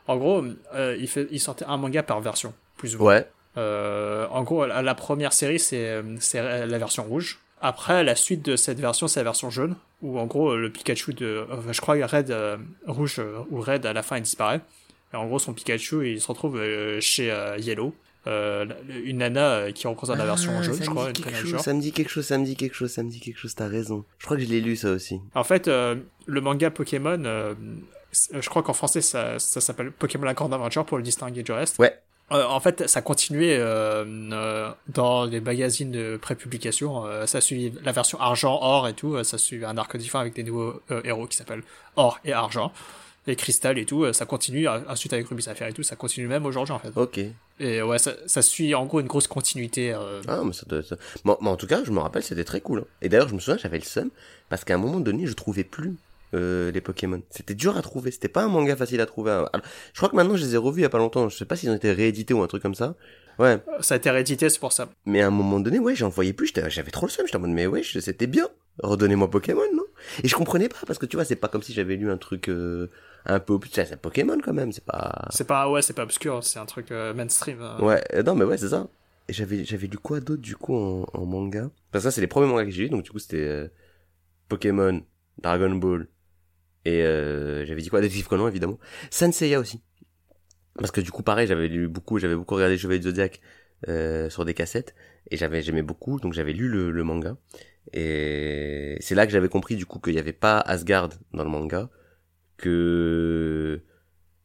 En 0.07 0.17
gros, 0.17 0.43
il, 0.75 1.07
fait, 1.07 1.27
il 1.31 1.39
sortait 1.39 1.65
un 1.67 1.77
manga 1.77 2.03
par 2.03 2.21
version, 2.21 2.53
plus 2.77 2.95
ou 2.95 2.99
moins. 2.99 3.15
Ouais. 3.15 3.27
En 4.29 4.43
gros, 4.43 4.65
la, 4.67 4.81
la 4.83 4.95
première 4.95 5.33
série, 5.33 5.59
c'est 5.59 6.01
la 6.41 6.77
version 6.77 7.03
rouge. 7.03 7.39
Après, 7.61 8.03
la 8.03 8.15
suite 8.15 8.43
de 8.43 8.55
cette 8.55 8.79
version, 8.79 9.07
c'est 9.07 9.19
la 9.21 9.25
version 9.25 9.49
jaune, 9.49 9.75
où 10.01 10.19
en 10.19 10.25
gros, 10.25 10.55
le 10.55 10.69
Pikachu 10.69 11.13
de... 11.13 11.45
enfin, 11.51 11.71
je 11.71 11.81
crois 11.81 11.95
Red, 12.05 12.29
euh, 12.31 12.57
rouge 12.85 13.15
euh, 13.19 13.39
ou 13.49 13.61
Red, 13.61 13.85
à 13.85 13.93
la 13.93 14.03
fin, 14.03 14.17
il 14.17 14.23
disparaît. 14.23 14.61
Et 15.13 15.15
en 15.15 15.25
gros, 15.25 15.39
son 15.39 15.53
Pikachu, 15.53 16.11
il 16.11 16.21
se 16.21 16.27
retrouve 16.27 16.57
euh, 16.57 16.99
chez 16.99 17.31
euh, 17.31 17.57
Yellow. 17.57 17.93
Euh, 18.27 18.65
une 19.03 19.19
nana 19.19 19.51
euh, 19.51 19.71
qui 19.71 19.85
représente 19.85 20.17
la 20.17 20.25
version 20.25 20.51
Ah, 20.57 20.63
jaune, 20.63 20.79
je 20.81 20.89
crois, 20.89 21.09
une 21.09 21.35
chose, 21.35 21.61
ça 21.61 21.73
me 21.73 21.79
dit 21.79 21.91
quelque 21.91 22.09
chose, 22.09 22.25
ça 22.25 22.39
me 22.39 22.43
dit 22.43 22.55
quelque 22.55 22.73
chose, 22.73 22.91
ça 22.91 23.03
me 23.03 23.09
dit 23.09 23.19
quelque 23.19 23.37
chose, 23.37 23.53
t'as 23.53 23.67
raison. 23.67 24.03
Je 24.17 24.25
crois 24.25 24.35
que 24.35 24.43
je 24.43 24.49
l'ai 24.49 24.61
lu 24.61 24.75
ça 24.75 24.89
aussi. 24.89 25.21
En 25.35 25.43
fait, 25.43 25.67
euh, 25.67 25.95
le 26.25 26.41
manga 26.41 26.71
Pokémon, 26.71 27.23
euh, 27.23 27.53
je 28.11 28.49
crois 28.49 28.63
qu'en 28.63 28.73
français, 28.73 29.01
ça, 29.01 29.37
ça 29.37 29.61
s'appelle 29.61 29.91
Pokémon 29.91 30.25
La 30.25 30.33
Grande 30.33 30.55
Aventure 30.55 30.85
pour 30.85 30.97
le 30.97 31.03
distinguer 31.03 31.43
du 31.43 31.51
reste. 31.51 31.77
Ouais. 31.77 31.93
Euh, 32.31 32.43
en 32.43 32.59
fait, 32.59 32.87
ça 32.89 33.01
continuait 33.01 33.57
euh, 33.59 34.03
euh, 34.31 34.71
dans 34.87 35.25
les 35.25 35.39
magazines 35.39 35.91
de 35.91 36.17
prépublication. 36.17 37.05
Euh, 37.05 37.27
ça 37.27 37.39
suit 37.39 37.71
la 37.83 37.91
version 37.91 38.19
argent, 38.19 38.57
or 38.61 38.87
et 38.87 38.93
tout. 38.93 39.23
ça 39.23 39.37
suit 39.37 39.63
un 39.63 39.77
arc 39.77 39.95
différent 39.97 40.21
avec 40.21 40.33
des 40.33 40.43
nouveaux 40.43 40.81
héros 41.03 41.27
qui 41.27 41.37
s'appellent 41.37 41.63
or 41.95 42.19
et 42.25 42.33
argent. 42.33 42.71
Et 43.27 43.35
cristal 43.35 43.79
et 43.79 43.85
tout. 43.85 44.11
ça 44.13 44.25
continue. 44.25 44.67
Ensuite, 44.67 45.11
avec 45.13 45.27
Ruby 45.27 45.41
Sapphire 45.41 45.67
et 45.67 45.73
tout, 45.73 45.81
ça 45.81 45.95
continue 45.95 46.27
même 46.27 46.45
aujourd'hui 46.45 46.73
en 46.73 46.79
fait. 46.79 46.91
Ok. 46.95 47.19
Et 47.59 47.81
ouais, 47.81 47.97
ça, 47.97 48.11
ça 48.27 48.41
suit 48.43 48.75
en 48.75 48.85
gros 48.85 48.99
une 48.99 49.07
grosse 49.07 49.25
continuité. 49.27 49.93
Ah 50.27 50.41
mais 50.45 50.53
ça 50.53 50.63
doit 50.67 50.79
être... 50.79 50.95
Bon, 51.23 51.35
mais 51.41 51.49
en 51.49 51.55
tout 51.55 51.65
cas, 51.65 51.83
je 51.83 51.89
me 51.91 51.99
rappelle, 51.99 52.21
c'était 52.21 52.43
très 52.43 52.61
cool. 52.61 52.79
hein. 52.79 52.85
Et 53.01 53.09
d'ailleurs, 53.09 53.27
je 53.27 53.33
me 53.33 53.39
souviens, 53.39 53.57
j'avais 53.59 53.79
le 53.79 53.83
seum 53.83 54.09
parce 54.49 54.63
qu'à 54.63 54.75
un 54.75 54.77
moment 54.77 54.99
donné, 54.99 55.25
je 55.25 55.33
trouvais 55.33 55.63
plus 55.63 55.95
euh, 56.35 56.71
les 56.71 56.81
Pokémon. 56.81 57.21
C'était 57.31 57.55
dur 57.55 57.75
à 57.77 57.81
trouver. 57.81 58.11
C'était 58.11 58.27
pas 58.27 58.43
un 58.43 58.49
manga 58.49 58.75
facile 58.75 59.01
à 59.01 59.05
trouver. 59.05 59.31
Alors, 59.31 59.49
je 59.93 59.97
crois 59.97 60.09
que 60.09 60.15
maintenant, 60.15 60.35
je 60.35 60.43
les 60.45 60.53
ai 60.53 60.57
revus 60.57 60.81
il 60.81 60.83
y 60.83 60.85
a 60.85 60.89
pas 60.89 60.97
longtemps. 60.99 61.29
Je 61.29 61.37
sais 61.37 61.45
pas 61.45 61.55
s'ils 61.55 61.69
ont 61.69 61.75
été 61.75 61.91
réédités 61.91 62.33
ou 62.33 62.41
un 62.41 62.47
truc 62.47 62.61
comme 62.61 62.75
ça. 62.75 62.95
Ouais. 63.39 63.59
Ça 63.81 63.95
a 63.95 63.97
été 63.97 64.09
réédité, 64.09 64.49
c'est 64.49 64.59
pour 64.59 64.71
ça. 64.71 64.87
Mais 65.05 65.21
à 65.21 65.27
un 65.27 65.31
moment 65.31 65.59
donné, 65.59 65.79
ouais, 65.79 65.95
j'en 65.95 66.09
voyais 66.09 66.33
plus, 66.33 66.53
j'avais 66.67 66.91
trop 66.91 67.05
le 67.05 67.11
seum, 67.11 67.25
j'étais 67.25 67.37
en 67.37 67.41
mode, 67.41 67.49
mais 67.49 67.67
ouais, 67.67 67.81
c'était 67.83 68.27
bien. 68.27 68.47
Redonnez-moi 68.81 69.29
Pokémon, 69.29 69.61
non? 69.73 69.83
Et 70.23 70.27
je 70.27 70.35
comprenais 70.35 70.69
pas, 70.69 70.77
parce 70.87 70.99
que 70.99 71.05
tu 71.05 71.17
vois, 71.17 71.25
c'est 71.25 71.35
pas 71.35 71.47
comme 71.47 71.61
si 71.61 71.73
j'avais 71.73 71.95
lu 71.95 72.09
un 72.11 72.17
truc, 72.17 72.47
euh, 72.49 72.89
un 73.25 73.39
peu, 73.39 73.57
sais, 73.71 73.85
c'est 73.85 73.99
Pokémon 73.99 74.37
quand 74.43 74.53
même, 74.53 74.71
c'est 74.71 74.85
pas... 74.85 75.27
C'est 75.31 75.47
pas 75.47 75.69
ouais, 75.69 75.81
c'est 75.81 75.93
pas 75.93 76.03
obscur, 76.03 76.43
c'est 76.43 76.59
un 76.59 76.65
truc 76.65 76.91
euh, 76.91 77.13
mainstream. 77.13 77.57
euh. 77.61 77.79
Ouais, 77.79 78.03
euh, 78.13 78.23
non, 78.23 78.35
mais 78.35 78.45
ouais, 78.45 78.57
c'est 78.57 78.69
ça. 78.69 78.87
Et 79.27 79.33
j'avais, 79.33 79.65
j'avais 79.65 79.87
lu 79.87 79.97
quoi 79.97 80.19
d'autre, 80.19 80.41
du 80.41 80.55
coup, 80.55 80.75
en, 80.75 81.05
en 81.13 81.25
manga? 81.25 81.69
Parce 81.91 82.03
que 82.03 82.09
ça, 82.09 82.15
c'est 82.15 82.21
les 82.21 82.27
premiers 82.27 82.47
mangas 82.47 82.65
que 82.65 82.71
j'ai 82.71 82.83
lu, 82.83 82.89
donc 82.89 83.03
du 83.03 83.11
coup, 83.11 83.19
c'était, 83.19 83.37
euh, 83.47 83.67
Pokémon, 84.49 85.01
Dragon 85.41 85.75
Ball, 85.75 86.07
et 86.85 87.01
euh, 87.03 87.65
j'avais 87.65 87.81
dit 87.81 87.89
quoi? 87.89 88.01
Détective 88.01 88.27
Conan, 88.27 88.47
évidemment. 88.47 88.79
Senseiya 89.11 89.59
aussi. 89.59 89.81
Parce 90.77 90.91
que 90.91 91.01
du 91.01 91.11
coup, 91.11 91.23
pareil, 91.23 91.47
j'avais 91.47 91.67
lu 91.67 91.87
beaucoup, 91.87 92.19
j'avais 92.19 92.35
beaucoup 92.35 92.55
regardé 92.55 92.77
Chevalier 92.77 92.99
du 92.99 93.05
Zodiac, 93.05 93.41
euh, 93.87 94.29
sur 94.29 94.45
des 94.45 94.53
cassettes, 94.53 94.93
et 95.31 95.37
j'avais, 95.37 95.61
j'aimais 95.61 95.81
beaucoup, 95.83 96.19
donc 96.19 96.33
j'avais 96.33 96.53
lu 96.53 96.67
le, 96.67 96.91
le 96.91 97.03
manga. 97.03 97.37
Et 97.93 98.97
c'est 98.99 99.15
là 99.15 99.25
que 99.25 99.31
j'avais 99.31 99.47
compris, 99.49 99.75
du 99.75 99.85
coup, 99.85 99.99
qu'il 99.99 100.13
n'y 100.13 100.19
avait 100.19 100.33
pas 100.33 100.59
Asgard 100.59 101.09
dans 101.33 101.43
le 101.43 101.49
manga, 101.49 101.89
que, 102.57 103.81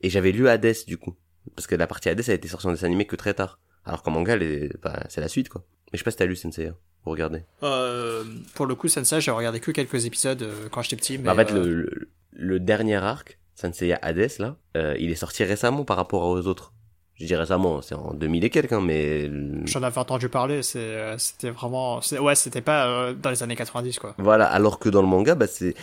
et 0.00 0.10
j'avais 0.10 0.32
lu 0.32 0.48
Hades, 0.48 0.76
du 0.86 0.98
coup. 0.98 1.16
Parce 1.56 1.66
que 1.66 1.74
la 1.74 1.86
partie 1.86 2.08
Hades, 2.08 2.20
elle 2.26 2.32
a 2.32 2.34
été 2.34 2.48
sortie 2.48 2.66
en 2.66 2.72
dessin 2.72 2.86
animé 2.86 3.06
que 3.06 3.16
très 3.16 3.34
tard. 3.34 3.58
Alors 3.84 4.02
qu'en 4.02 4.10
manga, 4.10 4.36
bah, 4.82 5.04
c'est 5.08 5.20
la 5.20 5.28
suite, 5.28 5.48
quoi. 5.48 5.64
Mais 5.92 5.96
je 5.96 5.98
sais 5.98 6.04
pas 6.04 6.10
si 6.10 6.18
t'as 6.18 6.26
lu 6.26 6.36
Senseiya. 6.36 6.74
Vous 7.04 7.10
regardez. 7.10 7.42
Euh, 7.62 8.24
pour 8.54 8.66
le 8.66 8.74
coup, 8.74 8.88
Sensei, 8.88 9.20
j'ai 9.20 9.30
regardé 9.30 9.58
que 9.58 9.70
quelques 9.70 10.04
épisodes 10.04 10.42
euh, 10.42 10.68
quand 10.70 10.82
j'étais 10.82 10.96
petit. 10.96 11.18
Mais, 11.18 11.24
Bah, 11.24 11.32
en 11.32 11.36
fait, 11.36 11.50
euh, 11.52 11.64
le, 11.64 11.74
le, 11.82 12.08
le 12.40 12.58
dernier 12.60 12.96
arc, 12.96 13.38
Senseiya 13.54 13.98
Hades, 14.02 14.30
là, 14.38 14.56
euh, 14.76 14.96
il 14.98 15.10
est 15.10 15.14
sorti 15.16 15.44
récemment 15.44 15.84
par 15.84 15.96
rapport 15.96 16.22
aux 16.24 16.46
autres. 16.46 16.72
Je 17.14 17.26
dis 17.26 17.36
récemment, 17.36 17.82
c'est 17.82 17.94
en 17.94 18.14
2000 18.14 18.44
et 18.44 18.50
quelques, 18.50 18.72
hein, 18.72 18.80
mais... 18.80 19.30
J'en 19.66 19.82
avais 19.82 19.98
entendu 19.98 20.30
parler, 20.30 20.62
euh, 20.76 21.14
c'était 21.18 21.50
vraiment, 21.50 22.00
ouais, 22.18 22.34
c'était 22.34 22.62
pas 22.62 22.86
euh, 22.88 23.12
dans 23.12 23.28
les 23.28 23.42
années 23.42 23.56
90 23.56 23.98
quoi. 23.98 24.14
Voilà, 24.16 24.46
alors 24.46 24.78
que 24.78 24.88
dans 24.88 25.02
le 25.02 25.08
manga, 25.08 25.34
bah, 25.34 25.46
c'est, 25.46 25.74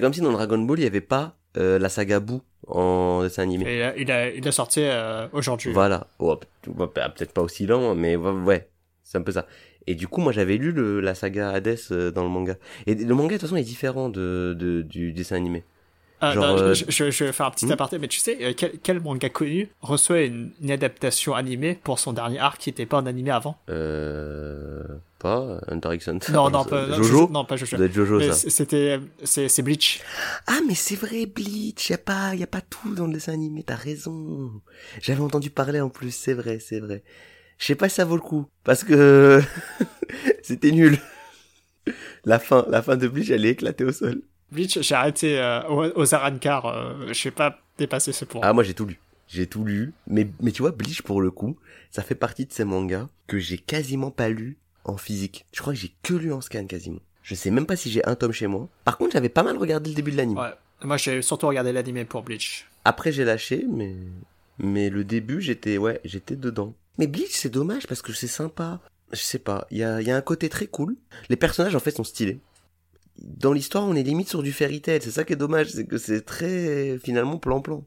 comme 0.00 0.12
si 0.12 0.20
dans 0.20 0.32
Dragon 0.32 0.58
Ball, 0.58 0.80
il 0.80 0.82
y 0.82 0.86
avait 0.86 1.00
pas 1.00 1.36
euh, 1.56 1.78
la 1.78 1.88
saga 1.88 2.20
Boo 2.20 2.42
en 2.66 3.22
dessin 3.22 3.42
animé. 3.44 3.64
Et 3.70 4.02
il 4.02 4.10
a, 4.12 4.28
il 4.30 4.46
a 4.46 4.52
sorti 4.52 4.84
aujourd'hui. 5.32 5.72
Voilà. 5.72 6.06
Oh, 6.18 6.36
p- 6.36 6.46
peut-être 6.66 7.32
pas 7.32 7.42
aussi 7.42 7.64
lent, 7.66 7.94
mais 7.94 8.16
ouais, 8.16 8.68
c'est 9.02 9.16
un 9.16 9.22
peu 9.22 9.32
ça. 9.32 9.46
Et 9.86 9.94
du 9.94 10.06
coup, 10.08 10.20
moi, 10.20 10.30
j'avais 10.32 10.58
lu 10.58 10.72
le, 10.72 11.00
la 11.00 11.14
saga 11.14 11.50
Hades 11.50 12.12
dans 12.14 12.22
le 12.22 12.28
manga. 12.28 12.56
Et 12.86 12.94
le 12.94 13.14
manga, 13.14 13.28
de 13.28 13.32
toute 13.40 13.48
façon, 13.48 13.56
est 13.56 13.62
différent 13.64 14.10
de, 14.10 14.54
de, 14.58 14.82
du 14.82 15.12
dessin 15.14 15.36
animé. 15.36 15.64
Ah, 16.22 16.32
genre, 16.32 16.44
non, 16.44 16.56
euh, 16.58 16.74
je, 16.74 16.84
je- 16.88 17.10
je 17.10 17.24
vais 17.24 17.32
faire 17.32 17.46
un 17.46 17.50
petit 17.50 17.66
hmm? 17.66 17.72
aparté, 17.72 17.98
mais 17.98 18.08
tu 18.08 18.18
sais, 18.20 18.38
euh, 18.42 18.52
quel, 18.56 18.78
quel 18.82 19.00
manga 19.00 19.28
connu 19.28 19.68
reçoit 19.80 20.20
une, 20.22 20.52
une 20.62 20.70
adaptation 20.70 21.34
animée 21.34 21.78
pour 21.82 21.98
son 21.98 22.12
dernier 22.12 22.38
arc 22.38 22.58
qui 22.60 22.70
était 22.70 22.86
pas 22.86 22.98
en 22.98 23.06
animé 23.06 23.30
avant? 23.30 23.56
Euh... 23.68 24.82
Pas 25.18 25.60
Hunter 25.68 25.94
x 25.94 26.08
Hunter. 26.08 26.32
Non, 26.32 26.50
non, 26.50 26.64
pas 26.64 26.90
Jojo 26.90 27.28
Non, 27.28 27.44
pas 27.44 27.56
Jojo. 27.56 27.76
Jojo, 27.76 28.18
Mais 28.18 28.28
ça. 28.28 28.34
c- 28.34 28.50
C'était, 28.50 28.98
c'est, 29.22 29.48
c'est 29.48 29.62
Bleach. 29.62 30.00
Ah, 30.48 30.58
mais 30.66 30.74
c'est 30.74 30.96
vrai, 30.96 31.26
Bleach, 31.26 31.90
y 31.90 31.92
a 31.94 31.98
pas, 31.98 32.34
y 32.34 32.42
a 32.42 32.46
pas 32.48 32.60
tout 32.60 32.92
dans 32.94 33.06
le 33.06 33.12
dessin 33.12 33.32
animé, 33.32 33.62
t'as 33.62 33.76
raison. 33.76 34.50
J'avais 35.00 35.20
entendu 35.22 35.50
parler 35.50 35.80
en 35.80 35.90
plus, 35.90 36.12
c'est 36.12 36.34
vrai, 36.34 36.58
c'est 36.58 36.80
vrai. 36.80 37.04
Je 37.58 37.66
sais 37.66 37.76
pas 37.76 37.88
si 37.88 37.96
ça 37.96 38.04
vaut 38.04 38.16
le 38.16 38.22
coup, 38.22 38.46
parce 38.64 38.82
que 38.82 39.40
c'était 40.42 40.72
nul. 40.72 40.98
La 42.24 42.38
fin, 42.38 42.64
la 42.68 42.82
fin 42.82 42.96
de 42.96 43.08
Bleach, 43.08 43.30
elle 43.30 43.44
est 43.46 43.50
éclatée 43.50 43.84
au 43.84 43.92
sol. 43.92 44.22
Bleach, 44.52 44.78
j'ai 44.80 44.94
arrêté 44.94 45.38
euh, 45.38 45.62
aux, 45.94 46.14
Arankar, 46.14 46.66
euh, 46.66 47.08
je 47.08 47.14
sais 47.14 47.30
pas 47.30 47.58
dépasser 47.78 48.12
ce 48.12 48.24
point. 48.24 48.42
Ah, 48.44 48.52
moi 48.52 48.62
j'ai 48.62 48.74
tout 48.74 48.84
lu. 48.84 49.00
J'ai 49.26 49.46
tout 49.46 49.64
lu. 49.64 49.94
Mais, 50.06 50.28
mais 50.40 50.52
tu 50.52 50.60
vois, 50.60 50.72
Bleach, 50.72 51.02
pour 51.02 51.22
le 51.22 51.30
coup, 51.30 51.56
ça 51.90 52.02
fait 52.02 52.14
partie 52.14 52.44
de 52.44 52.52
ces 52.52 52.64
mangas 52.64 53.08
que 53.26 53.38
j'ai 53.38 53.56
quasiment 53.56 54.10
pas 54.10 54.28
lu 54.28 54.58
en 54.84 54.98
physique. 54.98 55.46
Je 55.52 55.60
crois 55.60 55.72
que 55.72 55.78
j'ai 55.78 55.94
que 56.02 56.12
lu 56.12 56.32
en 56.32 56.42
scan 56.42 56.66
quasiment. 56.66 57.00
Je 57.22 57.34
sais 57.34 57.50
même 57.50 57.66
pas 57.66 57.76
si 57.76 57.90
j'ai 57.90 58.04
un 58.06 58.14
tome 58.14 58.32
chez 58.32 58.46
moi. 58.46 58.68
Par 58.84 58.98
contre, 58.98 59.12
j'avais 59.12 59.30
pas 59.30 59.42
mal 59.42 59.56
regardé 59.56 59.88
le 59.88 59.96
début 59.96 60.10
de 60.10 60.16
l'anime. 60.18 60.38
Ouais. 60.38 60.52
Moi, 60.84 60.96
j'ai 60.96 61.22
surtout 61.22 61.46
regardé 61.46 61.72
l'animé 61.72 62.04
pour 62.04 62.22
Bleach. 62.22 62.66
Après, 62.84 63.12
j'ai 63.12 63.24
lâché, 63.24 63.64
mais, 63.70 63.94
mais 64.58 64.90
le 64.90 65.04
début, 65.04 65.40
j'étais, 65.40 65.78
ouais, 65.78 66.00
j'étais 66.04 66.36
dedans. 66.36 66.74
Mais 66.98 67.06
Bleach, 67.06 67.30
c'est 67.30 67.48
dommage 67.48 67.86
parce 67.86 68.02
que 68.02 68.12
c'est 68.12 68.26
sympa. 68.26 68.80
Je 69.12 69.20
sais 69.20 69.38
pas, 69.38 69.66
il 69.70 69.78
y 69.78 69.84
a, 69.84 70.00
il 70.00 70.06
y 70.06 70.10
a 70.10 70.16
un 70.16 70.22
côté 70.22 70.48
très 70.48 70.66
cool. 70.66 70.96
Les 71.28 71.36
personnages, 71.36 71.76
en 71.76 71.80
fait, 71.80 71.92
sont 71.92 72.04
stylés. 72.04 72.40
Dans 73.18 73.52
l'histoire, 73.52 73.84
on 73.84 73.94
est 73.94 74.02
limite 74.02 74.28
sur 74.28 74.42
du 74.42 74.52
fairy 74.52 74.80
tale. 74.80 75.02
C'est 75.02 75.10
ça 75.10 75.24
qui 75.24 75.32
est 75.32 75.36
dommage, 75.36 75.68
c'est 75.68 75.86
que 75.86 75.98
c'est 75.98 76.22
très, 76.22 76.98
finalement, 76.98 77.38
plan-plan. 77.38 77.84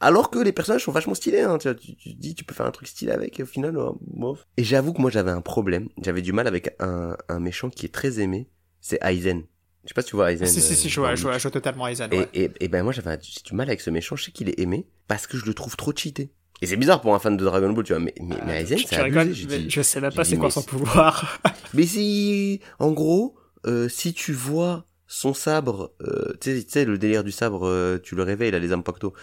Alors 0.00 0.30
que 0.30 0.38
les 0.38 0.52
personnages 0.52 0.84
sont 0.84 0.92
vachement 0.92 1.14
stylés, 1.14 1.40
hein. 1.40 1.58
Tu, 1.58 1.66
vois, 1.68 1.74
tu, 1.74 1.96
tu 1.96 2.14
dis, 2.14 2.34
tu 2.34 2.44
peux 2.44 2.54
faire 2.54 2.66
un 2.66 2.70
truc 2.70 2.86
stylé 2.86 3.10
avec, 3.10 3.40
et 3.40 3.42
au 3.42 3.46
final, 3.46 3.76
oh, 3.78 3.98
bof. 4.00 4.46
Et 4.56 4.62
j'avoue 4.62 4.92
que 4.92 5.00
moi, 5.00 5.10
j'avais 5.10 5.32
un 5.32 5.40
problème. 5.40 5.88
J'avais 6.02 6.22
du 6.22 6.32
mal 6.32 6.46
avec 6.46 6.74
un, 6.78 7.16
un 7.28 7.40
méchant 7.40 7.68
qui 7.70 7.86
est 7.86 7.92
très 7.92 8.20
aimé. 8.20 8.48
C'est 8.80 9.02
Aizen. 9.02 9.42
Je 9.84 9.88
sais 9.88 9.94
pas 9.94 10.02
si 10.02 10.08
tu 10.08 10.16
vois 10.16 10.30
Aizen. 10.30 10.46
si, 10.46 10.60
si, 10.60 10.76
si, 10.76 10.88
je 10.88 11.00
vois, 11.00 11.14
je 11.14 11.22
vois, 11.22 11.38
je 11.38 11.42
vois 11.42 11.50
totalement 11.50 11.88
Aizen, 11.88 12.12
Et, 12.12 12.18
ouais. 12.18 12.28
et, 12.34 12.50
et 12.60 12.68
ben 12.68 12.82
moi 12.82 12.92
j'avais 12.92 13.16
du 13.16 13.54
mal 13.54 13.68
avec 13.68 13.80
ce 13.80 13.88
méchant, 13.90 14.16
je 14.16 14.24
sais 14.24 14.32
qu'il 14.32 14.48
est 14.50 14.58
aimé 14.60 14.86
parce 15.06 15.26
que 15.26 15.36
je 15.38 15.46
le 15.46 15.54
trouve 15.54 15.76
trop 15.76 15.92
cheaté. 15.96 16.30
Et 16.60 16.66
c'est 16.66 16.76
bizarre 16.76 17.00
pour 17.00 17.14
un 17.14 17.18
fan 17.18 17.36
de 17.36 17.44
Dragon 17.44 17.72
Ball, 17.72 17.84
tu 17.84 17.92
vois, 17.94 18.00
mais, 18.00 18.12
mais, 18.20 18.36
mais 18.44 18.60
Aizen 18.62 18.78
c'est 18.86 18.96
abusé, 18.96 19.32
j'ai 19.34 19.46
mais 19.46 19.58
dit. 19.60 19.70
je 19.70 19.80
sais 19.80 20.00
même 20.00 20.12
pas 20.12 20.24
c'est 20.24 20.36
quoi 20.36 20.50
son 20.50 20.62
pouvoir. 20.62 21.40
Mais 21.74 21.84
si, 21.86 22.60
en 22.78 22.92
gros, 22.92 23.36
euh, 23.66 23.88
si 23.88 24.14
tu 24.14 24.32
vois 24.32 24.86
son 25.06 25.34
sabre, 25.34 25.92
euh, 26.02 26.34
tu 26.40 26.64
sais, 26.68 26.84
le 26.84 26.98
délire 26.98 27.24
du 27.24 27.32
sabre, 27.32 27.66
euh, 27.66 27.98
tu 27.98 28.14
le 28.14 28.22
réveilles, 28.22 28.48
il 28.48 28.54
a 28.54 28.58
les 28.58 28.72
âmes 28.72 28.82
pacto. 28.82 29.14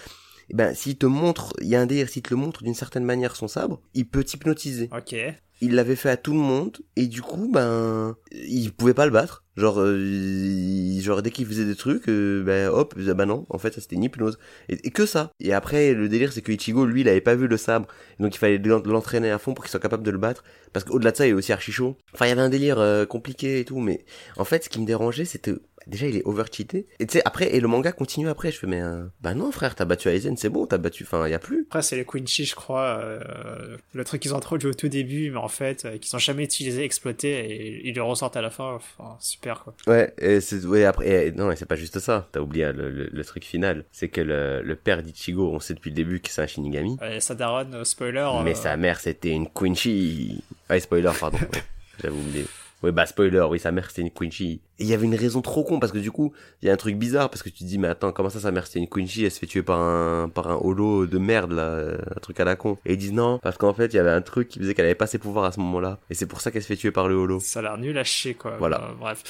Eh 0.49 0.53
ben 0.55 0.73
s'il 0.73 0.97
te 0.97 1.05
montre, 1.05 1.53
il 1.61 1.67
y 1.67 1.75
a 1.75 1.81
un 1.81 1.85
délire, 1.85 2.09
s'il 2.09 2.21
te 2.21 2.29
le 2.31 2.37
montre 2.37 2.63
d'une 2.63 2.73
certaine 2.75 3.03
manière 3.05 3.35
son 3.35 3.47
sabre, 3.47 3.81
il 3.93 4.07
peut 4.07 4.23
t'hypnotiser. 4.23 4.89
Ok. 4.95 5.15
Il 5.61 5.73
l'avait 5.75 5.95
fait 5.95 6.09
à 6.09 6.17
tout 6.17 6.33
le 6.33 6.39
monde 6.39 6.79
et 6.97 7.07
du 7.07 7.21
coup 7.21 7.49
ben 7.51 8.17
il 8.33 8.73
pouvait 8.73 8.93
pas 8.93 9.05
le 9.05 9.11
battre. 9.13 9.43
Genre 9.55 9.79
euh, 9.79 9.97
il- 9.97 11.01
genre 11.01 11.21
dès 11.21 11.31
qu'il 11.31 11.45
faisait 11.45 11.63
des 11.63 11.75
trucs, 11.75 12.09
euh, 12.09 12.43
ben 12.43 12.67
hop, 12.69 12.93
faisait, 12.97 13.13
bah 13.13 13.25
non, 13.25 13.45
en 13.49 13.57
fait 13.57 13.73
ça 13.73 13.79
c'était 13.79 13.95
une 13.95 14.03
hypnose 14.03 14.37
et, 14.67 14.85
et 14.85 14.91
que 14.91 15.05
ça. 15.05 15.31
Et 15.39 15.53
après 15.53 15.93
le 15.93 16.09
délire 16.09 16.33
c'est 16.33 16.41
que 16.41 16.51
Ichigo 16.51 16.85
lui 16.85 17.01
il 17.01 17.07
avait 17.09 17.21
pas 17.21 17.35
vu 17.35 17.47
le 17.47 17.55
sabre, 17.55 17.87
donc 18.19 18.35
il 18.35 18.37
fallait 18.37 18.57
l'en- 18.57 18.81
l'entraîner 18.83 19.31
à 19.31 19.39
fond 19.39 19.53
pour 19.53 19.63
qu'il 19.63 19.71
soit 19.71 19.79
capable 19.79 20.03
de 20.03 20.11
le 20.11 20.17
battre 20.17 20.43
parce 20.73 20.83
qu'au-delà 20.83 21.11
de 21.11 21.17
ça 21.17 21.25
il 21.25 21.29
est 21.29 21.33
aussi 21.33 21.53
archi 21.53 21.71
chaud. 21.71 21.95
Enfin 22.13 22.25
il 22.25 22.29
y 22.29 22.31
avait 22.33 22.41
un 22.41 22.49
délire 22.49 22.79
euh, 22.79 23.05
compliqué 23.05 23.61
et 23.61 23.65
tout, 23.65 23.79
mais 23.79 24.03
en 24.35 24.43
fait 24.43 24.65
ce 24.65 24.69
qui 24.69 24.81
me 24.81 24.85
dérangeait 24.85 25.23
c'était 25.25 25.53
déjà 25.87 26.07
il 26.07 26.17
est 26.17 26.23
over 26.25 26.43
cheaté 26.51 26.87
et 26.99 27.05
tu 27.07 27.13
sais 27.13 27.21
après 27.25 27.55
et 27.55 27.59
le 27.59 27.67
manga 27.67 27.91
continue 27.91 28.29
après 28.29 28.51
je 28.51 28.59
fais 28.59 28.67
mais 28.67 28.81
euh, 28.81 29.03
bah 29.21 29.33
non 29.33 29.51
frère 29.51 29.75
t'as 29.75 29.85
battu 29.85 30.09
Aizen 30.09 30.35
c'est 30.37 30.49
bon 30.49 30.65
t'as 30.65 30.77
battu 30.77 31.03
enfin 31.03 31.27
y 31.27 31.33
a 31.33 31.39
plus 31.39 31.65
Après, 31.69 31.81
c'est 31.81 31.95
les 31.95 32.05
Quincy, 32.05 32.45
je 32.45 32.55
crois, 32.55 32.99
euh, 32.99 33.77
le 33.93 34.03
truc 34.03 34.21
qu'ils 34.21 34.33
ont 34.33 34.37
introduit 34.37 34.69
au 34.69 34.73
tout 34.73 34.87
début, 34.89 35.31
mais 35.31 35.37
en 35.37 35.47
fait, 35.47 35.85
euh, 35.85 35.97
qu'ils 35.97 36.15
ont 36.15 36.19
jamais 36.19 36.43
utilisé, 36.43 36.83
exploité, 36.83 37.29
et 37.39 37.87
ils 37.87 37.95
le 37.95 38.03
ressortent 38.03 38.37
à 38.37 38.41
la 38.41 38.49
fin. 38.49 38.73
Enfin, 38.75 39.17
super, 39.19 39.63
quoi. 39.63 39.75
Ouais, 39.87 40.13
et 40.19 40.41
c'est 40.41 40.63
ouais 40.65 40.85
après 40.85 41.27
et- 41.27 41.31
non, 41.31 41.51
et 41.51 41.55
c'est 41.55 41.65
pas 41.65 41.75
juste 41.75 41.99
ça. 41.99 42.27
T'as 42.31 42.39
oublié 42.39 42.71
le, 42.71 42.89
le, 42.89 43.09
le 43.11 43.25
truc 43.25 43.43
final, 43.45 43.85
c'est 43.91 44.09
que 44.09 44.21
le, 44.21 44.61
le 44.61 44.75
père 44.75 45.03
d'Ichigo, 45.03 45.49
on 45.51 45.59
sait 45.59 45.73
depuis 45.73 45.89
le 45.91 45.95
début 45.95 46.19
que 46.21 46.29
c'est 46.29 46.41
un 46.41 46.47
Shinigami, 46.47 46.97
Et 47.11 47.19
Sadaron, 47.19 47.71
euh, 47.73 47.83
spoiler. 47.83 48.29
mais 48.43 48.55
sa 48.55 48.77
mère 48.77 48.99
c'était 48.99 49.31
une 49.31 49.47
Quincy. 49.49 50.43
Ouais, 50.69 50.79
spoiler, 50.79 51.11
pardon. 51.19 51.37
ouais, 51.41 51.63
J'avais 52.01 52.15
oublié. 52.15 52.45
Ouais, 52.85 52.91
bah 52.91 53.05
spoiler, 53.07 53.45
oui, 53.49 53.59
sa 53.59 53.71
mère 53.71 53.89
c'était 53.89 54.03
une 54.03 54.11
Quincy. 54.11 54.61
Et 54.77 54.83
il 54.83 54.87
y 54.87 54.93
avait 54.93 55.05
une 55.05 55.15
raison 55.15 55.41
trop 55.41 55.63
con 55.63 55.79
parce 55.79 55.91
que 55.91 55.97
du 55.97 56.11
coup, 56.11 56.33
il 56.61 56.67
y 56.67 56.69
a 56.69 56.73
un 56.73 56.77
truc 56.77 56.95
bizarre 56.97 57.29
parce 57.31 57.41
que 57.41 57.49
tu 57.49 57.59
te 57.59 57.63
dis 57.63 57.77
mais 57.79 57.87
attends, 57.87 58.11
comment 58.11 58.29
ça 58.29 58.39
sa 58.39 58.51
mère 58.51 58.67
c'était 58.67 58.79
une 58.79 58.87
Quincy, 58.89 59.25
elle 59.25 59.31
se 59.31 59.39
fait 59.39 59.47
tuer 59.47 59.63
par 59.63 59.79
un 59.79 60.29
par 60.29 60.47
un 60.49 60.55
holo 60.61 61.07
de 61.07 61.17
merde 61.17 61.51
là, 61.53 61.95
un 62.15 62.19
truc 62.19 62.39
à 62.39 62.45
la 62.45 62.55
con. 62.55 62.77
Et 62.85 62.93
ils 62.93 62.97
disent 62.97 63.13
non 63.13 63.39
parce 63.39 63.57
qu'en 63.57 63.73
fait, 63.73 63.87
il 63.87 63.95
y 63.95 63.99
avait 63.99 64.11
un 64.11 64.21
truc 64.21 64.47
qui 64.49 64.59
faisait 64.59 64.73
qu'elle 64.75 64.85
avait 64.85 64.93
pas 64.95 65.07
ses 65.07 65.17
pouvoirs 65.17 65.45
à 65.45 65.51
ce 65.51 65.59
moment-là 65.61 65.99
et 66.09 66.13
c'est 66.13 66.27
pour 66.27 66.41
ça 66.41 66.51
qu'elle 66.51 66.61
se 66.61 66.67
fait 66.67 66.75
tuer 66.75 66.91
par 66.91 67.07
le 67.07 67.15
holo. 67.15 67.39
Ça 67.39 67.59
a 67.59 67.61
l'air 67.63 67.77
nul 67.77 67.97
à 67.97 68.03
chier, 68.03 68.35
quoi. 68.35 68.55
Voilà. 68.57 68.81
Euh, 68.83 68.93
bref. 68.99 69.23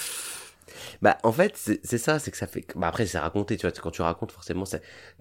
Bah 1.02 1.18
en 1.24 1.32
fait 1.32 1.54
c'est 1.84 1.98
ça, 1.98 2.20
c'est 2.20 2.32
que 2.32 2.38
ça 2.38 2.48
fait. 2.48 2.66
Bah 2.76 2.88
après 2.88 3.06
c'est 3.06 3.20
raconté, 3.20 3.56
tu 3.56 3.66
vois. 3.68 3.72
Quand 3.82 3.92
tu 3.92 4.02
racontes 4.02 4.32
forcément, 4.32 4.66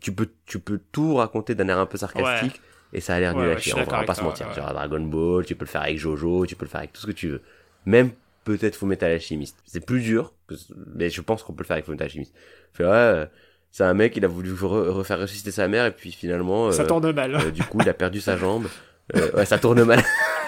tu 0.01 0.13
peux 0.13 0.29
tu 0.47 0.59
peux 0.59 0.81
tout 0.91 1.15
raconter 1.17 1.55
d'un 1.55 1.69
air 1.69 1.79
un 1.79 1.87
peu 1.87 1.99
sarcastique 1.99 2.61
et 2.93 3.01
ça 3.01 3.15
a 3.15 3.21
l'air 3.21 3.35
Ouais, 3.35 3.43
nul 3.43 3.51
ouais, 3.51 3.57
à 3.57 3.59
chier. 3.59 3.75
On 3.77 3.85
va 3.85 4.05
pas 4.05 4.15
se 4.15 4.23
mentir. 4.23 4.49
ouais. 4.49 4.55
Genre 4.55 4.73
Dragon 4.73 5.01
Ball, 5.01 5.45
tu 5.45 5.55
peux 5.55 5.65
le 5.65 5.71
faire 5.71 5.83
avec 5.83 5.99
Jojo, 5.99 6.47
tu 6.47 6.57
peux 6.57 6.65
le 6.65 6.71
faire 6.71 6.81
avec 6.81 6.93
tout 6.93 7.01
ce 7.03 7.07
que 7.07 7.13
tu 7.13 7.29
veux. 7.29 7.43
Même 7.87 8.11
peut-être 8.45 8.77
Fullmetal 8.77 9.11
Alchemist. 9.13 9.57
C'est 9.67 9.85
plus 9.85 10.01
dur, 10.01 10.35
mais 10.95 11.11
je 11.11 11.21
pense 11.21 11.43
qu'on 11.43 11.53
peut 11.53 11.63
le 11.63 11.67
faire 11.67 11.75
avec 11.75 11.85
Fullmetal 11.87 12.07
Alchemist. 12.07 12.35
Fait 12.73 12.85
ouais, 12.85 12.91
euh, 12.91 13.27
c'est 13.71 13.85
un 13.85 13.95
mec, 13.95 14.17
il 14.17 14.25
a 14.25 14.29
voulu 14.29 14.53
re- 14.53 14.89
refaire 14.89 15.19
ressusciter 15.19 15.51
sa 15.51 15.67
mère 15.69 15.87
et 15.87 15.91
puis 15.91 16.13
finalement. 16.13 16.71
Ça 16.73 16.83
euh, 16.83 16.87
tourne 16.87 17.11
mal. 17.13 17.35
euh, 17.35 17.51
du 17.51 17.63
coup, 17.63 17.79
il 17.83 17.89
a 17.89 17.95
perdu 17.95 18.21
sa 18.21 18.37
jambe. 18.37 18.67
Euh, 19.17 19.33
ouais, 19.33 19.45
ça 19.47 19.59
tourne 19.59 19.83
mal. 19.85 20.03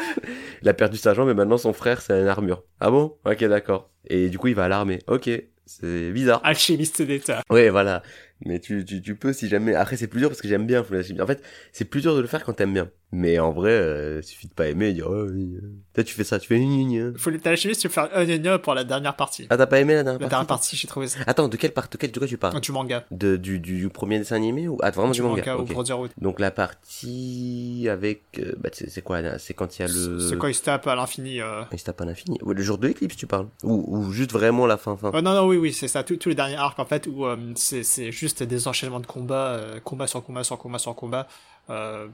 il 0.63 0.69
a 0.69 0.75
perdu 0.75 0.97
sa 0.97 1.15
jambe 1.15 1.29
et 1.29 1.35
maintenant 1.35 1.59
son 1.59 1.73
frère, 1.73 2.01
c'est 2.01 2.19
une 2.21 2.29
armure. 2.29 2.63
Ah 2.81 2.91
bon? 2.91 3.17
Ok, 3.25 3.45
d'accord. 3.45 3.91
Et 4.09 4.29
du 4.29 4.39
coup, 4.39 4.49
il 4.49 4.55
va 4.55 4.65
à 4.65 4.69
l'armée. 4.69 5.01
Ok, 5.09 5.29
c'est 5.67 6.13
bizarre. 6.13 6.41
Alchimiste 6.45 7.03
d'État. 7.03 7.43
Ouais, 7.51 7.71
voilà. 7.71 8.03
Mais 8.45 8.61
tu, 8.61 8.85
tu, 8.85 9.03
tu 9.03 9.15
peux 9.17 9.33
si 9.33 9.49
jamais. 9.49 9.75
Après, 9.75 9.97
c'est 9.97 10.07
plus 10.07 10.21
dur 10.21 10.29
parce 10.29 10.41
que 10.41 10.49
j'aime 10.49 10.67
bien 10.67 10.85
Full 10.85 10.97
Alchemist. 10.99 11.21
En 11.23 11.27
fait, 11.27 11.43
c'est 11.73 11.85
plus 11.87 12.03
dur 12.03 12.15
de 12.15 12.21
le 12.21 12.27
faire 12.27 12.45
quand 12.45 12.53
t'aimes 12.53 12.75
bien. 12.75 12.91
Mais 13.13 13.39
en 13.39 13.53
vrai, 13.53 13.71
euh, 13.71 14.21
suffit 14.21 14.49
de 14.49 14.53
pas 14.53 14.67
aimer 14.67 14.89
et 14.89 14.93
dire, 14.93 15.07
oh 15.09 15.27
oui. 15.31 15.57
euh. 15.63 15.73
Toi, 15.95 16.03
tu 16.03 16.13
fais 16.13 16.25
ça, 16.25 16.41
tu 16.41 16.49
fais 16.49 16.57
une 16.57 16.71
ligne. 16.71 17.17
Faut 17.17 17.31
les 17.31 17.41
alchimiste, 17.47 17.81
tu 17.81 17.89
peux 17.89 17.95
faire 17.95 18.09
un 18.13 18.25
gna 18.25 18.59
pour 18.59 18.75
la 18.75 18.83
dernière 18.83 19.15
partie. 19.15 19.47
Ah, 19.49 19.57
t'as 19.57 19.67
pas 19.67 19.79
aimé 19.79 19.95
la 19.95 20.03
dernière 20.03 20.15
la 20.21 20.29
partie 20.29 20.31
dernière 20.31 20.47
partie, 20.47 20.77
j'ai 20.77 20.89
trouvé 20.89 21.07
ça. 21.07 21.21
Attends, 21.27 21.47
de 21.47 21.57
quelle 21.57 21.73
part, 21.73 21.89
de 21.89 21.97
quel, 21.97 22.11
de 22.11 22.19
quoi 22.19 22.27
tu 22.27 22.37
parles 22.37 22.61
Du 22.61 22.73
manga. 22.73 23.05
de, 23.13 23.37
du, 23.37 23.89
premier 23.91 24.19
dessin 24.19 24.35
animé 24.35 24.67
ou 24.67 24.77
ah 24.83 24.91
vraiment 24.91 25.13
du, 25.13 25.21
Du 25.21 25.23
manga, 25.23 25.57
au 25.57 25.61
ok. 25.61 25.69
Brotherhood. 25.69 26.11
Donc 26.21 26.41
la 26.41 26.51
partie 26.51 27.87
avec, 27.89 28.23
euh, 28.41 28.55
bah 28.59 28.71
c'est 28.73 29.03
quoi 29.03 29.39
C'est 29.39 29.55
quand 29.55 29.79
il 29.79 29.83
y 29.83 29.85
a 29.85 29.89
le. 29.89 30.19
C'est 30.21 30.37
quand 30.37 30.49
il 30.49 30.55
se 30.55 30.65
tape 30.65 30.87
à 30.89 30.97
l'infini. 30.97 31.41
Il 31.73 31.79
se 31.79 31.85
tape 31.85 32.01
à 32.01 32.05
l'infini. 32.07 32.39
Ouais, 32.43 32.55
le 32.55 32.63
jour 32.63 32.77
de 32.77 32.89
l'éclipse, 32.89 33.17
tu 33.17 33.29
parles 33.29 33.47
ou, 33.63 33.85
ou 33.87 34.11
juste 34.11 34.33
vraiment 34.33 34.67
la 34.67 34.77
fin 34.77 34.97
fin. 34.97 35.13
Oh, 35.15 35.21
non, 35.21 35.33
non, 35.33 35.47
oui, 35.47 35.57
oui, 35.57 35.73
c'est 35.73 35.89
ça. 35.89 36.03
Tous 36.03 36.29
les 36.29 36.35
derniers 36.35 36.57
arcs, 36.57 36.79
en 36.81 36.87
fait, 36.87 37.07
où 37.07 37.25
c'est 37.55 38.11
juste 38.11 38.43
des 38.43 38.67
enchaînements 38.67 39.01
de 39.01 39.07
combats, 39.07 39.61
combat 39.85 40.09
sur 40.09 40.25
combat 40.25 40.43
sur 40.43 40.59
combat 40.59 40.79
sur 40.79 40.95
combat. 40.97 41.29
Euh, 41.71 42.09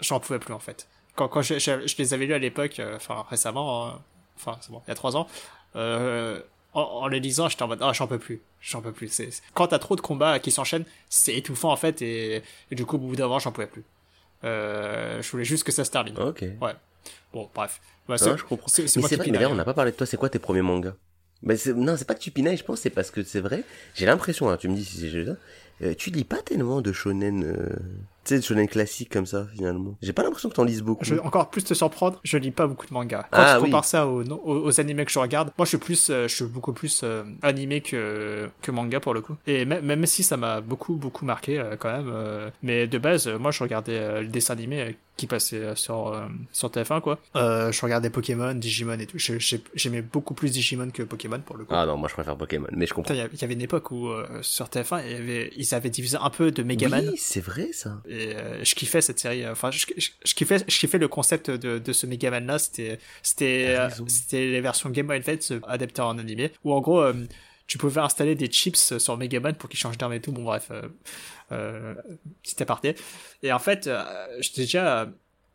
J'en 0.00 0.20
pouvais 0.20 0.38
plus, 0.38 0.52
en 0.54 0.58
fait. 0.58 0.86
Quand, 1.14 1.28
quand 1.28 1.42
je, 1.42 1.58
je, 1.58 1.86
je 1.86 1.96
les 1.98 2.12
avais 2.14 2.26
lus 2.26 2.34
à 2.34 2.38
l'époque, 2.38 2.78
euh, 2.78 2.96
enfin 2.96 3.24
récemment, 3.30 3.86
hein, 3.88 4.02
enfin 4.36 4.58
c'est 4.60 4.70
bon, 4.70 4.82
il 4.86 4.90
y 4.90 4.92
a 4.92 4.94
trois 4.94 5.16
ans, 5.16 5.26
euh, 5.76 6.40
en, 6.74 6.82
en 6.82 7.06
les 7.08 7.20
lisant, 7.20 7.48
j'étais 7.48 7.62
en 7.62 7.68
mode, 7.68 7.78
ah, 7.80 7.92
j'en 7.94 8.06
peux 8.06 8.18
plus, 8.18 8.42
j'en 8.60 8.82
peux 8.82 8.92
plus. 8.92 9.08
C'est, 9.08 9.30
Quand 9.54 9.68
t'as 9.68 9.78
trop 9.78 9.96
de 9.96 10.02
combats 10.02 10.38
qui 10.40 10.50
s'enchaînent, 10.50 10.84
c'est 11.08 11.34
étouffant, 11.34 11.72
en 11.72 11.76
fait, 11.76 12.02
et, 12.02 12.42
et 12.70 12.74
du 12.74 12.84
coup, 12.84 12.96
au 12.96 12.98
bout 12.98 13.16
d'un 13.16 13.24
moment, 13.24 13.38
j'en 13.38 13.52
pouvais 13.52 13.66
plus. 13.66 13.84
Euh, 14.44 15.22
je 15.22 15.30
voulais 15.30 15.44
juste 15.44 15.64
que 15.64 15.72
ça 15.72 15.84
se 15.84 15.90
termine. 15.90 16.18
Ok. 16.18 16.44
Bon, 17.32 17.48
bref. 17.54 17.80
Bah, 18.08 18.16
Ah, 18.20 18.36
je 18.36 18.44
comprends. 18.44 18.68
c'est- 18.68 18.86
c'est 18.86 19.00
Mais 19.00 19.08
c'est 19.08 19.16
vrai, 19.16 19.30
mais 19.30 19.38
là, 19.38 19.48
on 19.48 19.52
hein. 19.52 19.56
n'a 19.56 19.64
pas 19.64 19.74
parlé 19.74 19.90
de 19.92 19.96
toi. 19.96 20.06
C'est 20.06 20.16
quoi 20.16 20.28
tes 20.28 20.38
premiers 20.38 20.62
mangas? 20.62 20.94
Bah, 21.42 21.56
c'est- 21.56 21.72
Non, 21.72 21.96
c'est 21.96 22.06
pas 22.06 22.14
que 22.14 22.20
tu 22.20 22.30
pinailles, 22.30 22.56
je 22.56 22.64
pense, 22.64 22.80
c'est 22.80 22.90
parce 22.90 23.10
que 23.10 23.22
c'est 23.22 23.40
vrai. 23.40 23.64
J'ai 23.94 24.06
l'impression, 24.06 24.48
hein, 24.48 24.56
tu 24.56 24.68
me 24.68 24.74
dis 24.76 24.84
si 24.84 24.98
c'est 25.00 25.08
juste 25.10 25.28
ça. 25.30 25.36
Euh, 25.82 25.94
tu 25.96 26.10
lis 26.10 26.24
pas 26.24 26.42
tellement 26.42 26.80
de 26.80 26.92
shonen, 26.92 27.44
euh, 27.44 27.68
tu 28.24 28.34
sais, 28.34 28.38
de 28.38 28.44
shonen 28.44 28.66
classique 28.68 29.10
comme 29.12 29.26
ça, 29.26 29.46
finalement. 29.54 29.94
J'ai 30.02 30.12
pas 30.12 30.22
l'impression 30.22 30.48
que 30.48 30.54
t'en 30.54 30.64
lises 30.64 30.82
beaucoup. 30.82 31.04
Je 31.04 31.14
vais 31.14 31.20
encore 31.20 31.50
plus 31.50 31.62
te 31.64 31.74
surprendre, 31.74 32.18
je 32.24 32.36
lis 32.38 32.50
pas 32.50 32.66
beaucoup 32.66 32.86
de 32.86 32.92
mangas. 32.94 33.22
Quand 33.30 33.38
Ah, 33.40 33.54
tu 33.56 33.64
oui. 33.64 33.70
compares 33.70 33.84
ça 33.84 34.06
aux, 34.06 34.24
non- 34.24 34.40
aux, 34.44 34.66
aux 34.66 34.80
animés 34.80 35.04
que 35.04 35.12
je 35.12 35.18
regarde, 35.18 35.52
moi 35.58 35.64
je 35.64 35.70
suis 35.70 35.78
plus, 35.78 36.10
euh, 36.10 36.28
je 36.28 36.34
suis 36.34 36.44
beaucoup 36.46 36.72
plus 36.72 37.02
euh, 37.04 37.24
animé 37.42 37.80
que 37.82 38.48
que 38.62 38.70
manga 38.70 39.00
pour 39.00 39.14
le 39.14 39.20
coup. 39.20 39.36
Et 39.46 39.64
même, 39.64 39.84
même 39.84 40.06
si 40.06 40.22
ça 40.22 40.36
m'a 40.36 40.60
beaucoup 40.60 40.94
beaucoup 40.96 41.24
marqué 41.24 41.62
quand 41.78 41.92
même, 41.92 42.12
mais 42.62 42.86
de 42.86 42.98
base, 42.98 43.28
moi 43.28 43.50
je 43.50 43.62
regardais 43.62 44.22
le 44.22 44.28
dessin 44.28 44.54
animé 44.54 44.96
qui 45.16 45.26
passait 45.26 45.74
sur 45.76 46.08
euh, 46.08 46.26
sur 46.52 46.68
TF1 46.68 47.00
quoi. 47.00 47.18
Euh, 47.36 47.72
je 47.72 47.80
regardais 47.80 48.10
Pokémon, 48.10 48.52
Digimon 48.54 48.98
et 48.98 49.06
tout. 49.06 49.16
J'aimais 49.74 50.02
beaucoup 50.02 50.34
plus 50.34 50.50
Digimon 50.50 50.90
que 50.90 51.02
Pokémon 51.02 51.40
pour 51.40 51.56
le 51.56 51.64
coup. 51.64 51.72
Ah 51.74 51.86
non, 51.86 51.96
moi 51.96 52.08
je 52.08 52.12
préfère 52.14 52.36
Pokémon, 52.36 52.66
mais 52.72 52.86
je 52.86 52.92
comprends. 52.92 53.14
Il 53.14 53.18
y 53.20 53.44
avait 53.44 53.54
une 53.54 53.62
époque 53.62 53.90
où 53.92 54.08
euh, 54.08 54.26
sur 54.42 54.66
TF1 54.66 55.02
il 55.06 55.12
y 55.12 55.14
avait, 55.14 55.52
ils 55.56 55.65
avaient 55.74 55.90
divisé 55.90 56.16
un 56.20 56.30
peu 56.30 56.50
de 56.50 56.62
Megaman. 56.62 57.08
Oui, 57.08 57.16
c'est 57.18 57.40
vrai 57.40 57.70
ça. 57.72 58.00
Et 58.08 58.34
euh, 58.36 58.62
je 58.64 58.74
kiffais 58.74 59.00
cette 59.00 59.18
série. 59.18 59.46
Enfin, 59.48 59.70
je, 59.70 59.86
je, 59.96 60.10
je 60.24 60.34
kiffais, 60.34 60.58
je 60.66 60.78
kiffais 60.78 60.98
le 60.98 61.08
concept 61.08 61.50
de, 61.50 61.78
de 61.78 61.92
ce 61.92 62.06
Megaman 62.06 62.46
là. 62.46 62.58
C'était, 62.58 62.98
c'était, 63.22 63.74
T'as 63.76 63.86
euh, 64.00 64.04
c'était 64.08 64.46
les 64.46 64.60
versions 64.60 64.90
Game 64.90 65.06
Boy 65.06 65.16
Advance 65.16 65.52
euh, 65.52 65.60
adaptées 65.66 66.02
en 66.02 66.18
animé. 66.18 66.52
Où 66.64 66.72
en 66.72 66.80
gros, 66.80 67.00
euh, 67.00 67.14
tu 67.66 67.78
pouvais 67.78 68.00
installer 68.00 68.34
des 68.34 68.46
chips 68.46 68.98
sur 68.98 69.16
Megaman 69.16 69.54
pour 69.54 69.68
qu'il 69.68 69.78
change 69.78 69.98
d'arme 69.98 70.12
et 70.12 70.20
tout. 70.20 70.32
Bon 70.32 70.44
bref, 70.44 70.68
euh, 70.70 70.82
euh, 71.52 71.94
petit 72.42 72.62
aparté. 72.62 72.94
Et 73.42 73.52
en 73.52 73.58
fait, 73.58 73.86
euh, 73.86 74.04
j'étais 74.40 74.62
déjà, 74.62 75.08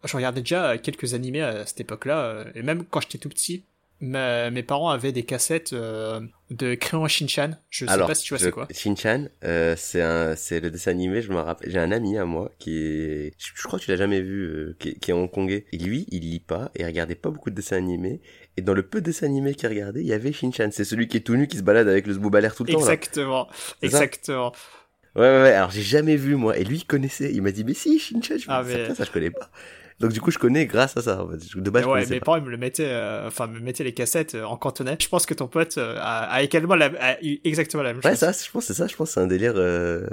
je 0.03 0.17
regardais 0.17 0.41
déjà 0.41 0.77
quelques 0.77 1.13
animés 1.13 1.41
à 1.41 1.65
cette 1.65 1.79
époque-là. 1.81 2.19
euh, 2.19 2.43
et 2.55 2.63
même 2.63 2.83
quand 2.85 3.01
j'étais 3.01 3.17
tout 3.17 3.29
petit, 3.29 3.63
ma- 4.01 4.49
mes 4.51 4.63
parents 4.63 4.89
avaient 4.89 5.11
des 5.11 5.23
cassettes 5.23 5.73
euh, 5.73 6.19
de 6.49 6.75
Crayon 6.75 7.07
Shinchan. 7.07 7.51
Je 7.69 7.85
sais 7.85 7.91
Alors, 7.91 8.07
pas 8.07 8.15
si 8.15 8.23
tu 8.23 8.33
vois 8.33 8.39
je- 8.39 8.45
c'est 8.45 8.51
quoi. 8.51 8.67
Shin-Chan, 8.71 9.27
euh, 9.43 9.75
c'est 9.77 10.01
un, 10.01 10.35
c'est 10.35 10.59
le 10.59 10.69
dessin 10.71 10.91
animé, 10.91 11.21
je 11.21 11.31
me 11.31 11.39
rappelle. 11.39 11.71
J'ai 11.71 11.79
un 11.79 11.91
ami 11.91 12.17
à 12.17 12.25
moi 12.25 12.51
qui 12.59 12.77
est, 12.77 13.33
je, 13.37 13.51
je 13.55 13.63
crois 13.63 13.79
que 13.79 13.85
tu 13.85 13.91
l'as 13.91 13.97
jamais 13.97 14.21
vu, 14.21 14.41
euh, 14.43 14.75
qui, 14.79 14.89
est- 14.89 14.99
qui 14.99 15.11
est 15.11 15.13
hongkongais. 15.13 15.65
Et 15.71 15.77
lui, 15.77 16.05
il 16.11 16.21
lit 16.21 16.39
pas 16.39 16.71
et 16.75 16.81
il 16.81 16.85
regardait 16.85 17.15
pas 17.15 17.29
beaucoup 17.29 17.49
de 17.49 17.55
dessins 17.55 17.77
animés. 17.77 18.21
Et 18.57 18.61
dans 18.61 18.73
le 18.73 18.83
peu 18.83 18.99
de 18.99 19.05
dessins 19.05 19.27
animés 19.27 19.55
qu'il 19.55 19.69
regardait, 19.69 20.01
il 20.01 20.07
y 20.07 20.13
avait 20.13 20.33
Shin-Chan. 20.33 20.69
C'est 20.71 20.83
celui 20.83 21.07
qui 21.07 21.17
est 21.17 21.21
tout 21.21 21.35
nu, 21.35 21.47
qui 21.47 21.57
se 21.57 21.63
balade 21.63 21.87
avec 21.87 22.07
le 22.07 22.13
zboobaler 22.13 22.49
tout 22.55 22.63
le 22.65 22.71
temps. 22.73 22.79
Exactement, 22.79 23.47
exactement. 23.81 24.51
Ouais, 25.15 25.21
ouais, 25.23 25.41
ouais. 25.43 25.51
Alors, 25.53 25.71
j'ai 25.71 25.81
jamais 25.81 26.15
vu, 26.15 26.35
moi. 26.35 26.57
Et 26.57 26.63
lui, 26.63 26.77
il 26.77 26.85
connaissait. 26.85 27.33
Il 27.33 27.41
m'a 27.41 27.51
dit, 27.51 27.63
mais 27.63 27.73
si, 27.73 27.99
Shin-Chan. 27.99 28.35
Je 28.37 28.47
me 28.47 28.53
Ah, 28.53 28.63
mais- 28.63 28.87
ça, 28.89 28.95
ça, 28.95 29.03
je 29.03 29.11
connais 29.11 29.31
pas. 29.31 29.51
Donc, 30.01 30.11
du 30.11 30.19
coup, 30.21 30.31
je 30.31 30.39
connais 30.39 30.65
grâce 30.65 30.97
à 30.97 31.01
ça. 31.01 31.23
en 31.23 31.29
fait. 31.29 31.37
De 31.57 31.69
base, 31.69 31.83
je 31.83 31.87
ouais, 31.87 31.93
connaissais 31.93 32.13
mes 32.15 32.19
parents 32.19 32.41
me 32.41 32.49
le 32.49 32.57
mettaient, 32.57 32.89
euh, 32.89 33.27
enfin 33.27 33.47
me 33.47 33.59
mettaient 33.59 33.83
les 33.83 33.93
cassettes 33.93 34.35
euh, 34.35 34.43
en 34.43 34.57
cantonais. 34.57 34.97
Je 34.99 35.07
pense 35.07 35.25
que 35.25 35.33
ton 35.33 35.47
pote 35.47 35.77
euh, 35.77 35.95
a, 35.99 36.23
a 36.23 36.41
également 36.41 36.75
la, 36.75 36.91
a 36.99 37.21
eu 37.23 37.39
exactement 37.43 37.83
la 37.83 37.93
même 37.93 38.01
Ouais, 38.03 38.11
chose. 38.11 38.19
ça, 38.19 38.31
je 38.31 38.49
pense, 38.51 38.65
c'est 38.65 38.73
ça. 38.73 38.87
Je 38.87 38.95
pense, 38.95 39.11
c'est 39.11 39.19
un 39.19 39.27
délire, 39.27 39.53
euh... 39.55 40.05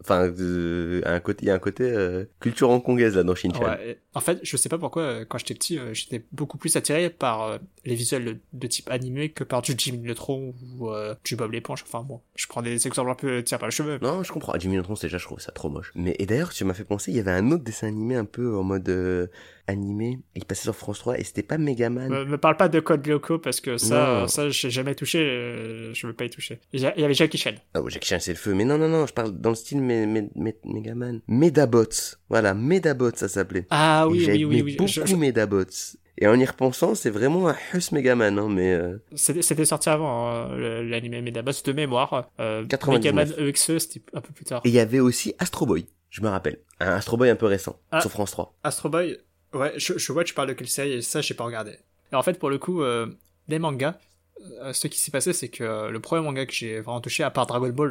Enfin, 0.00 0.24
un 0.24 1.20
côté, 1.20 1.44
il 1.44 1.48
y 1.48 1.50
a 1.50 1.54
un 1.54 1.58
côté 1.58 1.84
euh, 1.84 2.24
culture 2.40 2.68
hongkongaise 2.68 3.16
là 3.16 3.22
dans. 3.22 3.32
Ouais, 3.32 3.90
et 3.90 3.98
en 4.14 4.20
fait, 4.20 4.38
je 4.42 4.56
sais 4.56 4.68
pas 4.68 4.78
pourquoi, 4.78 5.02
euh, 5.02 5.24
quand 5.26 5.38
j'étais 5.38 5.54
petit, 5.54 5.78
euh, 5.78 5.94
j'étais 5.94 6.24
beaucoup 6.30 6.58
plus 6.58 6.76
attiré 6.76 7.10
par 7.10 7.42
euh, 7.42 7.58
les 7.84 7.94
visuels 7.94 8.38
de, 8.52 8.66
type 8.66 8.90
animé 8.90 9.30
que 9.30 9.44
par 9.44 9.62
du 9.62 9.74
Jimmy 9.76 9.98
Neutron 9.98 10.54
ou 10.78 10.90
euh, 10.90 11.14
du 11.24 11.36
Bob 11.36 11.52
l'éponge. 11.52 11.84
Enfin 11.86 12.02
bon, 12.02 12.20
je 12.36 12.46
prends 12.46 12.62
des 12.62 12.86
exemples 12.86 13.10
un 13.10 13.14
peu 13.14 13.42
tirés 13.42 13.58
par 13.58 13.68
les 13.68 13.74
cheveux. 13.74 13.98
Non, 14.02 14.22
je 14.22 14.32
comprends. 14.32 14.52
Ah, 14.52 14.58
Jimmy 14.58 14.76
Neutron, 14.76 14.94
c'est 14.94 15.06
déjà, 15.06 15.18
je 15.18 15.24
trouve 15.24 15.40
ça 15.40 15.52
trop 15.52 15.68
moche. 15.68 15.90
Mais 15.94 16.14
et 16.18 16.26
d'ailleurs, 16.26 16.52
tu 16.52 16.64
m'as 16.64 16.74
fait 16.74 16.84
penser, 16.84 17.10
il 17.10 17.16
y 17.16 17.20
avait 17.20 17.30
un 17.30 17.50
autre 17.50 17.64
dessin 17.64 17.88
animé 17.88 18.16
un 18.16 18.24
peu 18.24 18.56
en 18.56 18.62
mode 18.62 18.88
euh, 18.88 19.26
animé. 19.66 20.18
Il 20.34 20.44
passait 20.44 20.62
sur 20.64 20.74
France 20.76 20.98
3 20.98 21.18
et 21.18 21.24
c'était 21.24 21.42
pas 21.42 21.58
Megaman. 21.58 22.08
Me, 22.08 22.24
me 22.24 22.38
parle 22.38 22.56
pas 22.56 22.68
de 22.68 22.80
Code 22.80 23.06
Lyoko 23.06 23.38
parce 23.38 23.60
que 23.60 23.76
ça, 23.78 24.20
Non. 24.20 24.28
ça 24.28 24.48
j'ai 24.50 24.70
jamais 24.70 24.94
touché, 24.94 25.18
euh, 25.20 25.94
je 25.94 26.06
veux 26.06 26.12
pas 26.12 26.24
y 26.24 26.30
toucher. 26.30 26.60
Il 26.72 26.80
y 26.80 26.86
avait 26.86 27.14
Jackie 27.14 27.38
Chan. 27.38 27.54
Ah, 27.74 27.80
oh, 27.82 27.88
Jackie 27.88 28.08
Chan, 28.08 28.18
c'est 28.20 28.32
le 28.32 28.36
feu. 28.38 28.54
Mais 28.54 28.64
non, 28.64 28.78
non, 28.78 28.88
non, 28.88 29.06
je 29.06 29.12
parle 29.14 29.32
dans 29.32 29.50
le 29.50 29.56
style 29.56 29.80
mais, 29.80 30.06
mais- 30.06 30.28
Megaman. 30.64 31.20
Medabots. 31.28 32.16
Voilà, 32.28 32.54
Medabots, 32.54 33.16
ça 33.16 33.28
s'appelait. 33.28 33.66
Ah 33.70 34.06
oui, 34.08 34.24
oui, 34.28 34.44
oui, 34.44 34.62
oui. 34.62 34.76
beaucoup 34.76 34.88
Je- 34.90 35.14
Medabots. 35.16 35.96
Et 36.16 36.28
en 36.28 36.38
y 36.38 36.44
repensant, 36.44 36.94
c'est 36.94 37.10
vraiment 37.10 37.48
un 37.48 37.56
Hus 37.74 37.90
Megaman, 37.90 38.38
hein, 38.38 38.48
mais 38.48 38.72
euh, 38.72 38.98
C'était 39.16 39.64
sorti 39.64 39.88
avant 39.88 40.30
hein, 40.30 40.56
l'anime 40.82 41.20
Medabots 41.22 41.50
de 41.64 41.72
mémoire. 41.72 42.30
Euh, 42.38 42.64
99. 42.66 43.28
Megaman 43.30 43.48
EXE, 43.48 43.78
c'était 43.78 44.00
un 44.12 44.20
peu 44.20 44.32
plus 44.32 44.44
tard. 44.44 44.60
Et 44.64 44.68
il 44.68 44.74
y 44.74 44.78
avait 44.78 45.00
aussi 45.00 45.34
Astro 45.40 45.66
Boy. 45.66 45.86
Je 46.10 46.20
me 46.22 46.28
rappelle. 46.28 46.58
Un 46.78 46.92
Astro 46.92 47.16
Boy 47.16 47.30
un 47.30 47.34
peu 47.36 47.46
récent, 47.46 47.80
Ah. 47.90 48.00
sur 48.00 48.10
France 48.12 48.30
3. 48.30 48.54
Astro 48.62 48.88
Boy, 48.88 49.18
ouais, 49.54 49.72
je, 49.76 49.98
je 49.98 50.12
vois, 50.12 50.24
tu 50.24 50.34
parles 50.34 50.48
de 50.48 50.52
quelle 50.52 50.68
série, 50.68 50.92
et 50.92 51.02
ça, 51.02 51.20
j'ai 51.20 51.34
pas 51.34 51.44
regardé. 51.44 51.78
Et 52.12 52.16
en 52.16 52.22
fait, 52.22 52.38
pour 52.38 52.50
le 52.50 52.58
coup, 52.58 52.82
euh, 52.82 53.06
les 53.48 53.58
mangas, 53.58 53.96
euh, 54.62 54.72
ce 54.72 54.88
qui 54.88 54.98
s'est 54.98 55.10
passé, 55.10 55.32
c'est 55.32 55.48
que 55.48 55.64
euh, 55.64 55.90
le 55.90 56.00
premier 56.00 56.22
manga 56.22 56.44
que 56.46 56.52
j'ai 56.52 56.80
vraiment 56.80 57.00
touché, 57.00 57.22
à 57.22 57.30
part 57.30 57.46
Dragon 57.46 57.68
Ball, 57.70 57.90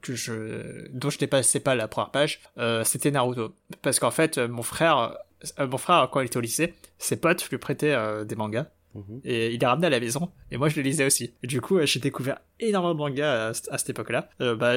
que 0.00 0.14
je, 0.14 0.88
dont 0.90 1.10
je 1.10 1.18
dépassais 1.18 1.60
pas 1.60 1.74
la 1.74 1.88
première 1.88 2.10
page, 2.10 2.40
c'était 2.84 3.10
Naruto. 3.10 3.54
Parce 3.82 3.98
qu'en 3.98 4.10
fait, 4.10 4.38
mon 4.38 4.62
frère, 4.62 5.16
mon 5.58 5.78
frère, 5.78 6.08
quand 6.12 6.20
il 6.20 6.26
était 6.26 6.36
au 6.36 6.40
lycée, 6.40 6.74
ses 6.98 7.16
potes 7.16 7.48
lui 7.50 7.58
prêtaient 7.58 7.96
des 8.24 8.36
mangas. 8.36 8.66
Mhm. 8.94 9.20
Et 9.24 9.52
il 9.54 9.60
les 9.60 9.66
ramené 9.66 9.86
à 9.86 9.90
la 9.90 10.00
maison, 10.00 10.30
et 10.50 10.56
moi 10.56 10.68
je 10.68 10.76
les 10.76 10.82
lisais 10.82 11.04
aussi. 11.04 11.32
Du 11.42 11.60
coup, 11.60 11.78
euh, 11.78 11.86
j'ai 11.86 12.00
découvert 12.00 12.40
énormément 12.60 12.94
de 12.94 12.98
mangas 12.98 13.52
à, 13.70 13.78
cette 13.78 13.90
époque-là. 13.90 14.28
Euh, 14.40 14.54
bah, 14.54 14.74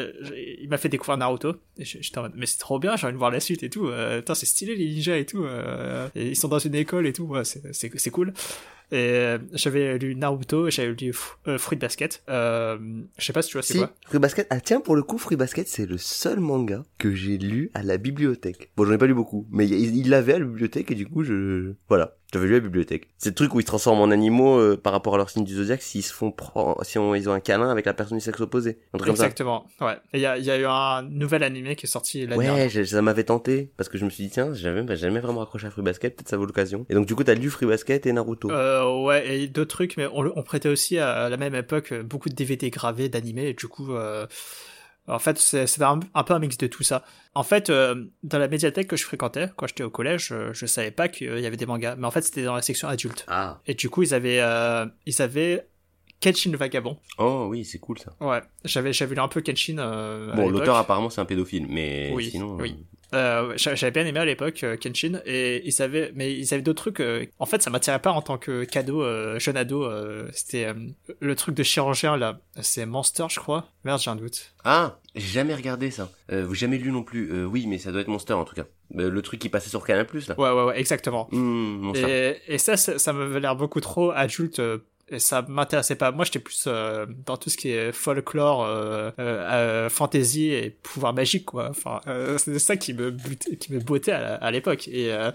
il 0.59 0.68
m'a 0.70 0.78
fait 0.78 0.89
découvrir 0.89 1.18
Naruto, 1.18 1.55
et 1.78 1.86
j'étais 1.86 2.18
en 2.18 2.24
mode, 2.24 2.34
mais 2.36 2.45
c'est 2.45 2.57
trop 2.57 2.80
bien, 2.80 2.95
j'ai 2.95 3.07
envie 3.07 3.13
de 3.13 3.20
voir 3.20 3.32
la 3.32 3.39
suite 3.39 3.63
et 3.63 3.70
tout. 3.70 3.88
Euh, 3.88 4.22
c'est 4.34 4.45
stylé 4.45 4.76
les 4.76 4.86
ninjas 4.86 5.18
et 5.18 5.26
tout. 5.26 5.43
euh, 5.43 6.09
ils 6.16 6.36
sont 6.36 6.47
dans 6.47 6.59
une 6.59 6.76
école 6.76 7.07
et 7.07 7.13
tout, 7.13 7.24
ouais, 7.24 7.43
c'est 7.43 8.11
cool. 8.11 8.34
Et 8.91 8.97
euh, 9.11 9.38
j'avais 9.53 9.97
lu 9.97 10.15
Naruto, 10.15 10.69
j'avais 10.69 10.93
lu 10.93 11.13
euh, 11.47 11.57
Fruit 11.57 11.77
Basket. 11.77 12.23
Euh, 12.29 12.77
je 13.17 13.25
sais 13.25 13.33
pas 13.33 13.41
si 13.41 13.49
tu 13.49 13.57
vois 13.57 13.63
c'est 13.63 13.73
Si, 13.73 13.79
quoi. 13.79 13.91
Fruit 14.05 14.19
Basket. 14.19 14.47
Ah 14.49 14.59
tiens, 14.59 14.79
pour 14.81 14.95
le 14.95 15.03
coup, 15.03 15.17
Fruit 15.17 15.38
Basket, 15.38 15.67
c'est 15.67 15.86
le 15.86 15.97
seul 15.97 16.39
manga 16.39 16.83
que 16.97 17.13
j'ai 17.13 17.38
lu 17.38 17.71
à 17.73 17.83
la 17.83 17.97
bibliothèque. 17.97 18.71
Bon, 18.77 18.86
j'en 18.86 18.93
ai 18.93 18.97
pas 18.97 19.07
lu 19.07 19.13
beaucoup, 19.13 19.47
mais 19.51 19.67
il 19.67 20.09
l'avait 20.09 20.33
à 20.36 20.39
la 20.39 20.45
bibliothèque 20.45 20.91
et 20.91 20.95
du 20.95 21.07
coup, 21.07 21.23
je... 21.23 21.73
Voilà, 21.89 22.15
j'avais 22.33 22.47
lu 22.47 22.53
à 22.53 22.57
la 22.59 22.63
bibliothèque. 22.63 23.07
C'est 23.17 23.29
le 23.29 23.36
truc 23.36 23.53
où 23.55 23.59
ils 23.59 23.63
se 23.63 23.67
transforment 23.67 24.01
en 24.01 24.11
animaux 24.11 24.57
euh, 24.59 24.77
par 24.77 24.93
rapport 24.93 25.15
à 25.15 25.17
leur 25.17 25.29
signe 25.29 25.43
du 25.43 25.55
zodiaque 25.55 25.81
s'ils 25.81 26.03
se 26.03 26.13
font 26.13 26.31
prendre... 26.31 26.83
si 26.83 26.97
on- 26.99 27.15
ils 27.15 27.27
ont 27.29 27.33
un 27.33 27.39
câlin 27.39 27.69
avec 27.69 27.86
la 27.86 27.93
personne 27.93 28.17
du 28.17 28.23
sexe 28.23 28.39
opposé. 28.41 28.77
Un 28.93 28.97
truc 28.97 29.07
comme 29.07 29.15
ça. 29.15 29.23
Exactement, 29.23 29.65
ouais. 29.81 29.95
Et 30.13 30.17
il 30.17 30.21
y 30.21 30.25
a, 30.25 30.38
il 30.38 30.43
y 30.45 30.51
a 30.51 30.57
eu 30.59 30.65
un 30.65 31.01
nouvel 31.03 31.43
animé 31.43 31.75
qui 31.75 31.86
est 31.86 31.89
sorti 31.89 32.25
l'année 32.27 32.49
Ouais, 32.49 32.86
ça 32.86 33.01
m'avait 33.01 33.23
tenté 33.23 33.71
parce 33.77 33.89
que 33.89 33.97
je 33.97 34.05
me 34.05 34.09
suis 34.09 34.23
dit 34.25 34.29
tiens, 34.29 34.53
j'avais 34.53 34.95
jamais 34.95 35.19
vraiment 35.19 35.41
accroché 35.41 35.67
à 35.67 35.71
Fruit 35.71 35.83
Basket, 35.83 36.15
peut-être 36.15 36.29
ça 36.29 36.38
vaut 36.38 36.45
l'occasion. 36.45 36.86
Et 36.89 36.93
donc 36.93 37.05
du 37.07 37.15
coup, 37.15 37.23
t'as 37.23 37.33
lu 37.36 37.49
Fruit 37.49 37.67
Basket 37.67 38.05
et 38.05 38.13
Naruto. 38.13 38.51
Euh, 38.51 38.74
ouais, 38.84 39.28
et 39.38 39.47
d'autres 39.47 39.76
trucs, 39.76 39.97
mais 39.97 40.07
on, 40.11 40.43
prêtait 40.43 40.69
aussi 40.69 40.97
à, 40.97 41.30
la 41.30 41.38
même 41.38 41.55
époque 41.55 41.91
euh, 41.91 42.03
beaucoup 42.03 42.30
de 42.30 42.36
DVD 42.36 42.69
gravés 42.69 43.09
d'animés, 43.09 43.47
et 43.49 43.53
du 43.53 43.67
coup, 43.67 43.93
euh, 43.93 44.26
en 45.07 45.19
fait, 45.19 45.38
c'est- 45.38 45.67
c'était 45.67 45.84
un, 45.86 45.99
un 46.13 46.23
peu 46.23 46.34
un 46.34 46.39
mix 46.39 46.57
de 46.57 46.67
tout 46.67 46.84
ça. 46.84 47.03
En 47.36 47.43
fait, 47.43 47.69
euh, 47.69 48.05
dans 48.23 48.39
la 48.39 48.47
médiathèque 48.47 48.88
que 48.88 48.95
je 48.97 49.03
fréquentais, 49.03 49.49
quand 49.55 49.67
j'étais 49.67 49.84
au 49.84 49.89
collège, 49.89 50.30
euh, 50.32 50.49
je 50.53 50.65
savais 50.65 50.91
pas 50.91 51.07
qu'il 51.07 51.39
y 51.39 51.45
avait 51.45 51.57
des 51.57 51.65
mangas, 51.65 51.95
mais 51.95 52.07
en 52.07 52.11
fait, 52.11 52.21
c'était 52.21 52.43
dans 52.43 52.55
la 52.55 52.61
section 52.61 52.88
adulte. 52.88 53.26
Ah. 53.28 53.59
Et 53.67 53.73
du 53.76 53.89
coup, 53.89 54.03
ils 54.03 54.13
avaient, 54.13 54.39
euh, 54.41 54.86
ils 55.05 55.21
avaient 55.21 55.67
Kenshin 56.21 56.49
le 56.51 56.57
Vagabond. 56.57 56.97
Oh 57.19 57.47
oui, 57.49 57.65
c'est 57.65 57.78
cool 57.78 57.99
ça. 57.99 58.13
Ouais, 58.19 58.41
j'avais, 58.63 58.93
j'avais 58.93 59.15
lu 59.15 59.21
un 59.21 59.28
peu 59.28 59.41
Kenshin. 59.41 59.78
Euh, 59.78 60.34
Bon, 60.34 60.49
l'auteur 60.49 60.76
apparemment 60.78 61.09
c'est 61.09 61.21
un 61.21 61.26
pédophile, 61.26 61.67
mais 61.69 62.11
Oui, 62.15 62.32
sinon. 62.32 62.57
oui. 62.59 62.78
Euh, 63.16 63.53
j'a- 63.57 63.74
j'avais 63.76 63.91
bien 63.91 64.05
aimé 64.05 64.20
à 64.20 64.26
l'époque 64.26 64.63
euh, 64.63 64.78
Kenshin 64.78 65.22
et 65.26 65.61
ils 65.66 65.82
avaient 65.82 66.11
mais 66.16 66.34
ils 66.34 66.53
avaient 66.53 66.61
d'autres 66.63 66.82
trucs 66.84 66.99
euh, 66.99 67.26
en 67.39 67.45
fait 67.45 67.61
ça 67.61 67.70
m'attirait 67.70 67.99
pas 68.01 68.11
en 68.11 68.22
tant 68.22 68.38
que 68.38 68.63
cadeau 68.66 69.01
euh, 69.01 69.39
jeune 69.39 69.57
ado 69.57 69.84
euh, 69.86 70.28
c'était 70.34 70.68
le 71.20 71.36
truc 71.36 71.55
de 71.55 71.63
chirurgien 71.63 72.18
là 72.18 72.39
c'est 72.61 72.86
Monster 72.86 73.26
je 73.30 73.39
crois 73.39 73.68
merde 73.84 73.99
j'ai 74.01 74.11
un 74.11 74.16
doute 74.16 74.53
Ah, 74.63 74.97
j'ai 75.16 75.28
jamais 75.28 75.55
regardé 75.55 75.91
ça. 75.91 76.09
Vous 76.30 76.55
jamais 76.55 76.78
lu 76.78 76.91
non 76.91 77.03
plus. 77.03 77.45
Oui, 77.45 77.68
mais 77.68 77.78
ça 77.78 77.91
doit 77.91 78.01
être 78.01 78.07
Monster 78.09 78.34
en 78.34 78.43
tout 78.45 78.55
cas. 78.55 78.66
Le 78.93 79.22
truc 79.22 79.39
qui 79.39 79.47
passait 79.49 79.70
sur 79.70 79.86
Canal 79.86 80.05
Plus 80.05 80.28
là. 80.28 80.36
ouais 80.39 80.49
ouais 80.51 80.63
ouais 80.66 80.80
exactement 80.80 81.30
Mmh, 81.32 81.78
Monster. 81.82 82.39
et, 82.47 82.55
et 82.55 82.57
ça 82.57 82.76
ça, 82.76 82.97
ça 82.99 83.13
m'avait 83.13 83.39
l'air 83.39 83.55
beaucoup 83.55 83.80
trop 83.80 84.11
adulte 84.11 84.59
et 85.10 85.20
ça 85.20 85.43
m'intéressait 85.43 85.95
pas. 85.95 86.12
Moi, 86.12 86.26
j'étais 86.26 86.39
plus 86.39 86.66
euh, 86.68 87.06
dans 87.26 87.38
tout 87.38 87.49
ce 87.49 87.58
qui 87.58 87.70
est 87.70 87.91
folklore, 87.91 88.64
euh, 88.64 89.12
euh, 89.20 89.86
euh, 89.88 89.89
fantasy 89.89 90.47
et 90.51 90.72
pouvoir 90.72 91.14
magique, 91.14 91.45
quoi. 91.45 91.70
Enfin, 91.70 92.01
euh, 92.08 92.38
c'est 92.38 92.58
ça 92.60 92.76
qui 92.76 92.93
me 92.93 93.12
butait, 93.12 93.58
qui 93.58 93.72
me 93.74 93.80
bottait 93.80 94.14
à, 94.14 94.49
l'époque. 94.51 94.88
Et, 94.88 95.14
euh, 95.14 95.32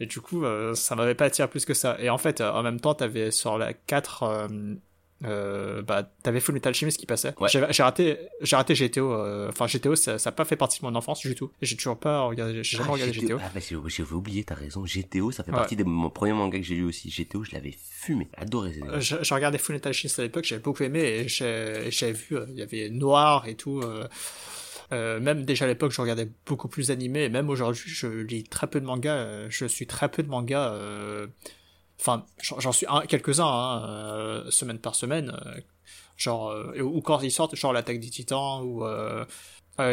et 0.00 0.06
du 0.06 0.20
coup, 0.20 0.44
ça 0.74 0.96
m'avait 0.96 1.14
pas 1.14 1.26
attiré 1.26 1.48
plus 1.48 1.64
que 1.64 1.74
ça. 1.74 1.96
Et 2.00 2.10
en 2.10 2.18
fait, 2.18 2.40
en 2.40 2.62
même 2.62 2.80
temps, 2.80 2.94
t'avais 2.94 3.30
sur 3.30 3.58
la 3.58 3.72
4, 3.72 4.48
euh, 5.24 5.82
bah, 5.82 6.10
t'avais 6.22 6.40
Full 6.40 6.54
Metal 6.54 6.70
Alchemist 6.70 6.98
qui 6.98 7.06
passait. 7.06 7.34
Ouais. 7.40 7.48
J'ai 7.48 7.64
j'ai 7.70 7.82
raté, 7.82 8.18
j'ai 8.40 8.56
raté 8.56 8.74
GTO. 8.74 9.12
euh, 9.12 9.48
Enfin, 9.48 9.66
GTO, 9.66 9.94
ça, 9.96 10.18
ça 10.18 10.30
a 10.30 10.32
pas 10.32 10.44
fait 10.44 10.56
partie 10.56 10.80
de 10.80 10.84
mon 10.86 10.94
enfance 10.94 11.20
du 11.20 11.34
tout. 11.34 11.50
J'ai 11.62 11.76
toujours 11.76 11.98
pas 11.98 12.22
regardé, 12.22 12.54
j'ai 12.62 12.76
jamais 12.76 12.88
Ah, 12.88 12.92
regardé 12.92 13.12
GTO. 13.12 13.38
Ah, 13.40 13.50
bah, 13.54 13.60
j'ai- 13.60 13.76
j'avais 13.88 14.12
oublié, 14.12 14.44
t'as 14.44 14.54
raison. 14.54 14.84
GTO, 14.86 15.30
ça 15.30 15.44
fait 15.44 15.50
Ouais. 15.52 15.56
partie 15.58 15.76
de 15.76 15.84
mon 15.84 16.10
premier 16.10 16.32
manga 16.32 16.58
que 16.58 16.64
j'ai 16.64 16.74
lu 16.76 16.84
aussi. 16.84 17.10
GTO, 17.10 17.44
je 17.44 17.52
l'avais 17.52 17.74
fumé, 17.78 18.28
adoré. 18.36 18.74
Euh, 18.88 19.00
je 19.00 19.34
regardais 19.34 19.58
Full 19.58 19.74
Metal 19.76 19.90
Alchemist 19.90 20.18
à 20.18 20.22
l'époque, 20.22 20.44
j'avais 20.44 20.62
beaucoup 20.62 20.82
aimé 20.82 21.00
et 21.00 21.28
j'ai- 21.28 21.90
j'avais 21.90 22.12
vu, 22.12 22.36
euh, 22.36 22.46
il 22.50 22.58
y 22.58 22.62
avait 22.62 22.88
Noir 22.90 23.46
et 23.48 23.54
tout. 23.54 23.80
euh, 24.92 25.20
même 25.20 25.44
déjà 25.46 25.64
à 25.64 25.68
l'époque, 25.68 25.90
je 25.92 26.00
regardais 26.02 26.28
beaucoup 26.46 26.68
plus 26.68 26.88
d'animés 26.88 27.22
et 27.24 27.28
même 27.30 27.48
aujourd'hui, 27.48 27.82
je 27.86 28.06
lis 28.08 28.44
très 28.44 28.66
peu 28.66 28.78
de 28.80 28.84
mangas. 28.84 29.14
euh, 29.16 29.46
je 29.48 29.64
suis 29.64 29.86
très 29.86 30.10
peu 30.10 30.22
de 30.22 30.28
mangas. 30.28 30.72
euh, 30.74 31.26
Enfin, 32.04 32.24
j'en 32.58 32.72
suis 32.72 32.86
un- 32.88 33.06
quelques-uns, 33.06 33.46
hein, 33.46 33.84
euh, 33.88 34.50
semaine 34.50 34.78
par 34.78 34.94
semaine. 34.96 35.32
euh, 35.46 35.60
genre, 36.16 36.50
euh, 36.50 36.80
ou 36.82 37.00
quand 37.00 37.20
ils 37.22 37.30
sortent, 37.30 37.54
genre 37.56 37.72
l'attaque 37.72 37.98
des 38.00 38.10
titans 38.10 38.60
ou 38.62 38.84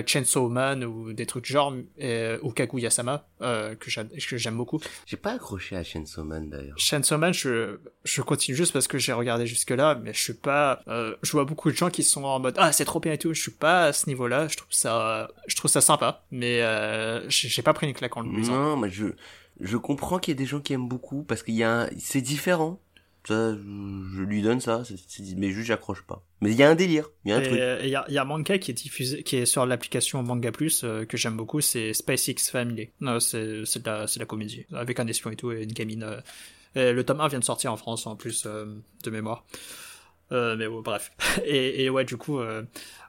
Chainsaw 0.06 0.50
Man 0.50 0.84
ou 0.84 1.14
des 1.14 1.26
trucs 1.26 1.46
genre, 1.46 1.74
ou 2.44 2.52
Kaguya-sama, 2.52 3.26
euh, 3.42 3.74
que 3.76 3.90
j'a- 3.90 4.04
que 4.04 4.38
j'aime 4.38 4.58
beaucoup. 4.58 4.80
J'ai 5.08 5.18
pas 5.18 5.32
accroché 5.34 5.76
à 5.78 5.84
Chainsaw 5.84 6.24
Man 6.24 6.50
d'ailleurs. 6.50 6.78
Chainsaw 6.78 7.18
Man, 7.18 7.34
je, 7.34 7.78
je 8.04 8.22
continue 8.22 8.56
juste 8.58 8.74
parce 8.74 8.88
que 8.88 8.98
j'ai 8.98 9.14
regardé 9.14 9.48
jusque 9.48 9.70
là, 9.72 9.96
mais 9.96 10.14
je 10.14 10.20
suis 10.20 10.34
pas, 10.34 10.82
je 10.88 11.32
vois 11.32 11.46
beaucoup 11.46 11.72
de 11.72 11.76
gens 11.78 11.90
qui 11.90 12.04
sont 12.04 12.24
en 12.26 12.40
mode, 12.40 12.56
ah, 12.58 12.72
c'est 12.74 12.86
trop 12.86 13.00
bien 13.00 13.14
et 13.14 13.18
tout, 13.18 13.34
je 13.34 13.42
suis 13.42 13.52
pas 13.52 13.86
à 13.86 13.94
ce 13.94 14.08
niveau-là, 14.08 14.48
je 14.50 14.58
trouve 14.58 14.72
ça, 14.72 15.30
je 15.48 15.56
trouve 15.56 15.72
ça 15.72 15.82
sympa, 15.82 16.24
mais, 16.32 16.60
j'ai 17.30 17.48
j'ai 17.48 17.62
pas 17.62 17.74
pris 17.74 17.88
une 17.88 17.94
claque 17.94 18.18
en 18.18 18.22
le 18.22 18.32
lisant. 18.36 18.54
Non, 18.54 18.78
mais 18.78 18.90
je, 18.92 19.06
je 19.60 19.78
comprends 19.78 20.20
qu'il 20.20 20.32
y 20.32 20.34
ait 20.34 20.36
des 20.36 20.46
gens 20.46 20.60
qui 20.60 20.74
aiment 20.74 20.88
beaucoup 20.88 21.24
parce 21.24 21.44
qu'il 21.44 21.56
y 21.56 21.64
a 21.64 21.82
un, 21.84 21.90
c'est 22.00 22.22
différent. 22.22 22.80
Ça, 23.28 23.54
je, 23.54 24.22
lui 24.24 24.42
donne 24.42 24.62
ça, 24.62 24.84
c'est- 24.86 24.96
c'est- 25.08 25.36
mais 25.36 25.52
juste 25.52 25.68
j'accroche 25.68 26.04
pas. 26.04 26.24
Mais 26.42 26.52
il 26.52 26.58
y 26.58 26.64
a 26.64 26.70
un 26.70 26.76
délire, 26.76 27.10
il 27.26 27.30
y 27.30 27.34
a 27.34 27.38
un 27.38 27.42
Et 27.42 27.44
truc. 27.48 27.60
il 27.84 27.90
y 27.90 27.96
a, 27.96 28.06
y 28.10 28.18
a 28.18 28.22
un 28.22 28.26
manga 28.26 28.58
qui 28.58 28.72
est 28.72 28.74
diffusé, 28.74 29.24
qui 29.24 29.36
est 29.36 29.46
sur 29.46 29.66
l'application 29.66 30.24
Manga 30.24 30.52
Plus, 30.54 30.84
euh, 30.84 31.06
que 31.06 31.18
j'aime 31.18 31.36
beaucoup, 31.36 31.60
c'est 31.62 31.94
SpaceX 31.94 32.50
Family. 32.50 32.90
Non, 33.02 33.20
c'est, 33.20 33.66
c'est 33.66 33.84
de 33.84 33.90
la, 33.90 34.08
c'est 34.08 34.20
la 34.20 34.26
comédie. 34.26 34.66
Avec 34.74 35.00
un 35.02 35.06
espion 35.08 35.30
et 35.32 35.36
tout, 35.36 35.52
et 35.52 35.64
une 35.64 35.74
gamine, 35.74 36.04
euh, 36.04 36.22
et 36.76 36.94
le 36.94 37.04
tome 37.04 37.20
1 37.20 37.28
vient 37.28 37.40
de 37.40 37.44
sortir 37.44 37.74
en 37.74 37.78
France, 37.78 38.08
en 38.08 38.16
plus, 38.16 38.44
euh, 38.46 38.66
de 39.04 39.10
mémoire. 39.12 39.44
Euh, 40.32 40.56
mais 40.56 40.68
bon, 40.68 40.82
bref. 40.82 41.12
Et, 41.46 41.84
et 41.84 41.90
ouais, 41.90 42.06
du 42.06 42.16
coup, 42.16 42.40
euh, 42.40 42.62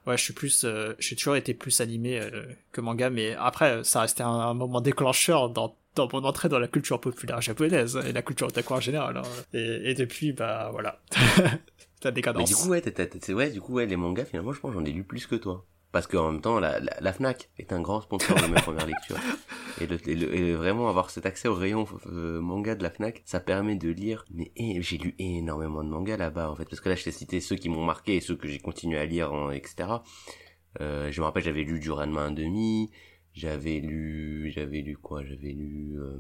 ouais, 0.06 0.16
je 0.16 0.22
suis 0.24 0.32
plus, 0.32 0.64
euh, 0.64 0.94
j'ai 0.98 1.14
toujours 1.16 1.36
été 1.36 1.52
plus 1.54 1.80
animé 1.82 2.18
euh, 2.18 2.44
que 2.72 2.80
manga, 2.80 3.10
mais 3.10 3.34
après, 3.38 3.84
ça 3.84 4.00
restait 4.00 4.22
un, 4.22 4.28
un 4.28 4.54
moment 4.54 4.80
déclencheur 4.80 5.50
dans 5.50 5.76
dans 6.08 6.20
mon 6.20 6.20
dans 6.48 6.58
la 6.58 6.68
culture 6.68 7.00
populaire 7.00 7.40
japonaise 7.40 7.98
et 8.06 8.12
la 8.12 8.22
culture 8.22 8.48
otaku 8.48 8.74
en 8.74 8.80
général. 8.80 9.16
hein. 9.16 9.22
Et, 9.52 9.94
depuis, 9.94 10.32
bah 10.32 10.68
voilà, 10.72 11.00
la 11.42 11.50
Mais 12.04 12.12
décadence. 12.12 12.48
du 12.48 12.54
coup, 12.56 12.68
ouais, 12.68 12.80
t'as- 12.80 12.90
t'as- 13.06 13.18
c'est 13.20 13.34
ouais, 13.34 13.50
du 13.50 13.60
coup, 13.60 13.74
ouais, 13.74 13.86
les 13.86 13.96
mangas, 13.96 14.24
finalement, 14.24 14.52
je 14.52 14.60
pense 14.60 14.72
j'en 14.72 14.84
ai 14.84 14.92
lu 14.92 15.04
plus 15.04 15.26
que 15.26 15.36
toi. 15.36 15.66
Parce 15.92 16.06
qu'en 16.06 16.30
même 16.30 16.40
temps, 16.40 16.60
la, 16.60 17.12
Fnac 17.12 17.50
est 17.58 17.72
un 17.72 17.80
grand 17.80 18.00
sponsor 18.00 18.36
de 18.40 18.46
mes 18.46 18.60
premières 18.60 18.86
lectures. 18.86 19.16
Et, 19.80 20.52
vraiment 20.54 20.88
avoir 20.88 21.10
cet 21.10 21.26
accès 21.26 21.48
au 21.48 21.54
rayon 21.54 21.84
euh, 22.06 22.40
manga 22.40 22.76
de 22.76 22.82
la 22.84 22.90
Fnac, 22.90 23.22
ça 23.24 23.40
permet 23.40 23.74
de 23.74 23.88
lire. 23.90 24.24
Mais 24.32 24.52
j'ai 24.82 24.98
lu 24.98 25.16
énormément 25.18 25.82
de 25.82 25.88
mangas 25.88 26.16
là-bas, 26.16 26.48
en 26.48 26.54
fait. 26.54 26.66
Parce 26.66 26.80
que 26.80 26.88
là, 26.90 26.94
je 26.94 27.02
t'ai 27.02 27.10
cité 27.10 27.40
ceux 27.40 27.56
qui 27.56 27.68
m'ont 27.68 27.84
marqué 27.84 28.14
et 28.16 28.20
ceux 28.20 28.36
que 28.36 28.46
j'ai 28.46 28.60
continué 28.60 28.98
à 28.98 29.04
lire, 29.04 29.32
etc. 29.52 29.88
Euh, 30.80 31.10
je 31.10 31.20
me 31.20 31.24
rappelle, 31.26 31.42
j'avais 31.42 31.64
lu 31.64 31.80
du 31.80 31.90
Ranma 31.90 32.30
1,5. 32.30 32.88
J'avais 33.32 33.78
lu, 33.78 34.50
j'avais 34.54 34.80
lu 34.80 34.96
quoi? 34.96 35.22
J'avais 35.24 35.52
lu 35.52 35.94
euh, 35.98 36.18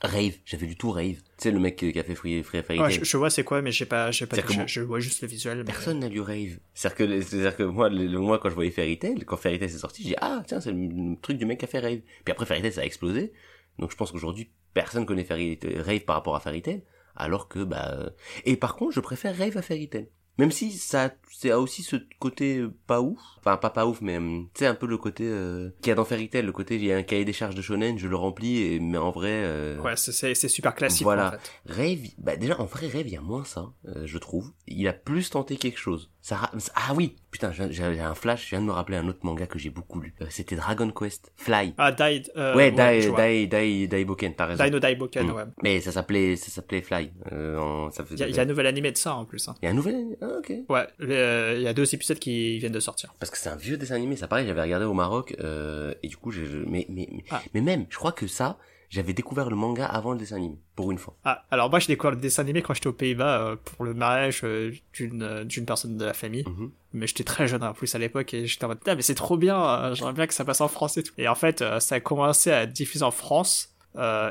Rave. 0.00 0.34
J'avais 0.44 0.66
lu 0.66 0.76
tout 0.76 0.90
Rave. 0.92 1.16
Tu 1.16 1.22
sais 1.38 1.50
le 1.50 1.58
mec 1.58 1.76
qui 1.76 1.98
a 1.98 2.04
fait 2.04 2.14
Free, 2.14 2.42
Free 2.44 2.62
Fairy 2.62 2.78
Ouais, 2.80 2.90
je, 2.92 3.04
je 3.04 3.16
vois 3.16 3.28
c'est 3.28 3.42
quoi, 3.42 3.60
mais 3.60 3.72
j'ai 3.72 3.86
pas, 3.86 4.10
j'ai 4.12 4.26
pas 4.26 4.36
bon- 4.40 4.66
Je 4.66 4.80
vois 4.80 5.00
juste 5.00 5.20
le 5.22 5.28
visuel. 5.28 5.64
Personne 5.64 5.98
n'a 5.98 6.08
lu 6.08 6.20
Rave. 6.20 6.58
C'est-à-dire 6.72 6.96
que, 6.96 7.20
c'est-à-dire 7.22 7.56
que 7.56 7.62
moi, 7.64 7.88
le, 7.88 8.08
moi, 8.18 8.38
quand 8.38 8.50
je 8.50 8.54
voyais 8.54 8.70
Fairy 8.70 8.98
Tail, 8.98 9.24
quand 9.24 9.36
Fairy 9.36 9.58
Tail 9.58 9.68
s'est 9.68 9.78
sorti, 9.78 10.04
j'ai 10.06 10.14
ah, 10.20 10.42
tiens, 10.46 10.60
c'est 10.60 10.70
le, 10.72 10.78
le 10.86 11.16
truc 11.20 11.38
du 11.38 11.44
mec 11.44 11.58
qui 11.58 11.64
a 11.64 11.68
fait 11.68 11.80
Rave. 11.80 12.00
Puis 12.24 12.32
après, 12.32 12.46
Fairy 12.46 12.62
Tail, 12.62 12.72
ça 12.72 12.82
a 12.82 12.84
explosé. 12.84 13.32
Donc, 13.80 13.90
je 13.90 13.96
pense 13.96 14.12
qu'aujourd'hui, 14.12 14.48
personne 14.74 15.04
connaît 15.06 15.24
Fairy 15.24 15.58
Rave 15.78 16.04
par 16.04 16.14
rapport 16.16 16.36
à 16.36 16.40
Fairy 16.40 16.62
Tail. 16.62 16.84
Alors 17.16 17.48
que, 17.48 17.64
bah, 17.64 17.92
euh, 17.98 18.10
et 18.44 18.56
par 18.56 18.76
contre, 18.76 18.92
je 18.92 19.00
préfère 19.00 19.36
Rave 19.36 19.56
à 19.56 19.62
Fairy 19.62 19.88
Tail. 19.88 20.08
Même 20.38 20.50
si 20.50 20.72
ça, 20.72 21.10
c'est 21.30 21.52
aussi 21.52 21.82
ce 21.82 21.96
côté 22.18 22.58
euh, 22.58 22.72
pas 22.86 23.00
ouf. 23.00 23.20
Enfin, 23.38 23.56
pas 23.56 23.70
pas 23.70 23.86
ouf, 23.86 24.00
mais, 24.00 24.18
euh, 24.18 24.40
tu 24.54 24.60
sais, 24.60 24.66
un 24.66 24.74
peu 24.74 24.86
le 24.86 24.96
côté, 24.98 25.24
euh, 25.26 25.70
qu'il 25.80 25.90
y 25.90 25.92
a 25.92 25.94
dans 25.94 26.04
Fairy 26.04 26.28
Tail, 26.28 26.42
le 26.44 26.52
côté, 26.52 26.74
il 26.76 26.84
y 26.84 26.92
a 26.92 26.96
un 26.96 27.02
cahier 27.02 27.24
des 27.24 27.32
charges 27.32 27.54
de 27.54 27.62
shonen, 27.62 27.98
je 27.98 28.08
le 28.08 28.16
remplis, 28.16 28.58
et, 28.62 28.80
mais 28.80 28.98
en 28.98 29.10
vrai, 29.10 29.30
euh, 29.44 29.78
Ouais, 29.80 29.94
c'est- 29.96 30.34
super 30.48 30.74
classique. 30.74 31.04
Voilà. 31.04 31.28
En 31.28 31.30
fait. 31.32 31.52
Rave, 31.66 32.08
bah 32.18 32.36
déjà 32.36 32.60
en 32.60 32.64
vrai 32.64 32.86
Rave 32.88 33.06
il 33.06 33.12
y 33.12 33.16
a 33.16 33.20
moins 33.20 33.44
ça, 33.44 33.72
euh, 33.88 34.02
je 34.06 34.18
trouve. 34.18 34.50
Il 34.66 34.86
a 34.88 34.92
plus 34.92 35.30
tenté 35.30 35.56
quelque 35.56 35.78
chose. 35.78 36.10
Ça 36.20 36.50
ah 36.74 36.94
oui, 36.94 37.16
putain 37.34 37.50
j'ai 37.52 37.82
un 38.00 38.14
flash, 38.14 38.44
je 38.44 38.50
viens 38.50 38.60
de 38.60 38.66
me 38.66 38.70
rappeler 38.70 38.96
un 38.96 39.08
autre 39.08 39.18
manga 39.24 39.44
que 39.48 39.58
j'ai 39.58 39.70
beaucoup 39.70 40.00
lu. 40.00 40.14
Euh, 40.22 40.26
C'était 40.30 40.54
Dragon 40.54 40.88
Quest, 40.92 41.32
Fly. 41.36 41.74
Ah, 41.78 41.90
Died. 41.90 42.30
euh, 42.36 42.54
ouais, 42.54 42.70
Dai, 42.70 43.08
vois. 43.08 43.16
Dai, 43.18 43.46
Dai, 43.48 43.88
Daiboken, 43.88 44.34
t'as 44.36 44.46
raison. 44.46 44.62
Dino 44.62 44.78
Daiboken, 44.78 45.26
Mm. 45.26 45.30
ouais. 45.32 45.42
Mais 45.64 45.80
ça 45.80 45.90
s'appelait, 45.90 46.36
ça 46.36 46.50
s'appelait 46.52 46.80
Fly. 46.80 47.10
Euh, 47.32 47.90
ça 47.90 48.04
Il 48.04 48.06
y, 48.06 48.08
faisait. 48.12 48.24
a- 48.24 48.28
il 48.28 48.36
y 48.36 48.38
a 48.38 48.42
un 48.42 48.46
nouvel 48.46 48.66
animé 48.68 48.92
de 48.92 48.96
ça 48.96 49.16
en 49.16 49.24
plus. 49.24 49.48
Hein. 49.48 49.56
Il 49.62 49.64
y 49.64 49.68
a 49.68 49.72
un 49.72 49.74
nouvel, 49.74 50.16
Ah, 50.22 50.26
ok. 50.38 50.52
Ouais, 50.68 50.86
euh, 51.00 51.54
il 51.56 51.62
y 51.62 51.66
a 51.68 51.74
deux 51.74 51.92
épisodes 51.92 52.20
qui 52.20 52.58
viennent 52.60 52.70
de 52.72 52.78
sortir. 52.80 53.12
Parce 53.18 53.30
que 53.32 53.38
c'est 53.38 53.48
un 53.48 53.56
vieux 53.56 53.76
dessin 53.76 53.96
animé, 53.96 54.14
ça 54.14 54.28
pareil, 54.28 54.46
j'avais 54.46 54.62
regardé 54.62 54.86
au 54.86 54.94
Maroc, 54.94 55.34
euh, 55.40 55.92
et 56.04 56.08
du 56.08 56.16
coup, 56.16 56.30
je- 56.30 56.44
mais, 56.68 56.86
mais, 56.88 57.08
mais, 57.10 57.24
Ah. 57.32 57.42
mais 57.52 57.60
même, 57.62 57.86
je 57.90 57.96
crois 57.98 58.12
que 58.12 58.28
ça, 58.28 58.58
j'avais 58.90 59.12
découvert 59.12 59.50
le 59.50 59.56
manga 59.56 59.86
avant 59.86 60.12
le 60.12 60.18
dessin 60.18 60.36
animé, 60.36 60.58
pour 60.76 60.90
une 60.92 60.98
fois. 60.98 61.16
Ah, 61.24 61.44
alors 61.50 61.70
moi, 61.70 61.78
j'ai 61.78 61.88
découvert 61.88 62.12
le 62.12 62.20
dessin 62.20 62.42
animé 62.42 62.62
quand 62.62 62.74
j'étais 62.74 62.86
aux 62.86 62.92
Pays-Bas 62.92 63.40
euh, 63.40 63.56
pour 63.56 63.84
le 63.84 63.94
mariage 63.94 64.40
euh, 64.44 64.72
d'une 64.92 65.22
euh, 65.22 65.44
d'une 65.44 65.66
personne 65.66 65.96
de 65.96 66.04
la 66.04 66.14
famille. 66.14 66.44
Mhm. 66.46 66.70
Mais 66.92 67.06
j'étais 67.06 67.24
très 67.24 67.48
jeune 67.48 67.62
en 67.64 67.72
plus 67.74 67.94
à 67.94 67.98
l'époque 67.98 68.32
et 68.34 68.46
j'étais 68.46 68.64
en 68.64 68.68
mode, 68.68 68.78
putain, 68.78 68.94
mais 68.94 69.02
c'est 69.02 69.14
trop 69.16 69.36
bien, 69.36 69.92
j'aimerais 69.94 70.12
bien 70.12 70.26
que 70.26 70.34
ça 70.34 70.44
passe 70.44 70.60
en 70.60 70.68
France 70.68 70.96
et 70.96 71.02
tout. 71.02 71.12
Et 71.18 71.26
en 71.28 71.34
fait, 71.34 71.64
ça 71.80 71.96
a 71.96 72.00
commencé 72.00 72.52
à 72.52 72.62
être 72.62 72.72
diffusé 72.72 73.04
en 73.04 73.10
France. 73.10 73.70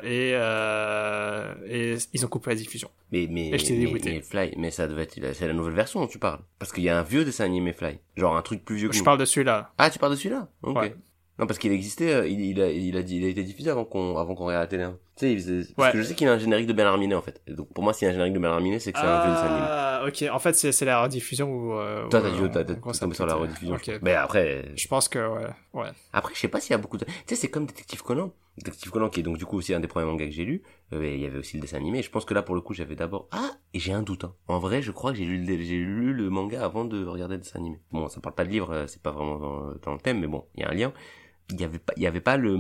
et, 0.04 0.32
et 1.68 1.96
ils 2.14 2.26
ont 2.26 2.28
coupé 2.30 2.50
la 2.52 2.56
diffusion. 2.56 2.90
Mais, 3.12 3.28
mais, 3.30 3.48
Et 3.48 3.52
mais, 3.52 3.58
dégoûté. 3.58 4.12
mais 4.14 4.22
Fly, 4.22 4.54
mais 4.58 4.72
ça 4.72 4.88
devait 4.88 5.04
être, 5.04 5.20
c'est 5.34 5.48
la 5.48 5.54
nouvelle 5.54 5.74
version 5.74 6.00
dont 6.02 6.08
tu 6.08 6.20
parles. 6.20 6.40
Parce 6.60 6.72
qu'il 6.72 6.84
y 6.84 6.90
a 6.90 6.98
un 6.98 7.04
vieux 7.04 7.26
dessin 7.26 7.46
animé 7.46 7.74
Fly. 7.74 8.00
Genre 8.18 8.36
un 8.36 8.42
truc 8.42 8.64
plus 8.66 8.76
vieux 8.78 8.88
que 8.90 8.94
Je 8.96 9.00
nous. 9.00 9.06
parle 9.06 9.20
de 9.20 9.26
celui-là. 9.26 9.72
Ah, 9.78 9.90
tu 9.90 10.00
parles 10.00 10.14
de 10.14 10.18
celui-là? 10.18 10.48
Ok. 10.64 10.78
Ouais. 10.78 10.96
Non, 11.40 11.48
parce 11.48 11.58
qu'il 11.58 11.72
existait, 11.72 12.14
euh, 12.14 12.28
il, 12.28 12.40
il 12.42 12.62
a, 12.62 12.70
il 12.70 12.96
a, 12.96 13.00
il 13.00 13.26
a 13.26 13.28
été 13.28 13.44
diffusé 13.44 13.72
avant 13.72 13.86
qu'on, 13.86 14.18
avant 14.18 14.36
qu'on 14.36 14.46
regarde 14.46 14.62
la 14.64 14.68
télé. 14.68 14.84
hein. 14.84 15.00
Tu 15.16 15.26
sais, 15.26 15.32
il 15.34 15.40
faisait- 15.40 15.74
parce 15.76 15.88
Ouais. 15.88 15.92
que 15.94 15.98
je 16.00 16.04
sais 16.08 16.14
qu'il 16.16 16.28
a 16.28 16.34
un 16.34 16.38
générique 16.38 16.68
de 16.68 16.74
Bernard 16.74 16.98
Minet, 17.00 17.16
en 17.16 17.22
fait. 17.24 17.42
Et 17.48 17.54
donc, 17.54 17.74
pour 17.74 17.84
moi, 17.84 17.92
s'il 17.94 18.06
y 18.06 18.08
a 18.08 18.10
un 18.10 18.14
générique 18.14 18.34
de 18.34 18.40
Bernard 18.40 18.62
Minet, 18.62 18.78
c'est 18.80 18.92
que 18.92 19.00
c'est 19.00 19.06
un 19.06 19.24
vieux 19.24 19.32
dessin 19.32 19.46
animé. 19.46 19.62
Ah, 19.68 20.04
ok. 20.08 20.26
En 20.32 20.38
fait, 20.40 20.54
c'est 20.54 20.86
la 20.86 21.02
rediffusion 21.02 21.50
où. 21.52 21.74
euh, 21.74 22.08
Toi, 22.10 22.22
t'as 22.22 22.30
dit, 22.30 22.40
euh, 22.40 22.76
tombé 23.00 23.16
sur 23.16 23.26
la 23.26 23.34
rediffusion. 23.36 23.76
Ok. 23.76 23.92
Mais 24.04 24.14
après, 24.14 24.66
Je 24.76 24.88
pense 24.88 25.10
que, 25.10 25.20
ouais. 25.20 25.48
ouais. 25.74 25.90
Après, 26.14 26.34
je 26.36 26.40
sais 26.40 26.48
pas 26.48 26.60
s'il 26.60 26.72
y 26.72 26.74
a 26.76 26.78
beaucoup 26.78 26.98
de... 26.98 27.06
Tu 27.06 27.12
sais, 27.28 27.36
c'est 27.36 27.50
comme 27.50 27.66
Détective 27.66 28.04
Conan. 28.04 28.32
Détective 28.58 28.92
Conan, 28.92 29.10
qui 29.10 29.20
est 29.22 29.24
donc 29.24 29.38
du 29.40 29.46
coup 29.46 29.58
aussi 29.58 29.74
un 29.74 29.80
des 29.80 29.88
premiers 29.88 30.06
mangas 30.06 30.26
que 30.26 30.32
j'ai 30.32 30.46
lu. 30.46 30.62
Euh, 30.94 31.02
et 31.02 31.16
il 31.16 31.22
y 31.22 31.26
avait 31.26 31.40
aussi 31.40 31.58
le 31.58 31.62
dessin 31.62 31.78
animé. 31.78 32.04
Je 32.04 32.12
pense 32.12 32.26
que 32.26 32.36
là, 32.36 32.44
pour 32.44 32.54
le 32.54 32.62
coup, 32.62 32.74
j'avais 32.76 32.96
d'abord... 32.96 33.28
Ah 33.32 33.52
Et 33.74 33.80
j'ai 33.80 33.94
un 33.94 34.04
doute. 34.04 34.26
Hein. 34.26 34.34
En 34.48 34.60
vrai, 34.60 34.82
je 34.84 34.92
crois 34.92 35.12
que 35.12 35.18
j'ai 35.18 35.26
lu, 35.26 35.38
lu 35.40 36.14
le 36.14 36.30
manga 36.30 36.64
avant 36.64 36.86
de 36.86 37.04
regarder 37.06 37.36
le 37.36 37.42
dessin 37.42 37.58
animé. 37.60 37.80
Bon, 37.92 38.08
ça 38.10 38.20
parle 38.22 38.36
pas 38.36 38.46
de 38.46 38.50
livre, 38.50 38.72
euh, 38.72 38.88
c'est 38.88 39.02
pas 39.02 39.12
vraiment 39.12 39.38
dans, 39.40 39.74
dans 39.82 39.94
le 39.94 40.00
thème, 40.00 40.20
mais 40.20 40.28
bon, 40.28 40.46
il 40.56 40.62
y 40.62 40.64
a 40.64 40.70
un 40.70 40.74
lien. 40.74 40.94
Il 41.52 41.60
y 41.60 41.64
avait 41.66 41.80
pas, 41.80 41.94
il 41.98 42.04
y 42.04 42.08
avait 42.08 42.22
pas 42.22 42.38
le... 42.38 42.56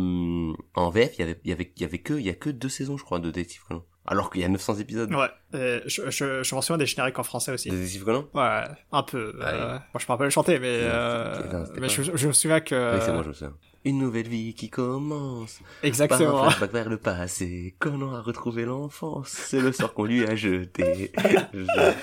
En 0.75 0.89
VF, 0.89 1.15
il 1.17 1.19
y 1.19 1.23
avait, 1.23 1.39
il 1.43 1.49
y 1.49 1.53
avait, 1.53 1.71
il 1.75 1.81
y 1.81 1.85
avait 1.85 1.99
que, 1.99 2.13
il 2.13 2.25
y 2.25 2.29
a 2.29 2.33
que 2.33 2.49
deux 2.49 2.69
saisons, 2.69 2.97
je 2.97 3.03
crois, 3.03 3.19
de 3.19 3.31
Détective 3.31 3.61
Conan. 3.67 3.83
Alors 4.05 4.29
qu'il 4.29 4.41
y 4.41 4.43
a 4.43 4.49
900 4.49 4.75
épisodes. 4.79 5.13
Ouais. 5.13 5.27
Euh, 5.55 5.79
je, 5.85 6.09
je, 6.11 6.43
je 6.43 6.55
m'en 6.55 6.61
souviens 6.61 6.77
des 6.77 6.85
génériques 6.85 7.17
en 7.17 7.23
français 7.23 7.53
aussi. 7.53 7.69
de 7.69 7.75
Détective 7.75 8.03
Conan? 8.03 8.25
Ouais, 8.33 8.63
un 8.91 9.03
peu. 9.03 9.33
Euh, 9.41 9.69
moi, 9.69 9.81
je 9.99 10.05
pourrais 10.05 10.17
pas 10.17 10.25
le 10.25 10.29
chanter, 10.29 10.59
mais, 10.59 10.67
euh, 10.81 11.51
non, 11.53 11.65
mais 11.79 11.87
je, 11.87 12.03
je 12.13 12.27
me 12.27 12.33
souviens 12.33 12.59
que. 12.59 12.95
Oui, 12.95 13.01
c'est 13.05 13.13
moi, 13.13 13.23
je 13.23 13.29
me 13.29 13.33
souviens. 13.33 13.53
Une 13.85 13.97
nouvelle 13.99 14.27
vie 14.27 14.53
qui 14.53 14.69
commence. 14.69 15.59
Par 15.59 15.67
Exactement. 15.83 16.43
un 16.43 16.49
flashback 16.49 16.71
vers 16.71 16.89
le 16.89 16.97
passé, 16.97 17.75
Conan 17.79 18.13
a 18.13 18.21
retrouvé 18.21 18.65
l'enfance, 18.65 19.29
c'est 19.29 19.59
le 19.61 19.71
sort 19.71 19.93
qu'on 19.93 20.05
lui 20.05 20.25
a 20.25 20.35
jeté. 20.35 21.11
Je- 21.53 21.93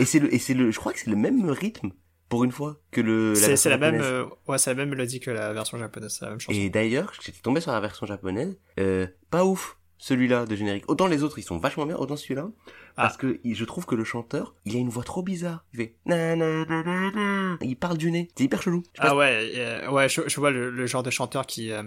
et 0.00 0.04
c'est 0.06 0.18
le, 0.18 0.32
et 0.34 0.38
c'est 0.38 0.54
le, 0.54 0.70
je 0.70 0.78
crois 0.78 0.92
que 0.92 0.98
c'est 0.98 1.10
le 1.10 1.16
même 1.16 1.48
rythme, 1.50 1.90
pour 2.28 2.44
une 2.44 2.52
fois, 2.52 2.80
que 2.90 3.00
le, 3.00 3.34
C'est 3.34 3.56
c'est 3.56 3.70
la 3.70 3.78
même, 3.78 4.00
euh, 4.00 4.24
ouais, 4.48 4.58
c'est 4.58 4.70
la 4.70 4.76
même 4.76 4.90
mélodie 4.90 5.20
que 5.20 5.30
la 5.30 5.52
version 5.52 5.78
japonaise, 5.78 6.16
c'est 6.18 6.24
la 6.24 6.30
même 6.30 6.40
chanson. 6.40 6.58
Et 6.58 6.70
d'ailleurs, 6.70 7.12
j'étais 7.20 7.40
tombé 7.40 7.60
sur 7.60 7.72
la 7.72 7.80
version 7.80 8.06
japonaise, 8.06 8.56
euh, 8.80 9.06
pas 9.30 9.44
ouf, 9.44 9.76
celui-là 9.98 10.44
de 10.44 10.56
générique. 10.56 10.84
Autant 10.88 11.06
les 11.06 11.22
autres, 11.22 11.38
ils 11.38 11.42
sont 11.42 11.58
vachement 11.58 11.86
bien, 11.86 11.96
autant 11.96 12.16
celui-là. 12.16 12.48
Parce 12.96 13.16
que 13.16 13.40
je 13.44 13.64
trouve 13.64 13.86
que 13.86 13.94
le 13.94 14.04
chanteur, 14.04 14.54
il 14.64 14.76
a 14.76 14.78
une 14.78 14.88
voix 14.88 15.02
trop 15.02 15.22
bizarre. 15.22 15.64
Il 15.72 15.78
fait, 15.78 15.94
il 16.06 17.76
parle 17.76 17.98
du 17.98 18.10
nez. 18.10 18.28
C'est 18.36 18.44
hyper 18.44 18.62
chelou. 18.62 18.82
Ah 18.98 19.16
ouais, 19.16 19.52
euh, 19.56 19.90
ouais, 19.90 20.08
je, 20.08 20.22
je 20.26 20.40
vois 20.40 20.50
le, 20.50 20.70
le 20.70 20.86
genre 20.86 21.02
de 21.02 21.10
chanteur 21.10 21.46
qui, 21.46 21.72
euh, 21.72 21.82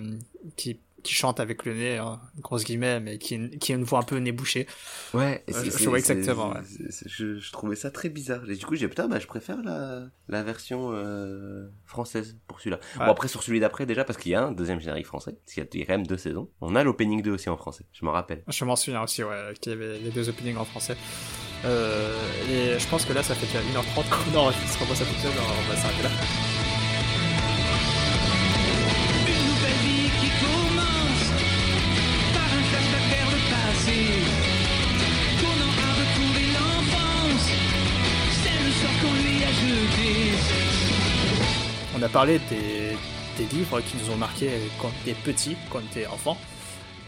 qui, 0.56 0.80
qui 1.08 1.14
chante 1.14 1.40
avec 1.40 1.66
le 1.66 1.74
nez, 1.74 1.98
hein, 1.98 2.20
grosse 2.42 2.64
guillemets, 2.66 3.00
mais 3.00 3.18
qui, 3.18 3.50
qui 3.60 3.72
a 3.72 3.76
une 3.76 3.84
voix 3.84 4.00
un 4.00 4.04
peu 4.04 4.18
nez 4.18 4.32
bouché. 4.32 4.68
Ouais, 5.14 5.44
je- 5.48 5.88
vois 5.90 5.98
exactement, 5.98 6.50
ouais. 6.52 6.60
Je, 7.06 7.38
je 7.40 7.52
trouvais 7.52 7.76
ça 7.76 7.90
très 7.92 8.10
bizarre. 8.10 8.42
Et 8.50 8.56
du 8.56 8.66
coup, 8.66 8.76
j'ai 8.76 8.88
putain, 8.88 9.08
bah, 9.08 9.20
je 9.20 9.28
préfère 9.28 9.62
la, 9.64 10.08
la 10.28 10.44
version 10.44 10.90
euh, 10.94 11.68
française 11.86 12.38
pour 12.48 12.60
celui-là. 12.60 12.80
Ouais. 13.00 13.06
Bon, 13.06 13.12
après, 13.12 13.28
sur 13.30 13.42
celui 13.42 13.60
d'après, 13.60 13.86
déjà, 13.86 14.04
parce 14.04 14.20
qu'il 14.20 14.32
y 14.32 14.36
a 14.36 14.44
un 14.44 14.52
deuxième 14.52 14.80
générique 14.80 15.06
français, 15.08 15.38
parce 15.44 15.54
qu'il 15.54 15.64
y 15.64 15.66
a 15.66 15.70
il 15.74 15.80
y 15.80 15.84
a 15.84 15.86
quand 15.86 15.94
même 15.94 16.08
deux 16.08 16.18
saisons. 16.18 16.50
On 16.62 16.76
a 16.76 16.84
l'opening 16.84 17.22
2 17.22 17.32
aussi 17.32 17.50
en 17.50 17.58
français, 17.58 17.86
je 17.94 18.04
m'en 18.06 18.12
rappelle. 18.12 18.44
Je 18.48 18.66
m'en 18.66 18.76
souviens 18.76 19.04
aussi, 19.04 19.24
ouais, 19.24 19.54
qu'il 19.62 19.72
y 19.72 19.76
avait 19.76 20.00
les 20.00 20.10
deux 20.12 20.28
openings 20.30 20.58
en 20.58 20.66
français. 20.66 20.98
Euh, 21.66 22.14
et 22.52 22.78
je 22.80 22.88
pense 22.88 23.06
que 23.06 23.14
là, 23.14 23.24
ça 23.24 23.34
fait 23.34 23.48
déjà 23.48 23.60
1h30 23.80 24.04
qu'on 24.10 24.38
enregistre, 24.38 24.86
moi 24.86 24.96
ça 24.96 25.04
déjà, 25.06 25.30
on 25.30 25.70
va 25.70 25.76
s'arrêter 25.76 26.04
là. 26.04 26.10
A 42.08 42.10
parlé 42.10 42.40
des, 42.50 42.96
des 43.38 43.46
livres 43.54 43.82
qui 43.82 43.98
nous 43.98 44.14
ont 44.14 44.16
marqués 44.16 44.50
quand 44.82 44.88
on 44.88 45.02
était 45.02 45.20
petit, 45.22 45.58
quand 45.70 45.80
on 45.80 45.82
était 45.82 46.08
enfant. 46.08 46.38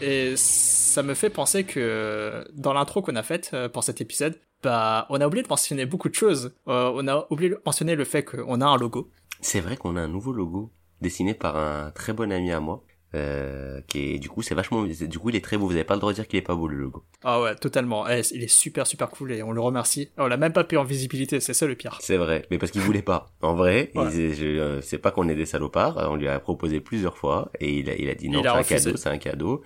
Et 0.02 0.34
ça 0.36 1.02
me 1.02 1.14
fait 1.14 1.30
penser 1.30 1.64
que 1.64 2.46
dans 2.52 2.74
l'intro 2.74 3.00
qu'on 3.00 3.16
a 3.16 3.22
faite 3.22 3.52
euh, 3.54 3.70
pour 3.70 3.82
cet 3.82 4.02
épisode, 4.02 4.38
bah, 4.62 5.06
on 5.08 5.18
a 5.22 5.26
oublié 5.26 5.42
de 5.42 5.48
mentionner 5.48 5.86
beaucoup 5.86 6.10
de 6.10 6.14
choses. 6.14 6.52
Euh, 6.68 6.92
on 6.94 7.08
a 7.08 7.26
oublié 7.30 7.48
de 7.48 7.60
mentionner 7.64 7.94
le 7.94 8.04
fait 8.04 8.24
qu'on 8.24 8.60
a 8.60 8.66
un 8.66 8.76
logo. 8.76 9.10
C'est 9.40 9.60
vrai 9.60 9.78
qu'on 9.78 9.96
a 9.96 10.02
un 10.02 10.08
nouveau 10.08 10.32
logo 10.32 10.70
dessiné 11.00 11.32
par 11.32 11.56
un 11.56 11.90
très 11.92 12.12
bon 12.12 12.30
ami 12.30 12.52
à 12.52 12.60
moi. 12.60 12.84
Euh, 13.12 13.80
qui 13.88 14.14
est 14.14 14.18
du 14.20 14.28
coup 14.28 14.40
c'est 14.40 14.54
vachement 14.54 14.84
du 14.84 15.18
coup 15.18 15.30
il 15.30 15.36
est 15.36 15.44
très 15.44 15.56
beau. 15.56 15.66
Vous 15.66 15.72
avez 15.74 15.82
pas 15.82 15.94
le 15.94 16.00
droit 16.00 16.12
de 16.12 16.14
dire 16.14 16.28
qu'il 16.28 16.38
est 16.38 16.42
pas 16.42 16.54
beau 16.54 16.68
le 16.68 16.76
logo. 16.76 17.02
Ah 17.24 17.40
ouais, 17.40 17.56
totalement. 17.56 18.08
Eh, 18.08 18.20
il 18.32 18.44
est 18.44 18.48
super 18.48 18.86
super 18.86 19.10
cool 19.10 19.32
et 19.32 19.42
on 19.42 19.50
le 19.50 19.60
remercie. 19.60 20.10
On 20.16 20.28
l'a 20.28 20.36
même 20.36 20.52
pas 20.52 20.62
payé 20.62 20.78
en 20.78 20.84
visibilité, 20.84 21.40
c'est 21.40 21.52
ça 21.54 21.66
le 21.66 21.74
pire. 21.74 21.98
c'est 22.00 22.16
vrai 22.16 22.46
mais 22.52 22.58
parce 22.58 22.70
qu'il 22.70 22.82
voulait 22.82 23.02
pas. 23.02 23.26
En 23.42 23.54
vrai 23.54 23.90
Ouais. 23.96 24.06
euh, 24.14 24.80
c'est 24.80 24.98
pas 24.98 25.10
qu'on 25.10 25.28
est 25.28 25.34
des 25.34 25.46
salopards. 25.46 25.96
On 26.10 26.14
lui 26.14 26.28
a 26.28 26.38
proposé 26.38 26.80
plusieurs 26.80 27.16
fois 27.16 27.50
et 27.58 27.78
il 27.80 27.90
a, 27.90 27.96
il 27.96 28.08
a 28.08 28.14
dit 28.14 28.28
non 28.28 28.42
c'est 28.42 28.48
un 28.48 28.62
cadeau 28.62 28.96
c'est 28.96 29.08
un 29.08 29.18
cadeau. 29.18 29.62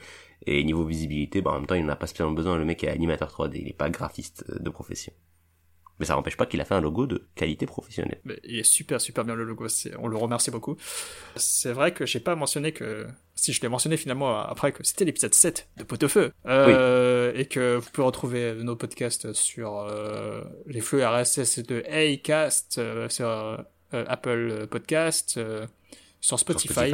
Et 0.47 0.65
niveau 0.65 0.85
visibilité 0.85 1.43
bah 1.43 1.51
en 1.51 1.55
même 1.57 1.67
temps 1.67 1.75
il 1.75 1.85
en 1.85 1.89
a 1.91 1.97
pas 1.97 2.07
spécialement 2.07 2.33
besoin. 2.35 2.57
Le 2.57 2.65
mec 2.65 2.83
est 2.83 2.89
animateur 2.89 3.29
3D 3.29 3.57
il 3.61 3.69
est 3.69 3.77
pas 3.77 3.91
graphiste 3.91 4.45
de 4.59 4.71
profession 4.71 5.13
mais 5.99 6.07
ça 6.07 6.15
n'empêche 6.15 6.37
pas 6.37 6.47
qu'il 6.47 6.61
a 6.61 6.65
fait 6.65 6.75
un 6.75 6.81
logo 6.81 7.07
de 7.07 7.27
qualité 7.35 7.67
professionnelle 7.67 8.21
Mais 8.25 8.39
il 8.45 8.59
est 8.59 8.63
super 8.65 9.01
super 9.01 9.25
bien 9.25 9.35
le 9.35 9.45
logo, 9.45 9.67
on 9.99 10.09
le 10.09 10.17
remercie 10.17 10.51
beaucoup. 10.51 10.77
C'est 11.37 11.73
vrai 11.73 11.93
que 11.93 12.07
j'ai 12.07 12.21
pas 12.21 12.35
mentionné 12.35 12.73
que, 12.73 13.07
si 13.35 13.53
je 13.53 13.61
l'ai 13.63 13.69
mentionné 13.69 13.97
finalement 13.97 14.39
après 14.41 14.73
que 14.73 14.83
c'était 14.85 15.05
l'épisode 15.05 15.35
7 15.35 15.69
de 15.79 15.85
Pot 15.85 16.03
au 16.03 16.09
Feu, 16.09 16.33
euh, 16.47 17.33
et 17.35 17.47
que 17.47 17.77
vous 17.77 17.91
pouvez 17.91 18.07
retrouver 18.07 18.55
nos 18.55 18.77
podcasts 18.77 19.33
sur 19.33 19.79
euh, 19.79 20.43
les 20.67 20.81
flux 20.81 21.05
RSS 21.05 21.61
de 21.61 21.83
Acast, 21.89 22.79
euh, 22.79 23.09
sur 23.09 23.27
euh, 23.29 23.57
Apple 23.93 24.67
Podcast, 24.71 25.31
sur 25.35 25.69
Sur 26.21 26.39
Spotify, 26.39 26.91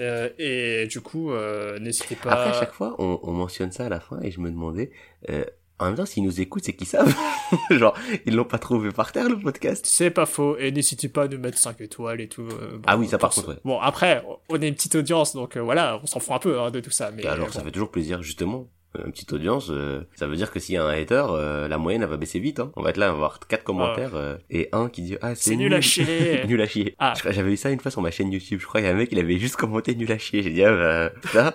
Euh, 0.00 0.28
et 0.38 0.86
du 0.88 1.00
coup 1.00 1.30
euh, 1.32 1.78
n'hésitez 1.78 2.16
pas. 2.16 2.32
Après, 2.32 2.50
à 2.50 2.60
chaque 2.60 2.72
fois, 2.72 2.96
on, 2.98 3.20
on 3.22 3.32
mentionne 3.32 3.70
ça 3.70 3.86
à 3.86 3.88
la 3.88 4.00
fin 4.00 4.20
et 4.22 4.30
je 4.32 4.40
me 4.40 4.50
demandais, 4.50 4.90
euh, 5.30 5.44
en 5.80 5.86
même 5.86 5.94
temps, 5.96 6.06
s'ils 6.06 6.22
nous 6.24 6.40
écoutent, 6.40 6.64
c'est 6.64 6.72
qu'ils 6.72 6.86
savent. 6.86 7.14
Genre, 7.70 7.94
ils 8.26 8.34
l'ont 8.34 8.44
pas 8.44 8.58
trouvé 8.58 8.90
par 8.90 9.10
terre, 9.12 9.28
le 9.28 9.38
podcast. 9.38 9.84
C'est 9.86 10.10
pas 10.10 10.26
faux, 10.26 10.56
et 10.56 10.70
n'hésitez 10.72 11.08
pas 11.08 11.24
à 11.24 11.28
nous 11.28 11.38
mettre 11.38 11.58
5 11.58 11.80
étoiles 11.80 12.20
et 12.20 12.28
tout. 12.28 12.42
euh, 12.42 12.72
bon, 12.76 12.82
Ah 12.86 12.96
oui, 12.96 13.08
ça, 13.08 13.18
par 13.18 13.30
contre, 13.30 13.48
ouais. 13.48 13.56
Bon, 13.64 13.78
après, 13.80 14.24
on 14.48 14.60
est 14.62 14.68
une 14.68 14.74
petite 14.74 14.94
audience, 14.94 15.34
donc 15.34 15.56
euh, 15.56 15.60
voilà, 15.60 16.00
on 16.02 16.06
s'en 16.06 16.20
fout 16.20 16.32
un 16.34 16.38
peu 16.38 16.60
hein, 16.60 16.70
de 16.70 16.80
tout 16.80 16.90
ça. 16.90 17.10
Mais 17.10 17.22
Et 17.22 17.26
alors, 17.26 17.46
bon. 17.46 17.52
ça 17.52 17.62
fait 17.62 17.70
toujours 17.72 17.90
plaisir, 17.90 18.22
justement. 18.22 18.68
Une 19.04 19.10
petite 19.12 19.32
audience, 19.32 19.68
euh, 19.70 20.02
ça 20.14 20.26
veut 20.26 20.36
dire 20.36 20.50
que 20.52 20.60
s'il 20.60 20.74
y 20.74 20.78
a 20.78 20.84
un 20.84 20.90
hater, 20.90 21.24
euh, 21.30 21.68
la 21.68 21.78
moyenne, 21.78 22.02
elle 22.02 22.08
va 22.08 22.16
baisser 22.16 22.38
vite. 22.38 22.60
Hein. 22.60 22.70
On 22.76 22.82
va 22.82 22.90
être 22.90 22.96
là, 22.96 23.06
on 23.08 23.12
va 23.12 23.16
avoir 23.26 23.38
quatre 23.40 23.64
commentaires 23.64 24.14
euh, 24.14 24.36
et 24.50 24.68
un 24.72 24.88
qui 24.88 25.02
dit 25.02 25.16
ah 25.20 25.34
c'est 25.34 25.50
C'est 25.50 25.56
nul 25.56 25.74
à 25.74 25.80
chier. 25.80 26.44
nul 26.46 26.60
à 26.60 26.66
chier. 26.66 26.94
Ah. 26.98 27.12
J'avais 27.30 27.52
eu 27.52 27.56
ça 27.56 27.70
une 27.70 27.80
fois 27.80 27.90
sur 27.90 28.00
ma 28.02 28.10
chaîne 28.10 28.30
YouTube. 28.32 28.60
Je 28.60 28.66
crois 28.66 28.80
qu'il 28.80 28.88
y 28.88 28.90
a 28.92 28.94
un 28.94 28.98
mec, 28.98 29.08
il 29.12 29.18
avait 29.18 29.38
juste 29.38 29.56
commenté 29.56 29.94
nul 29.94 30.10
à 30.12 30.18
chier. 30.18 30.42
J'ai 30.42 30.50
dit 30.50 30.62
ah 30.64 30.72
bah 30.72 31.12
ça, 31.32 31.54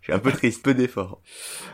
je 0.00 0.04
suis 0.04 0.12
un 0.12 0.18
peu 0.18 0.32
triste, 0.32 0.64
peu 0.64 0.74
d'efforts. 0.74 1.20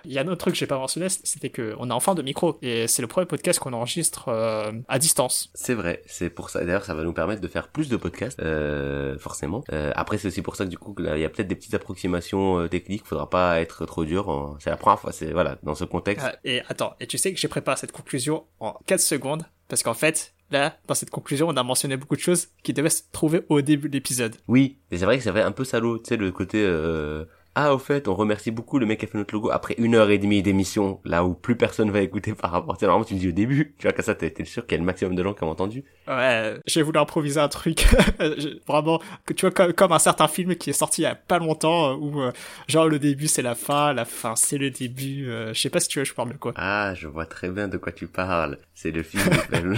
Il 0.05 0.12
y 0.12 0.18
a 0.18 0.22
un 0.22 0.26
autre 0.28 0.36
truc 0.38 0.55
que 0.55 0.59
j'ai 0.59 0.66
pas 0.66 0.78
mentionné, 0.78 1.09
c'était 1.09 1.51
que 1.51 1.74
on 1.78 1.90
a 1.90 1.94
enfin 1.94 2.14
de 2.14 2.22
micro 2.22 2.59
et 2.62 2.86
c'est 2.86 3.02
le 3.02 3.09
premier 3.09 3.26
podcast 3.26 3.59
qu'on 3.59 3.72
enregistre 3.72 4.28
euh, 4.28 4.70
à 4.88 4.98
distance. 4.98 5.51
C'est 5.55 5.74
vrai, 5.74 6.02
c'est 6.06 6.30
pour 6.30 6.51
ça. 6.51 6.64
D'ailleurs, 6.64 6.84
ça 6.84 6.94
va 6.94 7.02
nous 7.02 7.12
permettre 7.12 7.40
de 7.40 7.48
faire 7.48 7.68
plus 7.68 7.88
de 7.88 7.97
podcasts, 7.97 8.38
euh, 8.40 9.18
forcément. 9.18 9.64
Euh, 9.72 9.93
après, 9.97 10.18
c'est 10.18 10.28
aussi 10.28 10.43
pour 10.43 10.56
ça 10.56 10.64
que 10.64 10.70
du 10.70 10.78
coup, 10.78 10.94
il 10.98 11.18
y 11.18 11.24
a 11.24 11.28
peut-être 11.28 11.48
des 11.48 11.55
petites 11.56 11.74
approximations 11.74 12.60
euh, 12.60 12.68
techniques. 12.68 13.06
Faudra 13.06 13.30
pas 13.30 13.60
être 13.60 13.86
trop 13.86 14.05
dur. 14.05 14.28
en- 14.28 14.56
C'est 14.60 14.70
la 14.70 14.76
première 14.76 14.98
fois. 15.01 15.05
C'est 15.12 15.32
voilà, 15.32 15.58
dans 15.62 15.74
ce 15.74 15.84
contexte. 15.84 16.26
Ah, 16.28 16.36
et 16.44 16.62
attends, 16.68 16.94
et 17.00 17.06
tu 17.06 17.18
sais 17.18 17.32
que 17.32 17.38
j'ai 17.38 17.48
préparé 17.48 17.76
cette 17.76 17.92
conclusion 17.92 18.44
en 18.60 18.78
4 18.86 19.00
secondes 19.00 19.44
parce 19.68 19.82
qu'en 19.82 19.94
fait, 19.94 20.34
là, 20.50 20.76
dans 20.86 20.94
cette 20.94 21.10
conclusion, 21.10 21.48
on 21.48 21.56
a 21.56 21.62
mentionné 21.62 21.96
beaucoup 21.96 22.16
de 22.16 22.20
choses 22.20 22.48
qui 22.62 22.72
devaient 22.72 22.90
se 22.90 23.02
trouver 23.12 23.42
au 23.48 23.60
début 23.60 23.88
de 23.88 23.94
l'épisode. 23.94 24.36
Oui, 24.48 24.78
mais 24.90 24.98
c'est 24.98 25.04
vrai 25.04 25.18
que 25.18 25.24
ça 25.24 25.32
fait 25.32 25.42
un 25.42 25.52
peu 25.52 25.64
salaud. 25.64 25.98
Tu 25.98 26.08
sais, 26.08 26.16
le 26.16 26.30
côté. 26.32 26.62
Euh, 26.64 27.24
Ah, 27.58 27.72
au 27.72 27.78
fait, 27.78 28.06
on 28.06 28.14
remercie 28.14 28.50
beaucoup 28.50 28.78
le 28.78 28.84
mec 28.84 29.00
qui 29.00 29.06
a 29.06 29.08
fait 29.08 29.16
notre 29.16 29.32
logo 29.32 29.50
après 29.50 29.74
une 29.78 29.94
heure 29.94 30.10
et 30.10 30.18
demie 30.18 30.42
d'émission, 30.42 31.00
là 31.06 31.24
où 31.24 31.32
plus 31.32 31.56
personne 31.56 31.90
va 31.90 32.02
écouter 32.02 32.34
par 32.34 32.50
rapport. 32.50 32.76
Normalement, 32.82 33.06
tu 33.06 33.14
me 33.14 33.18
dis 33.18 33.28
au 33.28 33.32
début, 33.32 33.74
tu 33.78 33.86
vois, 33.86 33.94
comme 33.94 34.04
ça, 34.04 34.14
t'es 34.14 34.44
sûr 34.44 34.66
qu'il 34.66 34.72
y 34.72 34.74
a 34.74 34.80
le 34.80 34.84
maximum 34.84 35.14
de 35.14 35.22
gens 35.22 35.32
qui 35.32 35.42
ont 35.42 35.48
entendu. 35.48 35.82
Ouais, 36.06 36.60
j'ai 36.66 36.82
voulu 36.82 36.98
improviser 36.98 37.40
un 37.40 37.48
truc, 37.48 37.86
vraiment, 38.68 39.00
que 39.24 39.32
tu 39.32 39.46
vois, 39.46 39.52
comme, 39.52 39.72
comme 39.72 39.92
un 39.92 39.98
certain 39.98 40.28
film 40.28 40.54
qui 40.56 40.68
est 40.68 40.74
sorti 40.74 41.00
il 41.00 41.04
y 41.04 41.06
a 41.08 41.14
pas 41.14 41.38
longtemps, 41.38 41.92
euh, 41.92 41.94
où, 41.94 42.20
euh, 42.20 42.30
genre, 42.68 42.88
le 42.88 42.98
début 42.98 43.26
c'est 43.26 43.40
la 43.40 43.54
fin, 43.54 43.94
la 43.94 44.04
fin 44.04 44.36
c'est 44.36 44.58
le 44.58 44.68
début, 44.68 45.30
euh, 45.30 45.54
je 45.54 45.58
sais 45.58 45.70
pas 45.70 45.80
si 45.80 45.88
tu 45.88 45.98
vois, 45.98 46.04
je 46.04 46.12
parle 46.12 46.32
de 46.32 46.36
quoi. 46.36 46.52
Ah, 46.56 46.92
je 46.94 47.08
vois 47.08 47.24
très 47.24 47.48
bien 47.48 47.68
de 47.68 47.78
quoi 47.78 47.90
tu 47.90 48.06
parles. 48.06 48.58
C'est 48.74 48.90
le 48.90 49.02
film 49.02 49.22
du 49.30 49.38
fameux, 49.38 49.76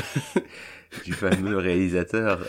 du 1.04 1.12
fameux 1.12 1.56
réalisateur 1.58 2.40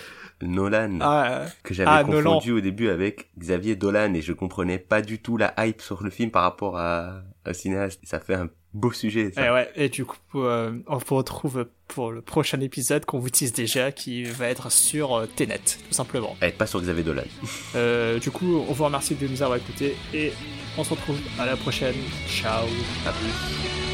Nolan. 0.42 1.00
Ah, 1.02 1.46
que 1.64 1.74
j'avais 1.74 1.90
Ah, 1.92 2.04
confondu 2.04 2.52
au 2.52 2.62
début 2.62 2.90
avec 2.90 3.30
Xavier 3.38 3.76
Dolan 3.76 4.14
et 4.14 4.22
je 4.22 4.34
comprenais 4.34 4.78
pas 4.80 5.02
du 5.02 5.20
tout 5.20 5.38
la 5.38 5.54
hype 5.58 5.82
sur 5.82 6.04
le 6.04 6.10
film 6.10 6.32
par 6.32 6.44
rapport 6.44 6.78
à 6.78 7.22
un 7.46 7.54
cinéaste. 7.54 8.00
Ça 8.04 8.20
fait 8.20 8.36
un 8.36 8.50
beau 8.74 8.92
sujet, 8.92 9.32
ça. 9.32 9.48
et 9.48 9.52
ouais, 9.52 9.72
et 9.76 9.90
du 9.90 10.06
coup, 10.06 10.18
euh, 10.36 10.72
on 10.88 10.98
vous 10.98 11.16
retrouve 11.16 11.68
pour 11.88 12.12
le 12.12 12.22
prochain 12.22 12.60
épisode 12.62 13.04
qu'on 13.06 13.18
vous 13.18 13.30
tease 13.32 13.52
déjà, 13.52 13.92
qui 13.92 14.24
va 14.26 14.48
être 14.48 14.72
sur 14.72 15.16
euh, 15.16 15.26
Tenet, 15.36 15.58
tout 15.58 15.94
simplement. 15.94 16.36
Eh, 16.44 16.52
pas 16.52 16.68
sur 16.68 16.80
Xavier 16.82 17.04
Dolan. 17.04 17.24
Euh, 17.76 18.20
du 18.20 18.30
coup, 18.32 18.64
on 18.68 18.74
vous 18.74 18.84
remercie 18.86 19.16
de 19.16 19.28
nous 19.28 19.42
avoir 19.42 19.58
écoutés, 19.58 19.96
et 20.14 20.32
on 20.78 20.84
se 20.84 20.92
retrouve 20.92 21.18
à 21.40 21.46
la 21.48 21.56
prochaine. 21.56 21.96
Ciao. 22.28 22.66
À 23.08 23.12
plus. 23.12 23.89